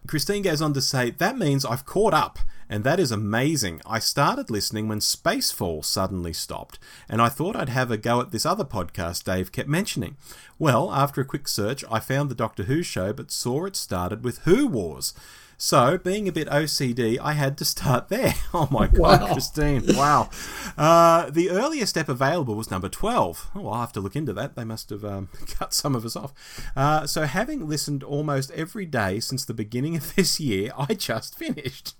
Christine 0.06 0.42
goes 0.42 0.60
on 0.60 0.74
to 0.74 0.82
say, 0.82 1.08
That 1.08 1.38
means 1.38 1.64
I've 1.64 1.86
caught 1.86 2.12
up, 2.12 2.40
and 2.68 2.84
that 2.84 3.00
is 3.00 3.10
amazing. 3.10 3.80
I 3.86 4.00
started 4.00 4.50
listening 4.50 4.86
when 4.86 5.00
Spacefall 5.00 5.86
suddenly 5.86 6.34
stopped, 6.34 6.78
and 7.08 7.22
I 7.22 7.30
thought 7.30 7.56
I'd 7.56 7.70
have 7.70 7.90
a 7.90 7.96
go 7.96 8.20
at 8.20 8.32
this 8.32 8.44
other 8.44 8.64
podcast 8.66 9.24
Dave 9.24 9.50
kept 9.50 9.70
mentioning. 9.70 10.18
Well, 10.58 10.92
after 10.92 11.22
a 11.22 11.24
quick 11.24 11.48
search, 11.48 11.86
I 11.90 12.00
found 12.00 12.30
the 12.30 12.34
Doctor 12.34 12.64
Who 12.64 12.82
show, 12.82 13.14
but 13.14 13.30
saw 13.30 13.64
it 13.64 13.76
started 13.76 14.22
with 14.22 14.40
Who 14.40 14.66
Wars. 14.66 15.14
So, 15.60 15.98
being 15.98 16.28
a 16.28 16.32
bit 16.32 16.46
OCD, 16.46 17.18
I 17.20 17.32
had 17.32 17.58
to 17.58 17.64
start 17.64 18.08
there. 18.08 18.34
Oh 18.54 18.68
my 18.70 18.86
God, 18.86 19.22
wow. 19.22 19.32
Christine. 19.32 19.82
Wow. 19.88 20.30
Uh, 20.76 21.30
the 21.30 21.50
earliest 21.50 21.90
step 21.90 22.08
available 22.08 22.54
was 22.54 22.70
number 22.70 22.88
12. 22.88 23.50
Oh, 23.56 23.66
I'll 23.66 23.80
have 23.80 23.92
to 23.94 24.00
look 24.00 24.14
into 24.14 24.32
that. 24.34 24.54
They 24.54 24.62
must 24.62 24.88
have 24.90 25.04
um, 25.04 25.28
cut 25.48 25.74
some 25.74 25.96
of 25.96 26.04
us 26.04 26.14
off. 26.14 26.32
Uh, 26.76 27.08
so, 27.08 27.22
having 27.24 27.68
listened 27.68 28.04
almost 28.04 28.52
every 28.52 28.86
day 28.86 29.18
since 29.18 29.44
the 29.44 29.52
beginning 29.52 29.96
of 29.96 30.14
this 30.14 30.38
year, 30.38 30.70
I 30.78 30.94
just 30.94 31.36
finished. 31.36 31.96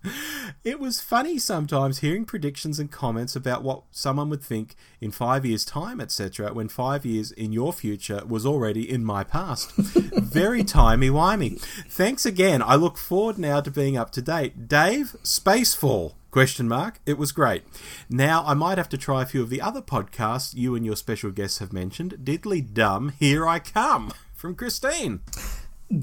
It 0.63 0.79
was 0.79 1.01
funny 1.01 1.37
sometimes 1.39 1.99
hearing 1.99 2.27
predictions 2.27 2.79
and 2.79 2.93
comments 2.93 3.35
about 3.35 3.65
what 3.65 3.83
someone 3.91 4.31
would 4.31 4.43
think 4.43 4.77
in 5.01 5.11
five 5.11 5.45
years' 5.45 5.65
time, 5.65 6.01
etc., 6.01 6.53
when 6.53 6.69
five 6.69 7.05
years 7.05 7.33
in 7.33 7.53
your 7.53 7.73
future 7.73 8.23
was 8.25 8.47
already 8.47 8.89
in 8.89 9.05
my 9.05 9.25
past. 9.25 9.73
Very 9.73 10.63
timey-wimey. 10.63 11.61
Thanks 11.89 12.25
again. 12.25 12.63
I 12.63 12.77
look 12.77 12.97
forward 12.97 13.37
now 13.37 13.48
to 13.65 13.71
being 13.71 13.97
up 13.97 14.11
to 14.13 14.23
date. 14.23 14.69
Dave, 14.69 15.17
Spacefall. 15.23 16.15
Question 16.31 16.69
mark. 16.69 17.01
It 17.07 17.17
was 17.17 17.33
great. 17.33 17.65
Now 18.11 18.45
I 18.47 18.53
might 18.55 18.79
have 18.79 18.91
to 18.91 18.99
try 18.99 19.23
a 19.23 19.27
few 19.27 19.43
of 19.43 19.49
the 19.49 19.63
other 19.63 19.81
podcasts 19.81 20.55
you 20.55 20.75
and 20.75 20.85
your 20.85 20.97
special 20.97 21.31
guests 21.31 21.59
have 21.59 21.73
mentioned. 21.73 22.19
Diddly 22.23 22.73
dum, 22.73 23.15
here 23.19 23.49
I 23.49 23.59
come 23.61 24.13
from 24.35 24.55
Christine. 24.55 25.21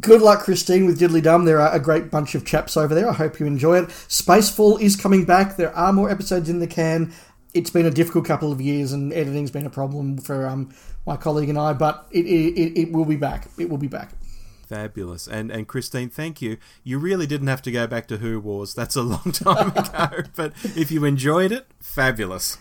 Good 0.02 0.24
luck, 0.24 0.40
Christine, 0.40 0.88
with 0.88 1.00
Diddly 1.00 1.22
Dum. 1.22 1.46
There 1.46 1.62
are 1.62 1.72
a 1.72 1.80
great 1.80 2.10
bunch 2.10 2.34
of 2.34 2.44
chaps 2.44 2.76
over 2.76 2.96
there. 2.96 3.08
I 3.08 3.14
hope 3.14 3.40
you 3.40 3.46
enjoy 3.46 3.78
it. 3.78 3.90
Spacefall 3.90 4.82
is 4.82 4.96
coming 4.96 5.26
back. 5.26 5.58
There 5.58 5.76
are 5.76 5.94
more 5.94 6.10
episodes 6.10 6.50
in 6.50 6.58
the 6.58 6.66
can. 6.66 7.14
It's 7.54 7.70
been 7.70 7.86
a 7.86 7.92
difficult 7.92 8.26
couple 8.26 8.52
of 8.52 8.60
years, 8.60 8.94
and 8.94 9.14
editing's 9.14 9.52
been 9.52 9.68
a 9.68 9.70
problem 9.70 10.18
for 10.18 10.48
um, 10.48 10.74
my 11.06 11.18
colleague 11.18 11.50
and 11.50 11.60
I, 11.60 11.74
but 11.74 12.08
it, 12.10 12.26
it, 12.26 12.80
it 12.82 12.92
will 12.92 13.06
be 13.06 13.16
back. 13.16 13.48
It 13.60 13.70
will 13.70 13.78
be 13.78 13.88
back. 13.88 14.10
Fabulous. 14.66 15.28
And 15.28 15.52
and 15.52 15.68
Christine, 15.68 16.10
thank 16.10 16.42
you. 16.42 16.58
You 16.84 16.98
really 17.00 17.28
didn't 17.28 17.48
have 17.48 17.62
to 17.64 17.72
go 17.72 17.88
back 17.88 18.08
to 18.08 18.18
Who 18.18 18.40
Wars. 18.40 18.74
That's 18.74 18.96
a 18.96 19.02
long 19.02 19.32
time 19.32 19.70
ago. 19.70 20.24
but 20.36 20.54
if 20.64 20.92
you 20.92 21.06
enjoyed 21.06 21.52
it, 21.52 21.68
fabulous. 21.80 22.58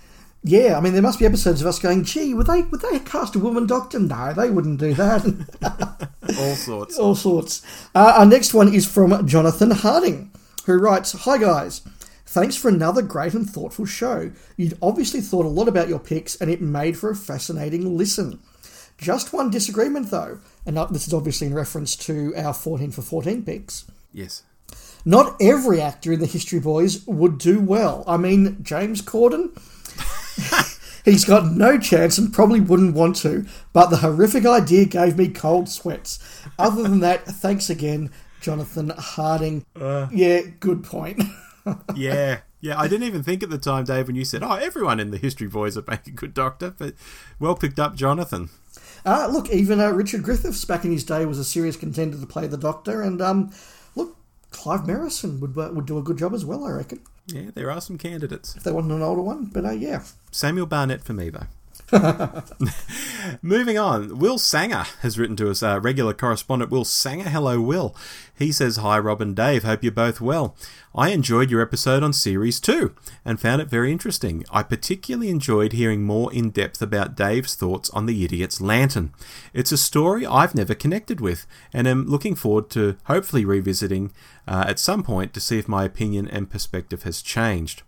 Yeah, 0.47 0.77
I 0.77 0.81
mean, 0.83 0.93
there 0.93 1.01
must 1.01 1.19
be 1.19 1.25
episodes 1.25 1.63
of 1.63 1.67
us 1.67 1.79
going, 1.79 2.05
"Gee, 2.05 2.35
would 2.35 2.47
they 2.47 2.63
would 2.63 2.83
they 2.83 2.99
cast 2.99 3.35
a 3.35 3.39
woman 3.39 3.67
doctor?" 3.67 3.99
No, 3.99 4.35
they 4.35 4.51
wouldn't 4.51 4.79
do 4.79 4.93
that. 4.95 6.09
All 6.39 6.55
sorts. 6.55 6.99
All 6.99 7.15
sorts. 7.15 7.63
Uh, 7.95 8.13
our 8.19 8.27
next 8.27 8.53
one 8.53 8.73
is 8.75 8.87
from 8.87 9.27
Jonathan 9.27 9.71
Harding, 9.71 10.31
who 10.67 10.75
writes, 10.75 11.13
"Hi 11.13 11.39
guys, 11.39 11.81
thanks 12.27 12.57
for 12.57 12.69
another 12.69 13.01
great 13.01 13.33
and 13.33 13.49
thoughtful 13.49 13.87
show. 13.87 14.33
You'd 14.59 14.77
obviously 14.83 15.23
thought 15.23 15.47
a 15.47 15.49
lot 15.49 15.69
about 15.69 15.89
your 15.89 15.99
picks, 15.99 16.37
and 16.37 16.51
it 16.51 16.61
made 16.61 16.99
for 16.99 17.09
a 17.09 17.17
fascinating 17.17 17.97
listen. 17.97 18.41
Just 18.99 19.33
one 19.33 19.51
disagreement 19.51 20.11
though, 20.11 20.39
and 20.65 20.77
this 20.91 21.07
is 21.07 21.15
obviously 21.15 21.47
in 21.47 21.55
reference 21.55 21.97
to 21.97 22.35
our 22.37 22.55
fourteen 22.55 22.91
for 22.91 23.03
fourteen 23.03 23.45
picks." 23.45 23.85
Yes. 24.13 24.43
Not 25.05 25.37
every 25.41 25.81
actor 25.81 26.13
in 26.13 26.21
the 26.21 26.27
History 26.27 26.61
Boys 26.61 27.07
would 27.07 27.37
do 27.37 27.61
well. 27.61 28.05
I 28.07 28.17
mean, 28.17 28.63
James 28.63 29.03
Corden, 29.03 29.51
He's 31.05 31.25
got 31.27 31.53
no 31.53 31.79
chance 31.79 32.17
and 32.17 32.33
probably 32.33 32.61
wouldn't 32.61 32.95
want 32.95 33.17
to, 33.17 33.45
but 33.75 33.91
the 33.91 33.99
horrific 33.99 34.47
idea 34.47 34.87
gave 34.87 35.19
me 35.19 35.29
cold 35.29 35.69
sweats. 35.69 36.19
Other 36.59 36.83
than 36.83 37.01
that, 37.01 37.27
thanks 37.27 37.69
again, 37.69 38.11
Jonathan 38.41 38.91
Harding. 38.97 39.67
Uh. 39.79 40.09
yeah, 40.11 40.41
good 40.61 40.83
point. 40.83 41.23
yeah. 41.95 42.41
Yeah, 42.65 42.81
I 42.81 42.89
didn't 42.89 43.07
even 43.07 43.23
think 43.23 43.43
at 43.43 43.51
the 43.51 43.59
time, 43.59 43.85
Dave, 43.85 44.07
when 44.07 44.17
you 44.17 44.25
said, 44.25 44.43
"Oh, 44.43 44.55
everyone 44.55 44.99
in 44.99 45.11
the 45.11 45.19
History 45.19 45.47
Boys 45.47 45.77
would 45.77 45.87
make 45.87 46.07
a 46.07 46.11
good 46.11 46.33
doctor," 46.33 46.71
but 46.71 46.95
well 47.39 47.55
picked 47.55 47.79
up, 47.79 47.95
Jonathan. 47.95 48.49
Uh, 49.05 49.29
look, 49.31 49.51
even 49.51 49.81
uh, 49.81 49.91
Richard 49.91 50.23
Griffiths 50.23 50.65
back 50.65 50.83
in 50.83 50.91
his 50.91 51.05
day 51.05 51.27
was 51.27 51.39
a 51.39 51.45
serious 51.45 51.77
contender 51.77 52.19
to 52.19 52.27
play 52.27 52.47
the 52.47 52.57
Doctor, 52.57 53.03
and 53.03 53.21
um, 53.21 53.53
look, 53.95 54.17
Clive 54.51 54.87
Merrison 54.87 55.41
would 55.41 55.59
uh, 55.59 55.75
would 55.75 55.85
do 55.85 55.99
a 55.99 56.03
good 56.03 56.17
job 56.17 56.33
as 56.33 56.47
well, 56.47 56.65
I 56.65 56.71
reckon. 56.71 57.01
Yeah, 57.27 57.51
there 57.55 57.71
are 57.71 57.83
some 57.83 57.99
candidates. 57.99 58.57
If 58.57 58.63
they 58.63 58.73
wanted 58.73 58.95
an 58.95 59.03
older 59.03 59.21
one, 59.21 59.51
but 59.53 59.67
uh, 59.67 59.73
yeah. 59.73 60.03
Samuel 60.31 60.65
Barnett 60.65 61.05
for 61.05 61.13
me, 61.13 61.29
though. 61.29 61.47
Moving 63.43 63.77
on, 63.77 64.19
Will 64.19 64.39
Sanger 64.39 64.85
has 65.03 65.19
written 65.19 65.37
to 65.37 65.51
us, 65.51 65.63
uh, 65.63 65.81
regular 65.83 66.15
correspondent 66.15 66.71
Will 66.71 66.87
Sanger. 66.87 67.29
Hello, 67.29 67.61
Will. 67.61 67.95
He 68.37 68.51
says, 68.51 68.79
Hi, 68.79 68.99
Rob 68.99 69.21
and 69.21 69.37
Dave. 69.37 69.63
Hope 69.63 69.83
you're 69.83 69.93
both 69.93 70.21
well. 70.21 70.57
I 70.95 71.11
enjoyed 71.11 71.51
your 71.51 71.61
episode 71.61 72.03
on 72.03 72.13
Series 72.13 72.59
2 72.61 72.95
and 73.25 73.41
found 73.41 73.63
it 73.63 73.69
very 73.69 73.93
interesting. 73.93 74.45
I 74.51 74.63
particularly 74.63 75.29
enjoyed 75.29 75.73
hearing 75.73 76.05
more 76.05 76.33
in 76.33 76.51
depth 76.51 76.83
about 76.83 77.17
Dave's 77.17 77.55
thoughts 77.55 77.91
on 77.91 78.07
The 78.07 78.25
Idiot's 78.25 78.61
Lantern. 78.61 79.13
It's 79.53 79.73
a 79.73 79.77
story 79.77 80.27
I've 80.27 80.55
never 80.55 80.75
connected 80.75 81.21
with 81.21 81.47
and 81.73 81.87
am 81.87 82.07
looking 82.07 82.35
forward 82.35 82.71
to 82.71 82.97
hopefully 83.05 83.45
revisiting 83.45 84.13
uh, 84.47 84.65
at 84.69 84.79
some 84.79 85.03
point 85.03 85.33
to 85.35 85.41
see 85.41 85.59
if 85.59 85.69
my 85.69 85.85
opinion 85.85 86.29
and 86.29 86.51
perspective 86.51 87.05
has 87.05 87.23
changed. 87.23 87.83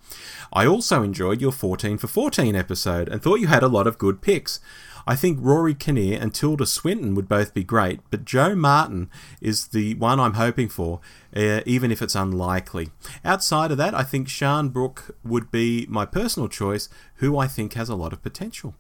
I 0.53 0.67
also 0.67 1.03
enjoyed 1.03 1.41
your 1.41 1.53
14 1.53 1.99
for 1.99 2.07
14 2.07 2.55
episode 2.55 3.09
and 3.09 3.21
thought 3.21 3.41
you 3.41 3.49
had 3.49 3.63
a 3.63 3.69
lot 3.69 3.87
of 3.87 3.99
good 3.99 4.23
picks. 4.23 4.61
I 5.07 5.15
think 5.15 5.39
Rory 5.41 5.75
Kinnear 5.75 6.19
and 6.21 6.35
Tilda 6.35 6.67
Swinton 6.67 7.15
would 7.15 7.29
both 7.29 7.55
be 7.55 7.63
great, 7.63 8.01
but 8.11 8.25
Jo 8.25 8.57
Martin 8.57 9.09
is 9.41 9.69
the 9.69 9.95
one 9.95 10.19
I'm 10.19 10.35
hoping 10.35 10.69
for, 10.69 11.01
uh, 11.35 11.61
even 11.65 11.93
if 11.93 12.03
it's 12.03 12.17
unlikely. 12.17 12.91
Outside 13.25 13.71
of 13.71 13.79
that, 13.79 13.95
I 13.95 14.03
think 14.03 14.29
Sian 14.29 14.71
Brooke 14.71 15.17
would 15.23 15.53
be 15.53 15.87
my 15.89 16.07
personal 16.07 16.49
choice, 16.49 16.89
who 17.17 17.39
I 17.39 17.47
think 17.47 17.75
has 17.75 17.89
a 17.89 17.95
lot 17.95 18.13
of 18.13 18.21
potential. 18.21 18.75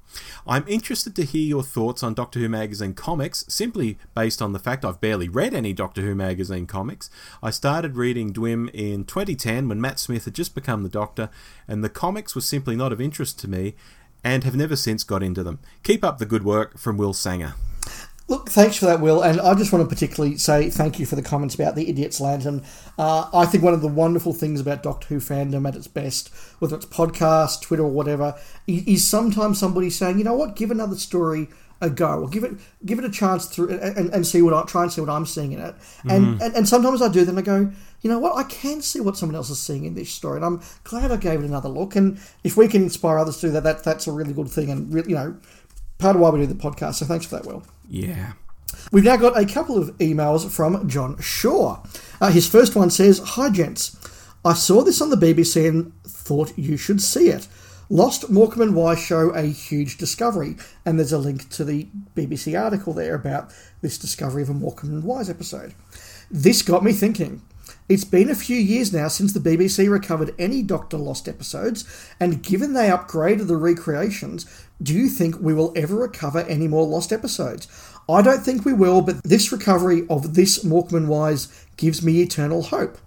I'm 0.46 0.64
interested 0.66 1.14
to 1.14 1.24
hear 1.24 1.46
your 1.46 1.62
thoughts 1.62 2.02
on 2.02 2.14
Doctor 2.14 2.40
Who 2.40 2.48
Magazine 2.48 2.94
comics, 2.94 3.44
simply 3.48 3.96
based 4.14 4.42
on 4.42 4.52
the 4.52 4.58
fact 4.58 4.84
I've 4.84 5.00
barely 5.00 5.28
read 5.28 5.54
any 5.54 5.72
Doctor 5.72 6.02
Who 6.02 6.16
Magazine 6.16 6.66
comics. 6.66 7.08
I 7.40 7.50
started 7.50 7.96
reading 7.96 8.32
Dwim 8.32 8.68
in 8.74 9.04
2010 9.04 9.68
when 9.68 9.80
Matt 9.80 10.00
Smith 10.00 10.24
had 10.24 10.34
just 10.34 10.56
become 10.56 10.82
the 10.82 10.88
Doctor, 10.88 11.30
and 11.68 11.84
the 11.84 11.88
comics 11.88 12.34
were 12.34 12.40
simply 12.40 12.74
not 12.74 12.92
of 12.92 13.00
interest 13.00 13.38
to 13.40 13.48
me, 13.48 13.76
and 14.24 14.44
have 14.44 14.56
never 14.56 14.76
since 14.76 15.04
got 15.04 15.22
into 15.22 15.42
them. 15.42 15.58
Keep 15.82 16.04
up 16.04 16.18
the 16.18 16.26
good 16.26 16.44
work 16.44 16.78
from 16.78 16.96
Will 16.96 17.12
Sanger. 17.12 17.54
Look, 18.28 18.50
thanks 18.50 18.76
for 18.76 18.86
that, 18.86 19.00
Will. 19.00 19.22
And 19.22 19.40
I 19.40 19.54
just 19.54 19.72
want 19.72 19.88
to 19.88 19.88
particularly 19.88 20.36
say 20.36 20.68
thank 20.68 20.98
you 20.98 21.06
for 21.06 21.14
the 21.14 21.22
comments 21.22 21.54
about 21.54 21.76
the 21.76 21.88
Idiot's 21.88 22.20
Lantern. 22.20 22.64
Uh, 22.98 23.30
I 23.32 23.46
think 23.46 23.62
one 23.62 23.72
of 23.72 23.82
the 23.82 23.88
wonderful 23.88 24.32
things 24.32 24.60
about 24.60 24.82
Doctor 24.82 25.06
Who 25.06 25.20
fandom 25.20 25.66
at 25.68 25.76
its 25.76 25.86
best, 25.86 26.34
whether 26.58 26.74
it's 26.74 26.86
podcast, 26.86 27.62
Twitter, 27.62 27.84
or 27.84 27.90
whatever, 27.90 28.34
is, 28.66 29.08
sometimes 29.08 29.60
somebody 29.60 29.90
saying, 29.90 30.18
you 30.18 30.24
know 30.24 30.34
what, 30.34 30.56
give 30.56 30.72
another 30.72 30.96
story 30.96 31.48
a 31.80 31.90
go 31.90 32.22
or 32.22 32.28
give 32.28 32.42
it 32.42 32.52
give 32.86 32.98
it 32.98 33.04
a 33.04 33.10
chance 33.10 33.44
through 33.44 33.68
and, 33.78 34.08
and 34.08 34.26
see 34.26 34.40
what 34.40 34.54
I 34.54 34.62
try 34.62 34.82
and 34.84 34.90
see 34.90 35.02
what 35.02 35.10
I'm 35.10 35.26
seeing 35.26 35.52
in 35.52 35.60
it. 35.60 35.74
And, 36.08 36.40
and 36.40 36.56
and 36.56 36.66
sometimes 36.66 37.02
I 37.02 37.08
do 37.08 37.22
then 37.22 37.38
I 37.38 37.42
go, 37.42 37.70
you 38.06 38.12
know 38.12 38.20
what, 38.20 38.36
I 38.36 38.44
can 38.44 38.82
see 38.82 39.00
what 39.00 39.16
someone 39.16 39.34
else 39.34 39.50
is 39.50 39.58
seeing 39.58 39.84
in 39.84 39.94
this 39.94 40.12
story, 40.12 40.36
and 40.36 40.44
I'm 40.44 40.62
glad 40.84 41.10
I 41.10 41.16
gave 41.16 41.40
it 41.40 41.44
another 41.44 41.68
look. 41.68 41.96
And 41.96 42.20
if 42.44 42.56
we 42.56 42.68
can 42.68 42.84
inspire 42.84 43.18
others 43.18 43.38
to 43.38 43.48
do 43.48 43.52
that, 43.54 43.64
that 43.64 43.82
that's 43.82 44.06
a 44.06 44.12
really 44.12 44.32
good 44.32 44.48
thing, 44.48 44.70
and 44.70 44.94
really, 44.94 45.08
you 45.10 45.16
know, 45.16 45.36
part 45.98 46.14
of 46.14 46.22
why 46.22 46.30
we 46.30 46.38
do 46.38 46.46
the 46.46 46.54
podcast. 46.54 46.94
So 46.94 47.06
thanks 47.06 47.26
for 47.26 47.34
that, 47.34 47.46
Will. 47.46 47.64
Yeah. 47.90 48.34
We've 48.92 49.02
now 49.02 49.16
got 49.16 49.36
a 49.36 49.44
couple 49.44 49.76
of 49.76 49.88
emails 49.98 50.48
from 50.48 50.88
John 50.88 51.20
Shaw. 51.20 51.82
Uh, 52.20 52.30
his 52.30 52.48
first 52.48 52.76
one 52.76 52.90
says, 52.90 53.18
"Hi 53.18 53.50
gents, 53.50 53.96
I 54.44 54.54
saw 54.54 54.84
this 54.84 55.00
on 55.00 55.10
the 55.10 55.16
BBC 55.16 55.66
and 55.66 55.92
thought 56.04 56.56
you 56.56 56.76
should 56.76 57.02
see 57.02 57.30
it." 57.30 57.48
Lost 57.90 58.30
Morecambe 58.30 58.62
and 58.62 58.74
Wise 58.76 59.00
show 59.00 59.30
a 59.30 59.42
huge 59.42 59.98
discovery, 59.98 60.54
and 60.84 60.96
there's 60.96 61.12
a 61.12 61.18
link 61.18 61.48
to 61.50 61.64
the 61.64 61.88
BBC 62.14 62.56
article 62.56 62.92
there 62.92 63.16
about 63.16 63.52
this 63.80 63.98
discovery 63.98 64.42
of 64.42 64.50
a 64.50 64.54
Morecambe 64.54 64.90
and 64.90 65.02
Wise 65.02 65.28
episode. 65.28 65.74
This 66.30 66.62
got 66.62 66.84
me 66.84 66.92
thinking. 66.92 67.42
It's 67.88 68.04
been 68.04 68.30
a 68.30 68.34
few 68.34 68.56
years 68.56 68.92
now 68.92 69.06
since 69.06 69.32
the 69.32 69.38
BBC 69.38 69.88
recovered 69.88 70.34
any 70.40 70.62
Doctor 70.62 70.96
Lost 70.96 71.28
episodes, 71.28 71.84
and 72.18 72.42
given 72.42 72.72
they 72.72 72.88
upgraded 72.88 73.46
the 73.46 73.56
recreations, 73.56 74.44
do 74.82 74.92
you 74.92 75.08
think 75.08 75.38
we 75.38 75.54
will 75.54 75.72
ever 75.76 75.94
recover 75.94 76.40
any 76.40 76.66
more 76.66 76.84
Lost 76.84 77.12
episodes? 77.12 77.68
I 78.08 78.22
don't 78.22 78.42
think 78.42 78.64
we 78.64 78.72
will, 78.72 79.02
but 79.02 79.22
this 79.22 79.52
recovery 79.52 80.04
of 80.10 80.34
this 80.34 80.64
Morecambe 80.64 80.96
and 80.96 81.08
Wise 81.08 81.66
gives 81.76 82.02
me 82.02 82.22
eternal 82.22 82.62
hope. 82.62 82.98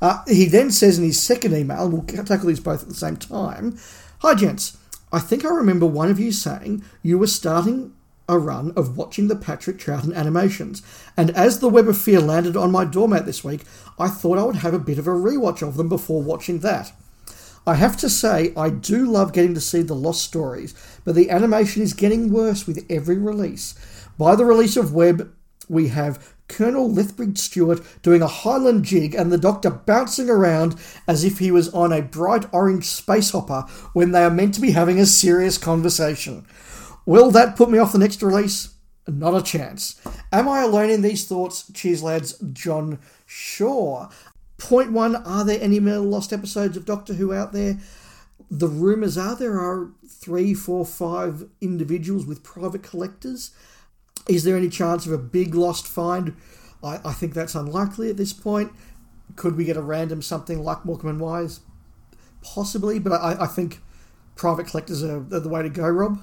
Uh, 0.00 0.22
he 0.28 0.44
then 0.44 0.70
says 0.70 0.96
in 0.98 1.04
his 1.04 1.20
second 1.20 1.52
email, 1.54 1.88
we'll 1.88 2.02
tackle 2.02 2.48
these 2.48 2.60
both 2.60 2.82
at 2.82 2.88
the 2.88 2.94
same 2.94 3.16
time. 3.16 3.76
Hi, 4.20 4.34
gents. 4.34 4.76
I 5.12 5.18
think 5.18 5.44
I 5.44 5.48
remember 5.48 5.86
one 5.86 6.10
of 6.10 6.20
you 6.20 6.30
saying 6.30 6.84
you 7.02 7.18
were 7.18 7.26
starting 7.26 7.93
a 8.28 8.38
run 8.38 8.72
of 8.76 8.96
watching 8.96 9.28
the 9.28 9.36
Patrick 9.36 9.78
Troughton 9.78 10.14
animations, 10.14 10.82
and 11.16 11.30
as 11.30 11.60
the 11.60 11.68
Web 11.68 11.88
of 11.88 11.98
Fear 11.98 12.20
landed 12.20 12.56
on 12.56 12.72
my 12.72 12.84
doormat 12.84 13.26
this 13.26 13.44
week, 13.44 13.62
I 13.98 14.08
thought 14.08 14.38
I 14.38 14.44
would 14.44 14.56
have 14.56 14.74
a 14.74 14.78
bit 14.78 14.98
of 14.98 15.06
a 15.06 15.10
rewatch 15.10 15.66
of 15.66 15.76
them 15.76 15.88
before 15.88 16.22
watching 16.22 16.60
that. 16.60 16.92
I 17.66 17.74
have 17.74 17.96
to 17.98 18.10
say, 18.10 18.52
I 18.56 18.68
do 18.68 19.06
love 19.06 19.32
getting 19.32 19.54
to 19.54 19.60
see 19.60 19.82
the 19.82 19.94
lost 19.94 20.22
stories, 20.22 20.74
but 21.04 21.14
the 21.14 21.30
animation 21.30 21.82
is 21.82 21.94
getting 21.94 22.30
worse 22.30 22.66
with 22.66 22.84
every 22.90 23.16
release. 23.16 23.74
By 24.18 24.36
the 24.36 24.44
release 24.44 24.76
of 24.76 24.92
Web, 24.92 25.32
we 25.68 25.88
have 25.88 26.34
Colonel 26.46 26.90
Lethbridge 26.90 27.38
Stewart 27.38 27.80
doing 28.02 28.20
a 28.20 28.26
Highland 28.26 28.84
jig 28.84 29.14
and 29.14 29.32
the 29.32 29.38
Doctor 29.38 29.70
bouncing 29.70 30.28
around 30.28 30.76
as 31.08 31.24
if 31.24 31.38
he 31.38 31.50
was 31.50 31.72
on 31.72 31.90
a 31.90 32.02
bright 32.02 32.46
orange 32.52 32.84
space 32.84 33.30
hopper 33.30 33.62
when 33.94 34.12
they 34.12 34.22
are 34.22 34.30
meant 34.30 34.54
to 34.54 34.60
be 34.60 34.72
having 34.72 35.00
a 35.00 35.06
serious 35.06 35.56
conversation. 35.56 36.46
Will 37.06 37.30
that 37.32 37.56
put 37.56 37.70
me 37.70 37.78
off 37.78 37.92
the 37.92 37.98
next 37.98 38.22
release? 38.22 38.74
Not 39.06 39.36
a 39.36 39.42
chance. 39.42 40.00
Am 40.32 40.48
I 40.48 40.62
alone 40.62 40.90
in 40.90 41.02
these 41.02 41.26
thoughts? 41.26 41.70
Cheers, 41.72 42.02
lads. 42.02 42.38
John 42.52 42.98
Shaw. 43.26 44.08
Point 44.56 44.92
one 44.92 45.16
Are 45.16 45.44
there 45.44 45.60
any 45.60 45.80
more 45.80 45.98
lost 45.98 46.32
episodes 46.32 46.76
of 46.76 46.86
Doctor 46.86 47.14
Who 47.14 47.34
out 47.34 47.52
there? 47.52 47.78
The 48.50 48.68
rumours 48.68 49.18
are 49.18 49.36
there 49.36 49.58
are 49.58 49.90
three, 50.08 50.54
four, 50.54 50.86
five 50.86 51.48
individuals 51.60 52.24
with 52.24 52.42
private 52.42 52.82
collectors. 52.82 53.50
Is 54.28 54.44
there 54.44 54.56
any 54.56 54.70
chance 54.70 55.06
of 55.06 55.12
a 55.12 55.18
big 55.18 55.54
lost 55.54 55.86
find? 55.86 56.36
I, 56.82 57.00
I 57.04 57.12
think 57.12 57.34
that's 57.34 57.54
unlikely 57.54 58.08
at 58.08 58.16
this 58.16 58.32
point. 58.32 58.72
Could 59.36 59.56
we 59.56 59.64
get 59.64 59.76
a 59.76 59.82
random 59.82 60.22
something 60.22 60.62
like 60.62 60.84
Morecambe 60.84 61.10
and 61.10 61.20
Wise? 61.20 61.60
Possibly, 62.42 62.98
but 62.98 63.12
I, 63.12 63.42
I 63.44 63.46
think 63.46 63.80
private 64.36 64.66
collectors 64.66 65.02
are, 65.02 65.18
are 65.18 65.40
the 65.40 65.48
way 65.48 65.62
to 65.62 65.68
go, 65.68 65.88
Rob. 65.88 66.20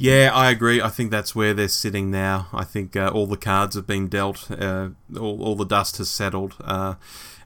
Yeah, 0.00 0.30
I 0.32 0.50
agree. 0.50 0.80
I 0.80 0.90
think 0.90 1.10
that's 1.10 1.34
where 1.34 1.52
they're 1.52 1.66
sitting 1.66 2.08
now. 2.08 2.46
I 2.52 2.62
think 2.62 2.94
uh, 2.94 3.10
all 3.12 3.26
the 3.26 3.36
cards 3.36 3.74
have 3.74 3.86
been 3.86 4.06
dealt, 4.06 4.48
uh, 4.48 4.90
all, 5.18 5.42
all 5.42 5.56
the 5.56 5.64
dust 5.64 5.98
has 5.98 6.08
settled, 6.08 6.54
uh, 6.60 6.94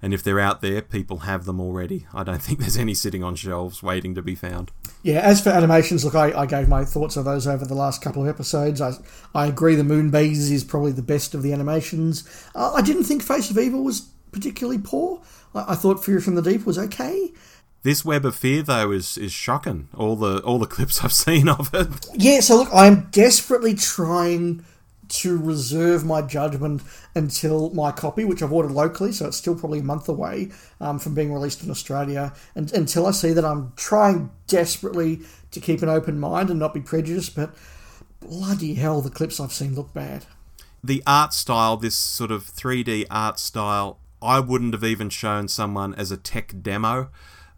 and 0.02 0.12
if 0.12 0.22
they're 0.22 0.38
out 0.38 0.60
there, 0.60 0.82
people 0.82 1.20
have 1.20 1.46
them 1.46 1.60
already. 1.60 2.06
I 2.12 2.24
don't 2.24 2.42
think 2.42 2.58
there's 2.58 2.76
any 2.76 2.92
sitting 2.92 3.24
on 3.24 3.36
shelves 3.36 3.82
waiting 3.82 4.14
to 4.16 4.22
be 4.22 4.34
found. 4.34 4.70
Yeah, 5.02 5.20
as 5.20 5.40
for 5.40 5.48
animations, 5.48 6.04
look, 6.04 6.14
I, 6.14 6.38
I 6.42 6.44
gave 6.44 6.68
my 6.68 6.84
thoughts 6.84 7.16
of 7.16 7.24
those 7.24 7.46
over 7.46 7.64
the 7.64 7.74
last 7.74 8.02
couple 8.02 8.22
of 8.22 8.28
episodes. 8.28 8.82
I, 8.82 8.92
I 9.34 9.46
agree 9.46 9.74
the 9.74 9.82
Moonbase 9.82 10.50
is 10.50 10.62
probably 10.62 10.92
the 10.92 11.00
best 11.00 11.34
of 11.34 11.42
the 11.42 11.54
animations. 11.54 12.28
Uh, 12.54 12.74
I 12.74 12.82
didn't 12.82 13.04
think 13.04 13.22
Face 13.22 13.50
of 13.50 13.56
Evil 13.56 13.82
was 13.82 14.10
particularly 14.30 14.78
poor. 14.78 15.22
I, 15.54 15.72
I 15.72 15.74
thought 15.74 16.04
Fury 16.04 16.20
from 16.20 16.34
the 16.34 16.42
Deep 16.42 16.66
was 16.66 16.78
okay. 16.78 17.32
This 17.82 18.04
Web 18.04 18.24
of 18.24 18.36
Fear 18.36 18.62
though 18.62 18.92
is 18.92 19.18
is 19.18 19.32
shocking. 19.32 19.88
All 19.96 20.16
the 20.16 20.38
all 20.40 20.58
the 20.58 20.66
clips 20.74 21.02
I've 21.02 21.12
seen 21.12 21.48
of 21.48 21.74
it. 21.74 22.06
Yeah, 22.14 22.40
so 22.40 22.56
look, 22.56 22.68
I'm 22.72 23.08
desperately 23.10 23.74
trying 23.74 24.64
to 25.08 25.36
reserve 25.36 26.06
my 26.06 26.22
judgment 26.22 26.80
until 27.14 27.70
my 27.74 27.92
copy, 27.92 28.24
which 28.24 28.42
I've 28.42 28.52
ordered 28.52 28.72
locally, 28.72 29.12
so 29.12 29.26
it's 29.26 29.36
still 29.36 29.54
probably 29.54 29.80
a 29.80 29.84
month 29.84 30.08
away 30.08 30.50
um, 30.80 30.98
from 30.98 31.14
being 31.14 31.34
released 31.34 31.62
in 31.62 31.70
Australia, 31.70 32.32
and 32.54 32.72
until 32.72 33.06
I 33.06 33.10
see 33.10 33.32
that 33.34 33.44
I'm 33.44 33.72
trying 33.76 34.30
desperately 34.46 35.20
to 35.50 35.60
keep 35.60 35.82
an 35.82 35.90
open 35.90 36.18
mind 36.18 36.48
and 36.48 36.58
not 36.58 36.72
be 36.72 36.80
prejudiced, 36.80 37.36
but 37.36 37.54
bloody 38.20 38.74
hell, 38.74 39.02
the 39.02 39.10
clips 39.10 39.38
I've 39.38 39.52
seen 39.52 39.74
look 39.74 39.92
bad. 39.92 40.24
The 40.82 41.02
art 41.06 41.34
style, 41.34 41.76
this 41.76 41.94
sort 41.94 42.30
of 42.30 42.44
3D 42.44 43.04
art 43.10 43.38
style, 43.38 43.98
I 44.22 44.40
wouldn't 44.40 44.72
have 44.72 44.84
even 44.84 45.10
shown 45.10 45.48
someone 45.48 45.94
as 45.94 46.10
a 46.10 46.16
tech 46.16 46.54
demo 46.62 47.10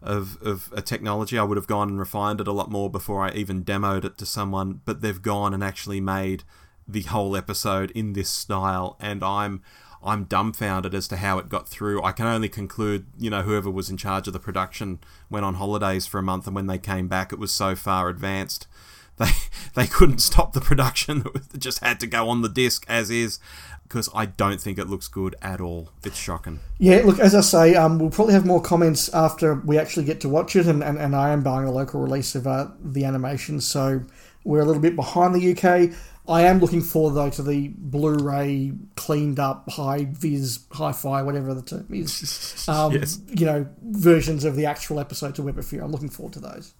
of, 0.05 0.41
of 0.41 0.71
a 0.73 0.81
technology. 0.81 1.37
I 1.37 1.43
would 1.43 1.57
have 1.57 1.67
gone 1.67 1.89
and 1.89 1.99
refined 1.99 2.41
it 2.41 2.47
a 2.47 2.51
lot 2.51 2.71
more 2.71 2.89
before 2.89 3.23
I 3.23 3.31
even 3.31 3.63
demoed 3.63 4.05
it 4.05 4.17
to 4.19 4.25
someone, 4.25 4.81
but 4.85 5.01
they've 5.01 5.21
gone 5.21 5.53
and 5.53 5.63
actually 5.63 5.99
made 5.99 6.43
the 6.87 7.01
whole 7.01 7.35
episode 7.35 7.91
in 7.91 8.13
this 8.13 8.29
style, 8.29 8.95
and 8.99 9.23
I'm 9.23 9.61
I'm 10.03 10.25
dumbfounded 10.25 10.93
as 10.93 11.07
to 11.07 11.17
how 11.17 11.39
it 11.39 11.49
got 11.49 11.67
through. 11.67 12.03
I 12.03 12.11
can 12.11 12.27
only 12.27 12.47
conclude, 12.47 13.07
you 13.17 13.31
know, 13.31 13.41
whoever 13.41 13.71
was 13.71 13.89
in 13.89 13.97
charge 13.97 14.27
of 14.27 14.33
the 14.33 14.39
production 14.39 14.99
went 15.31 15.45
on 15.45 15.55
holidays 15.55 16.05
for 16.05 16.19
a 16.19 16.23
month, 16.23 16.45
and 16.45 16.55
when 16.55 16.67
they 16.67 16.77
came 16.77 17.07
back, 17.07 17.33
it 17.33 17.39
was 17.39 17.51
so 17.51 17.75
far 17.75 18.07
advanced 18.07 18.67
they 19.17 19.31
they 19.73 19.87
couldn't 19.87 20.19
stop 20.19 20.53
the 20.53 20.61
production. 20.61 21.25
It 21.53 21.59
just 21.59 21.79
had 21.79 21.99
to 22.01 22.07
go 22.07 22.29
on 22.29 22.41
the 22.41 22.49
disc 22.49 22.85
as 22.87 23.09
is 23.09 23.39
because 23.87 24.09
I 24.13 24.25
don't 24.25 24.59
think 24.59 24.77
it 24.77 24.87
looks 24.87 25.07
good 25.07 25.35
at 25.41 25.61
all. 25.61 25.89
It's 26.03 26.17
shocking. 26.17 26.59
Yeah, 26.79 27.01
look, 27.05 27.19
as 27.19 27.35
I 27.35 27.41
say, 27.41 27.75
um, 27.75 27.99
we'll 27.99 28.09
probably 28.09 28.33
have 28.33 28.45
more 28.45 28.61
comments 28.61 29.09
after 29.13 29.55
we 29.55 29.77
actually 29.77 30.05
get 30.05 30.21
to 30.21 30.29
watch 30.29 30.55
it, 30.55 30.67
and, 30.67 30.83
and, 30.83 30.97
and 30.97 31.15
I 31.15 31.29
am 31.29 31.43
buying 31.43 31.67
a 31.67 31.71
local 31.71 32.01
release 32.01 32.35
of 32.35 32.47
uh, 32.47 32.67
the 32.83 33.05
animation, 33.05 33.61
so 33.61 34.01
we're 34.43 34.61
a 34.61 34.65
little 34.65 34.81
bit 34.81 34.95
behind 34.95 35.35
the 35.35 35.51
UK. 35.55 35.95
I 36.27 36.41
am 36.43 36.59
looking 36.59 36.81
forward 36.81 37.13
though 37.13 37.29
to 37.29 37.43
the 37.43 37.67
Blu-ray 37.77 38.71
cleaned 38.95 39.39
up 39.39 39.69
high 39.69 40.07
vis, 40.09 40.65
hi-fi, 40.71 41.21
whatever 41.21 41.53
the 41.53 41.61
term 41.61 41.87
is. 41.91 42.65
Um, 42.67 42.93
Yes. 42.93 43.19
You 43.27 43.45
know, 43.45 43.67
versions 43.83 44.43
of 44.43 44.55
the 44.55 44.65
actual 44.65 44.99
episodes 44.99 45.37
of 45.37 45.45
Web 45.45 45.59
of 45.59 45.67
Fear. 45.67 45.83
I'm 45.83 45.91
looking 45.91 46.09
forward 46.09 46.33
to 46.33 46.39
those. 46.39 46.73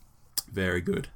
Very 0.52 0.82
good. 0.82 1.10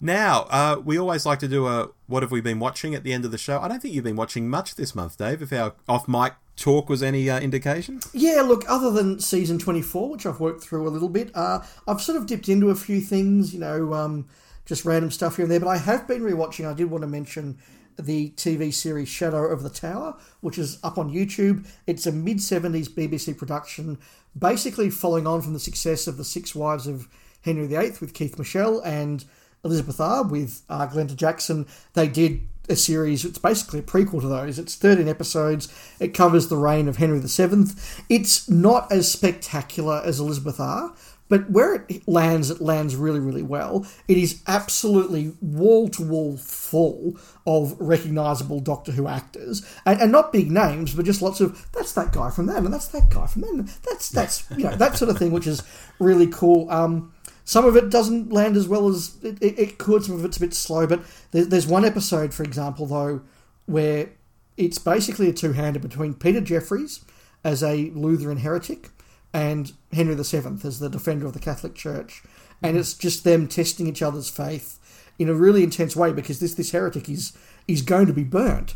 Now, 0.00 0.46
uh, 0.50 0.80
we 0.84 0.98
always 0.98 1.26
like 1.26 1.40
to 1.40 1.48
do 1.48 1.66
a 1.66 1.90
what 2.06 2.22
have 2.22 2.30
we 2.30 2.40
been 2.40 2.60
watching 2.60 2.94
at 2.94 3.02
the 3.02 3.12
end 3.12 3.24
of 3.24 3.30
the 3.30 3.38
show. 3.38 3.60
I 3.60 3.68
don't 3.68 3.80
think 3.80 3.94
you've 3.94 4.04
been 4.04 4.16
watching 4.16 4.48
much 4.48 4.76
this 4.76 4.94
month, 4.94 5.18
Dave. 5.18 5.42
If 5.42 5.52
our 5.52 5.74
off 5.88 6.06
mic 6.06 6.34
talk 6.56 6.88
was 6.88 7.02
any 7.02 7.28
uh, 7.28 7.40
indication. 7.40 8.00
Yeah, 8.12 8.42
look, 8.42 8.64
other 8.68 8.90
than 8.90 9.20
season 9.20 9.58
24, 9.58 10.10
which 10.10 10.26
I've 10.26 10.40
worked 10.40 10.62
through 10.62 10.86
a 10.86 10.90
little 10.90 11.08
bit, 11.08 11.30
uh, 11.34 11.60
I've 11.86 12.00
sort 12.00 12.18
of 12.18 12.26
dipped 12.26 12.48
into 12.48 12.70
a 12.70 12.74
few 12.74 13.00
things, 13.00 13.54
you 13.54 13.60
know, 13.60 13.94
um, 13.94 14.28
just 14.66 14.84
random 14.84 15.10
stuff 15.10 15.36
here 15.36 15.44
and 15.44 15.52
there, 15.52 15.60
but 15.60 15.68
I 15.68 15.78
have 15.78 16.06
been 16.06 16.22
rewatching. 16.22 16.68
I 16.68 16.74
did 16.74 16.90
want 16.90 17.02
to 17.02 17.08
mention 17.08 17.58
the 17.98 18.30
TV 18.30 18.72
series 18.72 19.08
Shadow 19.08 19.46
of 19.46 19.62
the 19.62 19.70
Tower, 19.70 20.16
which 20.40 20.58
is 20.58 20.78
up 20.84 20.98
on 20.98 21.12
YouTube. 21.12 21.66
It's 21.86 22.06
a 22.06 22.12
mid 22.12 22.38
70s 22.38 22.88
BBC 22.88 23.36
production, 23.36 23.98
basically 24.38 24.90
following 24.90 25.26
on 25.26 25.42
from 25.42 25.54
the 25.54 25.58
success 25.58 26.06
of 26.06 26.16
The 26.16 26.24
Six 26.24 26.54
Wives 26.54 26.86
of 26.86 27.08
Henry 27.42 27.66
VIII 27.66 27.94
with 28.00 28.14
Keith 28.14 28.38
Michell 28.38 28.80
and 28.80 29.24
Elizabeth 29.64 30.00
R 30.00 30.22
with 30.24 30.62
uh, 30.68 30.86
Glenda 30.88 31.16
Jackson. 31.16 31.66
They 31.94 32.08
did 32.08 32.40
a 32.68 32.76
series, 32.76 33.24
it's 33.24 33.38
basically 33.38 33.80
a 33.80 33.82
prequel 33.82 34.20
to 34.20 34.28
those. 34.28 34.58
It's 34.58 34.74
13 34.76 35.08
episodes. 35.08 35.68
It 36.00 36.14
covers 36.14 36.48
the 36.48 36.56
reign 36.56 36.88
of 36.88 36.96
Henry 36.96 37.20
VII. 37.20 37.72
It's 38.08 38.48
not 38.48 38.90
as 38.92 39.10
spectacular 39.10 40.02
as 40.04 40.20
Elizabeth 40.20 40.60
R, 40.60 40.94
but 41.28 41.50
where 41.50 41.74
it 41.88 42.06
lands, 42.08 42.50
it 42.50 42.60
lands 42.60 42.96
really, 42.96 43.20
really 43.20 43.42
well. 43.42 43.86
It 44.06 44.16
is 44.16 44.42
absolutely 44.46 45.34
wall 45.40 45.88
to 45.90 46.02
wall 46.02 46.36
full 46.36 47.16
of 47.46 47.76
recognisable 47.78 48.60
Doctor 48.60 48.92
Who 48.92 49.08
actors, 49.08 49.66
and, 49.84 50.00
and 50.00 50.12
not 50.12 50.32
big 50.32 50.50
names, 50.50 50.94
but 50.94 51.04
just 51.04 51.22
lots 51.22 51.40
of 51.40 51.66
that's 51.72 51.92
that 51.92 52.12
guy 52.12 52.30
from 52.30 52.46
that, 52.46 52.58
and 52.58 52.72
that's 52.72 52.88
that 52.88 53.10
guy 53.10 53.26
from 53.26 53.42
that, 53.42 53.78
that's 53.88 54.08
that's 54.10 54.44
you 54.56 54.64
know 54.64 54.76
that 54.76 54.96
sort 54.96 55.10
of 55.10 55.18
thing, 55.18 55.32
which 55.32 55.46
is 55.46 55.62
really 55.98 56.26
cool. 56.26 56.70
Um, 56.70 57.12
some 57.48 57.64
of 57.64 57.76
it 57.76 57.88
doesn't 57.88 58.30
land 58.30 58.58
as 58.58 58.68
well 58.68 58.88
as 58.90 59.16
it, 59.22 59.38
it, 59.40 59.58
it 59.58 59.78
could. 59.78 60.04
Some 60.04 60.16
of 60.16 60.24
it's 60.26 60.36
a 60.36 60.40
bit 60.40 60.52
slow, 60.52 60.86
but 60.86 61.00
there, 61.30 61.46
there's 61.46 61.66
one 61.66 61.82
episode, 61.82 62.34
for 62.34 62.42
example, 62.42 62.84
though, 62.84 63.22
where 63.64 64.10
it's 64.58 64.76
basically 64.76 65.30
a 65.30 65.32
two-hander 65.32 65.78
between 65.78 66.12
Peter 66.12 66.42
Jeffries 66.42 67.06
as 67.42 67.62
a 67.62 67.90
Lutheran 67.94 68.36
heretic 68.36 68.90
and 69.32 69.72
Henry 69.94 70.14
VII 70.14 70.58
as 70.62 70.78
the 70.78 70.90
defender 70.90 71.24
of 71.24 71.32
the 71.32 71.38
Catholic 71.38 71.74
Church, 71.74 72.22
and 72.62 72.72
mm-hmm. 72.72 72.80
it's 72.80 72.92
just 72.92 73.24
them 73.24 73.48
testing 73.48 73.86
each 73.86 74.02
other's 74.02 74.28
faith 74.28 74.78
in 75.18 75.30
a 75.30 75.34
really 75.34 75.62
intense 75.62 75.96
way 75.96 76.12
because 76.12 76.40
this 76.40 76.52
this 76.52 76.72
heretic 76.72 77.08
is 77.08 77.32
is 77.66 77.80
going 77.80 78.04
to 78.08 78.12
be 78.12 78.24
burnt. 78.24 78.74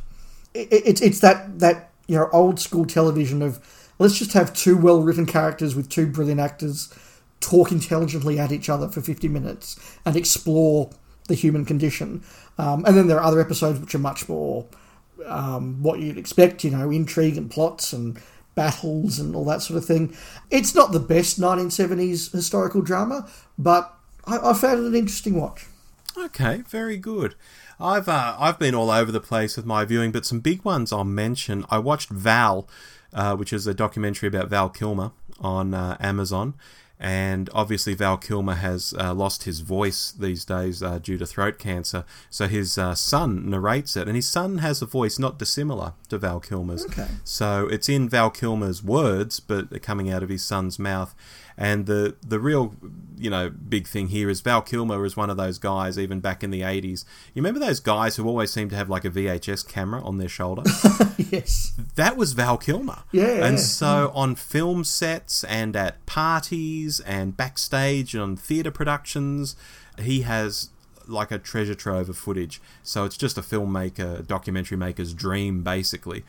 It, 0.55 0.69
it's 0.73 1.03
it's 1.03 1.21
that 1.21 1.59
that 1.59 1.91
you 2.09 2.17
know 2.17 2.31
old 2.33 2.59
school 2.59 2.87
television 2.87 3.43
of 3.43 3.61
let's 3.99 4.19
just 4.19 4.33
have 4.33 4.55
two 4.55 4.79
well 4.79 5.03
written 5.03 5.27
characters 5.27 5.75
with 5.75 5.91
two 5.91 6.07
brilliant 6.07 6.41
actors 6.41 6.91
talk 7.43 7.73
intelligently 7.73 8.39
at 8.39 8.53
each 8.53 8.69
other 8.69 8.89
for 8.89 9.01
50 9.01 9.29
minutes 9.29 9.79
and 10.05 10.17
explore 10.17 10.91
the 11.29 11.35
human 11.35 11.65
condition. 11.65 12.23
Um, 12.59 12.85
and 12.85 12.97
then 12.97 13.07
there 13.07 13.19
are 13.19 13.25
other 13.25 13.41
episodes 13.41 13.81
which 13.81 13.95
are 13.95 13.99
much 13.99 14.29
more 14.29 14.67
um, 15.27 15.83
what 15.83 16.01
you'd 16.01 16.19
expect, 16.19 16.65
you 16.65 16.71
know, 16.71 16.91
intrigue 16.91 17.37
and 17.37 17.51
plots 17.51 17.93
and 17.93 18.19
battles 18.55 19.19
and 19.19 19.35
all 19.35 19.45
that 19.45 19.63
sort 19.63 19.79
of 19.79 19.85
thing. 19.85 20.17
It's 20.51 20.75
not 20.75 20.93
the 20.93 21.01
best 21.01 21.41
1970s 21.41 22.33
historical 22.33 22.83
drama, 22.83 23.29
but 23.59 23.95
I, 24.27 24.39
I 24.39 24.53
found 24.55 24.81
it 24.81 24.87
an 24.87 24.95
interesting 24.95 25.41
watch. 25.41 25.67
Okay, 26.17 26.63
very 26.69 26.99
good. 26.99 27.35
I've 27.81 28.09
uh, 28.09 28.37
I've 28.39 28.59
been 28.59 28.75
all 28.75 28.91
over 28.91 29.11
the 29.11 29.21
place 29.21 29.57
with 29.57 29.65
my 29.65 29.85
viewing, 29.85 30.13
but 30.13 30.27
some 30.27 30.41
big 30.41 30.65
ones 30.65 30.93
I'll 30.93 31.05
mention. 31.05 31.65
I 31.71 31.79
watched 31.79 32.11
Val, 32.11 32.69
uh, 33.13 33.35
which 33.35 33.53
is 33.53 33.67
a 33.67 33.75
documentary 33.75 34.29
about 34.29 34.49
Val 34.49 34.69
Kilmer 34.69 35.13
on 35.41 35.73
uh, 35.73 35.97
Amazon. 35.99 36.55
And 37.03 37.51
obviously, 37.53 37.95
Val 37.95 38.17
Kilmer 38.17 38.55
has 38.55 38.95
uh, 38.97 39.13
lost 39.13 39.43
his 39.43 39.59
voice 39.59 40.13
these 40.13 40.45
days 40.45 40.85
uh, 40.85 41.01
due 41.01 41.19
to 41.19 41.27
throat 41.27 41.59
cancer. 41.59 42.05
So 42.31 42.47
his 42.47 42.79
uh, 42.79 42.95
son 42.95 43.51
narrates 43.51 43.97
it, 43.97 44.07
and 44.07 44.15
his 44.15 44.29
son 44.29 44.59
has 44.59 44.81
a 44.83 44.87
voice 44.87 45.19
not 45.19 45.37
dissimilar 45.37 45.95
to 46.11 46.19
Val 46.19 46.39
Kilmer's. 46.39 46.85
Okay. 46.87 47.09
So 47.25 47.67
it's 47.67 47.89
in 47.89 48.09
Val 48.09 48.31
Kilmer's 48.31 48.85
words, 48.85 49.41
but 49.41 49.83
coming 49.83 50.11
out 50.11 50.23
of 50.23 50.29
his 50.29 50.45
son's 50.45 50.79
mouth. 50.79 51.13
And 51.59 51.87
the 51.87 52.15
the 52.25 52.39
real, 52.39 52.77
you 53.23 53.31
know, 53.31 53.51
big 53.51 53.87
thing 53.87 54.09
here 54.09 54.29
is 54.29 54.41
Val 54.41 54.63
Kilmer 54.63 54.99
was 54.99 55.17
one 55.17 55.31
of 55.31 55.37
those 55.37 55.59
guys, 55.59 55.99
even 55.99 56.21
back 56.21 56.43
in 56.43 56.51
the 56.51 56.63
'80s. 56.63 57.05
You 57.35 57.43
remember 57.43 57.61
those 57.61 57.81
guys 57.81 58.17
who 58.17 58.27
always 58.27 58.53
seem 58.53 58.69
to 58.71 58.77
have 58.77 58.91
like 58.91 59.05
a 59.05 59.11
VHS 59.11 59.67
camera 59.69 60.03
on 60.05 60.19
their 60.19 60.29
shoulder? 60.29 60.63
yes. 61.31 61.73
that 61.95 62.17
was 62.17 62.33
Val 62.33 62.59
Kilmer. 62.59 63.05
Yeah. 63.13 63.47
And 63.47 63.61
so 63.61 64.11
on 64.15 64.35
film 64.35 64.85
sets 64.85 65.45
and 65.45 65.77
at 65.77 66.05
parties 66.07 67.01
and 67.01 67.37
backstage 67.37 68.15
and 68.15 68.23
on 68.23 68.37
theatre 68.37 68.71
productions, 68.71 69.57
he 69.99 70.23
has 70.23 70.71
like 71.13 71.31
a 71.31 71.39
treasure 71.39 71.75
trove 71.75 72.09
of 72.09 72.17
footage. 72.17 72.61
So 72.83 73.05
it's 73.05 73.17
just 73.17 73.39
a 73.39 73.43
filmmaker, 73.43 74.27
documentary 74.27 74.77
maker's 74.77 75.15
dream, 75.15 75.63
basically. 75.63 76.25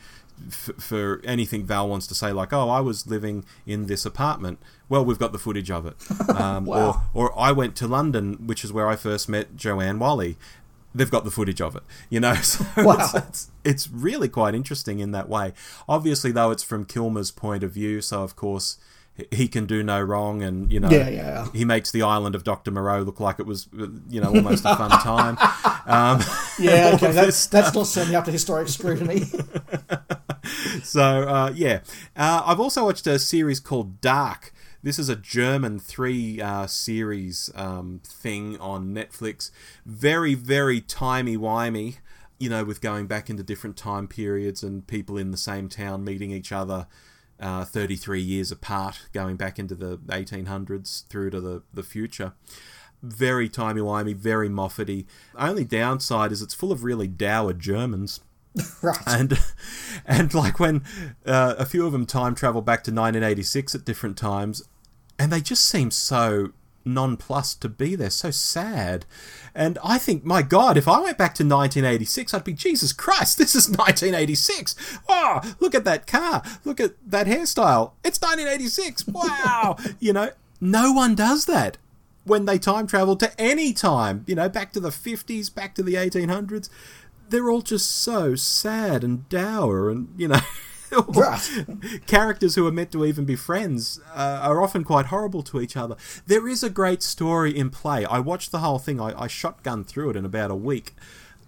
F- 0.48 0.70
for 0.78 1.20
anything 1.24 1.64
Val 1.64 1.88
wants 1.88 2.06
to 2.08 2.14
say, 2.14 2.32
like, 2.32 2.52
"Oh, 2.52 2.68
I 2.68 2.80
was 2.80 3.06
living 3.06 3.44
in 3.66 3.86
this 3.86 4.04
apartment." 4.04 4.58
Well, 4.88 5.04
we've 5.04 5.18
got 5.18 5.32
the 5.32 5.38
footage 5.38 5.70
of 5.70 5.86
it. 5.86 5.94
Um, 6.34 6.66
Wow. 6.66 7.02
Or, 7.14 7.30
or 7.30 7.38
I 7.38 7.52
went 7.52 7.76
to 7.76 7.86
London, 7.86 8.46
which 8.46 8.64
is 8.64 8.72
where 8.72 8.88
I 8.88 8.96
first 8.96 9.28
met 9.28 9.56
Joanne 9.56 9.98
Whalley. 10.00 10.36
They've 10.96 11.10
got 11.10 11.24
the 11.24 11.30
footage 11.30 11.60
of 11.60 11.74
it, 11.76 11.82
you 12.10 12.20
know. 12.20 12.34
So 12.42 12.64
Wow. 12.76 12.96
it's, 12.98 13.14
it's, 13.14 13.50
it's 13.64 13.90
really 13.90 14.28
quite 14.28 14.54
interesting 14.54 14.98
in 14.98 15.12
that 15.12 15.28
way. 15.28 15.52
Obviously, 15.88 16.32
though, 16.32 16.50
it's 16.50 16.62
from 16.64 16.84
Kilmer's 16.84 17.30
point 17.30 17.62
of 17.64 17.70
view, 17.72 18.00
so 18.00 18.22
of 18.24 18.34
course 18.36 18.76
he 19.30 19.46
can 19.46 19.66
do 19.66 19.82
no 19.82 20.00
wrong, 20.00 20.42
and 20.42 20.72
you 20.72 20.80
know, 20.80 20.90
Yeah, 20.90 21.08
yeah. 21.08 21.46
he 21.52 21.64
makes 21.64 21.92
the 21.92 22.02
island 22.02 22.34
of 22.34 22.42
Doctor 22.42 22.70
Moreau 22.70 23.02
look 23.02 23.20
like 23.20 23.38
it 23.38 23.46
was, 23.46 23.68
you 24.08 24.20
know, 24.20 24.34
almost 24.34 24.64
a 24.64 24.74
fun 24.76 24.90
time. 25.02 25.36
Um, 25.86 26.20
Yeah, 26.58 26.92
okay. 26.94 27.08
of 27.10 27.14
That, 27.14 27.48
that's 27.50 27.74
not 27.74 27.86
certainly 27.86 28.16
up 28.16 28.24
to 28.24 28.32
historic 28.32 28.68
scrutiny. 28.68 29.22
so 30.82 31.02
uh, 31.28 31.52
yeah, 31.54 31.80
uh, 32.16 32.42
I've 32.44 32.60
also 32.60 32.84
watched 32.84 33.06
a 33.06 33.18
series 33.18 33.60
called 33.60 34.00
Dark. 34.00 34.52
This 34.82 34.98
is 34.98 35.08
a 35.08 35.16
German 35.16 35.78
three 35.78 36.40
uh, 36.42 36.66
series 36.66 37.50
um, 37.54 38.00
thing 38.04 38.58
on 38.58 38.94
Netflix. 38.94 39.50
Very 39.86 40.34
very 40.34 40.80
timey 40.80 41.36
wimey. 41.36 41.98
You 42.40 42.50
know, 42.50 42.64
with 42.64 42.80
going 42.80 43.06
back 43.06 43.30
into 43.30 43.44
different 43.44 43.76
time 43.76 44.08
periods 44.08 44.62
and 44.64 44.84
people 44.86 45.16
in 45.16 45.30
the 45.30 45.36
same 45.36 45.68
town 45.68 46.04
meeting 46.04 46.32
each 46.32 46.50
other. 46.50 46.88
Uh, 47.40 47.64
33 47.64 48.20
years 48.20 48.52
apart, 48.52 49.08
going 49.12 49.36
back 49.36 49.58
into 49.58 49.74
the 49.74 49.98
1800s 49.98 51.06
through 51.08 51.30
to 51.30 51.40
the, 51.40 51.62
the 51.74 51.82
future. 51.82 52.32
very 53.02 53.48
timey-wimey, 53.48 54.14
very 54.16 54.48
Moffety. 54.48 55.04
Only 55.36 55.64
downside 55.64 56.32
is 56.32 56.40
it's 56.42 56.54
full 56.54 56.72
of 56.72 56.84
really 56.84 57.08
dour 57.08 57.52
Germans. 57.52 58.20
Right. 58.82 58.96
and 59.06 59.36
and 60.06 60.32
like 60.32 60.60
when 60.60 60.84
uh, 61.26 61.56
a 61.58 61.66
few 61.66 61.84
of 61.86 61.92
them 61.92 62.06
time 62.06 62.36
travel 62.36 62.62
back 62.62 62.84
to 62.84 62.92
1986 62.92 63.74
at 63.74 63.84
different 63.84 64.16
times, 64.16 64.62
and 65.18 65.32
they 65.32 65.40
just 65.40 65.64
seem 65.64 65.90
so 65.90 66.52
nonplussed 66.84 67.60
to 67.62 67.68
be 67.68 67.94
there, 67.94 68.10
so 68.10 68.30
sad. 68.30 69.06
And 69.54 69.78
I 69.84 69.98
think, 69.98 70.24
my 70.24 70.42
God, 70.42 70.76
if 70.76 70.88
I 70.88 71.00
went 71.00 71.18
back 71.18 71.34
to 71.36 71.44
1986, 71.44 72.34
I'd 72.34 72.44
be 72.44 72.52
Jesus 72.52 72.92
Christ, 72.92 73.38
this 73.38 73.54
is 73.54 73.68
1986. 73.68 74.76
Oh, 74.92 75.00
ah, 75.08 75.54
look 75.60 75.74
at 75.74 75.84
that 75.84 76.06
car, 76.06 76.42
look 76.64 76.80
at 76.80 76.94
that 77.06 77.26
hairstyle. 77.26 77.92
It's 78.04 78.20
1986. 78.20 79.06
Wow, 79.08 79.76
you 80.00 80.12
know, 80.12 80.30
no 80.60 80.92
one 80.92 81.14
does 81.14 81.46
that 81.46 81.78
when 82.24 82.46
they 82.46 82.58
time 82.58 82.86
travel 82.86 83.16
to 83.16 83.38
any 83.38 83.74
time, 83.74 84.24
you 84.26 84.34
know, 84.34 84.48
back 84.48 84.72
to 84.72 84.80
the 84.80 84.88
50s, 84.88 85.54
back 85.54 85.74
to 85.74 85.82
the 85.82 85.94
1800s 85.94 86.70
they're 87.28 87.50
all 87.50 87.62
just 87.62 87.90
so 87.90 88.34
sad 88.34 89.02
and 89.02 89.28
dour 89.28 89.90
and 89.90 90.08
you 90.16 90.28
know. 90.28 90.40
characters 92.06 92.54
who 92.54 92.66
are 92.66 92.72
meant 92.72 92.92
to 92.92 93.04
even 93.04 93.24
be 93.24 93.36
friends 93.36 94.00
uh, 94.14 94.40
are 94.42 94.62
often 94.62 94.84
quite 94.84 95.06
horrible 95.06 95.42
to 95.42 95.60
each 95.60 95.76
other 95.76 95.96
there 96.26 96.48
is 96.48 96.62
a 96.62 96.70
great 96.70 97.02
story 97.02 97.56
in 97.56 97.70
play 97.70 98.04
i 98.06 98.18
watched 98.18 98.52
the 98.52 98.60
whole 98.60 98.78
thing 98.78 99.00
I, 99.00 99.22
I 99.22 99.26
shotgun 99.26 99.84
through 99.84 100.10
it 100.10 100.16
in 100.16 100.24
about 100.24 100.50
a 100.50 100.56
week 100.56 100.94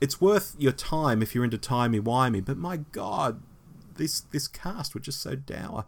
it's 0.01 0.21
worth 0.21 0.55
your 0.59 0.73
time 0.73 1.23
if 1.23 1.35
you're 1.35 1.45
into 1.45 1.59
timey-wimey 1.59 2.45
but 2.45 2.57
my 2.57 2.79
god 2.93 3.41
this 3.97 4.21
this 4.21 4.49
cast 4.49 4.95
were 4.95 5.01
just 5.01 5.21
so 5.21 5.35
dour. 5.35 5.87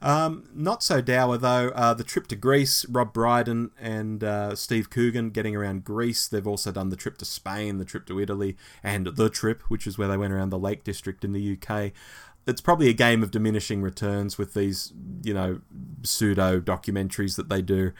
Um, 0.00 0.48
not 0.54 0.82
so 0.82 1.00
dour 1.00 1.36
though. 1.36 1.68
Uh, 1.70 1.94
the 1.94 2.04
trip 2.04 2.26
to 2.28 2.36
Greece, 2.36 2.84
Rob 2.88 3.12
Brydon 3.12 3.70
and 3.80 4.24
uh, 4.24 4.54
Steve 4.54 4.90
Coogan 4.90 5.30
getting 5.30 5.54
around 5.54 5.84
Greece. 5.84 6.26
They've 6.26 6.46
also 6.46 6.72
done 6.72 6.88
the 6.88 6.96
trip 6.96 7.18
to 7.18 7.24
Spain, 7.24 7.78
the 7.78 7.84
trip 7.84 8.06
to 8.06 8.20
Italy, 8.20 8.56
and 8.82 9.06
the 9.08 9.28
trip, 9.28 9.62
which 9.68 9.86
is 9.86 9.98
where 9.98 10.08
they 10.08 10.16
went 10.16 10.32
around 10.32 10.50
the 10.50 10.58
Lake 10.58 10.84
District 10.84 11.24
in 11.24 11.32
the 11.32 11.58
UK. 11.58 11.92
It's 12.48 12.60
probably 12.60 12.88
a 12.88 12.94
game 12.94 13.22
of 13.22 13.30
diminishing 13.30 13.82
returns 13.82 14.38
with 14.38 14.54
these, 14.54 14.92
you 15.22 15.34
know, 15.34 15.60
pseudo 16.02 16.60
documentaries 16.60 17.36
that 17.36 17.48
they 17.48 17.62
do 17.62 17.92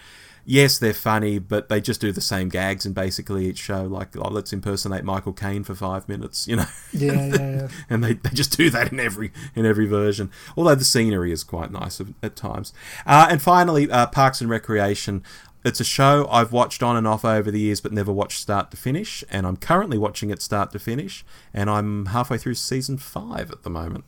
yes, 0.49 0.79
they're 0.79 0.95
funny, 0.95 1.39
but 1.39 1.69
they 1.69 1.81
just 1.81 2.01
do 2.01 2.11
the 2.11 2.23
same 2.23 2.49
gags 2.49 2.87
in 2.87 2.95
basically 2.95 3.47
each 3.47 3.59
show. 3.59 3.85
Like, 3.85 4.17
oh, 4.17 4.31
let's 4.31 4.53
impersonate 4.53 5.05
Michael 5.05 5.35
Caine 5.35 5.63
for 5.63 5.75
five 5.75 6.09
minutes, 6.09 6.49
you 6.49 6.57
know. 6.57 6.67
Yeah, 6.93 7.27
yeah, 7.27 7.37
yeah. 7.37 7.69
and 7.91 8.03
they, 8.03 8.15
they 8.15 8.31
just 8.31 8.57
do 8.57 8.71
that 8.71 8.91
in 8.91 8.99
every 8.99 9.31
in 9.55 9.67
every 9.67 9.87
version. 9.87 10.31
Although 10.57 10.75
the 10.75 10.85
scenery 10.85 11.31
is 11.31 11.45
quite 11.45 11.71
nice 11.71 12.01
at 12.23 12.35
times. 12.35 12.73
Uh, 13.07 13.29
and 13.31 13.41
finally, 13.41 13.89
uh, 13.89 14.07
Parks 14.07 14.41
and 14.41 14.51
Recreation. 14.51 15.23
It's 15.65 15.81
a 15.81 15.85
show 15.85 16.27
I've 16.31 16.53
watched 16.53 16.85
on 16.85 16.97
and 16.97 17.07
off 17.07 17.25
over 17.25 17.51
the 17.51 17.59
years, 17.59 17.81
but 17.81 17.93
never 17.93 18.13
watched 18.13 18.41
start 18.41 18.71
to 18.71 18.77
finish. 18.77 19.25
And 19.29 19.45
I'm 19.45 19.57
currently 19.57 19.99
watching 19.99 20.31
it 20.31 20.41
start 20.41 20.71
to 20.71 20.79
finish, 20.79 21.25
and 21.53 21.69
I'm 21.69 22.07
halfway 22.07 22.39
through 22.39 22.55
season 22.55 22.97
five 22.97 23.51
at 23.51 23.65
the 23.65 23.71
moment. 23.71 24.05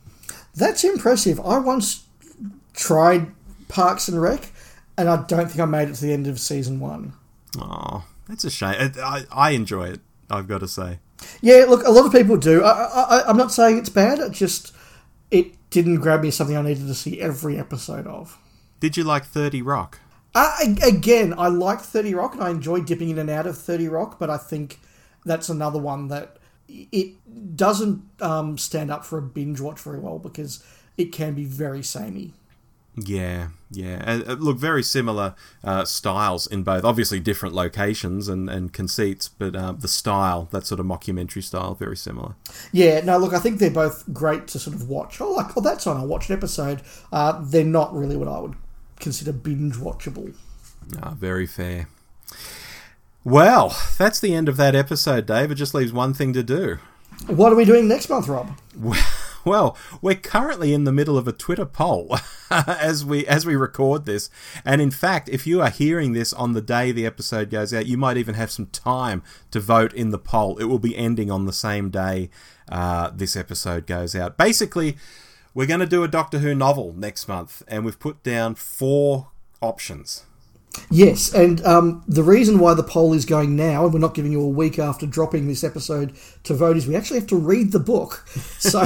That's 0.55 0.83
impressive. 0.83 1.39
I 1.39 1.57
once 1.59 2.03
tried 2.73 3.31
Parks 3.67 4.07
and 4.07 4.21
Rec, 4.21 4.51
and 4.97 5.09
I 5.09 5.23
don't 5.23 5.47
think 5.47 5.59
I 5.59 5.65
made 5.65 5.89
it 5.89 5.95
to 5.95 6.05
the 6.05 6.13
end 6.13 6.27
of 6.27 6.39
season 6.39 6.79
one. 6.79 7.13
Oh, 7.57 8.05
that's 8.27 8.43
a 8.43 8.49
shame. 8.51 8.93
I, 8.97 9.25
I 9.31 9.51
enjoy 9.51 9.89
it. 9.89 10.01
I've 10.29 10.47
got 10.47 10.59
to 10.59 10.67
say. 10.67 10.99
Yeah, 11.41 11.65
look, 11.67 11.85
a 11.85 11.91
lot 11.91 12.05
of 12.05 12.11
people 12.11 12.37
do. 12.37 12.63
I, 12.63 12.71
I, 12.71 13.29
I'm 13.29 13.37
not 13.37 13.51
saying 13.51 13.77
it's 13.77 13.89
bad. 13.89 14.19
It 14.19 14.31
just 14.31 14.73
it 15.29 15.53
didn't 15.69 15.97
grab 15.97 16.21
me 16.21 16.31
something 16.31 16.57
I 16.57 16.61
needed 16.61 16.87
to 16.87 16.95
see 16.95 17.21
every 17.21 17.57
episode 17.57 18.07
of. 18.07 18.37
Did 18.79 18.97
you 18.97 19.03
like 19.03 19.25
Thirty 19.25 19.61
Rock? 19.61 19.99
Uh, 20.33 20.55
again, 20.81 21.33
I 21.37 21.49
like 21.49 21.81
Thirty 21.81 22.13
Rock, 22.13 22.33
and 22.33 22.43
I 22.43 22.49
enjoy 22.49 22.81
dipping 22.81 23.09
in 23.09 23.19
and 23.19 23.29
out 23.29 23.47
of 23.47 23.57
Thirty 23.57 23.87
Rock. 23.87 24.17
But 24.19 24.29
I 24.29 24.37
think 24.37 24.79
that's 25.25 25.49
another 25.49 25.79
one 25.79 26.07
that 26.07 26.37
it 26.91 27.55
doesn't 27.55 28.03
um, 28.21 28.57
stand 28.57 28.91
up 28.91 29.05
for 29.05 29.17
a 29.17 29.21
binge 29.21 29.59
watch 29.59 29.79
very 29.79 29.99
well 29.99 30.19
because 30.19 30.63
it 30.97 31.11
can 31.11 31.33
be 31.33 31.45
very 31.45 31.83
samey. 31.83 32.33
Yeah, 32.95 33.49
yeah. 33.71 34.21
Uh, 34.27 34.33
look, 34.33 34.57
very 34.57 34.83
similar 34.83 35.35
uh, 35.63 35.85
styles 35.85 36.45
in 36.45 36.63
both. 36.63 36.83
Obviously, 36.83 37.21
different 37.21 37.55
locations 37.55 38.27
and, 38.27 38.49
and 38.49 38.73
conceits, 38.73 39.29
but 39.29 39.55
uh, 39.55 39.71
the 39.71 39.87
style, 39.87 40.49
that 40.51 40.67
sort 40.67 40.81
of 40.81 40.85
mockumentary 40.85 41.41
style, 41.41 41.73
very 41.73 41.95
similar. 41.95 42.35
Yeah, 42.73 42.99
no, 42.99 43.17
look, 43.17 43.33
I 43.33 43.39
think 43.39 43.59
they're 43.59 43.71
both 43.71 44.03
great 44.11 44.47
to 44.49 44.59
sort 44.59 44.75
of 44.75 44.89
watch. 44.89 45.21
Oh, 45.21 45.31
like, 45.31 45.55
oh, 45.55 45.61
that's 45.61 45.87
on. 45.87 45.95
I'll 45.95 46.07
watch 46.07 46.29
an 46.29 46.35
episode. 46.35 46.81
Uh, 47.13 47.39
they're 47.41 47.63
not 47.63 47.93
really 47.93 48.17
what 48.17 48.27
I 48.27 48.39
would 48.39 48.55
consider 48.99 49.31
binge 49.31 49.75
watchable. 49.75 50.35
Ah, 51.01 51.11
very 51.11 51.45
fair. 51.45 51.87
Well, 53.23 53.77
that's 53.97 54.19
the 54.19 54.33
end 54.33 54.49
of 54.49 54.57
that 54.57 54.75
episode, 54.75 55.25
Dave. 55.25 55.51
It 55.51 55.55
just 55.55 55.73
leaves 55.73 55.93
one 55.93 56.13
thing 56.13 56.33
to 56.33 56.43
do. 56.43 56.79
What 57.27 57.53
are 57.53 57.55
we 57.55 57.65
doing 57.65 57.87
next 57.87 58.09
month, 58.09 58.27
Rob? 58.27 58.57
Well, 59.43 59.75
we're 60.03 60.15
currently 60.15 60.71
in 60.71 60.83
the 60.83 60.91
middle 60.91 61.17
of 61.17 61.27
a 61.27 61.31
Twitter 61.31 61.65
poll 61.65 62.15
as 62.51 63.03
we 63.03 63.25
as 63.25 63.45
we 63.45 63.55
record 63.55 64.05
this, 64.05 64.29
and 64.63 64.81
in 64.81 64.91
fact, 64.91 65.29
if 65.29 65.47
you 65.47 65.61
are 65.61 65.69
hearing 65.71 66.13
this 66.13 66.31
on 66.31 66.53
the 66.53 66.61
day 66.61 66.91
the 66.91 67.07
episode 67.07 67.49
goes 67.49 67.73
out, 67.73 67.87
you 67.87 67.97
might 67.97 68.17
even 68.17 68.35
have 68.35 68.51
some 68.51 68.67
time 68.67 69.23
to 69.49 69.59
vote 69.59 69.93
in 69.93 70.11
the 70.11 70.19
poll. 70.19 70.57
It 70.59 70.65
will 70.65 70.79
be 70.79 70.95
ending 70.95 71.31
on 71.31 71.45
the 71.45 71.53
same 71.53 71.89
day 71.89 72.29
uh, 72.69 73.09
this 73.13 73.35
episode 73.35 73.87
goes 73.87 74.15
out. 74.15 74.37
Basically, 74.37 74.95
we're 75.55 75.67
going 75.67 75.79
to 75.79 75.87
do 75.87 76.03
a 76.03 76.07
Doctor 76.07 76.39
Who 76.39 76.53
novel 76.53 76.93
next 76.93 77.27
month, 77.27 77.63
and 77.67 77.83
we've 77.83 77.99
put 77.99 78.21
down 78.21 78.53
four 78.53 79.31
options. 79.59 80.23
Yes, 80.89 81.33
and 81.33 81.65
um, 81.65 82.03
the 82.07 82.23
reason 82.23 82.59
why 82.59 82.73
the 82.73 82.83
poll 82.83 83.13
is 83.13 83.25
going 83.25 83.55
now, 83.55 83.85
and 83.85 83.93
we're 83.93 83.99
not 83.99 84.13
giving 84.13 84.31
you 84.31 84.41
a 84.41 84.47
week 84.47 84.79
after 84.79 85.05
dropping 85.05 85.47
this 85.47 85.63
episode 85.63 86.13
to 86.43 86.53
vote, 86.53 86.77
is 86.77 86.87
we 86.87 86.95
actually 86.95 87.19
have 87.19 87.29
to 87.29 87.35
read 87.37 87.71
the 87.71 87.79
book. 87.79 88.25
So, 88.61 88.85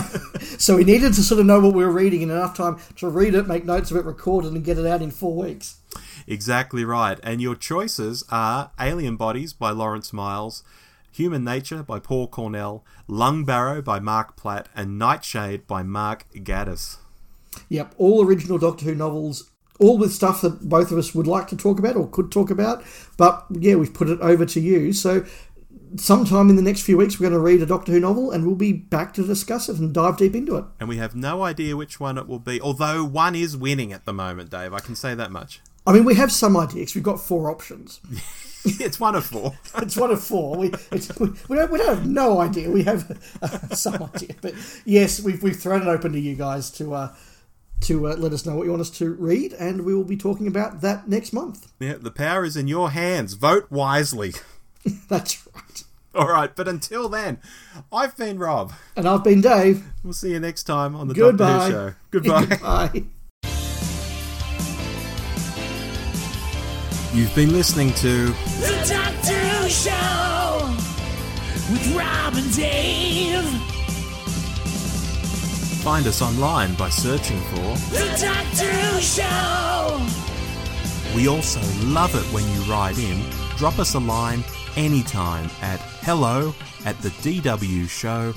so 0.57 0.77
we 0.77 0.85
needed 0.85 1.13
to 1.15 1.21
sort 1.21 1.41
of 1.41 1.45
know 1.45 1.59
what 1.59 1.73
we 1.73 1.83
were 1.83 1.91
reading 1.91 2.21
in 2.21 2.29
enough 2.29 2.55
time 2.55 2.79
to 2.95 3.09
read 3.09 3.35
it, 3.35 3.45
make 3.45 3.65
notes 3.65 3.91
of 3.91 3.97
it, 3.97 4.05
record 4.05 4.45
it, 4.45 4.53
and 4.53 4.63
get 4.63 4.77
it 4.77 4.85
out 4.85 5.01
in 5.01 5.11
four 5.11 5.35
weeks. 5.35 5.81
Exactly 6.27 6.85
right. 6.85 7.19
And 7.21 7.41
your 7.41 7.55
choices 7.55 8.23
are 8.31 8.71
Alien 8.79 9.17
Bodies 9.17 9.51
by 9.51 9.71
Lawrence 9.71 10.13
Miles, 10.13 10.63
Human 11.11 11.43
Nature 11.43 11.83
by 11.83 11.99
Paul 11.99 12.29
Cornell, 12.29 12.85
Lungbarrow 13.09 13.83
by 13.83 13.99
Marc 13.99 14.37
Platt, 14.37 14.69
and 14.73 14.97
Nightshade 14.97 15.67
by 15.67 15.83
Mark 15.83 16.25
Gatiss. 16.33 16.97
Yep, 17.67 17.95
all 17.97 18.25
original 18.25 18.57
Doctor 18.57 18.85
Who 18.85 18.95
novels 18.95 19.51
all 19.79 19.97
with 19.97 20.13
stuff 20.13 20.41
that 20.41 20.69
both 20.69 20.91
of 20.91 20.97
us 20.97 21.13
would 21.13 21.27
like 21.27 21.47
to 21.49 21.57
talk 21.57 21.79
about 21.79 21.95
or 21.95 22.07
could 22.07 22.31
talk 22.31 22.49
about. 22.49 22.83
But 23.17 23.45
yeah, 23.51 23.75
we've 23.75 23.93
put 23.93 24.09
it 24.09 24.19
over 24.21 24.45
to 24.45 24.59
you. 24.59 24.93
So 24.93 25.25
sometime 25.97 26.49
in 26.49 26.55
the 26.55 26.61
next 26.61 26.81
few 26.81 26.97
weeks, 26.97 27.19
we're 27.19 27.29
going 27.29 27.39
to 27.39 27.39
read 27.39 27.61
a 27.61 27.65
Doctor 27.65 27.91
Who 27.91 27.99
novel 27.99 28.31
and 28.31 28.45
we'll 28.45 28.55
be 28.55 28.73
back 28.73 29.13
to 29.15 29.25
discuss 29.25 29.69
it 29.69 29.77
and 29.77 29.93
dive 29.93 30.17
deep 30.17 30.35
into 30.35 30.55
it. 30.55 30.65
And 30.79 30.89
we 30.89 30.97
have 30.97 31.15
no 31.15 31.43
idea 31.43 31.75
which 31.75 31.99
one 31.99 32.17
it 32.17 32.27
will 32.27 32.39
be, 32.39 32.61
although 32.61 33.03
one 33.03 33.35
is 33.35 33.57
winning 33.57 33.93
at 33.93 34.05
the 34.05 34.13
moment, 34.13 34.49
Dave. 34.49 34.73
I 34.73 34.79
can 34.79 34.95
say 34.95 35.15
that 35.15 35.31
much. 35.31 35.61
I 35.87 35.93
mean, 35.93 36.03
we 36.03 36.15
have 36.15 36.31
some 36.31 36.57
ideas. 36.57 36.95
We've 36.95 37.03
got 37.03 37.19
four 37.19 37.51
options. 37.51 37.99
it's 38.65 38.99
one 38.99 39.15
of 39.15 39.25
four. 39.25 39.53
it's 39.77 39.95
one 39.95 40.11
of 40.11 40.23
four. 40.23 40.57
We, 40.57 40.69
we, 40.91 40.99
we, 41.19 41.57
don't, 41.57 41.71
we 41.71 41.77
don't 41.77 41.97
have 41.97 42.07
no 42.07 42.39
idea. 42.39 42.71
We 42.71 42.83
have 42.83 43.37
uh, 43.41 43.47
some 43.75 44.09
idea. 44.15 44.35
But 44.41 44.55
yes, 44.85 45.21
we've, 45.21 45.41
we've 45.43 45.55
thrown 45.55 45.83
it 45.83 45.87
open 45.87 46.13
to 46.13 46.19
you 46.19 46.35
guys 46.35 46.71
to. 46.71 46.93
Uh, 46.93 47.15
to 47.81 48.07
uh, 48.07 48.15
let 48.15 48.33
us 48.33 48.45
know 48.45 48.55
what 48.55 48.63
you 48.63 48.71
want 48.71 48.81
us 48.81 48.89
to 48.91 49.13
read, 49.13 49.53
and 49.53 49.85
we 49.85 49.93
will 49.93 50.03
be 50.03 50.17
talking 50.17 50.47
about 50.47 50.81
that 50.81 51.07
next 51.07 51.33
month. 51.33 51.71
Yeah, 51.79 51.95
the 51.99 52.11
power 52.11 52.43
is 52.45 52.55
in 52.57 52.67
your 52.67 52.91
hands. 52.91 53.33
Vote 53.33 53.69
wisely. 53.69 54.33
That's 55.09 55.45
right. 55.53 55.83
All 56.15 56.27
right, 56.29 56.55
but 56.55 56.67
until 56.67 57.09
then, 57.09 57.39
I've 57.91 58.15
been 58.15 58.39
Rob. 58.39 58.71
And 58.95 59.07
I've 59.07 59.23
been 59.23 59.41
Dave. 59.41 59.83
We'll 60.03 60.13
see 60.13 60.31
you 60.31 60.39
next 60.39 60.63
time 60.63 60.95
on 60.95 61.07
the 61.09 61.13
Goodbye. 61.13 61.69
Doctor 61.69 61.71
Who 61.71 61.71
Show. 61.71 61.95
Goodbye. 62.11 62.45
Goodbye. 62.45 63.03
You've 67.13 67.33
been 67.35 67.53
listening 67.53 67.93
to 67.93 68.25
The 68.27 68.85
Doctor 68.89 69.33
Who 69.39 69.69
Show 69.69 70.67
with 71.71 71.95
Rob 71.95 72.35
and 72.35 72.53
Dave. 72.55 73.64
Find 75.85 76.07
us 76.07 76.19
online 76.23 76.73
by 76.73 76.89
searching 76.89 77.39
for 77.41 77.77
The 77.93 78.07
Who 78.57 78.99
Show. 78.99 80.01
We 81.15 81.27
also 81.27 81.61
love 81.85 82.15
it 82.15 82.23
when 82.33 82.43
you 82.53 82.61
write 82.61 82.97
in. 82.97 83.21
Drop 83.55 83.77
us 83.77 83.93
a 83.93 83.99
line 83.99 84.43
anytime 84.75 85.47
at 85.61 85.79
hello 86.01 86.55
at 86.85 86.99
the 87.03 87.09
dwshow.net. 87.09 88.35